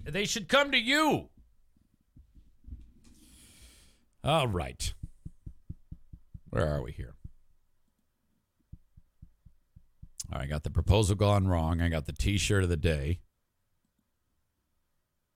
They 0.04 0.26
should 0.26 0.48
come 0.48 0.72
to 0.72 0.78
you. 0.78 1.30
All 4.24 4.48
right. 4.48 4.94
Where 6.50 6.68
are 6.68 6.82
we 6.82 6.92
here? 6.92 7.17
All 10.32 10.40
right, 10.40 10.46
I 10.46 10.48
got 10.48 10.64
the 10.64 10.70
proposal 10.70 11.16
gone 11.16 11.48
wrong. 11.48 11.82
I 11.82 11.90
got 11.90 12.06
the 12.06 12.14
T-shirt 12.14 12.64
of 12.64 12.70
the 12.70 12.78
day. 12.78 13.20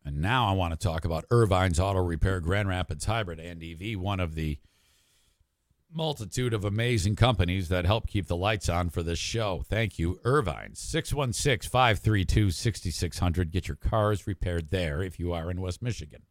And 0.04 0.22
now 0.22 0.48
I 0.48 0.54
want 0.54 0.74
to 0.74 0.88
talk 0.88 1.06
about 1.06 1.26
Ervine's 1.30 1.80
Auto 1.80 2.00
Repair 2.00 2.40
Grand 2.40 2.68
Rapids 2.68 3.06
Hybrid 3.06 3.40
and 3.40 3.64
EV, 3.64 4.00
one 4.00 4.20
of 4.20 4.36
the 4.36 4.58
multitude 5.94 6.54
of 6.54 6.66
amazing 6.66 7.16
companies 7.16 7.70
that 7.70 7.86
help 7.86 8.08
keep 8.08 8.28
the 8.28 8.36
lights 8.36 8.70
on 8.70 8.90
for 8.90 9.04
this 9.04 9.20
show. 9.20 9.64
Thank 9.68 10.00
you, 10.00 10.20
Ervine's 10.26 10.80
616 10.80 11.70
532 11.70 12.52
6600. 12.52 13.52
Get 13.52 13.68
your 13.68 13.78
cars 13.78 14.26
repaired 14.26 14.70
there 14.72 15.04
if 15.04 15.20
you 15.20 15.34
are 15.34 15.52
in 15.52 15.62
West 15.62 15.82
Michigan. 15.82 16.24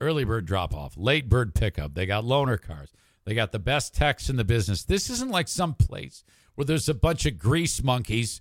Early 0.00 0.24
bird 0.24 0.46
drop 0.46 0.74
off, 0.74 0.96
late 0.96 1.28
bird 1.28 1.54
pickup. 1.54 1.94
They 1.94 2.06
got 2.06 2.24
loaner 2.24 2.60
cars. 2.60 2.92
They 3.24 3.34
got 3.34 3.52
the 3.52 3.58
best 3.58 3.94
techs 3.94 4.28
in 4.28 4.36
the 4.36 4.44
business. 4.44 4.82
This 4.82 5.10
isn't 5.10 5.30
like 5.30 5.48
some 5.48 5.74
place 5.74 6.24
where 6.60 6.66
there's 6.66 6.90
a 6.90 6.94
bunch 6.94 7.24
of 7.24 7.38
grease 7.38 7.82
monkeys 7.82 8.38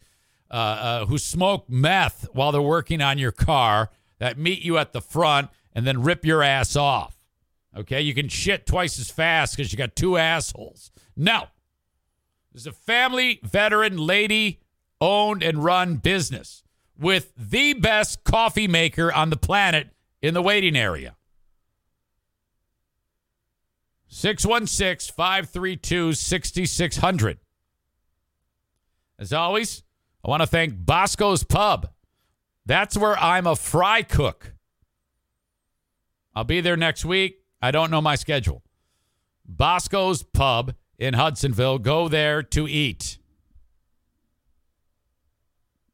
uh, 0.52 0.54
uh, 0.54 1.06
who 1.06 1.18
smoke 1.18 1.70
meth 1.70 2.28
while 2.34 2.52
they're 2.52 2.62
working 2.62 3.02
on 3.02 3.18
your 3.18 3.32
car 3.32 3.90
that 4.18 4.38
meet 4.38 4.62
you 4.62 4.78
at 4.78 4.92
the 4.92 5.00
front 5.00 5.50
and 5.74 5.88
then 5.88 6.04
rip 6.04 6.26
your 6.26 6.44
ass 6.44 6.76
off. 6.76 7.16
Okay, 7.78 8.02
you 8.02 8.14
can 8.14 8.28
shit 8.28 8.66
twice 8.66 9.00
as 9.00 9.10
fast 9.10 9.56
because 9.56 9.72
you 9.72 9.78
got 9.78 9.96
two 9.96 10.18
assholes. 10.18 10.92
No, 11.16 11.46
there's 12.52 12.68
a 12.68 12.74
family 12.74 13.40
veteran 13.42 13.96
lady 13.96 14.60
owned 15.00 15.42
and 15.42 15.64
run 15.64 15.96
business 15.96 16.62
with 17.00 17.32
the 17.38 17.72
best 17.72 18.26
coffee 18.26 18.68
maker 18.68 19.14
on 19.14 19.30
the 19.30 19.38
planet 19.38 19.92
in 20.22 20.34
the 20.34 20.42
waiting 20.42 20.76
area. 20.76 21.16
616 24.10 25.16
532 25.16 26.12
6600. 26.12 27.40
As 29.20 29.34
always, 29.34 29.84
I 30.24 30.30
want 30.30 30.42
to 30.42 30.48
thank 30.48 30.86
Bosco's 30.86 31.44
Pub. 31.44 31.90
That's 32.66 32.98
where 32.98 33.20
I'm 33.20 33.46
a 33.46 33.56
fry 33.56 34.02
cook. 34.02 34.54
I'll 36.34 36.46
be 36.46 36.62
there 36.62 36.78
next 36.78 37.04
week. 37.04 37.44
I 37.62 37.72
don't 37.72 37.92
know 37.92 38.02
my 38.02 38.16
schedule. 38.16 38.64
Bosco's 39.46 40.24
Pub 40.24 40.74
in 40.98 41.16
Hudsonville. 41.16 41.80
Go 41.80 42.08
there 42.08 42.42
to 42.44 42.68
eat. 42.68 43.18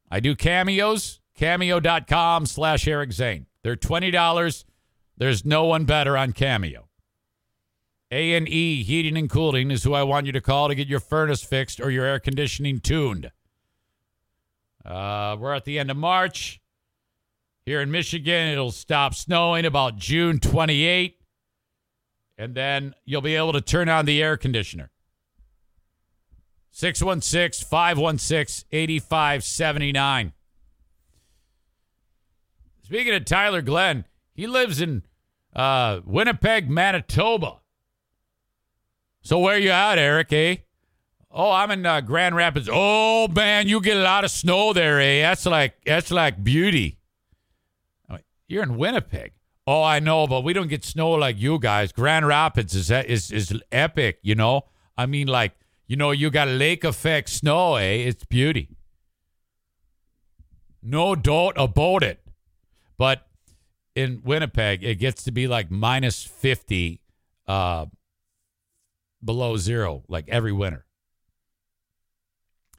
I 0.08 0.20
do 0.20 0.36
cameos, 0.36 1.20
cameo.com 1.34 2.46
slash 2.46 2.86
Eric 2.86 3.12
Zane. 3.12 3.46
They're 3.64 3.74
$20. 3.74 4.64
There's 5.16 5.44
no 5.44 5.64
one 5.64 5.84
better 5.84 6.16
on 6.16 6.32
Cameo. 6.32 6.85
A&E 8.10 8.84
Heating 8.84 9.16
and 9.16 9.28
Cooling 9.28 9.70
is 9.70 9.82
who 9.82 9.92
I 9.92 10.04
want 10.04 10.26
you 10.26 10.32
to 10.32 10.40
call 10.40 10.68
to 10.68 10.74
get 10.74 10.86
your 10.86 11.00
furnace 11.00 11.42
fixed 11.42 11.80
or 11.80 11.90
your 11.90 12.04
air 12.04 12.20
conditioning 12.20 12.78
tuned. 12.78 13.32
Uh, 14.84 15.36
we're 15.38 15.54
at 15.54 15.64
the 15.64 15.78
end 15.78 15.90
of 15.90 15.96
March. 15.96 16.60
Here 17.64 17.80
in 17.80 17.90
Michigan, 17.90 18.48
it'll 18.48 18.70
stop 18.70 19.12
snowing 19.12 19.64
about 19.64 19.96
June 19.96 20.38
28, 20.38 21.16
and 22.38 22.54
then 22.54 22.94
you'll 23.04 23.20
be 23.20 23.34
able 23.34 23.52
to 23.54 23.60
turn 23.60 23.88
on 23.88 24.04
the 24.04 24.22
air 24.22 24.36
conditioner. 24.36 24.92
616 26.70 27.66
516 27.66 28.68
8579. 28.70 30.32
Speaking 32.84 33.14
of 33.14 33.24
Tyler 33.24 33.62
Glenn, 33.62 34.04
he 34.32 34.46
lives 34.46 34.80
in 34.80 35.02
uh, 35.56 36.00
Winnipeg, 36.04 36.70
Manitoba. 36.70 37.56
So 39.26 39.40
where 39.40 39.58
you 39.58 39.70
at, 39.70 39.98
Eric, 39.98 40.32
eh? 40.32 40.56
Oh, 41.32 41.50
I'm 41.50 41.72
in 41.72 41.84
uh, 41.84 42.00
Grand 42.00 42.36
Rapids. 42.36 42.68
Oh 42.72 43.26
man, 43.26 43.66
you 43.66 43.80
get 43.80 43.96
a 43.96 44.00
lot 44.00 44.22
of 44.22 44.30
snow 44.30 44.72
there, 44.72 45.00
eh? 45.00 45.22
That's 45.22 45.44
like 45.44 45.74
that's 45.84 46.12
like 46.12 46.44
beauty. 46.44 47.00
You're 48.46 48.62
in 48.62 48.76
Winnipeg. 48.76 49.32
Oh, 49.66 49.82
I 49.82 49.98
know, 49.98 50.28
but 50.28 50.44
we 50.44 50.52
don't 50.52 50.68
get 50.68 50.84
snow 50.84 51.10
like 51.10 51.40
you 51.40 51.58
guys. 51.58 51.90
Grand 51.90 52.24
Rapids 52.24 52.76
is 52.76 52.88
is 52.88 53.32
is 53.32 53.60
epic, 53.72 54.20
you 54.22 54.36
know. 54.36 54.66
I 54.96 55.06
mean, 55.06 55.26
like 55.26 55.56
you 55.88 55.96
know, 55.96 56.12
you 56.12 56.30
got 56.30 56.46
lake 56.46 56.84
effect 56.84 57.28
snow, 57.28 57.74
eh? 57.74 58.06
It's 58.06 58.24
beauty. 58.24 58.76
No 60.80 61.16
doubt 61.16 61.54
about 61.56 62.04
it. 62.04 62.20
But 62.96 63.26
in 63.96 64.22
Winnipeg, 64.24 64.84
it 64.84 65.00
gets 65.00 65.24
to 65.24 65.32
be 65.32 65.48
like 65.48 65.68
minus 65.68 66.22
fifty, 66.22 67.00
uh, 67.48 67.86
below 69.24 69.56
zero, 69.56 70.04
like 70.08 70.28
every 70.28 70.52
winter. 70.52 70.86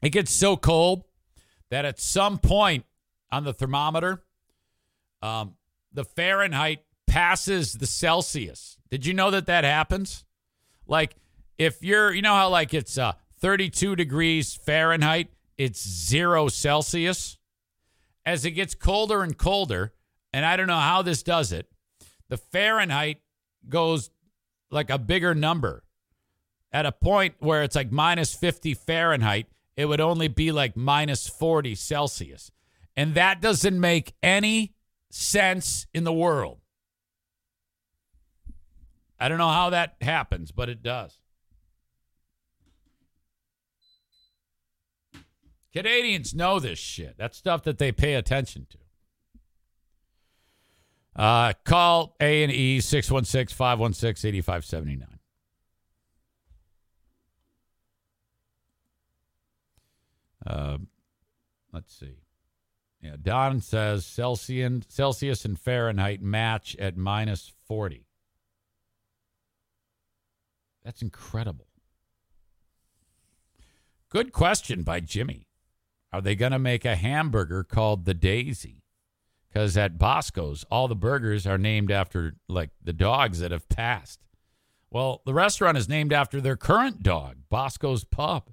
It 0.02 0.10
gets 0.10 0.30
so 0.30 0.56
cold 0.56 1.04
that 1.70 1.84
at 1.84 2.00
some 2.00 2.38
point 2.38 2.84
on 3.30 3.44
the 3.44 3.52
thermometer, 3.52 4.22
um, 5.22 5.54
the 5.92 6.04
Fahrenheit 6.04 6.84
passes 7.06 7.74
the 7.74 7.86
Celsius. 7.86 8.78
Did 8.90 9.04
you 9.04 9.14
know 9.14 9.30
that 9.30 9.46
that 9.46 9.64
happens? 9.64 10.24
Like 10.86 11.16
if 11.58 11.82
you're, 11.82 12.12
you 12.12 12.22
know 12.22 12.34
how 12.34 12.48
like 12.48 12.72
it's 12.72 12.96
uh, 12.96 13.12
32 13.40 13.96
degrees 13.96 14.54
Fahrenheit, 14.54 15.28
it's 15.56 15.86
zero 15.86 16.48
Celsius. 16.48 17.38
As 18.24 18.44
it 18.44 18.52
gets 18.52 18.74
colder 18.74 19.22
and 19.22 19.36
colder, 19.36 19.94
and 20.32 20.44
I 20.44 20.56
don't 20.56 20.66
know 20.66 20.76
how 20.76 21.02
this 21.02 21.22
does 21.22 21.50
it, 21.50 21.66
the 22.28 22.36
Fahrenheit 22.36 23.20
goes 23.68 24.10
like 24.70 24.90
a 24.90 24.98
bigger 24.98 25.34
number 25.34 25.82
at 26.72 26.86
a 26.86 26.92
point 26.92 27.34
where 27.38 27.62
it's 27.62 27.76
like 27.76 27.90
minus 27.90 28.34
50 28.34 28.74
Fahrenheit, 28.74 29.46
it 29.76 29.86
would 29.86 30.00
only 30.00 30.28
be 30.28 30.52
like 30.52 30.76
minus 30.76 31.28
40 31.28 31.74
Celsius. 31.74 32.50
And 32.96 33.14
that 33.14 33.40
doesn't 33.40 33.78
make 33.78 34.14
any 34.22 34.74
sense 35.10 35.86
in 35.94 36.04
the 36.04 36.12
world. 36.12 36.58
I 39.20 39.28
don't 39.28 39.38
know 39.38 39.48
how 39.48 39.70
that 39.70 39.96
happens, 40.00 40.52
but 40.52 40.68
it 40.68 40.82
does. 40.82 41.18
Canadians 45.72 46.34
know 46.34 46.60
this 46.60 46.78
shit. 46.78 47.16
That's 47.18 47.36
stuff 47.36 47.64
that 47.64 47.78
they 47.78 47.92
pay 47.92 48.14
attention 48.14 48.66
to. 48.70 48.78
Uh, 51.14 51.52
call 51.64 52.16
A&E 52.20 52.78
616-516-8579. 52.78 55.17
Uh, 60.46 60.78
let's 61.72 61.94
see. 61.94 62.16
Yeah, 63.00 63.16
Don 63.20 63.60
says 63.60 64.04
Celsius, 64.04 64.84
Celsius 64.88 65.44
and 65.44 65.58
Fahrenheit 65.58 66.20
match 66.20 66.74
at 66.76 66.96
minus 66.96 67.52
40. 67.66 68.06
That's 70.84 71.02
incredible. 71.02 71.66
Good 74.10 74.32
question 74.32 74.82
by 74.82 75.00
Jimmy. 75.00 75.46
Are 76.12 76.22
they 76.22 76.34
going 76.34 76.52
to 76.52 76.58
make 76.58 76.84
a 76.84 76.96
hamburger 76.96 77.62
called 77.62 78.04
the 78.04 78.14
Daisy? 78.14 78.82
Because 79.48 79.76
at 79.76 79.98
Bosco's, 79.98 80.64
all 80.70 80.88
the 80.88 80.96
burgers 80.96 81.46
are 81.46 81.58
named 81.58 81.90
after 81.90 82.36
like 82.48 82.70
the 82.82 82.92
dogs 82.92 83.40
that 83.40 83.50
have 83.50 83.68
passed. 83.68 84.20
Well, 84.90 85.20
the 85.26 85.34
restaurant 85.34 85.76
is 85.76 85.88
named 85.88 86.12
after 86.12 86.40
their 86.40 86.56
current 86.56 87.02
dog, 87.02 87.36
Bosco's 87.50 88.04
Pub. 88.04 88.50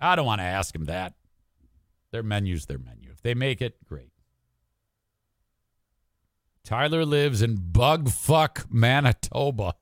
I 0.00 0.16
don't 0.16 0.26
want 0.26 0.40
to 0.40 0.46
ask 0.46 0.74
him 0.74 0.86
that. 0.86 1.14
Their 2.12 2.22
menu's 2.22 2.66
their 2.66 2.78
menu. 2.78 3.10
If 3.12 3.22
they 3.22 3.34
make 3.34 3.60
it, 3.62 3.76
great. 3.86 4.10
Tyler 6.64 7.04
lives 7.04 7.42
in 7.42 7.56
bugfuck 7.56 8.66
Manitoba. 8.70 9.74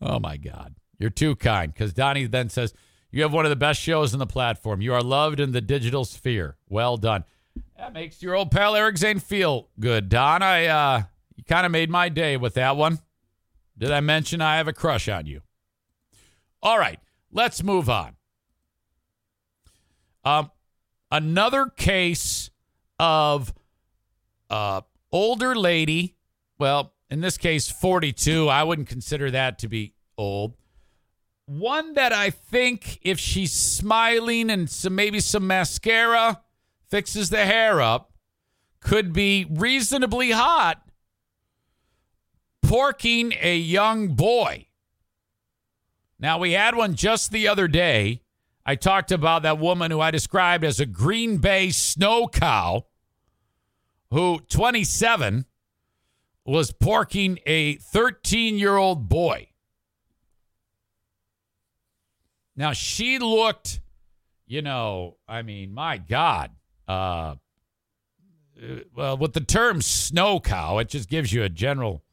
Oh 0.00 0.18
my 0.18 0.36
God. 0.36 0.74
You're 0.98 1.10
too 1.10 1.36
kind. 1.36 1.72
Because 1.72 1.92
Donnie 1.92 2.26
then 2.26 2.48
says, 2.48 2.74
You 3.10 3.22
have 3.22 3.32
one 3.32 3.44
of 3.44 3.50
the 3.50 3.56
best 3.56 3.80
shows 3.80 4.12
on 4.12 4.18
the 4.18 4.26
platform. 4.26 4.80
You 4.80 4.94
are 4.94 5.02
loved 5.02 5.40
in 5.40 5.52
the 5.52 5.60
digital 5.60 6.04
sphere. 6.04 6.56
Well 6.68 6.96
done. 6.96 7.24
That 7.76 7.92
makes 7.92 8.22
your 8.22 8.34
old 8.34 8.50
pal 8.50 8.76
Eric 8.76 8.98
Zane 8.98 9.18
feel 9.18 9.68
good. 9.78 10.08
Don, 10.08 10.42
I 10.42 10.66
uh 10.66 11.02
you 11.36 11.44
kind 11.44 11.66
of 11.66 11.72
made 11.72 11.90
my 11.90 12.08
day 12.08 12.36
with 12.36 12.54
that 12.54 12.76
one. 12.76 13.00
Did 13.76 13.90
I 13.90 14.00
mention 14.00 14.40
I 14.40 14.56
have 14.56 14.68
a 14.68 14.72
crush 14.72 15.08
on 15.08 15.26
you? 15.26 15.42
All 16.62 16.78
right, 16.78 17.00
let's 17.32 17.62
move 17.62 17.88
on. 17.88 18.16
Um, 20.24 20.50
another 21.10 21.66
case 21.66 22.50
of 22.98 23.52
uh, 24.50 24.82
older 25.10 25.54
lady. 25.54 26.16
Well, 26.58 26.94
in 27.10 27.20
this 27.20 27.36
case, 27.36 27.68
42. 27.68 28.48
I 28.48 28.62
wouldn't 28.62 28.88
consider 28.88 29.30
that 29.30 29.58
to 29.60 29.68
be 29.68 29.94
old. 30.16 30.54
One 31.46 31.94
that 31.94 32.12
I 32.12 32.30
think, 32.30 33.00
if 33.02 33.18
she's 33.18 33.52
smiling 33.52 34.48
and 34.48 34.70
some 34.70 34.94
maybe 34.94 35.20
some 35.20 35.46
mascara 35.46 36.40
fixes 36.88 37.30
the 37.30 37.44
hair 37.44 37.80
up, 37.80 38.12
could 38.80 39.12
be 39.12 39.46
reasonably 39.50 40.30
hot. 40.30 40.82
Porking 42.64 43.36
a 43.42 43.56
young 43.56 44.14
boy. 44.14 44.66
Now, 46.22 46.38
we 46.38 46.52
had 46.52 46.76
one 46.76 46.94
just 46.94 47.32
the 47.32 47.48
other 47.48 47.66
day. 47.66 48.22
I 48.64 48.76
talked 48.76 49.10
about 49.10 49.42
that 49.42 49.58
woman 49.58 49.90
who 49.90 50.00
I 50.00 50.12
described 50.12 50.62
as 50.62 50.78
a 50.78 50.86
Green 50.86 51.38
Bay 51.38 51.70
snow 51.70 52.28
cow, 52.28 52.86
who 54.12 54.38
27 54.48 55.46
was 56.44 56.70
porking 56.70 57.38
a 57.44 57.74
13 57.74 58.56
year 58.56 58.76
old 58.76 59.08
boy. 59.08 59.48
Now, 62.54 62.72
she 62.72 63.18
looked, 63.18 63.80
you 64.46 64.62
know, 64.62 65.16
I 65.26 65.42
mean, 65.42 65.74
my 65.74 65.98
God. 65.98 66.52
Uh, 66.86 67.34
well, 68.94 69.16
with 69.16 69.32
the 69.32 69.40
term 69.40 69.82
snow 69.82 70.38
cow, 70.38 70.78
it 70.78 70.88
just 70.88 71.08
gives 71.08 71.32
you 71.32 71.42
a 71.42 71.48
general 71.48 72.04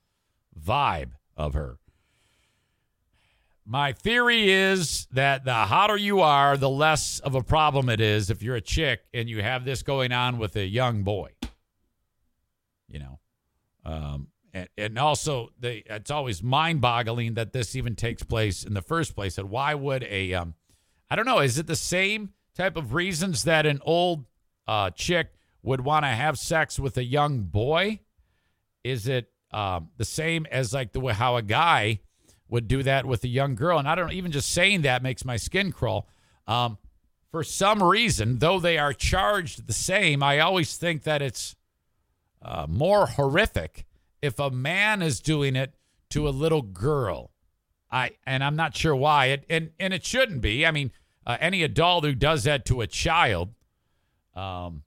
vibe 0.60 1.12
of 1.38 1.54
her. 1.54 1.78
My 3.72 3.94
theory 3.94 4.50
is 4.50 5.08
that 5.12 5.46
the 5.46 5.54
hotter 5.54 5.96
you 5.96 6.22
are, 6.22 6.58
the 6.58 6.68
less 6.68 7.20
of 7.20 7.36
a 7.36 7.44
problem 7.44 7.88
it 7.88 8.02
is 8.02 8.32
if 8.32 8.42
you're 8.42 8.56
a 8.56 8.62
chick 8.62 9.02
and 9.14 9.30
you 9.30 9.44
have 9.44 9.64
this 9.64 9.84
going 9.84 10.12
on 10.12 10.40
with 10.40 10.56
a 10.56 10.66
young 10.66 11.04
boy. 11.04 11.34
You 12.88 12.98
know, 12.98 13.20
um, 13.86 14.30
and, 14.56 14.68
and 14.76 14.98
also 14.98 15.50
the, 15.60 15.84
it's 15.86 16.10
always 16.10 16.42
mind-boggling 16.42 17.36
that 17.36 17.54
this 17.54 17.76
even 17.76 17.96
takes 17.96 18.24
place 18.24 18.64
in 18.64 18.74
the 18.74 18.82
first 18.82 19.16
place. 19.16 19.38
And 19.38 19.52
why 19.52 19.76
would 19.76 20.04
a, 20.06 20.34
um, 20.34 20.56
I 21.08 21.16
don't 21.16 21.28
know, 21.28 21.38
is 21.38 21.60
it 21.60 21.68
the 21.68 21.76
same 21.76 22.32
type 22.56 22.76
of 22.76 22.96
reasons 22.96 23.44
that 23.44 23.68
an 23.68 23.82
old 23.84 24.26
uh, 24.68 24.90
chick 24.90 25.34
would 25.62 25.82
want 25.82 26.06
to 26.06 26.10
have 26.10 26.40
sex 26.40 26.80
with 26.80 26.98
a 26.98 27.04
young 27.04 27.42
boy? 27.42 28.00
Is 28.84 29.08
it 29.08 29.30
um, 29.52 29.90
the 29.98 30.06
same 30.06 30.48
as 30.48 30.74
like 30.74 30.92
the 30.92 31.02
how 31.14 31.38
a 31.38 31.44
guy 31.44 32.00
would 32.50 32.68
do 32.68 32.84
that 32.84 33.06
with 33.06 33.24
a 33.24 33.28
young 33.28 33.56
girl? 33.56 33.80
And 33.80 33.88
I 33.88 33.96
don't 33.96 34.12
even 34.12 34.32
just 34.32 34.50
saying 34.50 34.82
that 34.82 35.04
makes 35.04 35.24
my 35.24 35.38
skin 35.38 35.72
crawl. 35.72 36.08
Um, 36.48 36.78
for 37.32 37.44
some 37.44 37.82
reason, 37.84 38.40
though 38.40 38.60
they 38.60 38.78
are 38.78 38.94
charged 38.94 39.68
the 39.68 39.74
same, 39.74 40.24
I 40.24 40.40
always 40.40 40.76
think 40.78 41.04
that 41.04 41.22
it's 41.22 41.56
uh, 42.42 42.66
more 42.68 43.06
horrific 43.06 43.86
if 44.22 44.40
a 44.40 44.50
man 44.50 45.02
is 45.02 45.20
doing 45.20 45.56
it 45.56 45.76
to 46.10 46.28
a 46.28 46.32
little 46.32 46.62
girl. 46.62 47.32
I 47.92 48.12
and 48.26 48.44
I'm 48.44 48.56
not 48.56 48.76
sure 48.76 48.96
why 48.96 49.28
it 49.28 49.46
and 49.50 49.72
and 49.80 49.94
it 49.94 50.06
shouldn't 50.06 50.42
be. 50.42 50.66
I 50.66 50.72
mean, 50.72 50.92
uh, 51.26 51.38
any 51.40 51.64
adult 51.64 52.04
who 52.04 52.14
does 52.14 52.44
that 52.44 52.66
to 52.66 52.82
a 52.82 52.88
child, 52.88 53.54
um, 54.36 54.84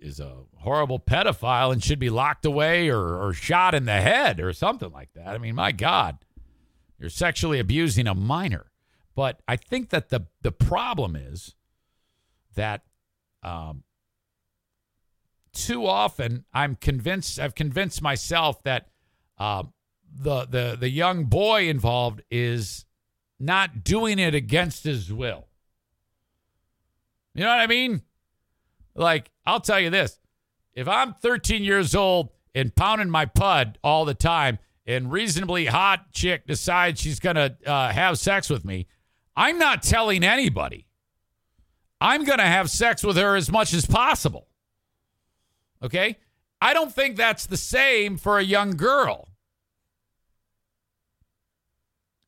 is 0.00 0.20
a 0.20 0.44
horrible 0.58 0.98
pedophile 0.98 1.72
and 1.72 1.82
should 1.82 1.98
be 1.98 2.10
locked 2.10 2.44
away 2.44 2.88
or 2.88 3.22
or 3.22 3.32
shot 3.32 3.74
in 3.74 3.84
the 3.84 4.00
head 4.00 4.40
or 4.40 4.52
something 4.52 4.90
like 4.90 5.12
that. 5.14 5.28
I 5.28 5.38
mean, 5.38 5.54
my 5.54 5.72
God, 5.72 6.18
you're 6.98 7.10
sexually 7.10 7.58
abusing 7.58 8.06
a 8.06 8.14
minor. 8.14 8.70
But 9.14 9.42
I 9.46 9.56
think 9.56 9.90
that 9.90 10.08
the 10.08 10.26
the 10.42 10.52
problem 10.52 11.16
is 11.16 11.54
that 12.54 12.82
um, 13.42 13.84
too 15.52 15.86
often 15.86 16.44
I'm 16.52 16.76
convinced 16.76 17.38
I've 17.38 17.54
convinced 17.54 18.02
myself 18.02 18.62
that 18.62 18.88
uh, 19.38 19.64
the 20.14 20.46
the 20.46 20.76
the 20.78 20.88
young 20.88 21.24
boy 21.24 21.68
involved 21.68 22.22
is 22.30 22.84
not 23.38 23.82
doing 23.82 24.18
it 24.18 24.34
against 24.34 24.84
his 24.84 25.12
will. 25.12 25.48
You 27.34 27.44
know 27.44 27.50
what 27.50 27.60
I 27.60 27.66
mean? 27.66 28.02
Like 28.94 29.30
I'll 29.46 29.60
tell 29.60 29.80
you 29.80 29.90
this: 29.90 30.18
if 30.74 30.88
I'm 30.88 31.14
13 31.14 31.62
years 31.62 31.94
old 31.94 32.30
and 32.54 32.74
pounding 32.74 33.10
my 33.10 33.26
pud 33.26 33.78
all 33.82 34.04
the 34.04 34.14
time, 34.14 34.58
and 34.86 35.12
reasonably 35.12 35.66
hot 35.66 36.12
chick 36.12 36.46
decides 36.46 37.00
she's 37.00 37.20
gonna 37.20 37.56
uh, 37.66 37.92
have 37.92 38.18
sex 38.18 38.50
with 38.50 38.64
me, 38.64 38.86
I'm 39.36 39.58
not 39.58 39.82
telling 39.82 40.24
anybody. 40.24 40.86
I'm 42.00 42.24
gonna 42.24 42.46
have 42.46 42.70
sex 42.70 43.02
with 43.02 43.16
her 43.16 43.36
as 43.36 43.50
much 43.50 43.72
as 43.74 43.86
possible. 43.86 44.48
Okay? 45.82 46.18
I 46.60 46.74
don't 46.74 46.92
think 46.92 47.16
that's 47.16 47.46
the 47.46 47.56
same 47.56 48.16
for 48.18 48.38
a 48.38 48.42
young 48.42 48.72
girl. 48.72 49.28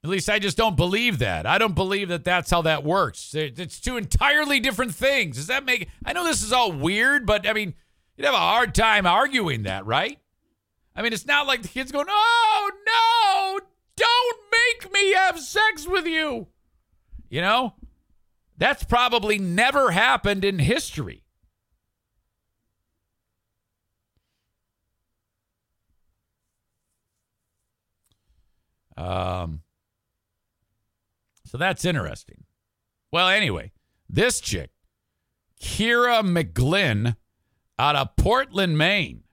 At 0.04 0.10
least 0.10 0.28
I 0.28 0.40
just 0.40 0.56
don't 0.56 0.76
believe 0.76 1.18
that. 1.20 1.46
I 1.46 1.58
don't 1.58 1.76
believe 1.76 2.08
that 2.08 2.24
that's 2.24 2.50
how 2.50 2.62
that 2.62 2.82
works. 2.82 3.34
It's 3.34 3.78
two 3.78 3.96
entirely 3.96 4.58
different 4.58 4.94
things. 4.94 5.36
Does 5.36 5.46
that 5.46 5.64
make 5.64 5.88
I 6.04 6.12
know 6.12 6.24
this 6.24 6.42
is 6.42 6.52
all 6.52 6.72
weird, 6.72 7.24
but 7.24 7.48
I 7.48 7.52
mean, 7.52 7.74
you'd 8.16 8.24
have 8.24 8.34
a 8.34 8.38
hard 8.38 8.74
time 8.74 9.06
arguing 9.06 9.62
that, 9.62 9.86
right? 9.86 10.18
I 10.96 11.02
mean, 11.02 11.12
it's 11.12 11.26
not 11.26 11.46
like 11.46 11.62
the 11.62 11.68
kids 11.68 11.92
going, 11.92 12.06
"Oh, 12.08 12.70
no! 12.86 13.66
Don't 13.96 14.38
make 14.50 14.92
me 14.92 15.12
have 15.12 15.38
sex 15.38 15.86
with 15.86 16.06
you." 16.06 16.48
You 17.30 17.40
know? 17.40 17.74
That's 18.58 18.84
probably 18.84 19.38
never 19.38 19.90
happened 19.90 20.44
in 20.44 20.58
history. 20.58 21.24
Um, 28.96 29.61
so 31.52 31.58
that's 31.58 31.84
interesting. 31.84 32.44
Well, 33.12 33.28
anyway, 33.28 33.72
this 34.08 34.40
chick, 34.40 34.70
Kira 35.60 36.22
McGlynn, 36.22 37.16
out 37.78 37.94
of 37.94 38.16
Portland, 38.16 38.78
Maine, 38.78 39.24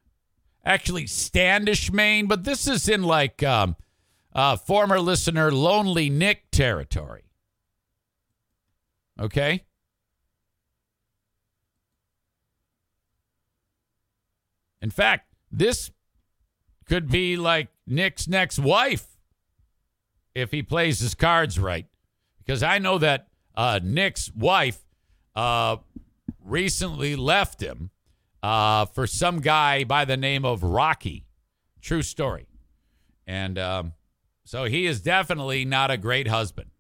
actually 0.66 1.08
Standish, 1.08 1.94
Maine, 1.94 2.28
but 2.28 2.44
this 2.44 2.68
is 2.68 2.90
in 2.90 3.04
like 3.04 3.42
um, 3.42 3.78
uh, 4.36 4.58
former 4.58 5.00
listener 5.00 5.50
Lonely 5.50 6.10
Nick 6.10 6.52
territory. 6.52 7.24
Okay. 9.18 9.64
In 14.82 14.90
fact, 14.90 15.34
this 15.50 15.90
could 16.86 17.10
be 17.10 17.38
like 17.38 17.70
Nick's 17.88 18.28
next 18.28 18.60
wife 18.60 19.08
if 20.36 20.52
he 20.52 20.62
plays 20.62 21.00
his 21.00 21.16
cards 21.16 21.58
right. 21.58 21.86
Because 22.50 22.64
I 22.64 22.80
know 22.80 22.98
that 22.98 23.28
uh, 23.56 23.80
Nick's 23.84 24.32
wife 24.34 24.80
uh, 25.36 25.76
recently 26.44 27.16
left 27.16 27.62
him 27.62 27.92
uh, 28.42 28.86
for 28.86 29.06
some 29.06 29.40
guy 29.40 29.84
by 29.84 30.04
the 30.04 30.18
name 30.18 30.46
of 30.46 30.64
Rocky. 30.64 31.28
True 31.80 32.02
story. 32.02 32.48
And 33.28 33.60
um, 33.60 33.94
so 34.46 34.64
he 34.64 34.88
is 34.88 35.00
definitely 35.00 35.64
not 35.64 35.92
a 35.92 35.98
great 35.98 36.28
husband. 36.28 36.72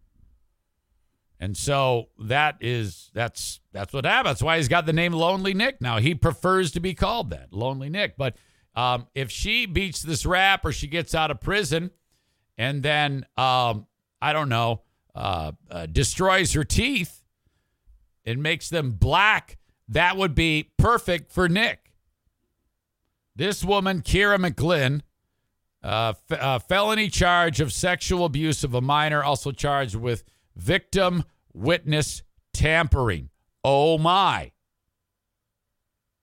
And 1.39 1.55
so 1.55 2.09
that 2.17 2.55
is 2.61 3.11
that's 3.13 3.59
that's 3.71 3.93
what 3.93 4.05
happens. 4.05 4.31
That's 4.31 4.41
why 4.41 4.57
he's 4.57 4.69
got 4.69 4.87
the 4.87 4.93
name 4.93 5.13
Lonely 5.13 5.53
Nick 5.53 5.81
now. 5.81 5.99
He 5.99 6.15
prefers 6.15 6.71
to 6.71 6.79
be 6.79 6.95
called 6.95 7.29
that, 7.29 7.53
Lonely 7.53 7.89
Nick. 7.89 8.17
But 8.17 8.37
um, 8.73 9.05
if 9.13 9.29
she 9.29 9.67
beats 9.67 10.01
this 10.01 10.25
rap 10.25 10.65
or 10.65 10.71
she 10.71 10.87
gets 10.87 11.13
out 11.13 11.29
of 11.29 11.39
prison, 11.39 11.91
and 12.57 12.81
then 12.81 13.27
um, 13.37 13.85
I 14.19 14.33
don't 14.33 14.49
know, 14.49 14.81
uh, 15.15 15.51
uh, 15.69 15.85
destroys 15.85 16.53
her 16.53 16.63
teeth 16.63 17.23
and 18.25 18.43
makes 18.43 18.69
them 18.69 18.91
black, 18.91 19.57
that 19.87 20.17
would 20.17 20.35
be 20.35 20.71
perfect 20.77 21.31
for 21.31 21.49
Nick. 21.49 21.91
This 23.35 23.63
woman, 23.63 24.01
Kira 24.01 24.37
McGlynn, 24.37 25.01
uh, 25.83 26.13
f- 26.29 26.39
uh, 26.39 26.59
felony 26.59 27.09
charge 27.09 27.59
of 27.59 27.71
sexual 27.71 28.25
abuse 28.25 28.63
of 28.63 28.73
a 28.73 28.81
minor, 28.81 29.23
also 29.23 29.51
charged 29.51 29.95
with 29.95 30.23
victim 30.55 31.23
witness 31.53 32.21
tampering. 32.53 33.29
Oh 33.63 33.97
my. 33.97 34.51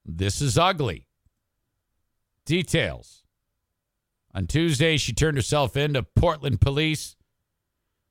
This 0.05 0.41
is 0.41 0.57
ugly. 0.57 1.09
Details. 2.45 3.25
On 4.35 4.47
Tuesday, 4.47 4.99
she 4.99 5.13
turned 5.13 5.39
herself 5.39 5.77
in 5.77 5.95
to 5.95 6.03
Portland 6.03 6.61
police 6.61 7.16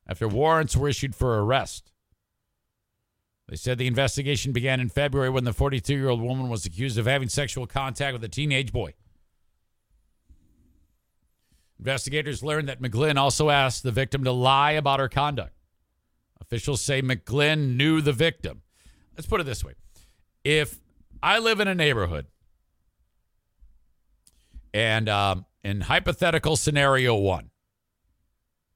after 0.08 0.28
warrants 0.28 0.76
were 0.76 0.88
issued 0.88 1.14
for 1.14 1.42
arrest. 1.42 1.90
They 3.48 3.56
said 3.56 3.78
the 3.78 3.86
investigation 3.86 4.52
began 4.52 4.80
in 4.80 4.88
February 4.88 5.30
when 5.30 5.44
the 5.44 5.52
42 5.52 5.94
year 5.94 6.08
old 6.08 6.20
woman 6.20 6.48
was 6.48 6.66
accused 6.66 6.98
of 6.98 7.06
having 7.06 7.28
sexual 7.28 7.66
contact 7.66 8.12
with 8.12 8.24
a 8.24 8.28
teenage 8.28 8.72
boy. 8.72 8.94
Investigators 11.78 12.42
learned 12.42 12.68
that 12.68 12.80
McGlynn 12.80 13.16
also 13.16 13.50
asked 13.50 13.82
the 13.82 13.92
victim 13.92 14.24
to 14.24 14.32
lie 14.32 14.72
about 14.72 14.98
her 14.98 15.08
conduct. 15.08 15.52
Officials 16.40 16.80
say 16.80 17.02
McGlynn 17.02 17.76
knew 17.76 18.00
the 18.00 18.12
victim. 18.12 18.62
Let's 19.16 19.26
put 19.26 19.40
it 19.40 19.44
this 19.44 19.64
way 19.64 19.74
if 20.42 20.80
I 21.22 21.38
live 21.38 21.60
in 21.60 21.68
a 21.68 21.74
neighborhood 21.74 22.26
and 24.72 25.08
um, 25.08 25.46
in 25.64 25.80
hypothetical 25.80 26.56
scenario 26.56 27.16
one, 27.16 27.50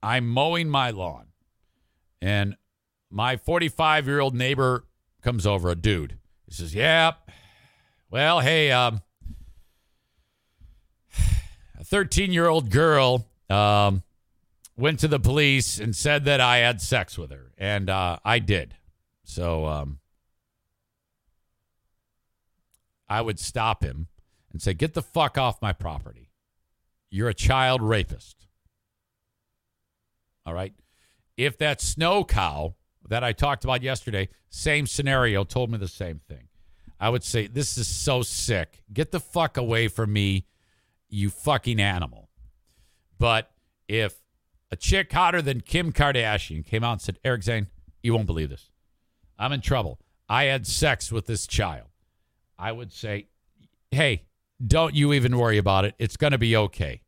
I'm 0.03 0.29
mowing 0.29 0.69
my 0.69 0.91
lawn 0.91 1.27
and 2.23 2.57
my 3.11 3.37
45 3.37 4.07
year 4.07 4.21
old 4.21 4.35
neighbor 4.35 4.85
comes 5.23 5.47
over, 5.47 5.71
a 5.71 5.75
dude. 5.75 6.19
He 6.47 6.55
says, 6.55 6.75
Yeah, 6.75 7.13
well, 8.11 8.41
hey, 8.41 8.71
um, 8.71 9.03
a 11.79 11.85
13 11.85 12.33
year 12.33 12.47
old 12.47 12.71
girl 12.71 13.27
um, 13.49 14.03
went 14.77 15.01
to 15.01 15.09
the 15.09 15.21
police 15.21 15.79
and 15.79 15.95
said 15.95 16.25
that 16.25 16.41
I 16.41 16.59
had 16.59 16.81
sex 16.81 17.19
with 17.19 17.31
her, 17.31 17.53
and 17.59 17.91
uh, 17.91 18.19
I 18.25 18.39
did. 18.39 18.75
So 19.25 19.67
um, 19.67 19.99
I 23.09 23.21
would 23.21 23.39
stop 23.39 23.83
him 23.85 24.09
and 24.53 24.61
say, 24.61 24.75
"Get 24.75 24.95
the 24.95 25.03
fuck 25.03 25.39
off 25.39 25.63
my 25.63 25.73
property. 25.73 26.31
You're 27.11 27.29
a 27.29 27.35
child 27.35 27.83
rapist." 27.83 28.40
All 30.51 30.57
right. 30.57 30.75
If 31.37 31.59
that 31.59 31.81
snow 31.81 32.25
cow 32.25 32.75
that 33.09 33.23
I 33.23 33.33
talked 33.33 33.63
about 33.63 33.85
yesterday, 33.85 34.31
same 34.49 34.85
scenario, 34.89 35.45
told 35.45 35.71
me 35.71 35.79
the 35.79 35.87
same 35.87 36.19
thing, 36.27 36.49
I 36.99 37.09
would 37.09 37.23
say, 37.23 37.47
This 37.47 37.79
is 37.79 37.87
so 37.87 38.23
sick. 38.23 38.83
Get 38.93 39.13
the 39.13 39.21
fuck 39.21 39.57
away 39.57 39.87
from 39.87 40.13
me, 40.13 40.47
you 41.09 41.31
fucking 41.31 41.81
animal. 41.81 42.31
But 43.17 43.53
if 43.87 44.17
a 44.73 44.77
chick 44.77 45.13
hotter 45.13 45.41
than 45.41 45.61
Kim 45.61 45.93
Kardashian 45.93 46.67
came 46.67 46.83
out 46.83 46.95
and 46.95 47.01
said, 47.01 47.21
Eric 47.25 47.45
Zane, 47.45 47.69
you 48.03 48.13
won't 48.13 48.27
believe 48.27 48.51
this. 48.51 48.69
I'm 49.39 49.53
in 49.53 49.61
trouble. 49.61 50.01
I 50.29 50.45
had 50.45 50.67
sex 50.67 51.13
with 51.13 51.27
this 51.27 51.47
child. 51.47 51.87
I 52.59 52.73
would 52.73 52.93
say, 52.93 53.29
Hey, 53.93 54.25
don't 54.67 54.97
you 54.97 55.13
even 55.13 55.39
worry 55.39 55.59
about 55.59 55.85
it. 55.85 55.95
It's 56.01 56.17
going 56.17 56.33
to 56.33 56.39
be 56.39 56.57
okay. 56.57 57.03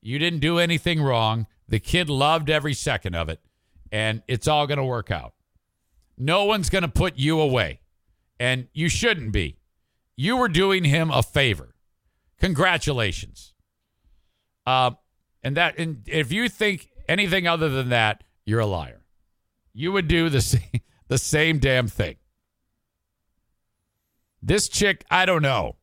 You 0.00 0.18
didn't 0.18 0.40
do 0.40 0.58
anything 0.58 1.02
wrong. 1.02 1.46
The 1.68 1.80
kid 1.80 2.10
loved 2.10 2.50
every 2.50 2.74
second 2.74 3.14
of 3.14 3.28
it, 3.28 3.40
and 3.90 4.22
it's 4.28 4.48
all 4.48 4.66
going 4.66 4.78
to 4.78 4.84
work 4.84 5.10
out. 5.10 5.34
No 6.18 6.44
one's 6.44 6.70
going 6.70 6.82
to 6.82 6.88
put 6.88 7.16
you 7.16 7.40
away, 7.40 7.80
and 8.38 8.68
you 8.72 8.88
shouldn't 8.88 9.32
be. 9.32 9.58
You 10.16 10.36
were 10.36 10.48
doing 10.48 10.84
him 10.84 11.10
a 11.10 11.22
favor. 11.22 11.74
Congratulations. 12.38 13.54
Uh, 14.66 14.92
and 15.42 15.56
that, 15.56 15.78
and 15.78 16.02
if 16.06 16.32
you 16.32 16.48
think 16.48 16.90
anything 17.08 17.46
other 17.46 17.68
than 17.68 17.88
that, 17.88 18.24
you're 18.44 18.60
a 18.60 18.66
liar. 18.66 19.04
You 19.72 19.92
would 19.92 20.08
do 20.08 20.28
the 20.28 20.40
same, 20.40 20.80
the 21.08 21.18
same 21.18 21.58
damn 21.58 21.88
thing. 21.88 22.16
This 24.42 24.68
chick, 24.68 25.04
I 25.10 25.24
don't 25.24 25.42
know. 25.42 25.76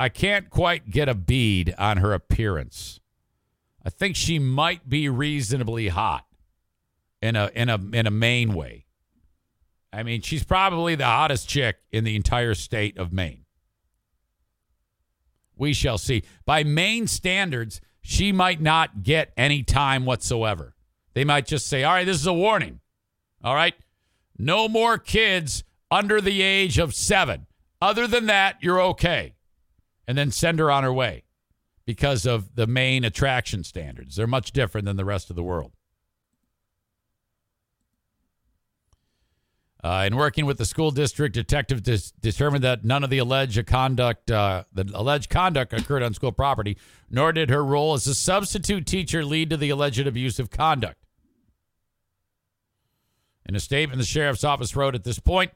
I 0.00 0.08
can't 0.08 0.50
quite 0.50 0.90
get 0.90 1.08
a 1.08 1.14
bead 1.14 1.74
on 1.78 1.98
her 1.98 2.12
appearance. 2.12 3.00
I 3.88 3.90
think 3.90 4.16
she 4.16 4.38
might 4.38 4.86
be 4.86 5.08
reasonably 5.08 5.88
hot 5.88 6.26
in 7.22 7.36
a 7.36 7.50
in 7.54 7.70
a 7.70 7.76
in 7.94 8.06
a 8.06 8.10
Maine 8.10 8.52
way. 8.52 8.84
I 9.90 10.02
mean, 10.02 10.20
she's 10.20 10.44
probably 10.44 10.94
the 10.94 11.06
hottest 11.06 11.48
chick 11.48 11.76
in 11.90 12.04
the 12.04 12.14
entire 12.14 12.52
state 12.52 12.98
of 12.98 13.14
Maine. 13.14 13.46
We 15.56 15.72
shall 15.72 15.96
see. 15.96 16.22
By 16.44 16.64
Maine 16.64 17.06
standards, 17.06 17.80
she 18.02 18.30
might 18.30 18.60
not 18.60 19.04
get 19.04 19.32
any 19.38 19.62
time 19.62 20.04
whatsoever. 20.04 20.74
They 21.14 21.24
might 21.24 21.46
just 21.46 21.66
say, 21.66 21.82
"All 21.82 21.94
right, 21.94 22.04
this 22.04 22.20
is 22.20 22.26
a 22.26 22.34
warning. 22.34 22.80
All 23.42 23.54
right, 23.54 23.74
no 24.36 24.68
more 24.68 24.98
kids 24.98 25.64
under 25.90 26.20
the 26.20 26.42
age 26.42 26.76
of 26.76 26.94
7. 26.94 27.46
Other 27.80 28.06
than 28.06 28.26
that, 28.26 28.58
you're 28.60 28.82
okay." 28.82 29.36
And 30.06 30.18
then 30.18 30.30
send 30.30 30.58
her 30.58 30.70
on 30.70 30.84
her 30.84 30.92
way 30.92 31.24
because 31.88 32.26
of 32.26 32.54
the 32.54 32.66
main 32.66 33.02
attraction 33.02 33.64
standards. 33.64 34.16
They're 34.16 34.26
much 34.26 34.52
different 34.52 34.84
than 34.84 34.98
the 34.98 35.06
rest 35.06 35.30
of 35.30 35.36
the 35.36 35.42
world. 35.42 35.72
Uh, 39.82 40.04
in 40.06 40.14
working 40.14 40.44
with 40.44 40.58
the 40.58 40.66
school 40.66 40.90
district, 40.90 41.34
detectives 41.34 41.80
dis- 41.80 42.10
determined 42.10 42.62
that 42.62 42.84
none 42.84 43.02
of 43.02 43.08
the 43.08 43.16
alleged 43.16 43.66
conduct, 43.66 44.30
uh, 44.30 44.64
the 44.70 44.84
alleged 44.92 45.30
conduct 45.30 45.72
occurred 45.72 46.02
on 46.02 46.12
school 46.12 46.30
property, 46.30 46.76
nor 47.08 47.32
did 47.32 47.48
her 47.48 47.64
role 47.64 47.94
as 47.94 48.06
a 48.06 48.14
substitute 48.14 48.84
teacher 48.84 49.24
lead 49.24 49.48
to 49.48 49.56
the 49.56 49.70
alleged 49.70 50.06
abusive 50.06 50.50
conduct. 50.50 51.02
In 53.46 53.54
a 53.54 53.60
statement, 53.60 53.98
the 53.98 54.04
sheriff's 54.04 54.44
office 54.44 54.76
wrote 54.76 54.94
at 54.94 55.04
this 55.04 55.20
point, 55.20 55.52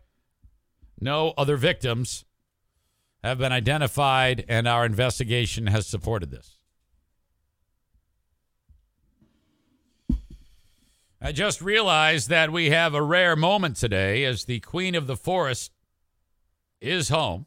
no 0.99 1.35
other 1.37 1.59
victims 1.59 2.25
have 3.23 3.39
been 3.39 3.53
identified, 3.53 4.44
and 4.49 4.66
our 4.66 4.85
investigation 4.85 5.69
has 5.69 5.86
supported 5.86 6.31
this. 6.31 6.59
I 11.20 11.31
just 11.31 11.62
realized 11.62 12.28
that 12.31 12.51
we 12.51 12.70
have 12.70 12.94
a 12.94 13.03
rare 13.03 13.36
moment 13.36 13.77
today 13.77 14.24
as 14.24 14.44
the 14.44 14.59
Queen 14.59 14.97
of 14.97 15.07
the 15.07 15.16
Forest 15.16 15.70
is 16.81 17.11
home. 17.11 17.47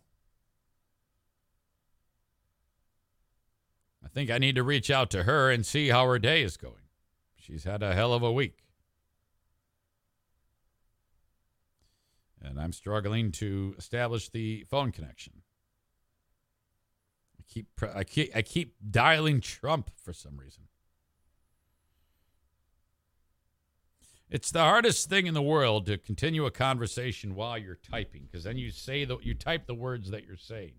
I 4.02 4.08
think 4.08 4.32
I 4.32 4.38
need 4.38 4.56
to 4.56 4.64
reach 4.64 4.90
out 4.90 5.10
to 5.10 5.24
her 5.24 5.52
and 5.52 5.66
see 5.66 5.90
how 5.90 6.08
her 6.08 6.18
day 6.18 6.42
is 6.42 6.56
going. 6.56 6.76
She's 7.36 7.66
had 7.66 7.84
a 7.84 7.94
hell 7.94 8.14
of 8.14 8.24
a 8.24 8.32
week. 8.32 8.60
And 12.42 12.62
I'm 12.62 12.72
struggling 12.72 13.34
to 13.34 13.76
establish 13.78 14.30
the 14.30 14.64
phone 14.70 14.94
connection 14.94 15.42
keep 17.56 17.68
I 17.96 18.04
keep 18.04 18.36
I 18.36 18.42
keep 18.42 18.76
dialing 18.92 19.40
Trump 19.40 19.90
for 20.04 20.14
some 20.14 20.38
reason. 20.38 20.64
It's 24.30 24.52
the 24.52 24.60
hardest 24.60 25.08
thing 25.08 25.28
in 25.28 25.34
the 25.34 25.42
world 25.42 25.86
to 25.86 25.98
continue 25.98 26.46
a 26.46 26.52
conversation 26.52 27.36
while 27.36 27.58
you're 27.58 27.80
typing 27.90 28.28
because 28.30 28.44
then 28.44 28.58
you 28.58 28.72
say 28.72 29.06
that 29.06 29.24
you 29.24 29.34
type 29.34 29.68
the 29.68 29.76
words 29.76 30.12
that 30.12 30.26
you're 30.26 30.36
saying. 30.36 30.74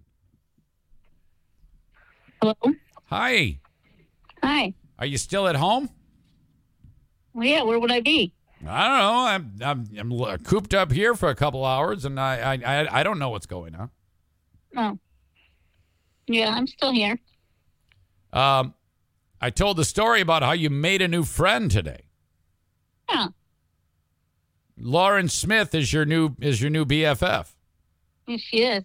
Hello. 2.43 2.55
Hi. 3.07 3.61
Hi. 4.43 4.74
Are 4.98 5.07
you 5.07 5.16
still 5.16 5.47
at 5.47 5.57
home? 5.57 5.89
Well, 7.32 7.47
yeah. 7.47 7.62
Where 7.62 7.78
would 7.78 7.93
I 7.93 8.01
be? 8.01 8.32
I 8.66 8.89
don't 8.89 8.98
know. 9.62 9.70
I'm 9.70 9.89
I'm, 9.98 10.12
I'm 10.20 10.39
cooped 10.39 10.74
up 10.74 10.93
here 10.93 11.15
for 11.15 11.31
a 11.31 11.35
couple 11.35 11.65
hours, 11.65 12.05
and 12.05 12.20
I 12.20 12.59
I 12.62 13.01
I 13.01 13.03
don't 13.03 13.19
know 13.19 13.31
what's 13.31 13.47
going 13.47 13.74
on. 13.74 13.90
No. 14.74 14.98
Yeah, 16.27 16.51
I'm 16.55 16.66
still 16.66 16.93
here. 16.93 17.19
Um, 18.32 18.74
I 19.40 19.51
told 19.51 19.77
the 19.77 19.85
story 19.85 20.20
about 20.20 20.43
how 20.43 20.53
you 20.53 20.70
made 20.70 21.03
a 21.03 21.09
new 21.09 21.23
friend 21.24 21.70
today. 21.70 22.07
Yeah. 23.09 23.28
Lauren 24.78 25.28
Smith 25.28 25.74
is 25.74 25.93
your 25.93 26.05
new 26.05 26.36
is 26.40 26.61
your 26.61 26.70
new 26.70 26.85
BFF. 26.85 27.55
Yes, 28.27 28.40
she 28.40 28.59
is. 28.62 28.85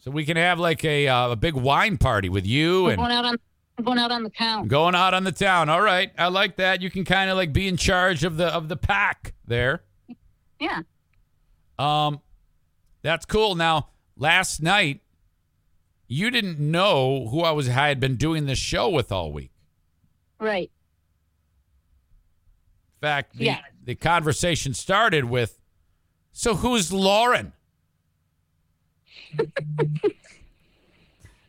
So 0.00 0.10
we 0.10 0.24
can 0.24 0.36
have 0.36 0.58
like 0.58 0.84
a 0.84 1.08
uh, 1.08 1.30
a 1.30 1.36
big 1.36 1.54
wine 1.54 1.96
party 1.96 2.28
with 2.28 2.46
you 2.46 2.84
We're 2.84 2.90
and 2.90 2.98
going 2.98 3.12
out 3.12 3.24
on 3.24 3.36
going 3.82 3.98
out 3.98 4.10
on 4.12 4.22
the 4.22 4.30
town. 4.30 4.68
going 4.68 4.94
out 4.94 5.14
on 5.14 5.24
the 5.24 5.32
town. 5.32 5.68
All 5.68 5.80
right, 5.80 6.10
I 6.18 6.28
like 6.28 6.56
that. 6.56 6.82
You 6.82 6.90
can 6.90 7.04
kind 7.04 7.30
of 7.30 7.36
like 7.36 7.52
be 7.52 7.68
in 7.68 7.76
charge 7.76 8.24
of 8.24 8.36
the 8.36 8.46
of 8.46 8.68
the 8.68 8.76
pack 8.76 9.34
there. 9.46 9.82
Yeah. 10.60 10.82
Um, 11.78 12.20
that's 13.02 13.24
cool. 13.26 13.54
Now, 13.54 13.88
last 14.16 14.60
night 14.62 15.00
you 16.08 16.30
didn't 16.30 16.58
know 16.58 17.28
who 17.28 17.40
I 17.42 17.50
was 17.52 17.68
I 17.68 17.88
had 17.88 18.00
been 18.00 18.16
doing 18.16 18.46
this 18.46 18.58
show 18.58 18.88
with 18.88 19.10
all 19.12 19.32
week. 19.32 19.50
Right. 20.38 20.70
In 22.96 23.00
fact, 23.00 23.36
the, 23.36 23.44
Yeah. 23.46 23.60
the 23.84 23.94
conversation 23.94 24.74
started 24.74 25.24
with, 25.26 25.58
"So 26.32 26.54
who's 26.56 26.92
Lauren?" 26.92 27.52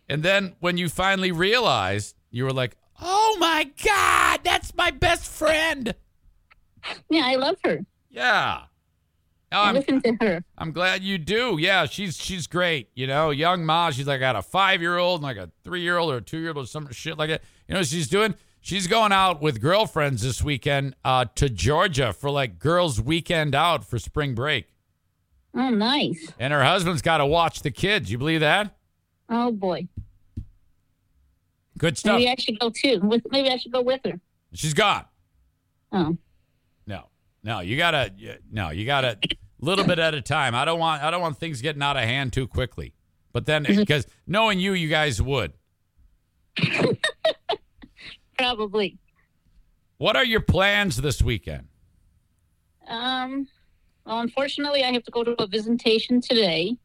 and 0.10 0.24
then 0.24 0.56
when 0.60 0.78
you 0.78 0.90
finally 0.90 1.32
realized, 1.32 2.16
you 2.32 2.44
were 2.44 2.54
like, 2.54 2.76
"Oh 3.02 3.38
my 3.40 3.70
god, 3.84 4.42
that's 4.44 4.74
my 4.76 4.92
best 4.92 5.26
friend." 5.30 5.96
Yeah, 7.10 7.24
I 7.26 7.36
love 7.36 7.58
her. 7.64 7.86
Yeah. 8.10 8.64
Oh, 9.52 9.61
I'm, 9.61 9.76
listen 9.76 10.02
to 10.02 10.18
her. 10.19 10.44
I'm 10.57 10.72
glad 10.72 11.03
you 11.03 11.18
do. 11.18 11.57
Yeah, 11.60 11.86
she's 11.86 12.18
she's 12.18 12.48
great. 12.48 12.90
You 12.95 13.07
know, 13.07 13.30
young 13.30 13.65
ma. 13.65 13.91
She's 13.91 14.07
like 14.07 14.19
got 14.19 14.36
a 14.36 14.41
five 14.41 14.82
year 14.82 14.98
old 14.98 15.22
and 15.22 15.24
like 15.24 15.38
a 15.38 15.49
three 15.64 15.82
year 15.82 15.98
old 15.98 16.11
or 16.11 16.18
a 16.18 16.22
two 16.22 16.40
year 16.40 16.49
old 16.49 16.57
or 16.57 16.65
some 16.65 16.91
shit 16.91 17.18
like 17.18 17.30
that. 17.30 17.41
You 17.68 17.74
know, 17.74 17.80
what 17.80 17.88
she's 17.88 18.10
doing. 18.10 18.36
She's 18.60 18.88
going 18.88 19.14
out 19.14 19.41
with 19.41 19.61
girlfriends 19.61 20.24
this 20.24 20.44
weekend 20.44 20.95
uh, 21.06 21.26
to 21.36 21.49
Georgia 21.49 22.11
for 22.11 22.30
like 22.30 22.60
girls' 22.60 22.99
weekend 22.99 23.56
out 23.56 23.86
for 23.86 23.98
spring 23.98 24.36
break. 24.36 24.68
Oh, 25.56 25.69
nice. 25.69 26.34
And 26.38 26.52
her 26.52 26.64
husband's 26.64 27.02
got 27.02 27.19
to 27.19 27.26
watch 27.26 27.61
the 27.61 27.72
kids. 27.72 28.11
You 28.11 28.18
believe 28.18 28.41
that? 28.41 28.76
Oh 29.30 29.52
boy. 29.52 29.88
Good 31.78 31.98
stuff. 31.98 32.18
Maybe 32.18 32.30
I 32.30 32.36
should 32.38 32.60
go 32.60 32.69
too. 32.69 32.99
With 33.02 33.24
maybe 33.32 33.49
I 33.49 33.57
should 33.57 33.72
go 33.72 33.82
with 33.82 34.02
her. 34.06 34.19
She's 34.53 34.74
gone. 34.74 35.06
Oh. 35.91 36.18
No, 37.44 37.60
you 37.62 37.78
gotta, 37.78 38.12
no, 38.52 38.70
you 38.72 38.86
gotta, 38.86 39.18
little 39.60 39.86
bit 39.86 40.00
at 40.00 40.14
a 40.14 40.22
time. 40.22 40.54
I 40.56 40.66
don't 40.66 40.80
want, 40.80 41.02
I 41.04 41.12
don't 41.12 41.22
want 41.22 41.38
things 41.38 41.62
getting 41.62 41.82
out 41.82 41.96
of 41.98 42.04
hand 42.04 42.34
too 42.34 42.48
quickly. 42.48 42.94
But 43.34 43.46
then, 43.46 43.64
because 43.64 44.08
knowing 44.26 44.60
you, 44.60 44.74
you 44.74 44.88
guys 44.90 45.22
would. 45.22 45.54
Probably. 48.38 48.98
What 49.98 50.16
are 50.16 50.26
your 50.26 50.42
plans 50.42 50.98
this 50.98 51.22
weekend? 51.22 51.68
Um. 52.88 53.48
Well, 54.06 54.20
unfortunately, 54.20 54.84
I 54.86 54.94
have 54.94 55.04
to 55.04 55.12
go 55.12 55.24
to 55.26 55.36
a 55.42 55.48
visitation 55.48 56.22
today, 56.22 56.78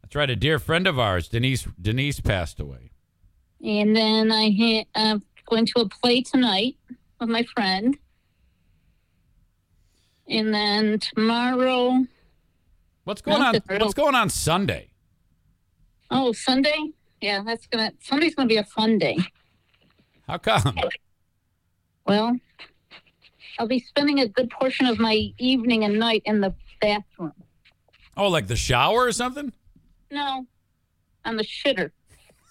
That's 0.00 0.14
right. 0.16 0.30
A 0.30 0.36
dear 0.36 0.58
friend 0.58 0.86
of 0.86 0.98
ours, 0.98 1.28
Denise, 1.28 1.68
Denise 1.78 2.20
passed 2.20 2.58
away. 2.60 2.92
and 3.62 3.94
then 3.94 4.32
I 4.32 4.50
ha- 4.50 4.86
uh, 4.94 5.18
going 5.50 5.66
to 5.66 5.80
a 5.80 5.88
play 5.88 6.22
tonight 6.22 6.76
with 7.20 7.28
my 7.28 7.42
friend. 7.42 7.98
And 10.30 10.54
then 10.54 11.00
tomorrow, 11.00 12.06
What's 13.02 13.20
going 13.20 13.42
on? 13.42 13.56
What's 13.66 13.94
going 13.94 14.14
on 14.14 14.30
Sunday? 14.30 14.90
oh, 16.12 16.32
Sunday. 16.32 16.92
Yeah, 17.20 17.42
that's 17.44 17.66
gonna 17.66 17.92
Sunday's 18.00 18.36
gonna 18.36 18.48
be 18.48 18.56
a 18.56 18.64
fun 18.64 18.98
day. 18.98 19.18
How 20.28 20.38
come? 20.38 20.78
Well, 22.06 22.36
I'll 23.58 23.66
be 23.66 23.80
spending 23.80 24.20
a 24.20 24.28
good 24.28 24.50
portion 24.50 24.86
of 24.86 24.98
my 24.98 25.32
evening 25.38 25.84
and 25.84 25.98
night 25.98 26.22
in 26.24 26.40
the 26.40 26.54
bathroom. 26.80 27.32
Oh, 28.16 28.28
like 28.28 28.46
the 28.46 28.56
shower 28.56 29.00
or 29.04 29.12
something? 29.12 29.52
No, 30.10 30.46
on 31.24 31.36
the 31.36 31.44
shitter. 31.44 31.90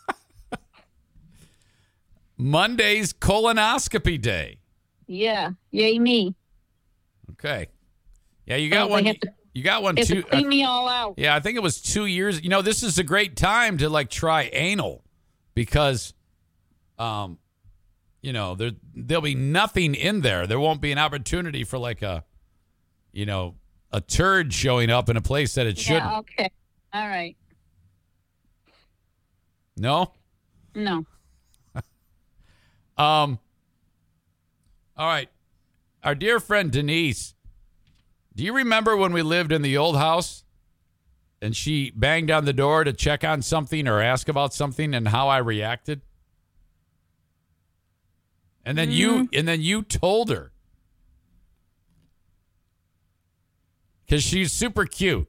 Monday's 2.38 3.12
colonoscopy 3.14 4.22
day. 4.22 4.60
Yeah, 5.08 5.52
yay 5.72 5.98
me. 6.00 6.36
Okay. 7.32 7.68
Yeah, 8.46 8.56
you 8.58 8.70
got 8.70 8.88
Oh, 8.88 8.92
one. 8.92 9.04
to- 9.06 9.18
You 9.54 9.64
got 9.64 9.84
one 9.84 9.96
too. 9.96 10.04
to 10.04 10.24
clean 10.24 10.48
me 10.48 10.64
all 10.64 10.88
out. 10.88 11.16
Yeah, 11.18 11.36
I 11.36 11.40
think 11.40 11.58
it 11.58 11.62
was 11.64 11.82
two 11.82 12.06
years. 12.06 12.42
You 12.42 12.50
know, 12.50 12.62
this 12.62 12.84
is 12.84 12.98
a 12.98 13.04
great 13.04 13.36
time 13.36 13.78
to 13.80 13.90
like 13.90 14.10
try 14.10 14.44
anal 14.54 15.04
because, 15.56 16.14
um, 16.98 17.38
you 18.22 18.32
know, 18.34 18.56
there 18.56 18.72
there'll 18.96 19.22
be 19.22 19.36
nothing 19.36 19.96
in 19.96 20.22
there. 20.22 20.46
There 20.48 20.60
won't 20.60 20.82
be 20.82 20.92
an 20.92 20.98
opportunity 20.98 21.64
for 21.64 21.78
like 21.78 22.02
a, 22.02 22.24
you 23.12 23.26
know, 23.26 23.56
a 23.92 24.02
turd 24.02 24.54
showing 24.54 24.90
up 24.92 25.10
in 25.10 25.18
a 25.18 25.22
place 25.22 25.56
that 25.56 25.66
it 25.68 25.78
shouldn't. 25.78 26.12
Okay. 26.20 26.50
All 26.94 27.08
right. 27.08 27.36
No. 29.78 30.12
No. 30.76 31.06
Um. 32.98 33.40
All 34.98 35.08
right, 35.08 35.30
our 36.04 36.16
dear 36.16 36.40
friend 36.40 36.72
Denise. 36.72 37.36
Do 38.36 38.44
you 38.44 38.54
remember 38.54 38.96
when 38.96 39.12
we 39.12 39.22
lived 39.22 39.52
in 39.52 39.62
the 39.62 39.78
old 39.78 39.98
house, 39.98 40.44
and 41.42 41.56
she 41.56 41.92
banged 41.92 42.32
on 42.32 42.46
the 42.46 42.54
door 42.54 42.84
to 42.84 42.94
check 42.94 43.24
on 43.24 43.42
something 43.42 43.88
or 43.88 44.02
ask 44.02 44.30
about 44.30 44.54
something, 44.54 44.94
and 44.94 45.10
how 45.10 45.28
I 45.28 45.38
reacted? 45.38 46.02
And 48.64 48.78
then 48.78 48.92
you, 48.92 49.30
and 49.34 49.48
then 49.48 49.62
you 49.62 49.82
told 49.82 50.30
her 50.30 50.52
because 54.06 54.24
she's 54.24 54.52
super 54.52 54.86
cute. 54.86 55.28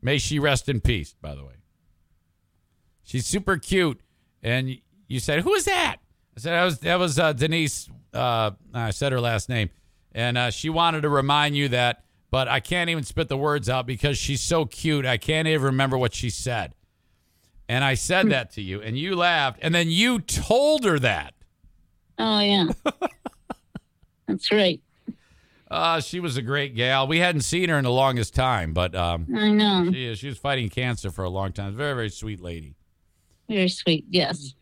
May 0.00 0.18
she 0.18 0.38
rest 0.38 0.68
in 0.68 0.80
peace. 0.80 1.14
By 1.20 1.34
the 1.34 1.44
way, 1.44 1.54
she's 3.04 3.24
super 3.26 3.56
cute, 3.56 4.00
and 4.42 4.78
you 5.06 5.20
said, 5.20 5.42
"Who 5.42 5.54
is 5.54 5.64
that?" 5.66 5.98
I 6.36 6.40
said, 6.40 6.52
"That 6.52 6.64
was 6.64 6.78
that 6.80 6.98
was 6.98 7.18
uh, 7.18 7.32
Denise." 7.34 7.88
Uh, 8.12 8.50
I 8.74 8.90
said 8.90 9.12
her 9.12 9.20
last 9.20 9.48
name, 9.48 9.70
and 10.14 10.38
uh, 10.38 10.50
she 10.50 10.70
wanted 10.70 11.02
to 11.02 11.08
remind 11.08 11.56
you 11.56 11.68
that, 11.68 12.04
but 12.30 12.48
I 12.48 12.60
can't 12.60 12.90
even 12.90 13.04
spit 13.04 13.28
the 13.28 13.36
words 13.36 13.68
out 13.68 13.86
because 13.86 14.18
she's 14.18 14.40
so 14.40 14.64
cute. 14.64 15.06
I 15.06 15.16
can't 15.16 15.48
even 15.48 15.62
remember 15.62 15.98
what 15.98 16.14
she 16.14 16.30
said. 16.30 16.74
And 17.68 17.84
I 17.84 17.94
said 17.94 18.30
that 18.30 18.50
to 18.52 18.62
you, 18.62 18.82
and 18.82 18.98
you 18.98 19.16
laughed, 19.16 19.58
and 19.62 19.74
then 19.74 19.88
you 19.88 20.18
told 20.20 20.84
her 20.84 20.98
that. 20.98 21.34
Oh 22.18 22.40
yeah. 22.40 22.66
That's 24.26 24.52
right. 24.52 24.80
Uh, 25.70 26.00
she 26.00 26.20
was 26.20 26.36
a 26.36 26.42
great 26.42 26.74
gal. 26.74 27.08
We 27.08 27.18
hadn't 27.18 27.42
seen 27.42 27.70
her 27.70 27.78
in 27.78 27.84
the 27.84 27.90
longest 27.90 28.34
time, 28.34 28.74
but 28.74 28.94
um, 28.94 29.26
I 29.34 29.50
know. 29.50 29.90
she 29.90 30.14
she 30.16 30.26
was 30.28 30.36
fighting 30.36 30.68
cancer 30.68 31.10
for 31.10 31.24
a 31.24 31.30
long 31.30 31.52
time. 31.52 31.74
Very 31.74 31.94
very 31.94 32.10
sweet 32.10 32.40
lady. 32.40 32.74
Very 33.48 33.68
sweet. 33.68 34.04
Yes. 34.10 34.54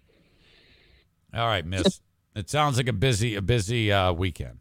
All 1.35 1.47
right, 1.47 1.67
Miss. 1.67 2.01
It 2.37 2.49
sounds 2.49 2.77
like 2.77 2.87
a 2.87 2.93
busy 2.93 3.35
a 3.35 3.43
busy 3.43 3.91
uh, 3.91 4.13
weekend. 4.13 4.60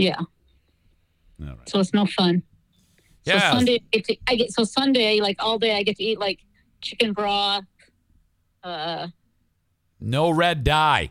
Yeah. 0.00 0.16
All 0.18 0.26
right. 1.46 1.68
So 1.68 1.78
it's 1.80 1.92
no 1.94 2.06
fun. 2.06 2.42
So 3.26 3.34
Yeah. 3.34 3.52
Sunday 3.52 3.74
I 3.74 3.86
get, 3.96 4.04
to, 4.06 4.16
I 4.28 4.34
get 4.36 4.52
so 4.52 4.64
Sunday 4.64 5.20
like 5.20 5.36
all 5.38 5.58
day 5.58 5.76
I 5.76 5.82
get 5.82 5.96
to 5.96 6.02
eat 6.04 6.18
like 6.18 6.40
chicken 6.80 7.12
broth. 7.12 7.64
Uh, 8.62 9.08
No 10.00 10.30
red 10.30 10.64
dye. 10.64 11.10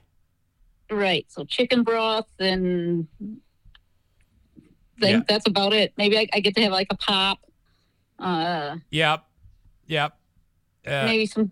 right. 0.92 1.26
So 1.30 1.44
chicken 1.46 1.84
broth 1.84 2.28
and 2.40 3.08
then 4.98 5.12
Yeah. 5.12 5.22
that's 5.28 5.48
about 5.48 5.74
it. 5.74 5.94
Maybe 5.98 6.18
I, 6.18 6.28
I 6.34 6.40
get 6.42 6.56
to 6.56 6.62
have 6.64 6.72
like 6.72 6.88
a 6.90 6.98
pop. 6.98 7.40
Uh, 8.18 8.78
Yep. 8.92 9.24
Yep. 9.88 10.18
Uh, 10.86 11.06
maybe 11.06 11.26
some 11.26 11.52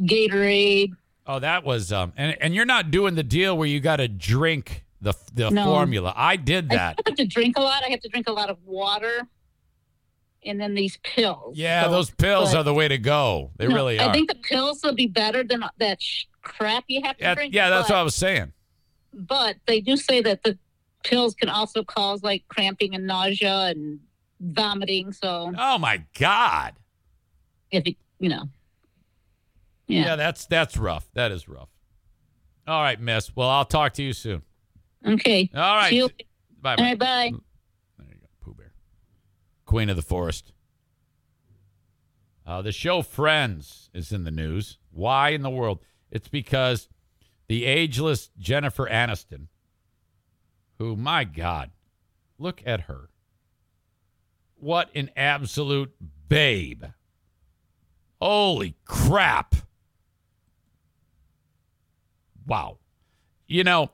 Gatorade. 0.00 0.92
Oh, 1.26 1.38
that 1.40 1.62
was 1.64 1.92
um, 1.92 2.12
and 2.16 2.36
and 2.40 2.54
you're 2.54 2.64
not 2.64 2.90
doing 2.90 3.14
the 3.14 3.22
deal 3.22 3.56
where 3.58 3.68
you 3.68 3.80
got 3.80 3.96
to 3.96 4.08
drink 4.08 4.84
the 5.00 5.14
the 5.34 5.50
No. 5.50 5.64
formula. 5.64 6.12
I 6.16 6.36
did 6.36 6.70
that. 6.70 6.98
I 7.04 7.10
have 7.10 7.16
to 7.16 7.26
drink 7.26 7.56
a 7.58 7.62
lot. 7.62 7.82
I 7.84 7.88
have 7.90 8.00
to 8.00 8.08
drink 8.08 8.28
a 8.28 8.32
lot 8.32 8.50
of 8.50 8.58
water, 8.64 9.28
and 10.44 10.60
then 10.60 10.74
these 10.74 10.96
pills. 10.98 11.56
Yeah, 11.56 11.84
So- 11.84 11.90
those 11.90 12.10
pills 12.10 12.52
but- 12.52 12.58
are 12.60 12.62
the 12.64 12.74
way 12.74 12.88
to 12.88 12.98
go. 12.98 13.52
They 13.56 13.68
No, 13.68 13.74
really 13.74 13.98
are. 13.98 14.08
I 14.08 14.12
think 14.12 14.28
the 14.28 14.34
pills 14.36 14.82
will 14.82 14.94
be 14.94 15.06
better 15.06 15.44
than 15.44 15.62
that 15.78 16.02
sh- 16.02 16.24
crap 16.42 16.84
you 16.88 17.02
have 17.02 17.16
to 17.18 17.24
yeah, 17.24 17.34
drink. 17.34 17.54
yeah, 17.54 17.68
that's 17.70 17.88
but, 17.88 17.94
what 17.94 18.00
I 18.00 18.02
was 18.02 18.14
saying. 18.14 18.52
But 19.14 19.56
they 19.66 19.80
do 19.80 19.96
say 19.96 20.20
that 20.22 20.42
the 20.42 20.58
pills 21.04 21.34
can 21.34 21.48
also 21.48 21.84
cause 21.84 22.22
like 22.22 22.44
cramping 22.48 22.94
and 22.94 23.06
nausea 23.06 23.66
and 23.66 24.00
vomiting. 24.40 25.12
So 25.12 25.52
Oh 25.56 25.78
my 25.78 26.02
god. 26.18 26.74
if 27.70 27.86
you, 27.86 27.94
you 28.18 28.28
know, 28.28 28.48
Yeah. 29.86 30.04
Yeah. 30.06 30.16
that's 30.16 30.46
that's 30.46 30.76
rough. 30.76 31.08
That 31.14 31.30
is 31.32 31.48
rough. 31.48 31.68
All 32.66 32.82
right, 32.82 33.00
Miss. 33.00 33.34
Well, 33.34 33.48
I'll 33.48 33.64
talk 33.64 33.94
to 33.94 34.02
you 34.02 34.12
soon. 34.12 34.42
Okay. 35.06 35.50
All 35.54 35.76
right. 35.76 35.90
See 35.90 35.96
you- 35.96 36.10
Bye. 36.60 36.74
All 36.76 36.84
right, 36.84 36.98
bye. 36.98 37.32
Queen 39.64 39.90
of 39.90 39.96
the 39.96 40.02
Forest. 40.02 40.52
Uh, 42.46 42.62
the 42.62 42.72
show 42.72 43.02
Friends 43.02 43.90
is 43.92 44.12
in 44.12 44.24
the 44.24 44.30
news. 44.30 44.78
Why 44.90 45.28
in 45.30 45.42
the 45.42 45.50
world? 45.50 45.80
It's 46.10 46.28
because 46.28 46.88
the 47.48 47.66
ageless 47.66 48.30
Jennifer 48.38 48.88
Aniston, 48.90 49.48
who, 50.78 50.96
my 50.96 51.24
God, 51.24 51.70
look 52.38 52.62
at 52.64 52.80
her. 52.82 53.10
What 54.56 54.88
an 54.94 55.10
absolute 55.14 55.92
babe. 56.30 56.84
Holy 58.22 58.74
crap. 58.86 59.54
Wow. 62.46 62.78
You 63.46 63.64
know, 63.64 63.90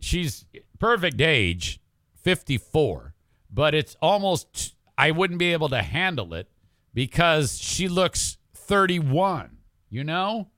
she's 0.00 0.44
perfect 0.78 1.20
age, 1.20 1.80
54, 2.14 3.14
but 3.50 3.74
it's 3.74 3.96
almost, 4.00 4.74
I 4.96 5.10
wouldn't 5.10 5.38
be 5.38 5.52
able 5.52 5.68
to 5.70 5.82
handle 5.82 6.34
it 6.34 6.48
because 6.94 7.58
she 7.58 7.88
looks 7.88 8.38
31, 8.54 9.58
you 9.90 10.04
know? 10.04 10.48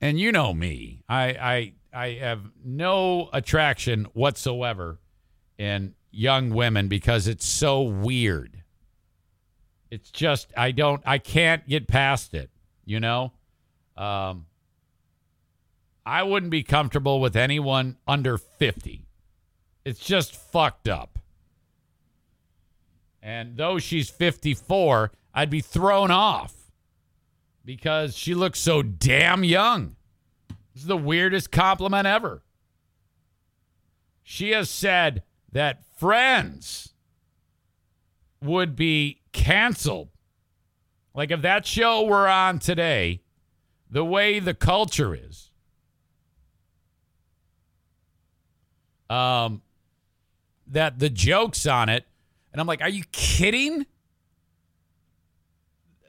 And 0.00 0.20
you 0.20 0.30
know 0.32 0.52
me. 0.52 1.02
I 1.08 1.24
I 1.24 1.72
I 1.92 2.08
have 2.20 2.40
no 2.62 3.30
attraction 3.32 4.04
whatsoever 4.12 5.00
in 5.58 5.94
young 6.10 6.50
women 6.50 6.88
because 6.88 7.26
it's 7.26 7.46
so 7.46 7.82
weird. 7.82 8.62
It's 9.90 10.10
just 10.10 10.52
I 10.56 10.72
don't 10.72 11.02
I 11.06 11.18
can't 11.18 11.66
get 11.66 11.88
past 11.88 12.34
it, 12.34 12.50
you 12.84 13.00
know? 13.00 13.32
Um 13.96 14.46
I 16.06 16.22
wouldn't 16.22 16.52
be 16.52 16.62
comfortable 16.62 17.20
with 17.20 17.34
anyone 17.34 17.96
under 18.06 18.38
50. 18.38 19.04
It's 19.84 19.98
just 19.98 20.36
fucked 20.36 20.88
up. 20.88 21.18
And 23.20 23.56
though 23.56 23.80
she's 23.80 24.08
54, 24.08 25.10
I'd 25.34 25.50
be 25.50 25.60
thrown 25.60 26.12
off 26.12 26.54
because 27.64 28.16
she 28.16 28.34
looks 28.34 28.60
so 28.60 28.82
damn 28.82 29.42
young. 29.42 29.96
This 30.72 30.82
is 30.82 30.86
the 30.86 30.96
weirdest 30.96 31.50
compliment 31.50 32.06
ever. 32.06 32.44
She 34.22 34.50
has 34.50 34.70
said 34.70 35.24
that 35.50 35.82
Friends 35.96 36.92
would 38.42 38.76
be 38.76 39.22
canceled. 39.32 40.10
Like 41.14 41.30
if 41.30 41.40
that 41.40 41.66
show 41.66 42.04
were 42.04 42.28
on 42.28 42.58
today, 42.58 43.22
the 43.90 44.04
way 44.04 44.38
the 44.38 44.52
culture 44.52 45.14
is, 45.14 45.45
um, 49.08 49.62
that 50.68 50.98
the 50.98 51.10
jokes 51.10 51.66
on 51.66 51.88
it, 51.88 52.04
and 52.52 52.60
I'm 52.60 52.66
like, 52.66 52.82
are 52.82 52.88
you 52.88 53.04
kidding? 53.12 53.86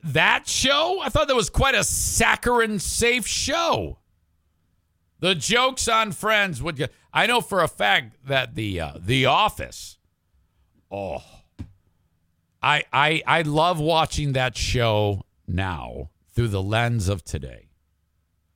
That 0.04 0.48
show? 0.48 1.02
I 1.04 1.10
thought 1.10 1.28
that 1.28 1.36
was 1.36 1.50
quite 1.50 1.76
a 1.76 1.84
saccharine 1.84 2.80
safe 2.80 3.28
show. 3.28 3.98
The 5.20 5.36
jokes 5.36 5.88
on 5.88 6.12
Friends 6.12 6.62
would 6.62 6.76
get. 6.76 6.94
I 7.12 7.26
know 7.28 7.42
for 7.42 7.62
a 7.62 7.68
fact 7.68 8.16
that 8.26 8.56
the 8.56 8.80
uh, 8.80 8.94
The 9.00 9.26
Office. 9.26 9.98
Oh, 10.92 11.24
I 12.62 12.84
I 12.94 13.24
I 13.26 13.42
love 13.42 13.80
watching 13.80 14.34
that 14.34 14.56
show 14.56 15.26
now 15.48 16.12
through 16.34 16.50
the 16.50 16.62
lens 16.62 17.10
of 17.10 17.24
today. 17.24 17.70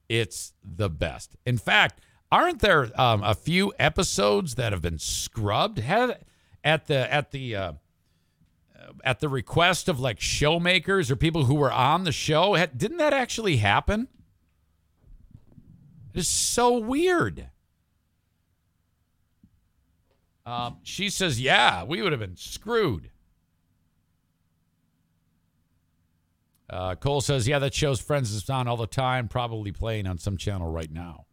It's 0.08 0.54
the 0.64 0.90
best. 0.90 1.36
In 1.46 1.58
fact, 1.58 2.02
aren't 2.32 2.60
there 2.60 2.90
um, 3.00 3.24
a 3.24 3.36
few 3.36 3.74
episodes 3.78 4.56
that 4.56 4.72
have 4.72 4.82
been 4.82 5.00
scrubbed? 5.00 5.80
Have 5.80 6.18
at 6.64 6.88
the 6.88 7.14
at 7.14 7.32
the 7.32 7.56
uh, 7.56 7.74
at 9.04 9.20
the 9.20 9.30
request 9.30 9.90
of 9.90 10.00
like 10.00 10.20
showmakers 10.20 11.12
or 11.12 11.16
people 11.16 11.46
who 11.46 11.56
were 11.56 11.72
on 11.72 12.04
the 12.04 12.12
show? 12.12 12.56
Didn't 12.66 12.98
that 12.98 13.14
actually 13.14 13.58
happen? 13.58 14.08
It 16.14 16.20
is 16.20 16.28
so 16.28 16.78
weird. 16.78 17.50
Um, 20.46 20.78
she 20.84 21.10
says, 21.10 21.40
"Yeah, 21.40 21.84
we 21.84 22.02
would 22.02 22.12
have 22.12 22.20
been 22.20 22.38
screwed." 22.38 23.12
Uh, 26.70 26.96
Cole 26.96 27.22
says, 27.22 27.48
"Yeah, 27.48 27.60
that 27.60 27.74
show's 27.74 28.02
Friends 28.02 28.32
is 28.32 28.50
on 28.50 28.68
all 28.68 28.78
the 28.78 28.88
time, 28.88 29.28
probably 29.28 29.72
playing 29.72 30.08
on 30.08 30.18
some 30.18 30.38
channel 30.38 30.72
right 30.72 30.92
now." 30.92 31.26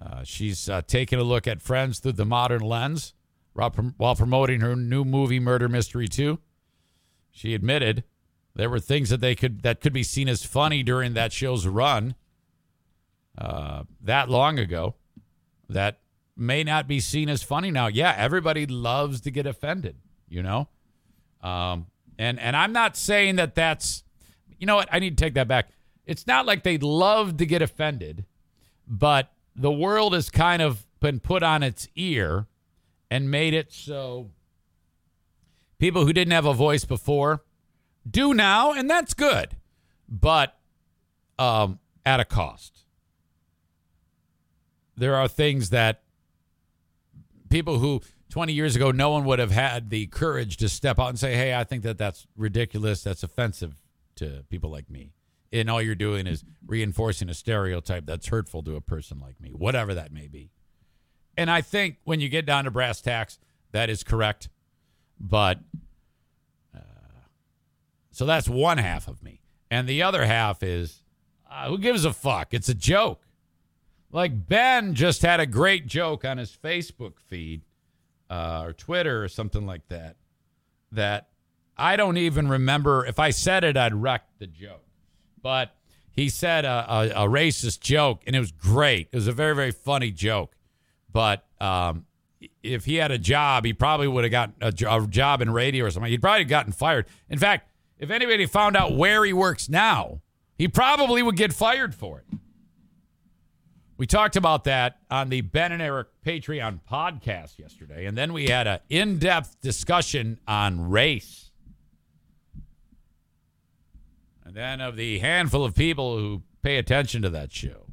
Uh, 0.00 0.22
she's 0.22 0.68
uh, 0.68 0.82
taking 0.86 1.18
a 1.18 1.24
look 1.24 1.46
at 1.46 1.60
Friends 1.60 1.98
through 1.98 2.12
the 2.12 2.24
modern 2.24 2.60
lens 2.60 3.14
while, 3.52 4.14
promoting 4.14 4.60
her 4.60 4.76
new 4.76 5.04
movie, 5.04 5.40
Murder 5.40 5.68
Mystery 5.68 6.06
2. 6.06 6.38
She 7.30 7.54
admitted 7.54 8.04
there 8.54 8.70
were 8.70 8.80
things 8.80 9.10
that 9.10 9.20
they 9.20 9.34
could 9.34 9.62
that 9.62 9.80
could 9.80 9.92
be 9.92 10.02
seen 10.02 10.28
as 10.28 10.44
funny 10.44 10.82
during 10.82 11.14
that 11.14 11.32
show's 11.32 11.66
run 11.66 12.14
uh, 13.36 13.84
that 14.00 14.28
long 14.28 14.58
ago 14.58 14.94
that 15.68 16.00
may 16.36 16.64
not 16.64 16.88
be 16.88 17.00
seen 17.00 17.28
as 17.28 17.42
funny 17.42 17.70
now. 17.70 17.86
Yeah, 17.88 18.14
everybody 18.16 18.66
loves 18.66 19.20
to 19.22 19.30
get 19.30 19.46
offended, 19.46 19.96
you 20.28 20.42
know. 20.42 20.68
Um, 21.42 21.86
and 22.18 22.38
and 22.40 22.56
I'm 22.56 22.72
not 22.72 22.96
saying 22.96 23.36
that 23.36 23.54
that's, 23.54 24.02
you 24.58 24.66
know 24.66 24.76
what? 24.76 24.88
I 24.90 24.98
need 24.98 25.16
to 25.16 25.24
take 25.24 25.34
that 25.34 25.48
back. 25.48 25.68
It's 26.06 26.26
not 26.26 26.46
like 26.46 26.62
they 26.62 26.78
love 26.78 27.36
to 27.36 27.46
get 27.46 27.62
offended, 27.62 28.24
but 28.86 29.30
the 29.58 29.72
world 29.72 30.14
has 30.14 30.30
kind 30.30 30.62
of 30.62 30.86
been 31.00 31.20
put 31.20 31.42
on 31.42 31.62
its 31.62 31.88
ear 31.96 32.46
and 33.10 33.30
made 33.30 33.54
it 33.54 33.72
so 33.72 34.30
people 35.78 36.06
who 36.06 36.12
didn't 36.12 36.32
have 36.32 36.46
a 36.46 36.54
voice 36.54 36.84
before 36.84 37.42
do 38.08 38.32
now, 38.32 38.72
and 38.72 38.88
that's 38.88 39.14
good, 39.14 39.56
but 40.08 40.56
um, 41.38 41.78
at 42.06 42.20
a 42.20 42.24
cost. 42.24 42.84
There 44.96 45.14
are 45.14 45.28
things 45.28 45.70
that 45.70 46.02
people 47.50 47.78
who 47.78 48.00
20 48.30 48.52
years 48.52 48.76
ago 48.76 48.90
no 48.90 49.10
one 49.10 49.24
would 49.24 49.38
have 49.38 49.50
had 49.50 49.90
the 49.90 50.06
courage 50.06 50.56
to 50.58 50.68
step 50.68 50.98
out 50.98 51.08
and 51.08 51.18
say, 51.18 51.34
"Hey, 51.34 51.54
I 51.54 51.64
think 51.64 51.82
that 51.82 51.98
that's 51.98 52.26
ridiculous. 52.36 53.02
That's 53.02 53.22
offensive 53.22 53.74
to 54.16 54.44
people 54.48 54.70
like 54.70 54.90
me." 54.90 55.12
And 55.52 55.70
all 55.70 55.80
you're 55.80 55.94
doing 55.94 56.26
is 56.26 56.44
reinforcing 56.66 57.30
a 57.30 57.34
stereotype 57.34 58.04
that's 58.04 58.28
hurtful 58.28 58.62
to 58.64 58.76
a 58.76 58.80
person 58.80 59.18
like 59.18 59.40
me, 59.40 59.50
whatever 59.50 59.94
that 59.94 60.12
may 60.12 60.28
be. 60.28 60.50
And 61.36 61.50
I 61.50 61.60
think 61.60 61.96
when 62.04 62.20
you 62.20 62.28
get 62.28 62.44
down 62.44 62.64
to 62.64 62.70
brass 62.70 63.00
tacks, 63.00 63.38
that 63.72 63.88
is 63.88 64.02
correct. 64.02 64.48
But 65.18 65.60
uh, 66.74 66.80
so 68.10 68.26
that's 68.26 68.48
one 68.48 68.78
half 68.78 69.08
of 69.08 69.22
me. 69.22 69.40
And 69.70 69.88
the 69.88 70.02
other 70.02 70.26
half 70.26 70.62
is 70.62 71.02
uh, 71.50 71.68
who 71.68 71.78
gives 71.78 72.04
a 72.04 72.12
fuck? 72.12 72.52
It's 72.52 72.68
a 72.68 72.74
joke. 72.74 73.22
Like 74.10 74.48
Ben 74.48 74.94
just 74.94 75.22
had 75.22 75.40
a 75.40 75.46
great 75.46 75.86
joke 75.86 76.24
on 76.24 76.38
his 76.38 76.56
Facebook 76.56 77.20
feed 77.26 77.62
uh, 78.30 78.62
or 78.64 78.72
Twitter 78.72 79.22
or 79.22 79.28
something 79.28 79.66
like 79.66 79.86
that. 79.88 80.16
That 80.92 81.28
I 81.76 81.96
don't 81.96 82.16
even 82.16 82.48
remember. 82.48 83.04
If 83.04 83.18
I 83.18 83.30
said 83.30 83.64
it, 83.64 83.76
I'd 83.76 83.94
wreck 83.94 84.24
the 84.38 84.46
joke. 84.46 84.87
But 85.42 85.74
he 86.10 86.28
said 86.28 86.64
a, 86.64 86.86
a, 86.88 87.24
a 87.24 87.28
racist 87.28 87.80
joke, 87.80 88.22
and 88.26 88.34
it 88.34 88.40
was 88.40 88.52
great. 88.52 89.08
It 89.12 89.16
was 89.16 89.28
a 89.28 89.32
very, 89.32 89.54
very 89.54 89.70
funny 89.70 90.10
joke. 90.10 90.56
But 91.12 91.44
um, 91.60 92.06
if 92.62 92.84
he 92.84 92.96
had 92.96 93.10
a 93.10 93.18
job, 93.18 93.64
he 93.64 93.72
probably 93.72 94.08
would 94.08 94.24
have 94.24 94.30
gotten 94.30 94.54
a, 94.60 94.68
a 94.68 95.06
job 95.06 95.40
in 95.40 95.50
radio 95.50 95.84
or 95.86 95.90
something. 95.90 96.10
He'd 96.10 96.22
probably 96.22 96.44
gotten 96.44 96.72
fired. 96.72 97.06
In 97.30 97.38
fact, 97.38 97.70
if 97.98 98.10
anybody 98.10 98.46
found 98.46 98.76
out 98.76 98.96
where 98.96 99.24
he 99.24 99.32
works 99.32 99.68
now, 99.68 100.20
he 100.56 100.68
probably 100.68 101.22
would 101.22 101.36
get 101.36 101.52
fired 101.52 101.94
for 101.94 102.18
it. 102.18 102.38
We 103.96 104.06
talked 104.06 104.36
about 104.36 104.64
that 104.64 104.98
on 105.10 105.28
the 105.28 105.40
Ben 105.40 105.72
and 105.72 105.82
Eric 105.82 106.08
Patreon 106.24 106.80
podcast 106.88 107.58
yesterday, 107.58 108.06
and 108.06 108.16
then 108.16 108.32
we 108.32 108.46
had 108.46 108.68
an 108.68 108.78
in-depth 108.88 109.60
discussion 109.60 110.38
on 110.46 110.88
race. 110.88 111.47
Then 114.58 114.80
of 114.80 114.96
the 114.96 115.20
handful 115.20 115.64
of 115.64 115.76
people 115.76 116.18
who 116.18 116.42
pay 116.62 116.78
attention 116.78 117.22
to 117.22 117.30
that 117.30 117.52
show, 117.52 117.86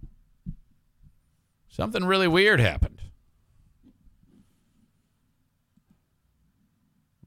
something 1.69 2.03
really 2.03 2.27
weird 2.27 2.59
happened. 2.59 3.03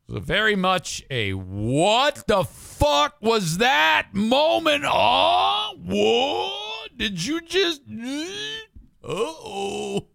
It 0.09 0.13
was 0.13 0.25
very 0.25 0.57
much 0.57 1.05
a 1.09 1.35
what 1.35 2.27
the 2.27 2.43
fuck 2.43 3.15
was 3.21 3.59
that 3.59 4.09
moment? 4.13 4.83
Oh, 4.85 5.77
what 5.85 6.99
did 6.99 7.25
you 7.25 7.41
just? 7.41 7.83
Uh 7.89 9.07
oh. 9.07 10.09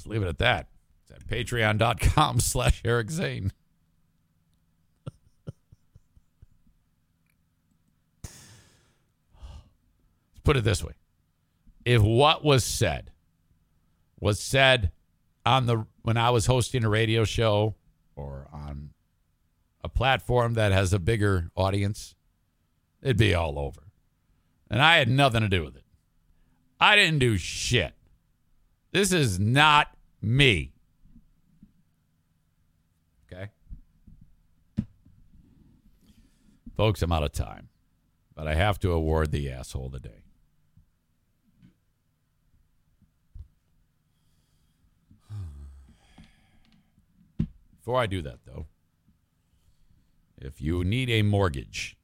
Just 0.00 0.08
leave 0.08 0.22
it 0.22 0.28
at 0.28 0.38
that. 0.38 0.68
It's 1.02 1.10
at 1.10 1.26
patreon.com 1.26 2.40
slash 2.40 2.80
Eric 2.86 3.10
Zane. 3.10 3.52
Let's 8.24 8.32
put 10.42 10.56
it 10.56 10.64
this 10.64 10.82
way. 10.82 10.94
If 11.84 12.00
what 12.00 12.42
was 12.42 12.64
said 12.64 13.10
was 14.18 14.40
said 14.40 14.90
on 15.44 15.66
the 15.66 15.84
when 16.00 16.16
I 16.16 16.30
was 16.30 16.46
hosting 16.46 16.82
a 16.82 16.88
radio 16.88 17.24
show 17.24 17.74
or 18.16 18.48
on 18.50 18.94
a 19.84 19.90
platform 19.90 20.54
that 20.54 20.72
has 20.72 20.94
a 20.94 20.98
bigger 20.98 21.50
audience, 21.54 22.14
it'd 23.02 23.18
be 23.18 23.34
all 23.34 23.58
over. 23.58 23.82
And 24.70 24.80
I 24.80 24.96
had 24.96 25.10
nothing 25.10 25.42
to 25.42 25.48
do 25.48 25.62
with 25.62 25.76
it. 25.76 25.84
I 26.80 26.96
didn't 26.96 27.18
do 27.18 27.36
shit. 27.36 27.92
This 28.92 29.12
is 29.12 29.38
not 29.38 29.88
me. 30.20 30.72
Okay? 33.32 33.50
Folks, 36.76 37.02
I'm 37.02 37.12
out 37.12 37.22
of 37.22 37.32
time. 37.32 37.68
But 38.34 38.48
I 38.48 38.54
have 38.54 38.78
to 38.80 38.92
award 38.92 39.32
the 39.32 39.50
asshole 39.50 39.86
of 39.86 39.92
the 39.92 40.00
day. 40.00 40.22
Before 47.80 47.98
I 47.98 48.06
do 48.06 48.20
that, 48.22 48.44
though, 48.44 48.66
if 50.36 50.60
you 50.60 50.84
need 50.84 51.08
a 51.10 51.22
mortgage, 51.22 51.96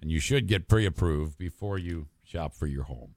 and 0.00 0.10
you 0.10 0.18
should 0.18 0.48
get 0.48 0.68
pre 0.68 0.84
approved 0.86 1.38
before 1.38 1.78
you 1.78 2.08
shop 2.24 2.54
for 2.54 2.66
your 2.66 2.84
home, 2.84 3.14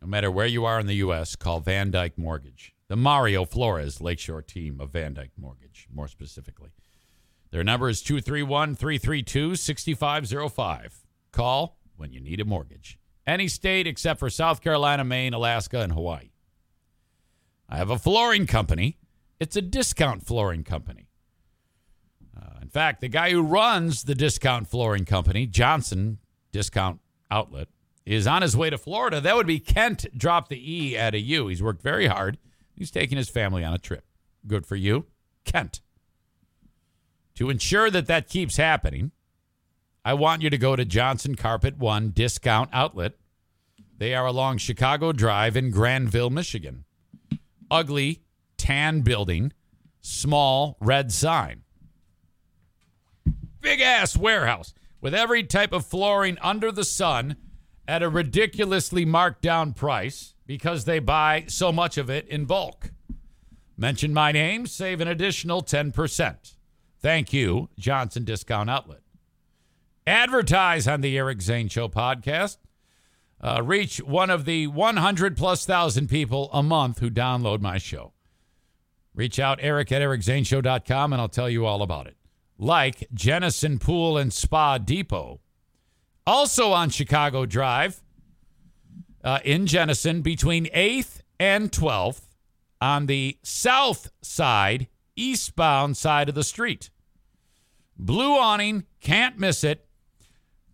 no 0.00 0.06
matter 0.08 0.30
where 0.30 0.46
you 0.46 0.64
are 0.64 0.78
in 0.78 0.86
the 0.86 0.96
U.S., 0.96 1.36
call 1.36 1.60
VanDyk 1.60 2.12
Mortgage, 2.16 2.74
the 2.88 2.96
Mario 2.96 3.44
Flores 3.44 4.00
Lakeshore 4.00 4.42
team 4.42 4.80
of 4.80 4.92
VanDyk 4.92 5.30
Mortgage, 5.36 5.88
more 5.92 6.08
specifically. 6.08 6.70
Their 7.50 7.64
number 7.64 7.88
is 7.88 8.02
231 8.02 8.74
332 8.74 9.56
6505. 9.56 11.04
Call 11.32 11.78
when 11.96 12.12
you 12.12 12.20
need 12.20 12.40
a 12.40 12.44
mortgage. 12.44 12.98
Any 13.26 13.48
state 13.48 13.86
except 13.86 14.20
for 14.20 14.30
South 14.30 14.60
Carolina, 14.60 15.04
Maine, 15.04 15.34
Alaska, 15.34 15.80
and 15.80 15.92
Hawaii. 15.92 16.30
I 17.68 17.76
have 17.76 17.90
a 17.90 17.98
flooring 17.98 18.46
company. 18.46 18.98
It's 19.40 19.56
a 19.56 19.62
discount 19.62 20.26
flooring 20.26 20.64
company. 20.64 21.08
Uh, 22.36 22.60
in 22.62 22.68
fact, 22.68 23.00
the 23.00 23.08
guy 23.08 23.30
who 23.30 23.42
runs 23.42 24.04
the 24.04 24.14
discount 24.14 24.68
flooring 24.68 25.04
company, 25.04 25.46
Johnson 25.46 26.18
Discount 26.52 27.00
Outlet, 27.30 27.68
is 28.14 28.26
on 28.26 28.42
his 28.42 28.56
way 28.56 28.70
to 28.70 28.78
Florida. 28.78 29.20
That 29.20 29.36
would 29.36 29.46
be 29.46 29.60
Kent. 29.60 30.06
Drop 30.16 30.48
the 30.48 30.74
E 30.74 30.96
at 30.96 31.14
a 31.14 31.20
U. 31.20 31.48
He's 31.48 31.62
worked 31.62 31.82
very 31.82 32.06
hard. 32.06 32.38
He's 32.74 32.90
taking 32.90 33.18
his 33.18 33.28
family 33.28 33.64
on 33.64 33.74
a 33.74 33.78
trip. 33.78 34.04
Good 34.46 34.66
for 34.66 34.76
you, 34.76 35.06
Kent. 35.44 35.80
To 37.34 37.50
ensure 37.50 37.90
that 37.90 38.06
that 38.06 38.28
keeps 38.28 38.56
happening, 38.56 39.12
I 40.04 40.14
want 40.14 40.42
you 40.42 40.50
to 40.50 40.58
go 40.58 40.74
to 40.74 40.84
Johnson 40.84 41.34
Carpet 41.34 41.76
One 41.78 42.10
Discount 42.10 42.70
Outlet. 42.72 43.12
They 43.96 44.14
are 44.14 44.26
along 44.26 44.58
Chicago 44.58 45.12
Drive 45.12 45.56
in 45.56 45.70
Grandville, 45.70 46.30
Michigan. 46.30 46.84
Ugly 47.70 48.22
tan 48.56 49.02
building, 49.02 49.52
small 50.00 50.78
red 50.80 51.12
sign. 51.12 51.62
Big 53.60 53.80
ass 53.80 54.16
warehouse 54.16 54.72
with 55.00 55.14
every 55.14 55.42
type 55.42 55.72
of 55.72 55.84
flooring 55.84 56.38
under 56.40 56.72
the 56.72 56.84
sun 56.84 57.36
at 57.88 58.02
a 58.02 58.08
ridiculously 58.08 59.06
marked 59.06 59.40
down 59.40 59.72
price 59.72 60.34
because 60.46 60.84
they 60.84 60.98
buy 60.98 61.46
so 61.48 61.72
much 61.72 61.96
of 61.96 62.10
it 62.10 62.28
in 62.28 62.44
bulk. 62.44 62.90
Mention 63.78 64.12
my 64.12 64.30
name, 64.30 64.66
save 64.66 65.00
an 65.00 65.08
additional 65.08 65.62
10%. 65.62 66.54
Thank 67.00 67.32
you, 67.32 67.70
Johnson 67.78 68.24
Discount 68.24 68.68
Outlet. 68.68 69.00
Advertise 70.06 70.86
on 70.86 71.00
the 71.00 71.16
Eric 71.16 71.40
Zane 71.40 71.68
Show 71.68 71.88
podcast. 71.88 72.58
Uh, 73.40 73.62
reach 73.64 73.98
one 73.98 74.30
of 74.30 74.44
the 74.44 74.66
100 74.66 75.36
plus 75.36 75.64
thousand 75.64 76.08
people 76.08 76.50
a 76.52 76.62
month 76.62 76.98
who 76.98 77.08
download 77.08 77.60
my 77.60 77.78
show. 77.78 78.12
Reach 79.14 79.38
out, 79.38 79.58
Eric 79.62 79.92
at 79.92 80.02
ericzaneshow.com, 80.02 81.12
and 81.12 81.22
I'll 81.22 81.28
tell 81.28 81.48
you 81.48 81.64
all 81.64 81.82
about 81.82 82.06
it. 82.06 82.16
Like 82.58 83.08
Jenison 83.14 83.78
Pool 83.78 84.18
and 84.18 84.32
Spa 84.32 84.78
Depot, 84.78 85.40
also 86.28 86.72
on 86.72 86.90
Chicago 86.90 87.46
Drive 87.46 88.02
uh, 89.24 89.38
in 89.46 89.66
Jenison 89.66 90.20
between 90.20 90.66
8th 90.66 91.22
and 91.40 91.72
12th 91.72 92.20
on 92.82 93.06
the 93.06 93.38
south 93.42 94.10
side, 94.20 94.88
eastbound 95.16 95.96
side 95.96 96.28
of 96.28 96.34
the 96.34 96.44
street. 96.44 96.90
Blue 97.96 98.36
awning, 98.36 98.84
can't 99.00 99.38
miss 99.38 99.64
it. 99.64 99.86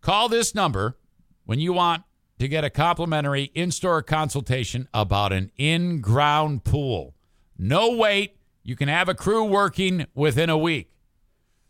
Call 0.01 0.29
this 0.29 0.57
number 0.57 0.99
when 1.45 1.61
you 1.61 1.73
want 1.73 2.03
to 2.41 2.49
get 2.49 2.65
a 2.65 2.69
complimentary 2.71 3.45
in 3.55 3.71
store 3.71 4.03
consultation 4.03 4.89
about 4.93 5.33
an 5.33 5.53
in 5.57 6.01
ground 6.01 6.65
pool. 6.65 7.15
No 7.57 7.97
wait. 7.97 8.37
You 8.65 8.75
can 8.75 8.89
have 8.89 9.09
a 9.09 9.15
crew 9.15 9.45
working 9.45 10.07
within 10.17 10.51
a 10.51 10.59
week. 10.59 10.91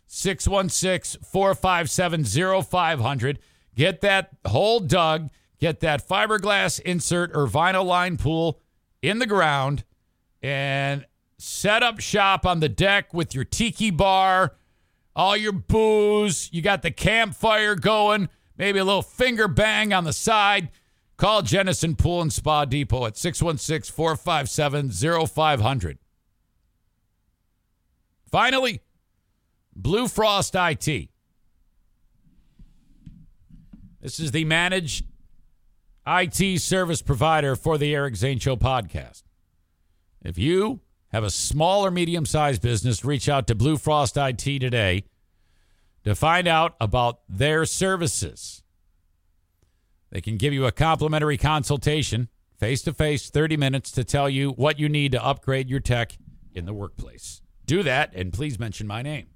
616 0.07 1.23
457 1.23 2.25
0500. 2.65 3.39
Get 3.75 4.01
that 4.03 4.31
hole 4.47 4.81
dug. 4.81 5.31
Get 5.59 5.81
that 5.81 6.07
fiberglass 6.07 6.81
insert 6.81 7.31
or 7.35 7.47
vinyl 7.47 7.85
line 7.85 8.17
pool 8.17 8.61
in 9.03 9.19
the 9.19 9.27
ground 9.27 9.85
and 10.43 11.07
set 11.39 11.83
up 11.83 12.01
shop 12.01 12.45
on 12.45 12.61
the 12.61 12.69
deck 12.69 13.15
with 13.15 13.35
your 13.35 13.45
tiki 13.45 13.91
bar, 13.91 14.57
all 15.17 15.37
your 15.37 15.53
booze. 15.53 16.51
You 16.53 16.61
got 16.61 16.83
the 16.83 16.91
campfire 16.91 17.75
going, 17.75 18.29
maybe 18.57 18.79
a 18.79 18.85
little 18.85 19.03
finger 19.03 19.49
bang 19.49 19.93
on 19.93 20.05
the 20.05 20.13
side. 20.13 20.71
Call 21.17 21.43
Jenison 21.43 21.95
Pool 21.95 22.23
and 22.23 22.33
Spa 22.33 22.65
Depot 22.65 23.07
at 23.07 23.17
616 23.17 23.95
457 23.95 24.91
0500. 25.27 25.99
Finally, 28.31 28.83
Blue 29.77 30.09
Frost 30.09 30.55
IT. 30.57 31.09
This 34.05 34.21
is 34.21 34.33
the 34.33 34.45
managed 34.45 35.07
IT 36.07 36.61
service 36.61 37.01
provider 37.01 37.57
for 37.57 37.79
the 37.79 37.95
Eric 37.95 38.17
Zane 38.17 38.39
Show 38.39 38.55
podcast. 38.55 39.23
If 40.23 40.37
you 40.37 40.81
have 41.09 41.25
a 41.25 41.31
small 41.31 41.87
or 41.87 41.91
medium 41.91 42.27
sized 42.27 42.61
business, 42.61 43.03
reach 43.03 43.31
out 43.31 43.47
to 43.47 43.55
Blue 43.55 43.79
Frost 43.79 44.19
IT 44.19 44.43
today 44.43 45.05
to 46.05 46.15
find 46.15 46.47
out 46.47 46.75
about 46.83 47.21
their 47.31 47.65
services. 47.65 48.63
They 50.11 50.21
can 50.21 50.37
give 50.37 50.53
you 50.53 50.67
a 50.67 50.73
complimentary 50.73 51.39
consultation, 51.39 52.29
face 52.59 52.83
to 52.83 52.93
face, 52.93 53.31
30 53.31 53.57
minutes 53.57 53.91
to 53.93 54.05
tell 54.05 54.29
you 54.29 54.51
what 54.51 54.79
you 54.79 54.91
need 54.91 55.13
to 55.13 55.25
upgrade 55.25 55.71
your 55.71 55.81
tech 55.81 56.19
in 56.53 56.67
the 56.67 56.75
workplace. 56.75 57.41
Do 57.65 57.83
that 57.85 58.13
and 58.15 58.35
please 58.35 58.59
mention 58.59 58.87
my 58.87 59.01
name. 59.01 59.29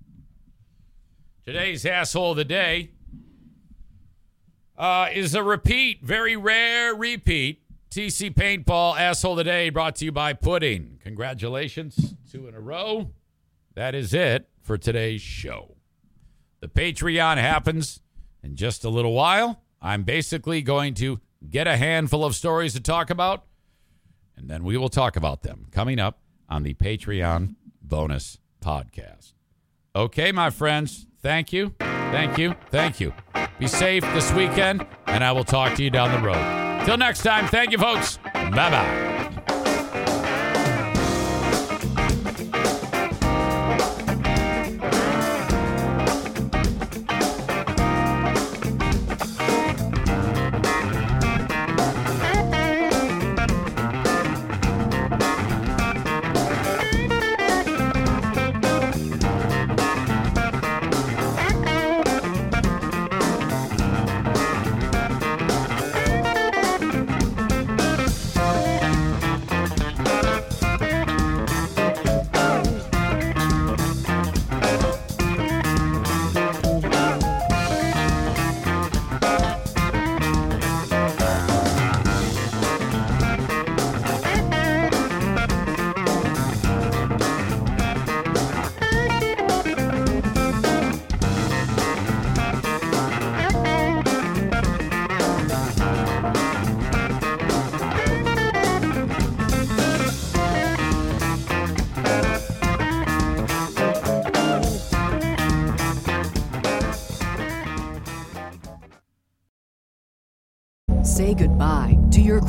Today's 1.47 1.86
asshole 1.86 2.32
of 2.32 2.36
the 2.36 2.45
day 2.45 2.90
uh, 4.78 5.09
is 5.12 5.34
a 5.34 5.42
repeat, 5.42 6.02
very 6.02 6.36
rare 6.36 6.94
repeat. 6.94 7.62
TC 7.90 8.34
Paintball 8.34 8.98
asshole 8.98 9.36
Today 9.36 9.70
brought 9.70 9.96
to 9.96 10.05
you 10.05 10.12
by 10.12 10.34
Pudding. 10.34 10.98
Congratulations, 11.02 12.14
two 12.30 12.46
in 12.46 12.55
a 12.55 12.60
row. 12.60 13.10
That 13.74 13.94
is 13.94 14.12
it 14.14 14.48
for 14.62 14.76
today's 14.76 15.22
show. 15.22 15.76
The 16.60 16.68
Patreon 16.68 17.38
happens 17.38 18.00
in 18.42 18.56
just 18.56 18.84
a 18.84 18.90
little 18.90 19.14
while. 19.14 19.62
I'm 19.80 20.02
basically 20.02 20.60
going 20.60 20.94
to 20.94 21.20
get 21.48 21.66
a 21.66 21.76
handful 21.76 22.24
of 22.24 22.34
stories 22.34 22.74
to 22.74 22.80
talk 22.80 23.10
about, 23.10 23.44
and 24.36 24.50
then 24.50 24.64
we 24.64 24.76
will 24.76 24.90
talk 24.90 25.16
about 25.16 25.42
them 25.42 25.66
coming 25.70 25.98
up 25.98 26.18
on 26.48 26.64
the 26.64 26.74
Patreon 26.74 27.55
bonus 27.80 28.38
podcast. 28.60 29.32
Okay, 29.96 30.30
my 30.30 30.50
friends, 30.50 31.06
thank 31.22 31.52
you, 31.52 31.74
thank 32.10 32.39
you, 32.39 32.55
thank 32.70 33.01
you. 33.01 33.12
Be 33.59 33.66
safe 33.66 34.02
this 34.14 34.32
weekend, 34.32 34.86
and 35.06 35.24
I 35.24 35.32
will 35.32 35.44
talk 35.44 35.74
to 35.76 35.82
you 35.82 35.90
down 35.90 36.12
the 36.12 36.26
road. 36.26 36.85
Till 36.85 36.97
next 36.97 37.22
time, 37.22 37.47
thank 37.48 37.72
you, 37.72 37.78
folks. 37.78 38.18
Bye 38.35 38.51
bye. 38.51 39.07